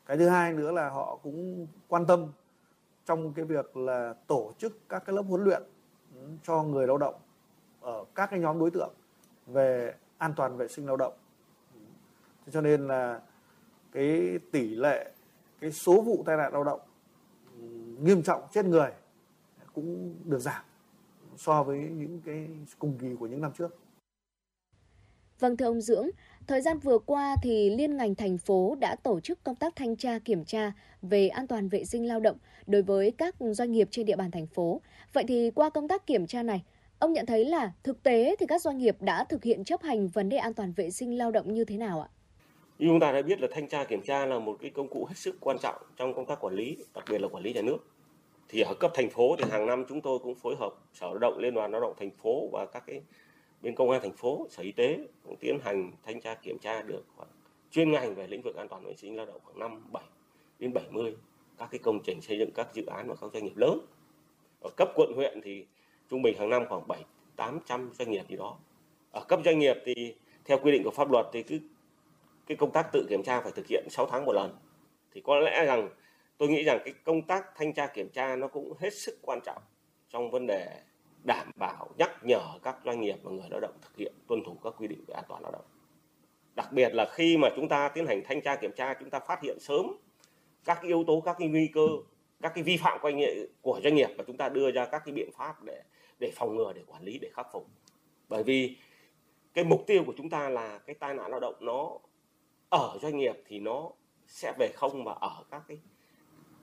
Cái 0.06 0.18
thứ 0.18 0.30
hai 0.30 0.54
nữa 0.54 0.72
là 0.72 0.90
họ 0.90 1.20
cũng 1.24 1.68
quan 1.88 2.06
tâm 2.06 2.28
trong 3.06 3.34
cái 3.34 3.46
việc 3.46 3.78
là 3.78 4.14
tổ 4.28 4.54
chức 4.58 4.90
các 4.90 5.06
cái 5.06 5.16
lớp 5.16 5.22
huấn 5.22 5.44
luyện 5.44 5.64
ừ, 6.16 6.22
cho 6.44 6.64
người 6.64 6.88
lao 6.88 6.98
động 6.98 7.16
ở 7.82 8.06
các 8.16 8.30
cái 8.32 8.40
nhóm 8.40 8.60
đối 8.60 8.72
tượng 8.72 8.94
về 9.48 9.96
an 10.18 10.34
toàn 10.36 10.58
vệ 10.58 10.68
sinh 10.68 10.86
lao 10.86 10.98
động. 10.98 11.14
Ừ. 11.74 11.80
Cho 12.52 12.62
nên 12.62 12.88
là 12.88 13.22
cái 13.96 14.40
tỷ 14.52 14.76
lệ 14.76 15.12
cái 15.60 15.72
số 15.72 16.02
vụ 16.02 16.24
tai 16.26 16.38
nạn 16.38 16.54
lao 16.54 16.64
động 16.64 16.80
ừ, 17.60 17.66
nghiêm 18.02 18.24
trọng 18.24 18.42
chết 18.54 18.66
người 18.66 18.90
cũng 19.74 20.16
được 20.24 20.40
giảm 20.40 20.64
so 21.38 21.64
với 21.64 21.78
những 21.78 22.22
cái 22.26 22.48
cùng 22.80 22.98
kỳ 23.02 23.08
của 23.20 23.28
những 23.28 23.42
năm 23.42 23.52
trước. 23.58 23.80
Vâng 25.40 25.58
thưa 25.58 25.66
ông 25.66 25.82
Dưỡng, 25.82 26.08
thời 26.48 26.62
gian 26.62 26.80
vừa 26.80 27.00
qua 27.00 27.36
thì 27.44 27.70
liên 27.70 27.98
ngành 27.98 28.16
thành 28.16 28.38
phố 28.38 28.76
đã 28.80 28.96
tổ 28.96 29.20
chức 29.20 29.44
công 29.44 29.56
tác 29.56 29.76
thanh 29.76 29.96
tra 29.96 30.20
kiểm 30.20 30.46
tra 30.46 30.72
về 31.02 31.28
an 31.28 31.48
toàn 31.48 31.70
vệ 31.70 31.86
sinh 31.86 32.08
lao 32.08 32.20
động 32.20 32.38
đối 32.68 32.82
với 32.82 33.12
các 33.12 33.36
doanh 33.40 33.72
nghiệp 33.72 33.88
trên 33.92 34.06
địa 34.06 34.16
bàn 34.16 34.32
thành 34.32 34.48
phố. 34.48 34.82
Vậy 35.14 35.24
thì 35.28 35.52
qua 35.52 35.70
công 35.70 35.88
tác 35.88 36.08
kiểm 36.08 36.28
tra 36.28 36.44
này, 36.44 36.64
ông 37.00 37.14
nhận 37.14 37.26
thấy 37.26 37.46
là 37.46 37.74
thực 37.84 38.04
tế 38.04 38.36
thì 38.40 38.46
các 38.46 38.62
doanh 38.62 38.78
nghiệp 38.78 38.98
đã 39.00 39.24
thực 39.24 39.44
hiện 39.44 39.64
chấp 39.64 39.82
hành 39.82 40.08
vấn 40.08 40.30
đề 40.30 40.38
an 40.38 40.54
toàn 40.54 40.72
vệ 40.72 40.92
sinh 40.92 41.18
lao 41.18 41.32
động 41.32 41.54
như 41.54 41.66
thế 41.66 41.78
nào 41.78 42.02
ạ? 42.02 42.10
Như 42.80 42.88
chúng 42.88 43.00
ta 43.00 43.12
đã 43.12 43.22
biết 43.22 43.42
là 43.42 43.48
thanh 43.52 43.68
tra 43.68 43.84
kiểm 43.84 44.02
tra 44.02 44.26
là 44.26 44.40
một 44.40 44.58
cái 44.62 44.72
công 44.72 44.88
cụ 44.88 45.06
hết 45.06 45.16
sức 45.18 45.38
quan 45.40 45.58
trọng 45.62 45.76
trong 45.98 46.14
công 46.14 46.26
tác 46.26 46.40
quản 46.42 46.54
lý, 46.54 46.78
đặc 46.94 47.06
biệt 47.10 47.22
là 47.22 47.28
quản 47.28 47.44
lý 47.44 47.54
nhà 47.54 47.62
nước. 47.62 47.78
Thì 48.50 48.62
ở 48.62 48.74
cấp 48.74 48.92
thành 48.94 49.10
phố 49.10 49.36
thì 49.36 49.44
hàng 49.52 49.66
năm 49.66 49.86
chúng 49.90 50.02
tôi 50.02 50.20
cũng 50.20 50.36
phối 50.36 50.56
hợp 50.56 50.74
Sở 50.94 51.08
Lao 51.08 51.18
động, 51.18 51.38
Liên 51.38 51.54
đoàn 51.54 51.72
Lao 51.72 51.82
động 51.82 51.94
thành 51.98 52.12
phố 52.12 52.50
và 52.52 52.66
các 52.66 52.84
cái 52.88 53.02
bên 53.66 53.76
công 53.76 53.92
an 53.92 54.02
thành 54.02 54.12
phố 54.12 54.48
sở 54.50 54.64
y 54.64 54.72
tế 54.72 55.00
cũng 55.24 55.36
tiến 55.40 55.60
hành 55.64 55.92
thanh 56.04 56.22
tra 56.22 56.36
kiểm 56.36 56.60
tra 56.60 56.82
được 56.82 57.04
khoảng 57.16 57.30
chuyên 57.72 57.92
ngành 57.92 58.16
về 58.16 58.28
lĩnh 58.28 58.42
vực 58.42 58.56
an 58.56 58.68
toàn 58.68 58.84
vệ 58.84 58.96
sinh 58.96 59.16
lao 59.16 59.26
động 59.26 59.40
khoảng 59.44 59.60
năm 59.60 59.84
bảy 59.92 60.04
đến 60.60 60.74
70 60.74 61.16
các 61.58 61.68
cái 61.72 61.80
công 61.80 62.00
trình 62.04 62.22
xây 62.22 62.38
dựng 62.40 62.52
các 62.56 62.68
dự 62.74 62.86
án 62.86 63.08
và 63.08 63.16
các 63.22 63.32
doanh 63.34 63.44
nghiệp 63.44 63.58
lớn 63.58 63.80
ở 64.62 64.70
cấp 64.78 64.90
quận 64.96 65.14
huyện 65.16 65.42
thì 65.44 65.66
trung 66.10 66.22
bình 66.22 66.38
hàng 66.38 66.50
năm 66.50 66.66
khoảng 66.70 66.88
7 66.88 67.04
800 67.36 67.92
doanh 67.94 68.12
nghiệp 68.12 68.24
gì 68.30 68.36
đó 68.36 68.58
ở 69.12 69.26
cấp 69.28 69.40
doanh 69.46 69.60
nghiệp 69.60 69.78
thì 69.86 70.16
theo 70.46 70.60
quy 70.64 70.72
định 70.72 70.84
của 70.84 70.92
pháp 70.92 71.12
luật 71.12 71.26
thì 71.34 71.44
cứ 71.44 71.60
cái 72.48 72.58
công 72.58 72.72
tác 72.72 72.92
tự 72.92 73.06
kiểm 73.10 73.24
tra 73.24 73.42
phải 73.42 73.52
thực 73.52 73.68
hiện 73.68 73.88
6 73.90 74.08
tháng 74.12 74.26
một 74.26 74.34
lần 74.34 74.58
thì 75.12 75.22
có 75.22 75.40
lẽ 75.40 75.66
rằng 75.66 75.90
tôi 76.38 76.50
nghĩ 76.50 76.64
rằng 76.64 76.80
cái 76.86 76.94
công 77.04 77.22
tác 77.22 77.46
thanh 77.56 77.74
tra 77.74 77.88
kiểm 77.88 78.10
tra 78.10 78.36
nó 78.36 78.48
cũng 78.48 78.74
hết 78.80 78.94
sức 78.94 79.20
quan 79.22 79.40
trọng 79.46 79.62
trong 80.10 80.32
vấn 80.32 80.48
đề 80.48 80.82
đảm 81.24 81.52
bảo, 81.56 81.90
nhắc 81.98 82.12
nhở 82.24 82.42
các 82.64 82.78
doanh 82.86 83.02
nghiệp 83.02 83.16
và 83.24 83.32
người 83.32 83.48
lao 83.50 83.60
động 83.60 83.74
thực 83.82 83.98
hiện 83.98 84.14
tuân 84.28 84.44
thủ 84.46 84.58
các 84.64 84.74
quy 84.78 84.88
định 84.88 85.04
về 85.08 85.14
an 85.14 85.24
toàn 85.28 85.44
lao 85.44 85.52
động. 85.52 85.66
Đặc 86.56 86.72
biệt 86.72 86.94
là 86.94 87.06
khi 87.12 87.38
mà 87.38 87.50
chúng 87.56 87.68
ta 87.68 87.90
tiến 87.90 88.06
hành 88.06 88.22
thanh 88.26 88.42
tra 88.42 88.56
kiểm 88.56 88.72
tra, 88.76 88.94
chúng 88.94 89.10
ta 89.10 89.20
phát 89.20 89.42
hiện 89.42 89.60
sớm 89.60 89.86
các 90.66 90.76
cái 90.76 90.88
yếu 90.88 91.04
tố, 91.08 91.22
các 91.26 91.36
cái 91.40 91.48
nguy 91.48 91.68
cơ, 91.68 91.88
các 92.42 92.52
cái 92.56 92.64
vi 92.64 92.78
phạm 92.78 93.00
của 93.62 93.80
doanh 93.84 93.96
nghiệp 93.96 94.10
và 94.18 94.24
chúng 94.28 94.38
ta 94.38 94.50
đưa 94.50 94.72
ra 94.72 94.86
các 94.86 95.02
cái 95.06 95.14
biện 95.14 95.30
pháp 95.38 95.64
để 95.64 95.82
để 96.20 96.32
phòng 96.36 96.56
ngừa, 96.56 96.74
để 96.74 96.82
quản 96.88 97.04
lý, 97.04 97.20
để 97.22 97.30
khắc 97.34 97.48
phục. 97.52 97.68
Bởi 98.30 98.44
vì 98.44 98.78
cái 99.54 99.64
mục 99.64 99.84
tiêu 99.88 100.04
của 100.06 100.14
chúng 100.18 100.30
ta 100.30 100.50
là 100.50 100.78
cái 100.78 100.96
tai 101.00 101.14
nạn 101.14 101.32
lao 101.32 101.40
động 101.40 101.56
nó 101.60 101.98
ở 102.76 102.98
doanh 103.02 103.18
nghiệp 103.18 103.36
thì 103.48 103.60
nó 103.60 103.90
sẽ 104.28 104.54
về 104.60 104.70
không 104.76 105.04
mà 105.04 105.12
ở 105.12 105.44
các 105.52 105.62
cái 105.68 105.78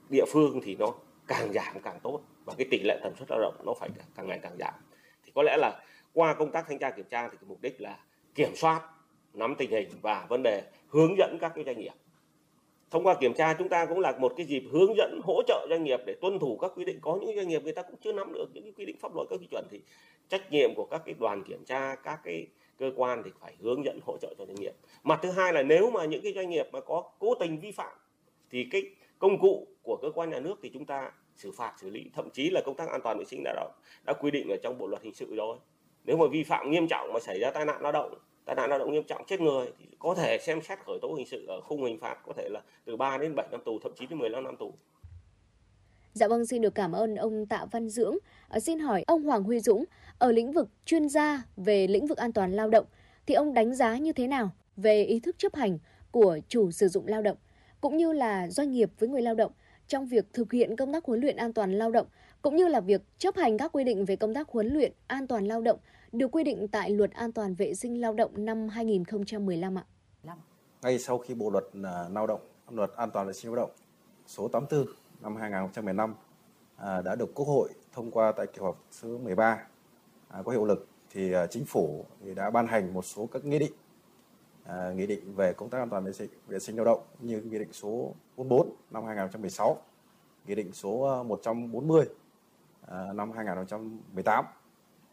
địa 0.09 0.25
phương 0.31 0.61
thì 0.63 0.75
nó 0.75 0.93
càng 1.27 1.53
giảm 1.53 1.79
càng 1.83 1.99
tốt. 2.03 2.21
Và 2.45 2.53
cái 2.57 2.67
tỷ 2.71 2.79
lệ 2.83 2.99
tần 3.03 3.13
suất 3.19 3.31
lao 3.31 3.39
động 3.41 3.55
nó 3.65 3.73
phải 3.73 3.89
càng 4.15 4.27
ngày 4.27 4.39
càng 4.41 4.57
giảm. 4.59 4.73
Thì 5.23 5.31
có 5.35 5.43
lẽ 5.43 5.57
là 5.57 5.81
qua 6.13 6.33
công 6.33 6.51
tác 6.51 6.65
thanh 6.67 6.79
tra 6.79 6.91
kiểm 6.91 7.05
tra 7.09 7.27
thì 7.27 7.37
cái 7.37 7.47
mục 7.47 7.61
đích 7.61 7.81
là 7.81 7.99
kiểm 8.35 8.55
soát, 8.55 8.81
nắm 9.33 9.55
tình 9.57 9.71
hình 9.71 9.89
và 10.01 10.25
vấn 10.29 10.43
đề 10.43 10.63
hướng 10.87 11.17
dẫn 11.17 11.37
các 11.41 11.51
cái 11.55 11.63
doanh 11.63 11.79
nghiệp. 11.79 11.93
Thông 12.91 13.03
qua 13.03 13.15
kiểm 13.21 13.33
tra 13.33 13.53
chúng 13.53 13.69
ta 13.69 13.85
cũng 13.85 13.99
là 13.99 14.11
một 14.19 14.33
cái 14.37 14.45
dịp 14.45 14.63
hướng 14.71 14.95
dẫn, 14.97 15.19
hỗ 15.23 15.41
trợ 15.47 15.67
doanh 15.69 15.83
nghiệp 15.83 15.99
để 16.05 16.15
tuân 16.21 16.39
thủ 16.39 16.57
các 16.57 16.71
quy 16.75 16.85
định. 16.85 16.99
Có 17.01 17.17
những 17.21 17.35
doanh 17.35 17.47
nghiệp 17.47 17.63
người 17.63 17.73
ta 17.73 17.81
cũng 17.81 17.95
chưa 18.01 18.13
nắm 18.13 18.33
được 18.33 18.45
những 18.53 18.63
cái 18.63 18.73
quy 18.77 18.85
định 18.85 18.97
pháp 18.99 19.15
luật, 19.15 19.27
các 19.29 19.39
quy 19.39 19.47
chuẩn 19.51 19.67
thì 19.71 19.81
trách 20.29 20.51
nhiệm 20.51 20.75
của 20.75 20.85
các 20.85 21.01
cái 21.05 21.15
đoàn 21.19 21.43
kiểm 21.43 21.65
tra, 21.65 21.95
các 21.95 22.19
cái 22.23 22.47
cơ 22.77 22.91
quan 22.95 23.21
thì 23.25 23.31
phải 23.39 23.55
hướng 23.59 23.85
dẫn 23.85 23.99
hỗ 24.05 24.17
trợ 24.21 24.33
cho 24.37 24.45
doanh 24.45 24.55
nghiệp. 24.55 24.73
Mặt 25.03 25.19
thứ 25.23 25.31
hai 25.31 25.53
là 25.53 25.63
nếu 25.63 25.91
mà 25.91 26.05
những 26.05 26.21
cái 26.23 26.33
doanh 26.33 26.49
nghiệp 26.49 26.67
mà 26.71 26.81
có 26.81 27.03
cố 27.19 27.35
tình 27.39 27.59
vi 27.59 27.71
phạm 27.71 27.97
thì 28.49 28.67
cái 28.71 28.83
công 29.19 29.39
cụ 29.39 29.67
của 29.83 29.97
cơ 30.01 30.11
quan 30.15 30.29
nhà 30.29 30.39
nước 30.39 30.55
thì 30.61 30.71
chúng 30.73 30.85
ta 30.85 31.11
xử 31.35 31.51
phạt 31.51 31.73
xử 31.81 31.89
lý. 31.89 32.09
Thậm 32.13 32.29
chí 32.29 32.49
là 32.49 32.61
công 32.65 32.75
tác 32.75 32.89
an 32.89 33.01
toàn 33.03 33.17
vệ 33.17 33.25
sinh 33.25 33.41
lao 33.45 33.53
động 33.55 33.71
đã 34.05 34.13
quy 34.13 34.31
định 34.31 34.49
ở 34.49 34.57
trong 34.63 34.77
bộ 34.77 34.87
luật 34.87 35.03
hình 35.03 35.13
sự 35.13 35.35
rồi. 35.35 35.57
Nếu 36.05 36.17
mà 36.17 36.25
vi 36.31 36.43
phạm 36.43 36.71
nghiêm 36.71 36.87
trọng 36.87 37.13
mà 37.13 37.19
xảy 37.19 37.39
ra 37.39 37.51
tai 37.51 37.65
nạn 37.65 37.81
lao 37.81 37.91
động 37.91 38.13
tai 38.45 38.55
nạn 38.55 38.69
lao 38.69 38.79
động 38.79 38.91
nghiêm 38.91 39.03
trọng 39.03 39.25
chết 39.27 39.41
người 39.41 39.67
thì 39.79 39.85
có 39.99 40.15
thể 40.15 40.37
xem 40.41 40.61
xét 40.61 40.79
khởi 40.85 40.99
tố 41.01 41.13
hình 41.17 41.25
sự 41.25 41.45
ở 41.47 41.61
khung 41.61 41.83
hình 41.83 41.99
phạt 41.99 42.17
có 42.25 42.33
thể 42.33 42.49
là 42.49 42.61
từ 42.85 42.97
3 42.97 43.17
đến 43.17 43.35
7 43.35 43.47
năm 43.51 43.61
tù 43.65 43.79
thậm 43.79 43.91
chí 43.95 44.05
đến 44.05 44.19
15 44.19 44.43
năm 44.43 44.57
tù. 44.57 44.73
Dạ 46.13 46.27
vâng, 46.27 46.45
xin 46.45 46.61
được 46.61 46.75
cảm 46.75 46.91
ơn 46.91 47.15
ông 47.15 47.45
Tạ 47.45 47.65
Văn 47.71 47.89
Dưỡng. 47.89 48.17
Ờ, 48.53 48.59
xin 48.59 48.79
hỏi 48.79 49.03
ông 49.07 49.23
Hoàng 49.23 49.43
Huy 49.43 49.59
Dũng, 49.59 49.85
ở 50.17 50.31
lĩnh 50.31 50.51
vực 50.51 50.69
chuyên 50.85 51.09
gia 51.09 51.43
về 51.57 51.87
lĩnh 51.87 52.07
vực 52.07 52.17
an 52.17 52.33
toàn 52.33 52.53
lao 52.53 52.69
động, 52.69 52.85
thì 53.25 53.33
ông 53.33 53.53
đánh 53.53 53.75
giá 53.75 53.97
như 53.97 54.13
thế 54.13 54.27
nào 54.27 54.49
về 54.77 55.03
ý 55.03 55.19
thức 55.19 55.35
chấp 55.39 55.55
hành 55.55 55.77
của 56.11 56.39
chủ 56.47 56.71
sử 56.71 56.87
dụng 56.87 57.07
lao 57.07 57.21
động, 57.21 57.37
cũng 57.81 57.97
như 57.97 58.13
là 58.13 58.47
doanh 58.47 58.71
nghiệp 58.71 58.91
với 58.99 59.09
người 59.09 59.21
lao 59.21 59.35
động 59.35 59.51
trong 59.87 60.07
việc 60.07 60.25
thực 60.33 60.51
hiện 60.51 60.75
công 60.75 60.93
tác 60.93 61.05
huấn 61.05 61.21
luyện 61.21 61.35
an 61.35 61.53
toàn 61.53 61.73
lao 61.73 61.91
động, 61.91 62.07
cũng 62.41 62.55
như 62.55 62.67
là 62.67 62.79
việc 62.79 63.01
chấp 63.17 63.35
hành 63.35 63.57
các 63.57 63.71
quy 63.71 63.83
định 63.83 64.05
về 64.05 64.15
công 64.15 64.33
tác 64.33 64.49
huấn 64.49 64.67
luyện 64.67 64.93
an 65.07 65.27
toàn 65.27 65.45
lao 65.45 65.61
động 65.61 65.79
được 66.11 66.27
quy 66.31 66.43
định 66.43 66.67
tại 66.67 66.89
Luật 66.89 67.11
An 67.11 67.31
toàn 67.31 67.55
vệ 67.55 67.73
sinh 67.73 68.01
lao 68.01 68.13
động 68.13 68.45
năm 68.45 68.69
2015 68.69 69.77
ạ? 69.77 69.85
Ngay 70.81 70.99
sau 70.99 71.17
khi 71.17 71.33
Bộ 71.33 71.49
luật 71.49 71.63
à, 71.83 72.09
lao 72.13 72.27
động, 72.27 72.41
Luật 72.69 72.91
An 72.95 73.11
toàn 73.13 73.27
vệ 73.27 73.33
sinh 73.33 73.53
lao 73.53 73.65
động 73.65 73.71
số 74.27 74.47
84 74.47 74.95
năm 75.21 75.35
2015 75.35 76.15
à, 76.77 77.01
đã 77.01 77.15
được 77.15 77.31
Quốc 77.35 77.45
hội 77.45 77.69
thông 77.93 78.11
qua 78.11 78.31
tại 78.31 78.47
kỳ 78.47 78.61
họp 78.61 78.83
thứ 79.01 79.17
13 79.17 79.67
à, 80.27 80.41
có 80.45 80.51
hiệu 80.51 80.65
lực 80.65 80.87
thì 81.09 81.33
à, 81.33 81.47
chính 81.47 81.65
phủ 81.65 82.05
thì 82.23 82.33
đã 82.33 82.49
ban 82.49 82.67
hành 82.67 82.93
một 82.93 83.05
số 83.05 83.29
các 83.31 83.45
nghị 83.45 83.59
định 83.59 83.73
à, 84.63 84.91
nghị 84.95 85.07
định 85.07 85.35
về 85.35 85.53
công 85.53 85.69
tác 85.69 85.79
an 85.79 85.89
toàn 85.89 86.03
vệ 86.03 86.13
sinh, 86.13 86.29
vệ 86.47 86.59
sinh 86.59 86.75
lao 86.75 86.85
động 86.85 87.01
như 87.19 87.41
nghị 87.41 87.59
định 87.59 87.73
số 87.73 88.15
44 88.37 88.75
năm 88.91 89.05
2016, 89.05 89.77
nghị 90.47 90.55
định 90.55 90.73
số 90.73 91.01
à, 91.01 91.23
140 91.23 92.05
à, 92.87 93.13
năm 93.13 93.31
2018 93.31 94.45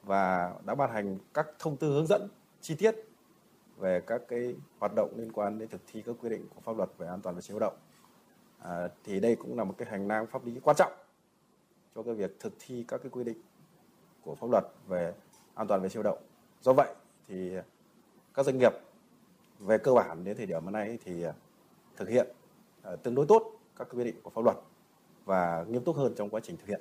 và 0.03 0.55
đã 0.67 0.75
ban 0.75 0.91
hành 0.91 1.19
các 1.35 1.47
thông 1.59 1.77
tư 1.77 1.93
hướng 1.93 2.07
dẫn 2.07 2.29
chi 2.61 2.75
tiết 2.75 2.95
về 3.77 4.01
các 4.07 4.23
cái 4.29 4.55
hoạt 4.79 4.93
động 4.97 5.13
liên 5.17 5.33
quan 5.33 5.59
đến 5.59 5.69
thực 5.69 5.81
thi 5.93 6.03
các 6.07 6.17
quy 6.23 6.29
định 6.29 6.47
của 6.55 6.61
pháp 6.61 6.77
luật 6.77 6.91
về 6.99 7.07
an 7.07 7.21
toàn 7.21 7.35
vệ 7.35 7.43
sinh 7.43 7.57
lao 7.57 7.61
động. 7.61 7.77
À, 8.59 8.89
thì 9.05 9.21
đây 9.21 9.37
cũng 9.37 9.59
là 9.59 9.65
một 9.65 9.75
cái 9.79 9.89
hành 9.91 10.09
lang 10.09 10.27
pháp 10.27 10.45
lý 10.47 10.61
quan 10.63 10.77
trọng 10.77 10.93
cho 11.95 12.03
cái 12.03 12.15
việc 12.15 12.41
thực 12.41 12.53
thi 12.59 12.85
các 12.89 13.01
cái 13.03 13.11
quy 13.11 13.25
định 13.25 13.39
của 14.23 14.35
pháp 14.35 14.47
luật 14.51 14.65
về 14.89 15.15
an 15.55 15.67
toàn 15.67 15.83
vệ 15.83 15.89
sinh 15.89 16.03
lao 16.03 16.13
động. 16.13 16.23
Do 16.61 16.73
vậy 16.73 16.95
thì 17.29 17.57
các 18.35 18.47
doanh 18.47 18.59
nghiệp 18.59 18.73
về 19.59 19.79
cơ 19.79 19.93
bản 19.93 20.25
đến 20.25 20.37
thời 20.37 20.47
điểm 20.47 20.65
hôm 20.65 20.73
nay 20.73 20.99
thì 21.05 21.23
à, 21.23 21.33
thực 21.97 22.09
hiện 22.09 22.29
à, 22.83 22.97
tương 22.97 23.15
đối 23.15 23.27
tốt 23.27 23.53
các 23.77 23.89
quy 23.91 24.05
định 24.05 24.21
của 24.23 24.31
pháp 24.31 24.45
luật 24.45 24.57
và 25.25 25.65
nghiêm 25.69 25.85
túc 25.85 25.97
hơn 25.97 26.15
trong 26.17 26.31
quá 26.31 26.41
trình 26.45 26.57
thực 26.57 26.67
hiện. 26.67 26.81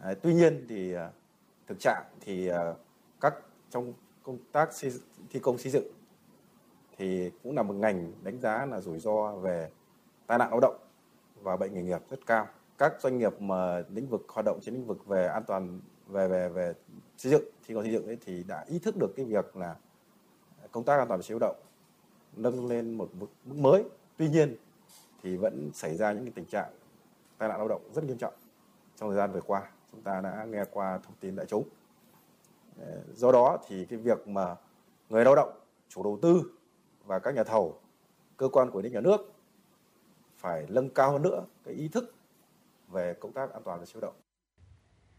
À, 0.00 0.14
tuy 0.22 0.34
nhiên 0.34 0.66
thì 0.68 0.92
à, 0.92 1.10
thực 1.66 1.80
trạng 1.80 2.04
thì 2.20 2.50
các 3.20 3.34
trong 3.70 3.92
công 4.22 4.38
tác 4.52 4.72
xây, 4.72 4.92
thi 5.30 5.40
công 5.40 5.58
xây 5.58 5.72
dựng 5.72 5.84
thì 6.96 7.30
cũng 7.42 7.56
là 7.56 7.62
một 7.62 7.74
ngành 7.74 8.12
đánh 8.22 8.40
giá 8.40 8.66
là 8.66 8.80
rủi 8.80 8.98
ro 8.98 9.32
về 9.32 9.70
tai 10.26 10.38
nạn 10.38 10.50
lao 10.50 10.60
động 10.60 10.76
và 11.42 11.56
bệnh 11.56 11.74
nghề 11.74 11.82
nghiệp 11.82 12.00
rất 12.10 12.26
cao. 12.26 12.46
Các 12.78 13.00
doanh 13.00 13.18
nghiệp 13.18 13.40
mà 13.40 13.82
lĩnh 13.94 14.08
vực 14.08 14.26
hoạt 14.28 14.46
động 14.46 14.58
trên 14.62 14.74
lĩnh 14.74 14.86
vực 14.86 15.06
về 15.06 15.26
an 15.26 15.44
toàn 15.46 15.80
về 16.06 16.28
về 16.28 16.48
về 16.48 16.74
xây 17.16 17.32
dựng 17.32 17.42
thi 17.66 17.74
công 17.74 17.82
xây 17.82 17.92
dựng 17.92 18.06
ấy 18.06 18.18
thì 18.26 18.44
đã 18.48 18.64
ý 18.68 18.78
thức 18.78 18.96
được 18.96 19.12
cái 19.16 19.26
việc 19.26 19.56
là 19.56 19.76
công 20.72 20.84
tác 20.84 20.98
an 20.98 21.08
toàn 21.08 21.20
về 21.20 21.26
lao 21.30 21.38
động 21.38 21.56
nâng 22.36 22.66
lên 22.66 22.94
một 22.94 23.08
mức, 23.14 23.26
mức 23.44 23.56
mới. 23.56 23.84
Tuy 24.16 24.28
nhiên 24.28 24.56
thì 25.22 25.36
vẫn 25.36 25.70
xảy 25.74 25.96
ra 25.96 26.12
những 26.12 26.24
cái 26.24 26.32
tình 26.34 26.44
trạng 26.44 26.70
tai 27.38 27.48
nạn 27.48 27.58
lao 27.58 27.68
động 27.68 27.82
rất 27.94 28.04
nghiêm 28.04 28.18
trọng 28.18 28.34
trong 28.96 29.08
thời 29.08 29.16
gian 29.16 29.32
vừa 29.32 29.40
qua. 29.40 29.70
Chúng 29.92 30.02
ta 30.02 30.20
đã 30.20 30.44
nghe 30.44 30.64
qua 30.70 30.98
thông 31.02 31.14
tin 31.20 31.36
đại 31.36 31.46
chúng. 31.46 31.68
Ờ, 32.80 33.02
do 33.14 33.32
đó 33.32 33.58
thì 33.68 33.84
cái 33.84 33.98
việc 33.98 34.28
mà 34.28 34.56
người 35.08 35.24
lao 35.24 35.34
động, 35.34 35.58
chủ 35.88 36.02
đầu 36.02 36.18
tư 36.22 36.42
và 37.06 37.18
các 37.18 37.34
nhà 37.34 37.44
thầu, 37.44 37.80
cơ 38.36 38.48
quan 38.48 38.70
quản 38.70 38.84
lý 38.84 38.90
nhà 38.90 39.00
nước 39.00 39.32
phải 40.36 40.66
nâng 40.68 40.90
cao 40.90 41.12
hơn 41.12 41.22
nữa 41.22 41.44
cái 41.64 41.74
ý 41.74 41.88
thức 41.88 42.14
về 42.92 43.14
công 43.20 43.32
tác 43.32 43.52
an 43.52 43.62
toàn 43.64 43.80
về 43.80 43.86
siêu 43.86 44.00
động. 44.00 44.14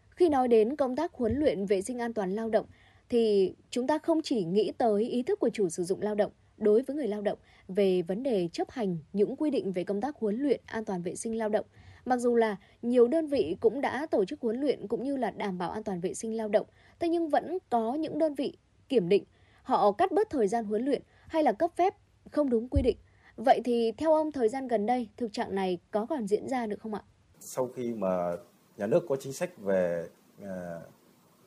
Khi 0.10 0.30
nói 0.30 0.48
đến 0.48 0.76
công 0.76 0.96
tác 0.96 1.14
huấn 1.14 1.36
luyện 1.36 1.66
vệ 1.66 1.82
sinh 1.82 2.00
an 2.00 2.14
toàn 2.14 2.36
lao 2.36 2.50
động 2.50 2.66
thì 3.10 3.56
chúng 3.70 3.88
ta 3.88 3.98
không 3.98 4.22
chỉ 4.22 4.44
nghĩ 4.44 4.72
tới 4.78 5.04
ý 5.04 5.24
thức 5.24 5.40
của 5.40 5.50
chủ 5.50 5.70
sử 5.70 5.84
dụng 5.84 6.02
lao 6.02 6.16
động 6.16 6.32
đối 6.58 6.82
với 6.82 6.96
người 6.96 7.08
lao 7.08 7.22
động 7.22 7.40
về 7.68 8.02
vấn 8.02 8.24
đề 8.24 8.50
chấp 8.54 8.72
hành 8.72 8.98
những 9.14 9.36
quy 9.36 9.52
định 9.52 9.72
về 9.72 9.84
công 9.84 10.02
tác 10.02 10.16
huấn 10.16 10.36
luyện 10.36 10.62
an 10.66 10.86
toàn 10.86 11.02
vệ 11.02 11.16
sinh 11.16 11.38
lao 11.38 11.50
động. 11.50 11.66
Mặc 12.06 12.18
dù 12.18 12.36
là 12.36 12.58
nhiều 12.82 13.08
đơn 13.08 13.28
vị 13.28 13.58
cũng 13.60 13.82
đã 13.82 14.06
tổ 14.12 14.26
chức 14.26 14.42
huấn 14.42 14.60
luyện 14.60 14.88
cũng 14.88 15.04
như 15.04 15.18
là 15.18 15.32
đảm 15.32 15.58
bảo 15.58 15.72
an 15.72 15.84
toàn 15.84 16.02
vệ 16.02 16.14
sinh 16.14 16.38
lao 16.38 16.48
động, 16.48 16.68
thế 17.00 17.10
nhưng 17.10 17.30
vẫn 17.30 17.58
có 17.70 17.94
những 17.94 18.20
đơn 18.20 18.34
vị 18.34 18.58
kiểm 18.90 19.10
định 19.10 19.24
họ 19.64 19.92
cắt 19.92 20.12
bớt 20.12 20.30
thời 20.30 20.48
gian 20.48 20.66
huấn 20.66 20.86
luyện 20.86 21.02
hay 21.28 21.44
là 21.44 21.52
cấp 21.52 21.72
phép 21.76 21.94
không 22.32 22.50
đúng 22.50 22.68
quy 22.70 22.82
định 22.82 22.98
Vậy 23.46 23.62
thì 23.66 23.92
theo 23.98 24.14
ông 24.14 24.32
thời 24.32 24.50
gian 24.50 24.68
gần 24.68 24.86
đây 24.86 25.10
thực 25.18 25.34
trạng 25.34 25.56
này 25.56 25.78
có 25.92 26.06
còn 26.06 26.28
diễn 26.28 26.50
ra 26.50 26.68
được 26.68 26.80
không 26.80 26.94
ạ? 26.94 27.02
Sau 27.40 27.70
khi 27.76 27.94
mà 27.94 28.36
nhà 28.78 28.88
nước 28.88 29.06
có 29.10 29.16
chính 29.16 29.34
sách 29.34 29.58
về 29.58 30.10
ờ, 30.42 30.82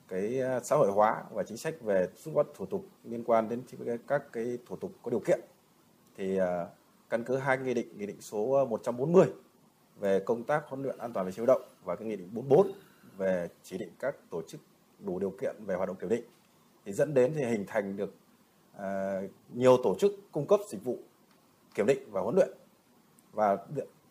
cái 0.09 0.39
ờ, 0.41 0.61
xã 0.65 0.77
hội 0.77 0.91
hóa 0.93 1.23
và 1.31 1.43
chính 1.43 1.57
sách 1.57 1.75
về 1.81 2.09
rút 2.25 2.35
gọn 2.35 2.47
thủ 2.55 2.67
tục 2.67 2.87
liên 3.05 3.25
quan 3.25 3.49
đến 3.49 3.63
các 4.07 4.33
cái 4.33 4.59
thủ 4.67 4.77
tục 4.77 4.93
có 5.03 5.11
điều 5.11 5.21
kiện, 5.21 5.41
thì 6.17 6.37
ờ, 6.37 6.69
căn 7.11 7.25
cứ 7.25 7.37
hai 7.37 7.59
nghị 7.59 7.75
định 7.75 7.99
nghị 7.99 8.07
định 8.07 8.21
số 8.21 8.67
140 8.67 9.27
về 10.01 10.21
công 10.21 10.45
tác 10.45 10.65
huấn 10.67 10.83
luyện 10.83 10.99
an 10.99 11.13
toàn 11.13 11.27
về 11.27 11.33
chế 11.33 11.47
động 11.47 11.63
và 11.85 11.97
cái 11.97 12.09
nghị 12.09 12.17
định 12.17 12.29
44 12.33 12.73
về 13.17 13.49
chỉ 13.63 13.79
định 13.79 13.91
các 13.99 14.17
tổ 14.31 14.43
chức 14.43 14.61
đủ 14.99 15.19
điều 15.19 15.31
kiện 15.31 15.57
về 15.67 15.75
hoạt 15.75 15.89
động 15.89 15.97
kiểm 15.97 16.09
định, 16.09 16.25
thì 16.85 16.93
dẫn 16.93 17.15
đến 17.15 17.33
thì 17.37 17.45
hình 17.45 17.65
thành 17.67 17.97
được 17.97 18.15
nhiều 19.55 19.77
tổ 19.83 19.95
chức 19.99 20.13
cung 20.33 20.47
cấp 20.47 20.61
dịch 20.69 20.85
vụ 20.85 20.99
kiểm 21.75 21.87
định 21.87 21.99
và 22.11 22.21
huấn 22.21 22.35
luyện. 22.35 22.49
Và 23.33 23.59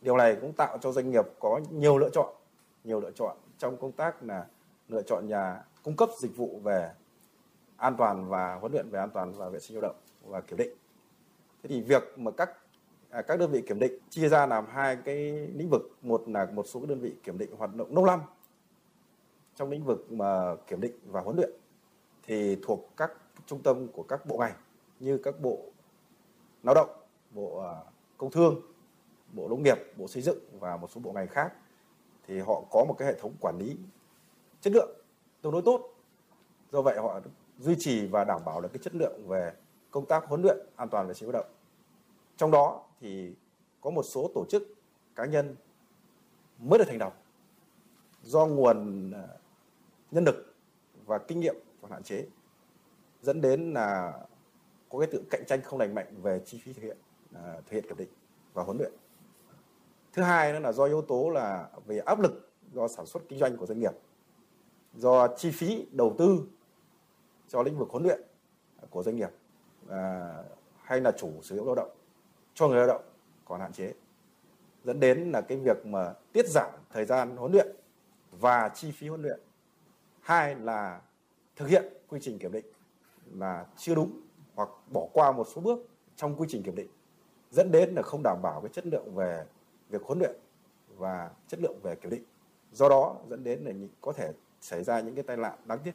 điều 0.01 0.17
này 0.17 0.37
cũng 0.41 0.53
tạo 0.53 0.77
cho 0.81 0.91
doanh 0.91 1.11
nghiệp 1.11 1.25
có 1.39 1.61
nhiều 1.71 1.97
lựa 1.97 2.09
chọn 2.13 2.35
nhiều 2.83 2.99
lựa 2.99 3.11
chọn 3.11 3.37
trong 3.57 3.77
công 3.77 3.91
tác 3.91 4.23
là 4.23 4.45
lựa 4.87 5.01
chọn 5.01 5.27
nhà 5.27 5.63
cung 5.83 5.95
cấp 5.95 6.09
dịch 6.17 6.37
vụ 6.37 6.59
về 6.63 6.91
an 7.77 7.95
toàn 7.97 8.29
và 8.29 8.55
huấn 8.55 8.71
luyện 8.71 8.89
về 8.89 8.99
an 8.99 9.09
toàn 9.09 9.33
và 9.33 9.49
vệ 9.49 9.59
sinh 9.59 9.77
lao 9.77 9.81
động 9.81 9.95
và 10.25 10.41
kiểm 10.41 10.57
định. 10.57 10.69
Thế 11.63 11.67
thì 11.69 11.81
việc 11.81 12.03
mà 12.15 12.31
các 12.31 12.49
à, 13.09 13.21
các 13.21 13.39
đơn 13.39 13.51
vị 13.51 13.63
kiểm 13.67 13.79
định 13.79 13.93
chia 14.09 14.29
ra 14.29 14.45
làm 14.45 14.65
hai 14.71 14.95
cái 14.95 15.31
lĩnh 15.31 15.69
vực 15.69 15.81
một 16.01 16.23
là 16.27 16.47
một 16.53 16.67
số 16.67 16.85
đơn 16.85 16.99
vị 16.99 17.15
kiểm 17.23 17.37
định 17.37 17.55
hoạt 17.57 17.75
động 17.75 17.95
lâu 17.95 18.05
năm 18.05 18.21
trong 19.55 19.69
lĩnh 19.69 19.83
vực 19.83 20.11
mà 20.11 20.55
kiểm 20.67 20.81
định 20.81 20.99
và 21.05 21.21
huấn 21.21 21.35
luyện 21.35 21.51
thì 22.23 22.57
thuộc 22.63 22.89
các 22.97 23.11
trung 23.45 23.61
tâm 23.63 23.87
của 23.87 24.03
các 24.03 24.25
bộ 24.25 24.37
ngành 24.37 24.53
như 24.99 25.17
các 25.17 25.41
bộ 25.41 25.59
lao 26.63 26.75
động, 26.75 26.89
bộ 27.31 27.59
à, 27.59 27.73
công 28.17 28.31
thương, 28.31 28.61
bộ 29.33 29.47
nông 29.49 29.63
nghiệp, 29.63 29.77
bộ 29.97 30.07
xây 30.07 30.21
dựng 30.21 30.39
và 30.59 30.77
một 30.77 30.87
số 30.91 31.01
bộ 31.01 31.11
ngành 31.11 31.27
khác 31.27 31.53
thì 32.27 32.39
họ 32.39 32.63
có 32.71 32.85
một 32.87 32.95
cái 32.97 33.07
hệ 33.07 33.19
thống 33.19 33.33
quản 33.41 33.57
lý 33.57 33.77
chất 34.61 34.73
lượng 34.73 34.89
tương 35.41 35.51
đối 35.51 35.61
tốt. 35.61 35.89
Do 36.71 36.81
vậy 36.81 36.97
họ 36.97 37.19
duy 37.59 37.75
trì 37.79 38.07
và 38.07 38.23
đảm 38.23 38.41
bảo 38.45 38.61
được 38.61 38.69
cái 38.73 38.79
chất 38.83 38.95
lượng 38.95 39.27
về 39.27 39.53
công 39.91 40.05
tác 40.05 40.23
huấn 40.27 40.41
luyện 40.41 40.57
an 40.75 40.89
toàn 40.89 41.07
vệ 41.07 41.13
sinh 41.13 41.29
lao 41.29 41.41
động. 41.41 41.51
Trong 42.37 42.51
đó 42.51 42.83
thì 42.99 43.35
có 43.81 43.89
một 43.89 44.03
số 44.03 44.31
tổ 44.35 44.45
chức 44.49 44.63
cá 45.15 45.25
nhân 45.25 45.55
mới 46.59 46.79
được 46.79 46.85
thành 46.87 46.97
lập 46.97 47.13
do 48.23 48.45
nguồn 48.45 49.11
à, 49.11 49.27
nhân 50.11 50.23
lực 50.23 50.55
và 51.05 51.17
kinh 51.17 51.39
nghiệm 51.39 51.55
còn 51.81 51.91
hạn 51.91 52.03
chế 52.03 52.25
dẫn 53.21 53.41
đến 53.41 53.73
là 53.73 54.13
có 54.89 54.99
cái 54.99 55.07
tự 55.11 55.23
cạnh 55.29 55.43
tranh 55.47 55.61
không 55.61 55.79
lành 55.79 55.95
mạnh 55.95 56.21
về 56.21 56.41
chi 56.45 56.61
phí 56.63 56.73
thực 56.73 56.81
hiện 56.81 56.97
à, 57.33 57.53
thực 57.53 57.71
hiện 57.71 57.83
kiểm 57.83 57.97
định 57.97 58.09
và 58.53 58.63
huấn 58.63 58.77
luyện. 58.77 58.91
Thứ 60.13 60.21
hai 60.21 60.53
nữa 60.53 60.59
là 60.59 60.71
do 60.71 60.85
yếu 60.85 61.01
tố 61.01 61.29
là 61.29 61.69
về 61.85 61.99
áp 61.99 62.19
lực 62.19 62.49
do 62.73 62.87
sản 62.87 63.05
xuất 63.05 63.23
kinh 63.29 63.39
doanh 63.39 63.57
của 63.57 63.65
doanh 63.65 63.79
nghiệp, 63.79 63.91
do 64.93 65.27
chi 65.37 65.51
phí 65.51 65.87
đầu 65.91 66.15
tư 66.17 66.47
cho 67.47 67.63
lĩnh 67.63 67.77
vực 67.77 67.89
huấn 67.89 68.03
luyện 68.03 68.21
của 68.89 69.03
doanh 69.03 69.15
nghiệp 69.15 69.29
à, 69.89 70.33
hay 70.83 71.01
là 71.01 71.11
chủ 71.11 71.31
sử 71.41 71.55
dụng 71.55 71.65
lao 71.65 71.75
động 71.75 71.89
cho 72.53 72.67
người 72.67 72.77
lao 72.77 72.87
động 72.87 73.01
còn 73.45 73.59
hạn 73.59 73.73
chế. 73.73 73.93
Dẫn 74.83 74.99
đến 74.99 75.31
là 75.31 75.41
cái 75.41 75.57
việc 75.57 75.85
mà 75.85 76.13
tiết 76.33 76.49
giảm 76.49 76.71
thời 76.89 77.05
gian 77.05 77.37
huấn 77.37 77.51
luyện 77.51 77.67
và 78.31 78.69
chi 78.69 78.91
phí 78.91 79.07
huấn 79.07 79.21
luyện. 79.21 79.39
Hai 80.21 80.55
là 80.55 81.01
thực 81.55 81.67
hiện 81.67 81.93
quy 82.07 82.19
trình 82.21 82.39
kiểm 82.39 82.51
định 82.51 82.65
là 83.31 83.65
chưa 83.77 83.95
đúng 83.95 84.21
hoặc 84.55 84.69
bỏ 84.93 85.07
qua 85.13 85.31
một 85.31 85.47
số 85.55 85.61
bước 85.61 85.79
trong 86.15 86.35
quy 86.35 86.45
trình 86.49 86.63
kiểm 86.63 86.75
định. 86.75 86.89
Dẫn 87.51 87.71
đến 87.71 87.93
là 87.95 88.01
không 88.01 88.21
đảm 88.23 88.39
bảo 88.43 88.61
cái 88.61 88.69
chất 88.73 88.85
lượng 88.85 89.15
về 89.15 89.45
việc 89.91 90.03
huấn 90.03 90.19
luyện 90.19 90.35
và 90.87 91.29
chất 91.47 91.59
lượng 91.59 91.79
về 91.83 91.95
kiểm 91.95 92.11
định 92.11 92.23
do 92.71 92.89
đó 92.89 93.17
dẫn 93.29 93.43
đến 93.43 93.59
là 93.63 93.71
có 94.01 94.13
thể 94.13 94.31
xảy 94.61 94.83
ra 94.83 94.99
những 94.99 95.15
cái 95.15 95.23
tai 95.23 95.37
nạn 95.37 95.59
đáng 95.65 95.79
tiếc 95.83 95.91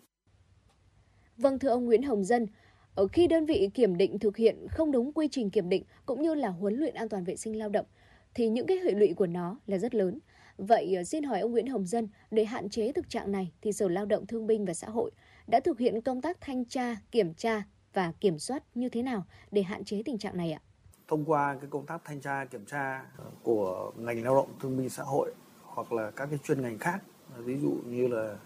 Vâng 1.37 1.59
thưa 1.59 1.69
ông 1.69 1.85
Nguyễn 1.85 2.03
Hồng 2.03 2.25
Dân, 2.25 2.47
ở 2.95 3.09
khi 3.09 3.27
đơn 3.27 3.47
vị 3.47 3.71
kiểm 3.75 3.97
định 3.97 4.19
thực 4.19 4.37
hiện 4.37 4.67
không 4.71 4.93
đúng 4.93 5.13
quy 5.13 5.29
trình 5.31 5.51
kiểm 5.51 5.69
định 5.69 5.85
cũng 6.07 6.23
như 6.23 6.35
là 6.35 6.49
huấn 6.49 6.75
luyện 6.75 6.95
an 6.95 7.09
toàn 7.09 7.25
vệ 7.25 7.37
sinh 7.37 7.59
lao 7.59 7.69
động 7.69 7.87
thì 8.35 8.49
những 8.49 8.67
cái 8.67 8.77
hệ 8.77 8.91
lụy 8.91 9.15
của 9.15 9.27
nó 9.27 9.59
là 9.67 9.79
rất 9.79 9.95
lớn. 9.95 10.19
Vậy 10.59 10.95
ờ, 10.95 11.05
xin 11.05 11.23
hỏi 11.23 11.41
ông 11.41 11.53
Nguyễn 11.53 11.67
Hồng 11.67 11.87
Dân, 11.87 12.09
để 12.31 12.45
hạn 12.45 12.69
chế 12.69 12.93
thực 12.93 13.09
trạng 13.09 13.33
này 13.33 13.53
thì 13.63 13.73
Sở 13.73 13.89
Lao 13.89 14.07
động 14.07 14.27
Thương 14.27 14.47
binh 14.47 14.65
và 14.65 14.75
Xã 14.75 14.89
hội 14.89 15.11
đã 15.47 15.61
thực 15.61 15.79
hiện 15.79 16.01
công 16.01 16.21
tác 16.21 16.41
thanh 16.41 16.65
tra, 16.65 16.97
kiểm 17.11 17.35
tra 17.35 17.63
và 17.93 18.13
kiểm 18.21 18.39
soát 18.39 18.65
như 18.75 18.89
thế 18.89 19.03
nào 19.03 19.25
để 19.51 19.63
hạn 19.63 19.85
chế 19.85 20.03
tình 20.05 20.19
trạng 20.19 20.37
này 20.37 20.53
ạ? 20.53 20.61
Thông 21.09 21.25
qua 21.25 21.57
cái 21.61 21.71
công 21.71 21.87
tác 21.87 22.05
thanh 22.05 22.21
tra 22.21 22.45
kiểm 22.45 22.65
tra 22.65 23.07
của 23.43 23.93
ngành 23.97 24.25
lao 24.25 24.35
động 24.35 24.53
thương 24.61 24.77
binh 24.77 24.91
xã 24.91 25.03
hội 25.03 25.35
hoặc 25.63 25.93
là 25.93 26.11
các 26.11 26.27
cái 26.27 26.39
chuyên 26.45 26.63
ngành 26.63 26.79
khác, 26.79 27.03
ví 27.37 27.61
dụ 27.61 27.77
như 27.87 28.09
là 28.09 28.39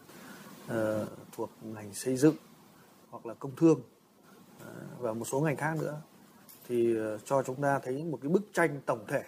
uh, 0.67 1.09
thuộc 1.33 1.51
ngành 1.63 1.95
xây 1.95 2.17
dựng 2.17 2.35
hoặc 3.11 3.27
là 3.27 3.35
công 3.35 3.57
thương 3.57 3.81
uh, 3.81 4.67
và 4.99 5.13
một 5.13 5.25
số 5.25 5.41
ngành 5.41 5.57
khác 5.57 5.77
nữa 5.81 6.01
thì 6.69 6.99
uh, 6.99 7.21
cho 7.25 7.43
chúng 7.43 7.63
ta 7.63 7.79
thấy 7.79 8.05
một 8.05 8.19
cái 8.23 8.29
bức 8.29 8.43
tranh 8.53 8.81
tổng 8.87 9.05
thể 9.09 9.25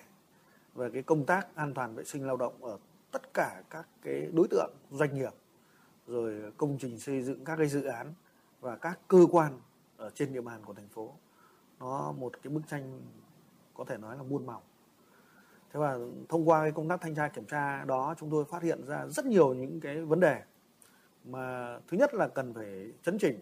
về 0.75 0.91
cái 0.91 1.03
công 1.03 1.25
tác 1.25 1.55
an 1.55 1.75
toàn 1.75 1.95
vệ 1.95 2.05
sinh 2.05 2.27
lao 2.27 2.37
động 2.37 2.65
ở 2.65 2.79
tất 3.11 3.35
cả 3.35 3.63
các 3.71 3.87
cái 4.03 4.29
đối 4.33 4.49
tượng 4.49 4.71
doanh 4.91 5.15
nghiệp 5.15 5.33
rồi 6.07 6.53
công 6.57 6.79
trình 6.81 6.99
xây 6.99 7.23
dựng 7.23 7.45
các 7.45 7.57
cái 7.57 7.69
dự 7.69 7.83
án 7.83 8.15
và 8.61 8.77
các 8.77 8.99
cơ 9.09 9.27
quan 9.31 9.61
ở 9.97 10.11
trên 10.15 10.33
địa 10.33 10.41
bàn 10.41 10.65
của 10.65 10.75
thành 10.75 10.89
phố. 10.89 11.15
Nó 11.81 12.13
một 12.13 12.33
cái 12.43 12.53
bức 12.53 12.63
tranh 12.69 13.01
có 13.83 13.87
thể 13.89 13.99
nói 13.99 14.17
là 14.17 14.23
buôn 14.23 14.47
màu 14.47 14.63
thế 15.73 15.81
và 15.81 15.99
thông 16.29 16.49
qua 16.49 16.63
cái 16.63 16.73
công 16.73 16.89
tác 16.89 17.01
thanh 17.01 17.15
tra 17.15 17.29
kiểm 17.29 17.45
tra 17.45 17.85
đó 17.85 18.15
chúng 18.19 18.31
tôi 18.31 18.45
phát 18.45 18.63
hiện 18.63 18.87
ra 18.87 19.07
rất 19.07 19.27
nhiều 19.27 19.55
những 19.55 19.81
cái 19.81 20.01
vấn 20.01 20.21
đề 20.21 20.43
mà 21.25 21.79
thứ 21.89 21.97
nhất 21.97 22.15
là 22.15 22.29
cần 22.29 22.55
phải 22.55 22.93
chấn 23.03 23.19
chỉnh 23.19 23.39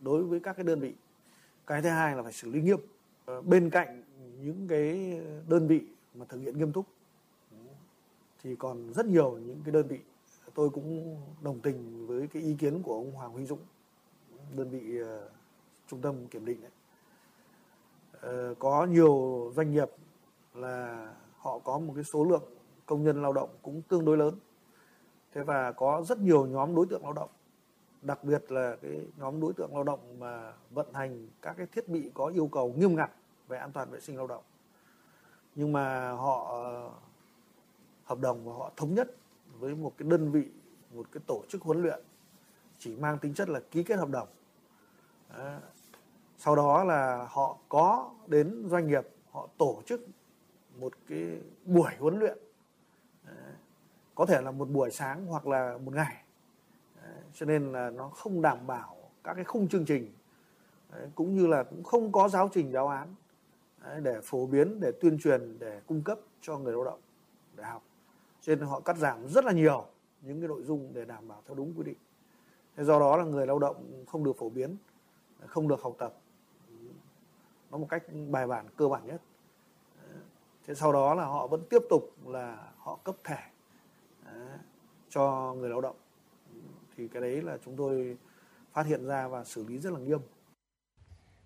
đối 0.00 0.24
với 0.24 0.40
các 0.40 0.52
cái 0.52 0.64
đơn 0.64 0.80
vị. 0.80 0.94
Cái 1.66 1.82
thứ 1.82 1.88
hai 1.88 2.16
là 2.16 2.22
phải 2.22 2.32
xử 2.32 2.50
lý 2.50 2.60
nghiêm. 2.60 2.78
Ờ, 3.24 3.42
bên 3.42 3.70
cạnh 3.70 4.02
những 4.42 4.68
cái 4.68 5.20
đơn 5.48 5.66
vị 5.66 5.80
mà 6.14 6.24
thực 6.28 6.40
hiện 6.40 6.58
nghiêm 6.58 6.72
túc 6.72 6.86
thì 8.42 8.56
còn 8.56 8.92
rất 8.92 9.06
nhiều 9.06 9.38
những 9.38 9.60
cái 9.64 9.72
đơn 9.72 9.86
vị. 9.88 9.98
Tôi 10.54 10.70
cũng 10.70 11.16
đồng 11.42 11.60
tình 11.60 12.06
với 12.06 12.26
cái 12.26 12.42
ý 12.42 12.56
kiến 12.58 12.82
của 12.82 12.94
ông 12.94 13.12
Hoàng 13.12 13.32
Huy 13.32 13.44
Dũng 13.44 13.60
đơn 14.56 14.70
vị 14.70 15.02
uh, 15.02 15.06
trung 15.88 16.00
tâm 16.00 16.26
kiểm 16.26 16.44
định 16.44 16.60
đấy. 16.60 16.70
Ờ, 18.24 18.54
có 18.58 18.86
nhiều 18.86 19.52
doanh 19.56 19.70
nghiệp 19.70 19.90
là 20.54 21.06
họ 21.36 21.58
có 21.58 21.78
một 21.78 21.92
cái 21.94 22.04
số 22.04 22.24
lượng 22.24 22.42
công 22.86 23.02
nhân 23.02 23.22
lao 23.22 23.32
động 23.32 23.48
cũng 23.62 23.82
tương 23.82 24.04
đối 24.04 24.16
lớn. 24.16 24.34
Thế 25.32 25.42
và 25.42 25.72
có 25.72 26.02
rất 26.08 26.18
nhiều 26.18 26.46
nhóm 26.46 26.74
đối 26.74 26.86
tượng 26.86 27.02
lao 27.02 27.12
động. 27.12 27.30
Đặc 28.02 28.24
biệt 28.24 28.52
là 28.52 28.76
cái 28.82 29.06
nhóm 29.16 29.40
đối 29.40 29.52
tượng 29.52 29.74
lao 29.74 29.84
động 29.84 30.18
mà 30.18 30.52
vận 30.70 30.94
hành 30.94 31.28
các 31.42 31.54
cái 31.56 31.66
thiết 31.66 31.88
bị 31.88 32.10
có 32.14 32.26
yêu 32.26 32.46
cầu 32.46 32.72
nghiêm 32.72 32.96
ngặt 32.96 33.10
về 33.48 33.58
an 33.58 33.72
toàn 33.72 33.90
vệ 33.90 34.00
sinh 34.00 34.16
lao 34.16 34.26
động. 34.26 34.42
Nhưng 35.54 35.72
mà 35.72 36.12
họ 36.12 36.62
ờ, 36.62 36.90
hợp 38.04 38.20
đồng 38.20 38.44
và 38.44 38.52
họ 38.52 38.70
thống 38.76 38.94
nhất 38.94 39.16
với 39.58 39.74
một 39.74 39.92
cái 39.98 40.08
đơn 40.08 40.30
vị, 40.30 40.44
một 40.94 41.06
cái 41.12 41.22
tổ 41.26 41.42
chức 41.48 41.62
huấn 41.62 41.82
luyện 41.82 42.00
chỉ 42.78 42.96
mang 42.96 43.18
tính 43.18 43.34
chất 43.34 43.48
là 43.48 43.60
ký 43.70 43.82
kết 43.82 43.96
hợp 43.96 44.08
đồng 44.08 44.28
sau 46.44 46.56
đó 46.56 46.84
là 46.84 47.26
họ 47.30 47.58
có 47.68 48.10
đến 48.26 48.64
doanh 48.66 48.86
nghiệp, 48.86 49.08
họ 49.30 49.48
tổ 49.58 49.82
chức 49.86 50.00
một 50.76 50.92
cái 51.08 51.40
buổi 51.64 51.92
huấn 51.98 52.18
luyện. 52.18 52.38
Có 54.14 54.26
thể 54.26 54.40
là 54.40 54.50
một 54.50 54.68
buổi 54.68 54.90
sáng 54.90 55.26
hoặc 55.26 55.46
là 55.46 55.78
một 55.78 55.94
ngày. 55.94 56.24
Cho 57.34 57.46
nên 57.46 57.72
là 57.72 57.90
nó 57.90 58.08
không 58.08 58.42
đảm 58.42 58.66
bảo 58.66 58.96
các 59.24 59.34
cái 59.34 59.44
khung 59.44 59.68
chương 59.68 59.84
trình. 59.84 60.12
Cũng 61.14 61.34
như 61.34 61.46
là 61.46 61.62
cũng 61.62 61.84
không 61.84 62.12
có 62.12 62.28
giáo 62.28 62.50
trình 62.52 62.72
giáo 62.72 62.88
án 62.88 63.14
để 64.02 64.20
phổ 64.22 64.46
biến, 64.46 64.80
để 64.80 64.92
tuyên 65.00 65.18
truyền, 65.18 65.58
để 65.58 65.80
cung 65.86 66.02
cấp 66.02 66.18
cho 66.40 66.58
người 66.58 66.72
lao 66.72 66.84
động 66.84 67.00
để 67.56 67.64
học. 67.64 67.82
Cho 68.40 68.54
nên 68.54 68.66
họ 68.66 68.80
cắt 68.80 68.96
giảm 68.96 69.28
rất 69.28 69.44
là 69.44 69.52
nhiều 69.52 69.86
những 70.22 70.40
cái 70.40 70.48
nội 70.48 70.62
dung 70.62 70.90
để 70.92 71.04
đảm 71.04 71.28
bảo 71.28 71.42
theo 71.46 71.54
đúng 71.54 71.74
quy 71.76 71.84
định. 71.84 71.98
Do 72.76 72.98
đó 72.98 73.16
là 73.16 73.24
người 73.24 73.46
lao 73.46 73.58
động 73.58 74.04
không 74.06 74.24
được 74.24 74.36
phổ 74.38 74.48
biến, 74.48 74.76
không 75.46 75.68
được 75.68 75.82
học 75.82 75.94
tập 75.98 76.14
nó 77.74 77.78
một 77.78 77.86
cách 77.90 78.02
bài 78.30 78.46
bản, 78.46 78.66
cơ 78.76 78.88
bản 78.88 79.06
nhất. 79.06 79.22
Thế 80.66 80.74
sau 80.74 80.92
đó 80.92 81.14
là 81.14 81.24
họ 81.24 81.46
vẫn 81.46 81.62
tiếp 81.70 81.82
tục 81.90 82.02
là 82.26 82.72
họ 82.76 82.98
cấp 83.04 83.16
thẻ 83.24 83.50
cho 85.10 85.54
người 85.58 85.70
lao 85.70 85.80
động. 85.80 85.96
Thì 86.96 87.08
cái 87.08 87.22
đấy 87.22 87.42
là 87.42 87.58
chúng 87.64 87.76
tôi 87.76 88.16
phát 88.72 88.86
hiện 88.86 89.06
ra 89.06 89.28
và 89.28 89.44
xử 89.44 89.64
lý 89.68 89.78
rất 89.78 89.92
là 89.92 89.98
nghiêm. 89.98 90.18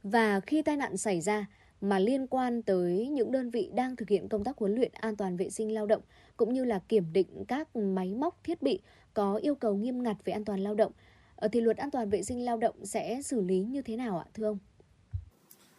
Và 0.03 0.41
khi 0.41 0.63
tai 0.63 0.77
nạn 0.77 0.97
xảy 0.97 1.21
ra 1.21 1.47
mà 1.81 1.99
liên 1.99 2.27
quan 2.27 2.63
tới 2.63 3.09
những 3.09 3.33
đơn 3.33 3.51
vị 3.51 3.71
đang 3.75 3.97
thực 3.97 4.09
hiện 4.09 4.29
công 4.29 4.45
tác 4.45 4.59
huấn 4.59 4.75
luyện 4.75 4.93
an 4.95 5.17
toàn 5.17 5.37
vệ 5.37 5.51
sinh 5.51 5.75
lao 5.75 5.87
động, 5.87 6.03
cũng 6.37 6.53
như 6.53 6.65
là 6.65 6.79
kiểm 6.89 7.13
định 7.13 7.45
các 7.49 7.77
máy 7.77 8.15
móc, 8.15 8.45
thiết 8.45 8.63
bị 8.63 8.81
có 9.15 9.35
yêu 9.35 9.55
cầu 9.55 9.75
nghiêm 9.75 10.03
ngặt 10.03 10.17
về 10.25 10.33
an 10.33 10.45
toàn 10.45 10.61
lao 10.61 10.75
động 10.75 10.93
ờ, 11.37 11.49
thì 11.53 11.61
luật 11.61 11.77
an 11.77 11.91
toàn 11.91 12.11
vệ 12.11 12.23
sinh 12.23 12.45
lao 12.45 12.57
động 12.57 12.87
sẽ 12.87 13.23
xử 13.23 13.41
lý 13.41 13.61
như 13.65 13.83
thế 13.83 13.97
nào 13.97 14.19
ạ, 14.19 14.25
thưa 14.35 14.47
ông? 14.47 14.59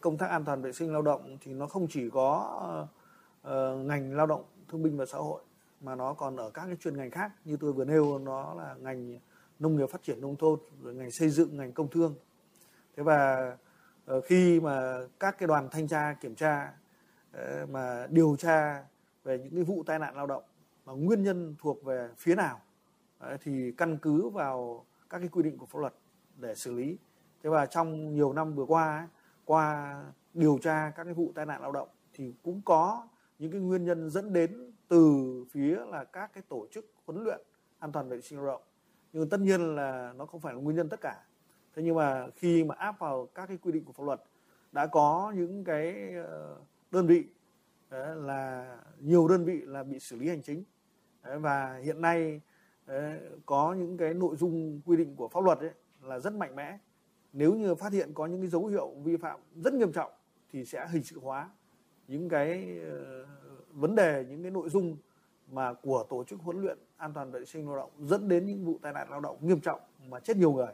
Công 0.00 0.18
tác 0.18 0.26
an 0.26 0.44
toàn 0.44 0.62
vệ 0.62 0.72
sinh 0.72 0.92
lao 0.92 1.02
động 1.02 1.38
thì 1.40 1.54
nó 1.54 1.66
không 1.66 1.86
chỉ 1.90 2.10
có 2.10 2.88
uh, 3.42 3.86
ngành 3.86 4.16
lao 4.16 4.26
động 4.26 4.44
thương 4.68 4.82
binh 4.82 4.96
và 4.96 5.06
xã 5.06 5.18
hội 5.18 5.42
mà 5.80 5.94
nó 5.94 6.14
còn 6.14 6.36
ở 6.36 6.50
các 6.50 6.66
cái 6.66 6.76
chuyên 6.76 6.96
ngành 6.96 7.10
khác. 7.10 7.32
Như 7.44 7.56
tôi 7.56 7.72
vừa 7.72 7.84
nêu 7.84 8.18
nó 8.18 8.54
là 8.54 8.74
ngành 8.74 9.18
nông 9.58 9.76
nghiệp 9.76 9.90
phát 9.90 10.02
triển 10.02 10.20
nông 10.20 10.36
thôn 10.36 10.58
rồi 10.82 10.94
ngành 10.94 11.10
xây 11.10 11.28
dựng 11.28 11.56
ngành 11.56 11.72
công 11.72 11.88
thương. 11.88 12.14
Thế 12.96 13.02
và 13.02 13.56
uh, 14.12 14.24
khi 14.24 14.60
mà 14.60 14.98
các 15.20 15.38
cái 15.38 15.46
đoàn 15.46 15.68
thanh 15.70 15.88
tra 15.88 16.16
kiểm 16.20 16.34
tra 16.34 16.72
uh, 17.36 17.70
mà 17.70 18.06
điều 18.10 18.36
tra 18.38 18.84
về 19.24 19.38
những 19.38 19.54
cái 19.54 19.64
vụ 19.64 19.82
tai 19.86 19.98
nạn 19.98 20.16
lao 20.16 20.26
động 20.26 20.42
mà 20.84 20.92
nguyên 20.92 21.22
nhân 21.22 21.54
thuộc 21.58 21.84
về 21.84 22.08
phía 22.18 22.34
nào 22.34 22.60
thì 23.42 23.72
căn 23.72 23.98
cứ 23.98 24.28
vào 24.28 24.84
các 25.10 25.18
cái 25.18 25.28
quy 25.28 25.42
định 25.42 25.58
của 25.58 25.66
pháp 25.66 25.78
luật 25.78 25.94
để 26.36 26.54
xử 26.54 26.74
lý. 26.74 26.98
Thế 27.42 27.50
và 27.50 27.66
trong 27.66 28.14
nhiều 28.14 28.32
năm 28.32 28.54
vừa 28.54 28.64
qua 28.64 29.08
qua 29.50 30.02
điều 30.34 30.58
tra 30.62 30.92
các 30.96 31.04
cái 31.04 31.14
vụ 31.14 31.32
tai 31.34 31.46
nạn 31.46 31.62
lao 31.62 31.72
động 31.72 31.88
thì 32.14 32.34
cũng 32.42 32.60
có 32.64 33.08
những 33.38 33.52
cái 33.52 33.60
nguyên 33.60 33.84
nhân 33.84 34.10
dẫn 34.10 34.32
đến 34.32 34.72
từ 34.88 35.44
phía 35.50 35.76
là 35.86 36.04
các 36.04 36.30
cái 36.34 36.42
tổ 36.48 36.66
chức 36.72 36.92
huấn 37.06 37.24
luyện 37.24 37.40
an 37.78 37.92
toàn 37.92 38.08
vệ 38.08 38.20
sinh 38.20 38.38
lao 38.38 38.46
động. 38.46 38.62
Nhưng 39.12 39.28
tất 39.28 39.40
nhiên 39.40 39.74
là 39.74 40.12
nó 40.16 40.26
không 40.26 40.40
phải 40.40 40.54
là 40.54 40.60
nguyên 40.60 40.76
nhân 40.76 40.88
tất 40.88 41.00
cả. 41.00 41.24
Thế 41.74 41.82
nhưng 41.82 41.94
mà 41.94 42.26
khi 42.34 42.64
mà 42.64 42.74
áp 42.74 42.98
vào 42.98 43.28
các 43.34 43.46
cái 43.46 43.56
quy 43.56 43.72
định 43.72 43.84
của 43.84 43.92
pháp 43.92 44.04
luật, 44.04 44.22
đã 44.72 44.86
có 44.86 45.32
những 45.36 45.64
cái 45.64 46.14
ờ, 46.14 46.56
đơn 46.90 47.06
vị 47.06 47.24
ờ, 47.88 48.14
là 48.14 48.76
nhiều 49.00 49.28
đơn 49.28 49.44
vị 49.44 49.60
là 49.60 49.82
bị 49.82 49.98
xử 49.98 50.16
lý 50.16 50.28
hành 50.28 50.42
chính. 50.42 50.64
Và 51.22 51.80
hiện 51.84 52.00
nay 52.00 52.40
ờ, 52.86 53.18
có 53.46 53.74
những 53.74 53.96
cái 53.96 54.14
nội 54.14 54.36
dung 54.36 54.80
quy 54.86 54.96
định 54.96 55.16
của 55.16 55.28
pháp 55.28 55.44
luật 55.44 55.58
ấy 55.58 55.70
là 56.02 56.18
rất 56.18 56.34
mạnh 56.34 56.56
mẽ 56.56 56.78
nếu 57.32 57.54
như 57.54 57.74
phát 57.74 57.92
hiện 57.92 58.10
có 58.14 58.26
những 58.26 58.40
cái 58.40 58.50
dấu 58.50 58.66
hiệu 58.66 58.94
vi 59.04 59.16
phạm 59.16 59.40
rất 59.64 59.74
nghiêm 59.74 59.92
trọng 59.92 60.12
thì 60.52 60.64
sẽ 60.64 60.86
hình 60.90 61.02
sự 61.02 61.20
hóa 61.20 61.48
những 62.08 62.28
cái 62.28 62.78
ờ, 62.84 63.26
vấn 63.72 63.94
đề 63.94 64.24
những 64.28 64.42
cái 64.42 64.50
nội 64.50 64.68
dung 64.68 64.96
mà 65.50 65.72
của 65.72 66.06
tổ 66.08 66.24
chức 66.24 66.40
huấn 66.40 66.60
luyện 66.60 66.78
an 66.96 67.12
toàn 67.14 67.30
vệ 67.30 67.44
sinh 67.44 67.66
lao 67.66 67.76
động 67.76 67.90
dẫn 68.08 68.28
đến 68.28 68.46
những 68.46 68.64
vụ 68.64 68.78
tai 68.82 68.92
nạn 68.92 69.10
lao 69.10 69.20
động 69.20 69.36
nghiêm 69.40 69.60
trọng 69.60 69.80
mà 70.08 70.20
chết 70.20 70.36
nhiều 70.36 70.52
người. 70.52 70.72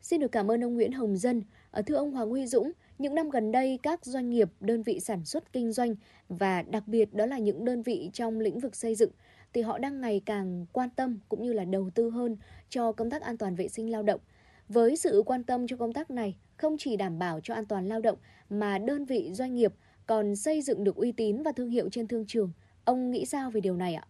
Xin 0.00 0.20
được 0.20 0.32
cảm 0.32 0.50
ơn 0.50 0.64
ông 0.64 0.74
Nguyễn 0.74 0.92
Hồng 0.92 1.16
Dân. 1.16 1.42
Ờ, 1.70 1.82
thưa 1.82 1.94
ông 1.94 2.10
Hoàng 2.10 2.30
Huy 2.30 2.46
Dũng, 2.46 2.72
những 2.98 3.14
năm 3.14 3.30
gần 3.30 3.52
đây 3.52 3.78
các 3.82 4.04
doanh 4.04 4.30
nghiệp, 4.30 4.50
đơn 4.60 4.82
vị 4.82 5.00
sản 5.00 5.24
xuất 5.24 5.52
kinh 5.52 5.72
doanh 5.72 5.94
và 6.28 6.62
đặc 6.62 6.82
biệt 6.86 7.14
đó 7.14 7.26
là 7.26 7.38
những 7.38 7.64
đơn 7.64 7.82
vị 7.82 8.10
trong 8.12 8.40
lĩnh 8.40 8.60
vực 8.60 8.76
xây 8.76 8.94
dựng 8.94 9.10
thì 9.52 9.62
họ 9.62 9.78
đang 9.78 10.00
ngày 10.00 10.22
càng 10.26 10.66
quan 10.72 10.88
tâm 10.96 11.18
cũng 11.28 11.42
như 11.42 11.52
là 11.52 11.64
đầu 11.64 11.90
tư 11.94 12.10
hơn 12.10 12.36
cho 12.68 12.92
công 12.92 13.10
tác 13.10 13.22
an 13.22 13.36
toàn 13.36 13.54
vệ 13.54 13.68
sinh 13.68 13.90
lao 13.90 14.02
động. 14.02 14.20
Với 14.68 14.96
sự 14.96 15.22
quan 15.26 15.44
tâm 15.44 15.66
cho 15.66 15.76
công 15.76 15.92
tác 15.92 16.10
này, 16.10 16.36
không 16.56 16.76
chỉ 16.78 16.96
đảm 16.96 17.18
bảo 17.18 17.40
cho 17.42 17.54
an 17.54 17.66
toàn 17.66 17.88
lao 17.88 18.00
động 18.00 18.18
mà 18.50 18.78
đơn 18.78 19.04
vị 19.04 19.30
doanh 19.32 19.54
nghiệp 19.54 19.74
còn 20.06 20.36
xây 20.36 20.62
dựng 20.62 20.84
được 20.84 20.96
uy 20.96 21.12
tín 21.12 21.42
và 21.42 21.52
thương 21.52 21.70
hiệu 21.70 21.88
trên 21.92 22.08
thương 22.08 22.24
trường. 22.26 22.52
Ông 22.84 23.10
nghĩ 23.10 23.26
sao 23.26 23.50
về 23.50 23.60
điều 23.60 23.76
này 23.76 23.94
ạ? 23.94 24.06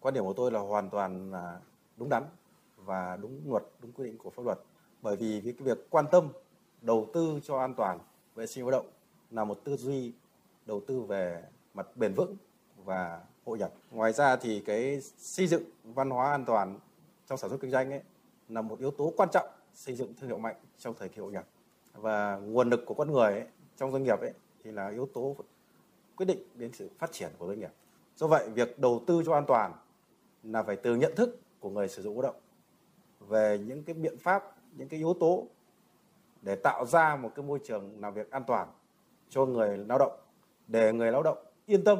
Quan 0.00 0.14
điểm 0.14 0.24
của 0.24 0.32
tôi 0.32 0.52
là 0.52 0.60
hoàn 0.60 0.90
toàn 0.90 1.32
đúng 1.96 2.08
đắn 2.08 2.22
và 2.76 3.16
đúng 3.16 3.40
luật, 3.46 3.62
đúng 3.82 3.92
quy 3.92 4.04
định 4.04 4.18
của 4.18 4.30
pháp 4.30 4.42
luật. 4.44 4.58
Bởi 5.02 5.16
vì 5.16 5.40
cái 5.40 5.52
việc 5.58 5.90
quan 5.90 6.04
tâm 6.12 6.28
đầu 6.80 7.06
tư 7.14 7.40
cho 7.42 7.58
an 7.58 7.74
toàn 7.74 7.98
vệ 8.34 8.46
sinh 8.46 8.64
lao 8.64 8.70
động 8.70 8.86
là 9.30 9.44
một 9.44 9.64
tư 9.64 9.76
duy 9.76 10.12
đầu 10.66 10.80
tư 10.86 11.00
về 11.00 11.42
mặt 11.74 11.96
bền 11.96 12.12
vững 12.14 12.36
và 12.84 13.20
hội 13.44 13.58
nhập. 13.58 13.72
Ngoài 13.90 14.12
ra 14.12 14.36
thì 14.36 14.60
cái 14.60 15.00
xây 15.18 15.46
dựng 15.46 15.62
văn 15.84 16.10
hóa 16.10 16.30
an 16.30 16.44
toàn 16.44 16.78
trong 17.26 17.38
sản 17.38 17.50
xuất 17.50 17.60
kinh 17.60 17.70
doanh 17.70 17.90
ấy 17.90 18.00
là 18.48 18.62
một 18.62 18.78
yếu 18.78 18.90
tố 18.90 19.12
quan 19.16 19.28
trọng 19.32 19.46
xây 19.76 19.94
dựng 19.94 20.14
thương 20.14 20.28
hiệu 20.28 20.38
mạnh 20.38 20.56
trong 20.78 20.94
thời 20.98 21.08
kỳ 21.08 21.22
hội 21.22 21.32
nhập. 21.32 21.44
Và 21.92 22.36
nguồn 22.36 22.70
lực 22.70 22.80
của 22.86 22.94
con 22.94 23.12
người 23.12 23.32
ấy, 23.32 23.46
trong 23.76 23.92
doanh 23.92 24.02
nghiệp 24.02 24.20
ấy 24.20 24.32
thì 24.64 24.72
là 24.72 24.88
yếu 24.88 25.08
tố 25.14 25.36
quyết 26.16 26.26
định 26.26 26.38
đến 26.54 26.72
sự 26.72 26.90
phát 26.98 27.12
triển 27.12 27.30
của 27.38 27.46
doanh 27.46 27.58
nghiệp. 27.58 27.70
Do 28.16 28.26
vậy, 28.26 28.48
việc 28.54 28.78
đầu 28.78 29.02
tư 29.06 29.22
cho 29.26 29.34
an 29.34 29.44
toàn 29.46 29.72
là 30.42 30.62
phải 30.62 30.76
từ 30.76 30.96
nhận 30.96 31.12
thức 31.16 31.40
của 31.60 31.70
người 31.70 31.88
sử 31.88 32.02
dụng 32.02 32.20
lao 32.20 32.22
động 32.22 32.40
về 33.20 33.58
những 33.58 33.84
cái 33.84 33.94
biện 33.94 34.18
pháp, 34.18 34.56
những 34.72 34.88
cái 34.88 34.98
yếu 34.98 35.14
tố 35.20 35.46
để 36.42 36.56
tạo 36.56 36.86
ra 36.86 37.16
một 37.16 37.32
cái 37.34 37.44
môi 37.44 37.58
trường 37.64 38.00
làm 38.00 38.14
việc 38.14 38.30
an 38.30 38.44
toàn 38.46 38.68
cho 39.28 39.46
người 39.46 39.78
lao 39.78 39.98
động 39.98 40.18
để 40.66 40.92
người 40.92 41.12
lao 41.12 41.22
động 41.22 41.38
yên 41.66 41.84
tâm 41.84 41.98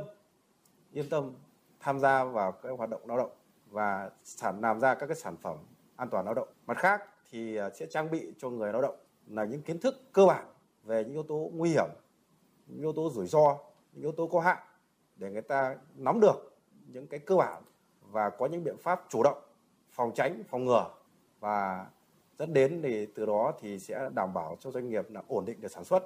yên 0.92 1.08
tâm 1.08 1.32
tham 1.80 1.98
gia 2.00 2.24
vào 2.24 2.52
các 2.52 2.78
hoạt 2.78 2.90
động 2.90 3.00
lao 3.04 3.16
động 3.16 3.30
và 3.70 4.10
sản 4.24 4.60
làm 4.60 4.80
ra 4.80 4.94
các 4.94 5.06
cái 5.06 5.16
sản 5.16 5.36
phẩm 5.36 5.56
an 5.96 6.08
toàn 6.10 6.24
lao 6.24 6.34
động. 6.34 6.48
Mặt 6.66 6.78
khác 6.78 7.02
thì 7.30 7.56
à, 7.56 7.70
sẽ 7.70 7.86
trang 7.86 8.10
bị 8.10 8.32
cho 8.38 8.50
người 8.50 8.72
lao 8.72 8.82
động 8.82 8.96
là 9.26 9.44
những 9.44 9.62
kiến 9.62 9.78
thức 9.78 10.12
cơ 10.12 10.26
bản 10.26 10.46
về 10.84 11.04
những 11.04 11.12
yếu 11.12 11.22
tố 11.22 11.50
nguy 11.54 11.70
hiểm, 11.70 11.88
những 12.66 12.80
yếu 12.80 12.92
tố 12.92 13.10
rủi 13.10 13.26
ro, 13.26 13.58
những 13.92 14.02
yếu 14.02 14.12
tố 14.12 14.26
có 14.26 14.40
hại 14.40 14.62
để 15.16 15.30
người 15.30 15.42
ta 15.42 15.76
nắm 15.96 16.20
được 16.20 16.56
những 16.86 17.06
cái 17.06 17.20
cơ 17.20 17.36
bản 17.36 17.62
và 18.00 18.30
có 18.30 18.46
những 18.46 18.64
biện 18.64 18.76
pháp 18.78 19.04
chủ 19.08 19.22
động 19.22 19.38
phòng 19.90 20.12
tránh, 20.14 20.42
phòng 20.48 20.64
ngừa 20.64 20.90
và 21.40 21.86
dẫn 22.38 22.52
đến 22.52 22.80
thì 22.82 23.06
từ 23.06 23.26
đó 23.26 23.52
thì 23.60 23.78
sẽ 23.78 24.08
đảm 24.14 24.34
bảo 24.34 24.56
cho 24.60 24.70
doanh 24.70 24.88
nghiệp 24.88 25.10
là 25.10 25.22
ổn 25.28 25.44
định 25.44 25.60
được 25.60 25.70
sản 25.70 25.84
xuất 25.84 26.02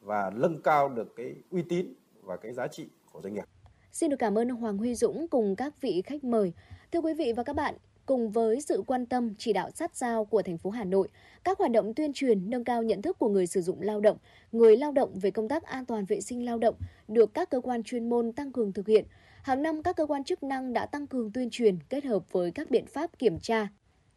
và 0.00 0.30
nâng 0.34 0.62
cao 0.62 0.88
được 0.88 1.16
cái 1.16 1.34
uy 1.50 1.62
tín 1.62 1.94
và 2.22 2.36
cái 2.36 2.52
giá 2.52 2.66
trị 2.66 2.88
của 3.12 3.22
doanh 3.22 3.34
nghiệp. 3.34 3.44
Xin 3.92 4.10
được 4.10 4.16
cảm 4.18 4.38
ơn 4.38 4.48
Hoàng 4.48 4.78
Huy 4.78 4.94
Dũng 4.94 5.28
cùng 5.28 5.56
các 5.56 5.80
vị 5.80 6.02
khách 6.06 6.24
mời. 6.24 6.52
Thưa 6.92 7.00
quý 7.00 7.14
vị 7.14 7.32
và 7.36 7.42
các 7.42 7.56
bạn, 7.56 7.74
cùng 8.06 8.30
với 8.30 8.60
sự 8.60 8.82
quan 8.86 9.06
tâm 9.06 9.34
chỉ 9.38 9.52
đạo 9.52 9.70
sát 9.70 9.96
sao 9.96 10.24
của 10.24 10.42
thành 10.42 10.58
phố 10.58 10.70
Hà 10.70 10.84
Nội, 10.84 11.08
các 11.44 11.58
hoạt 11.58 11.70
động 11.70 11.94
tuyên 11.94 12.12
truyền 12.12 12.50
nâng 12.50 12.64
cao 12.64 12.82
nhận 12.82 13.02
thức 13.02 13.18
của 13.18 13.28
người 13.28 13.46
sử 13.46 13.60
dụng 13.60 13.80
lao 13.80 14.00
động, 14.00 14.16
người 14.52 14.76
lao 14.76 14.92
động 14.92 15.18
về 15.18 15.30
công 15.30 15.48
tác 15.48 15.62
an 15.62 15.86
toàn 15.86 16.04
vệ 16.04 16.20
sinh 16.20 16.44
lao 16.44 16.58
động 16.58 16.74
được 17.08 17.34
các 17.34 17.50
cơ 17.50 17.60
quan 17.60 17.82
chuyên 17.82 18.08
môn 18.08 18.32
tăng 18.32 18.52
cường 18.52 18.72
thực 18.72 18.86
hiện. 18.86 19.04
Hàng 19.42 19.62
năm 19.62 19.82
các 19.82 19.96
cơ 19.96 20.06
quan 20.06 20.24
chức 20.24 20.42
năng 20.42 20.72
đã 20.72 20.86
tăng 20.86 21.06
cường 21.06 21.32
tuyên 21.32 21.48
truyền 21.50 21.78
kết 21.88 22.04
hợp 22.04 22.32
với 22.32 22.50
các 22.50 22.70
biện 22.70 22.86
pháp 22.86 23.18
kiểm 23.18 23.38
tra, 23.38 23.68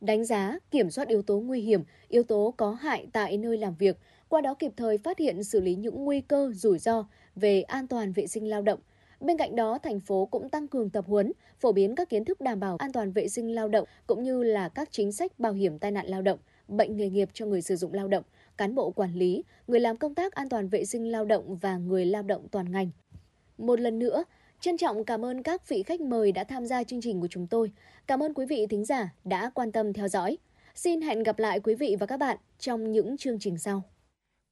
đánh 0.02 0.26
giá, 0.26 0.60
kiểm 0.72 0.90
soát 0.90 1.08
yếu 1.08 1.22
tố 1.22 1.40
nguy 1.40 1.62
hiểm, 1.62 1.84
yếu 2.08 2.24
tố 2.24 2.54
có 2.58 2.72
hại 2.72 3.08
tại 3.14 3.38
nơi 3.38 3.58
làm 3.58 3.76
việc, 3.76 3.98
qua 4.30 4.42
đó 4.42 4.54
kịp 4.54 4.72
thời 4.78 4.98
phát 4.98 5.20
hiện 5.20 5.44
xử 5.44 5.62
lý 5.62 5.76
những 5.76 6.06
nguy 6.06 6.22
cơ, 6.22 6.52
rủi 6.54 6.80
ro 6.80 7.08
về 7.36 7.62
an 7.62 7.88
toàn 7.88 8.12
vệ 8.12 8.28
sinh 8.28 8.50
lao 8.50 8.62
động. 8.62 8.80
Bên 9.26 9.38
cạnh 9.38 9.56
đó, 9.56 9.78
thành 9.84 10.00
phố 10.00 10.26
cũng 10.26 10.50
tăng 10.50 10.68
cường 10.68 10.90
tập 10.90 11.06
huấn, 11.08 11.32
phổ 11.60 11.72
biến 11.72 11.96
các 11.96 12.10
kiến 12.10 12.26
thức 12.26 12.42
đảm 12.42 12.60
bảo 12.60 12.78
an 12.78 12.92
toàn 12.92 13.12
vệ 13.12 13.28
sinh 13.28 13.56
lao 13.56 13.68
động 13.68 13.88
cũng 14.08 14.24
như 14.24 14.44
là 14.44 14.70
các 14.70 14.92
chính 14.92 15.12
sách 15.12 15.40
bảo 15.40 15.54
hiểm 15.54 15.80
tai 15.80 15.92
nạn 15.92 16.08
lao 16.08 16.22
động, 16.22 16.40
bệnh 16.68 16.98
nghề 16.98 17.10
nghiệp 17.10 17.30
cho 17.34 17.46
người 17.46 17.62
sử 17.62 17.76
dụng 17.76 17.94
lao 17.94 18.08
động, 18.08 18.24
cán 18.58 18.76
bộ 18.76 18.92
quản 18.92 19.14
lý, 19.14 19.44
người 19.68 19.80
làm 19.80 19.98
công 19.98 20.16
tác 20.16 20.34
an 20.34 20.50
toàn 20.50 20.68
vệ 20.68 20.86
sinh 20.86 21.12
lao 21.12 21.26
động 21.26 21.56
và 21.56 21.78
người 21.78 22.06
lao 22.06 22.24
động 22.24 22.48
toàn 22.52 22.72
ngành. 22.72 22.90
Một 23.58 23.80
lần 23.80 24.00
nữa, 24.00 24.24
Trân 24.60 24.78
trọng 24.78 25.06
cảm 25.06 25.26
ơn 25.26 25.44
các 25.44 25.70
vị 25.70 25.84
khách 25.84 26.02
mời 26.02 26.32
đã 26.32 26.44
tham 26.44 26.66
gia 26.66 26.84
chương 26.84 27.02
trình 27.02 27.22
của 27.22 27.28
chúng 27.28 27.48
tôi. 27.48 27.72
Cảm 28.08 28.24
ơn 28.24 28.34
quý 28.34 28.46
vị 28.46 28.68
thính 28.70 28.86
giả 28.86 29.14
đã 29.24 29.52
quan 29.54 29.72
tâm 29.72 29.94
theo 29.94 30.08
dõi. 30.08 30.38
Xin 30.76 31.02
hẹn 31.02 31.24
gặp 31.24 31.40
lại 31.40 31.60
quý 31.60 31.76
vị 31.76 31.96
và 32.00 32.06
các 32.06 32.18
bạn 32.18 32.38
trong 32.60 32.92
những 32.92 33.18
chương 33.18 33.40
trình 33.40 33.58
sau. 33.58 33.84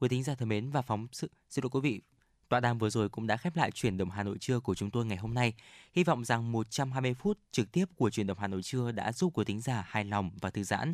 Quý 0.01 0.09
thính 0.09 0.23
giả 0.23 0.35
thân 0.35 0.49
mến 0.49 0.69
và 0.69 0.81
phóng 0.81 1.07
sự 1.11 1.27
xin 1.49 1.63
lỗi 1.63 1.69
quý 1.73 1.79
vị 1.83 2.12
Tọa 2.53 2.59
đàm 2.59 2.77
vừa 2.77 2.89
rồi 2.89 3.09
cũng 3.09 3.27
đã 3.27 3.38
khép 3.38 3.55
lại 3.55 3.71
chuyển 3.71 3.97
động 3.97 4.09
Hà 4.09 4.23
Nội 4.23 4.38
trưa 4.39 4.59
của 4.59 4.75
chúng 4.75 4.91
tôi 4.91 5.05
ngày 5.05 5.17
hôm 5.17 5.34
nay. 5.34 5.53
Hy 5.93 6.03
vọng 6.03 6.25
rằng 6.25 6.51
120 6.51 7.13
phút 7.13 7.39
trực 7.51 7.71
tiếp 7.71 7.85
của 7.95 8.09
chuyển 8.09 8.27
động 8.27 8.38
Hà 8.39 8.47
Nội 8.47 8.61
trưa 8.63 8.91
đã 8.91 9.11
giúp 9.11 9.31
quý 9.34 9.45
thính 9.45 9.61
giả 9.61 9.85
hài 9.88 10.05
lòng 10.05 10.31
và 10.41 10.49
thư 10.49 10.63
giãn. 10.63 10.93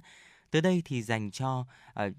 Tới 0.51 0.61
đây 0.61 0.81
thì 0.85 1.01
dành 1.01 1.31
cho 1.31 1.65
uh, 2.05 2.13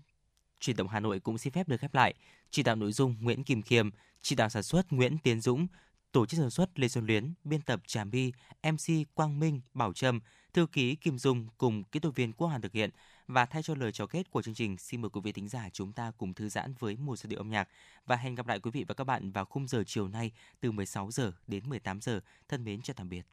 chuyển 0.60 0.76
động 0.76 0.88
Hà 0.88 1.00
Nội 1.00 1.20
cũng 1.20 1.38
xin 1.38 1.52
phép 1.52 1.68
được 1.68 1.76
khép 1.80 1.94
lại. 1.94 2.14
Chỉ 2.50 2.62
đạo 2.62 2.76
nội 2.76 2.92
dung 2.92 3.16
Nguyễn 3.20 3.44
Kim 3.44 3.62
Khiêm, 3.62 3.90
chỉ 4.22 4.36
đạo 4.36 4.48
sản 4.48 4.62
xuất 4.62 4.92
Nguyễn 4.92 5.18
Tiến 5.18 5.40
Dũng, 5.40 5.66
tổ 6.12 6.26
chức 6.26 6.40
sản 6.40 6.50
xuất 6.50 6.78
Lê 6.78 6.88
Xuân 6.88 7.06
Luyến, 7.06 7.34
biên 7.44 7.60
tập 7.60 7.80
Trà 7.86 8.04
My, 8.04 8.32
MC 8.62 9.14
Quang 9.14 9.40
Minh, 9.40 9.60
Bảo 9.74 9.92
Trâm, 9.92 10.20
thư 10.52 10.66
ký 10.66 10.94
Kim 10.94 11.18
Dung 11.18 11.48
cùng 11.58 11.84
kỹ 11.84 12.00
thuật 12.00 12.14
viên 12.14 12.32
Quốc 12.32 12.48
Hàn 12.48 12.60
thực 12.60 12.72
hiện 12.72 12.90
và 13.32 13.46
thay 13.46 13.62
cho 13.62 13.74
lời 13.74 13.92
chào 13.92 14.06
kết 14.06 14.30
của 14.30 14.42
chương 14.42 14.54
trình, 14.54 14.78
xin 14.78 15.00
mời 15.00 15.10
quý 15.10 15.20
vị 15.24 15.32
thính 15.32 15.48
giả 15.48 15.68
chúng 15.72 15.92
ta 15.92 16.12
cùng 16.18 16.34
thư 16.34 16.48
giãn 16.48 16.74
với 16.78 16.96
một 16.96 17.18
giai 17.18 17.28
điệu 17.28 17.40
âm 17.40 17.50
nhạc 17.50 17.68
và 18.06 18.16
hẹn 18.16 18.34
gặp 18.34 18.46
lại 18.46 18.60
quý 18.60 18.70
vị 18.70 18.84
và 18.88 18.94
các 18.94 19.04
bạn 19.04 19.32
vào 19.32 19.44
khung 19.44 19.68
giờ 19.68 19.82
chiều 19.86 20.08
nay 20.08 20.32
từ 20.60 20.72
16 20.72 21.10
giờ 21.10 21.32
đến 21.46 21.62
18 21.68 22.00
giờ. 22.00 22.20
Thân 22.48 22.64
mến 22.64 22.82
chào 22.82 22.94
tạm 22.94 23.08
biệt. 23.08 23.26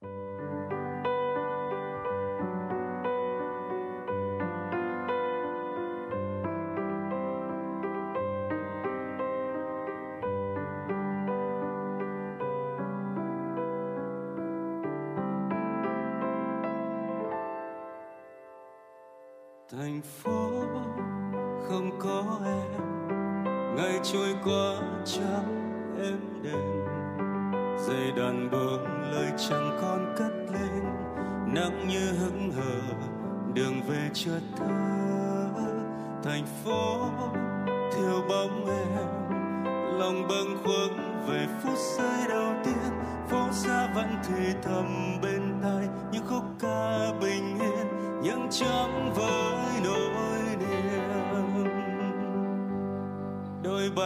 thành 0.00 0.59
trắng 25.04 25.96
êm 26.02 26.42
đềm. 26.42 26.86
Dây 27.86 28.12
đàn 28.16 28.50
buông 28.50 28.84
lời 29.12 29.32
chẳng 29.36 29.78
còn 29.82 30.14
cất 30.18 30.32
lên 30.52 30.84
nắng 31.54 31.88
như 31.88 32.12
hững 32.12 32.52
hờ, 32.52 32.80
đường 33.54 33.80
về 33.88 34.10
chưa 34.12 34.40
thơ. 34.56 34.66
Thành 36.24 36.44
phố 36.64 37.08
thiếu 37.92 38.22
bóng 38.28 38.66
em, 38.66 39.38
lòng 39.98 40.28
bâng 40.28 40.56
khuâng 40.64 41.24
về 41.28 41.46
phút 41.62 41.78
giây 41.98 42.28
đầu 42.28 42.52
tiên. 42.64 42.92
Phố 43.28 43.48
xa 43.52 43.92
vẫn 43.94 44.08
thì 44.28 44.44
thầm 44.62 45.16
bên 45.22 45.54
tai, 45.62 45.88
những 46.12 46.26
khúc 46.26 46.44
ca 46.60 47.10
bình 47.20 47.58
yên 47.60 47.86
nhưng 48.22 48.46
chẳng 48.50 49.12
với 49.14 49.80
nỗi 49.84 50.39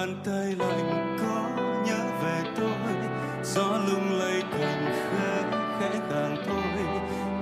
bàn 0.05 0.17
tay 0.25 0.55
lạnh 0.59 1.17
có 1.21 1.63
nhớ 1.87 1.99
về 2.23 2.43
tôi. 2.57 2.95
Gió 3.43 3.79
lung 3.87 4.19
lay 4.19 4.43
cành 4.53 4.93
khẽ 5.11 5.43
khẽ 5.81 5.91
càng 6.11 6.37
thôi. 6.47 6.85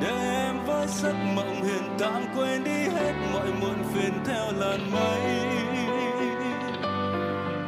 Để 0.00 0.08
em 0.08 0.66
với 0.66 0.86
giấc 0.86 1.14
mộng 1.34 1.62
hiền 1.62 1.82
tạm 1.98 2.22
quên 2.36 2.64
đi 2.64 2.70
hết 2.70 3.12
mọi 3.32 3.52
muộn 3.60 3.74
phiền 3.94 4.12
theo 4.26 4.44
làn 4.56 4.90
mây. 4.92 5.20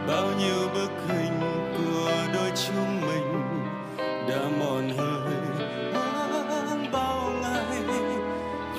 Bao 0.08 0.26
nhiêu 0.38 0.68
bức 0.74 0.90
hình 1.08 1.40
của 1.78 2.10
đôi 2.34 2.50
chúng 2.66 3.00
mình 3.00 3.42
đã 4.28 4.48
mòn 4.60 4.90
hơi 4.98 5.34
bao 6.92 7.30
ngày. 7.42 7.82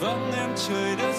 Vắng 0.02 0.32
em 0.38 0.50
trời 0.68 0.96
đất 0.96 1.15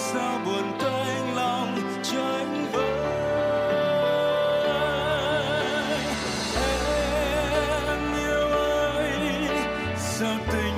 sao 10.47 10.76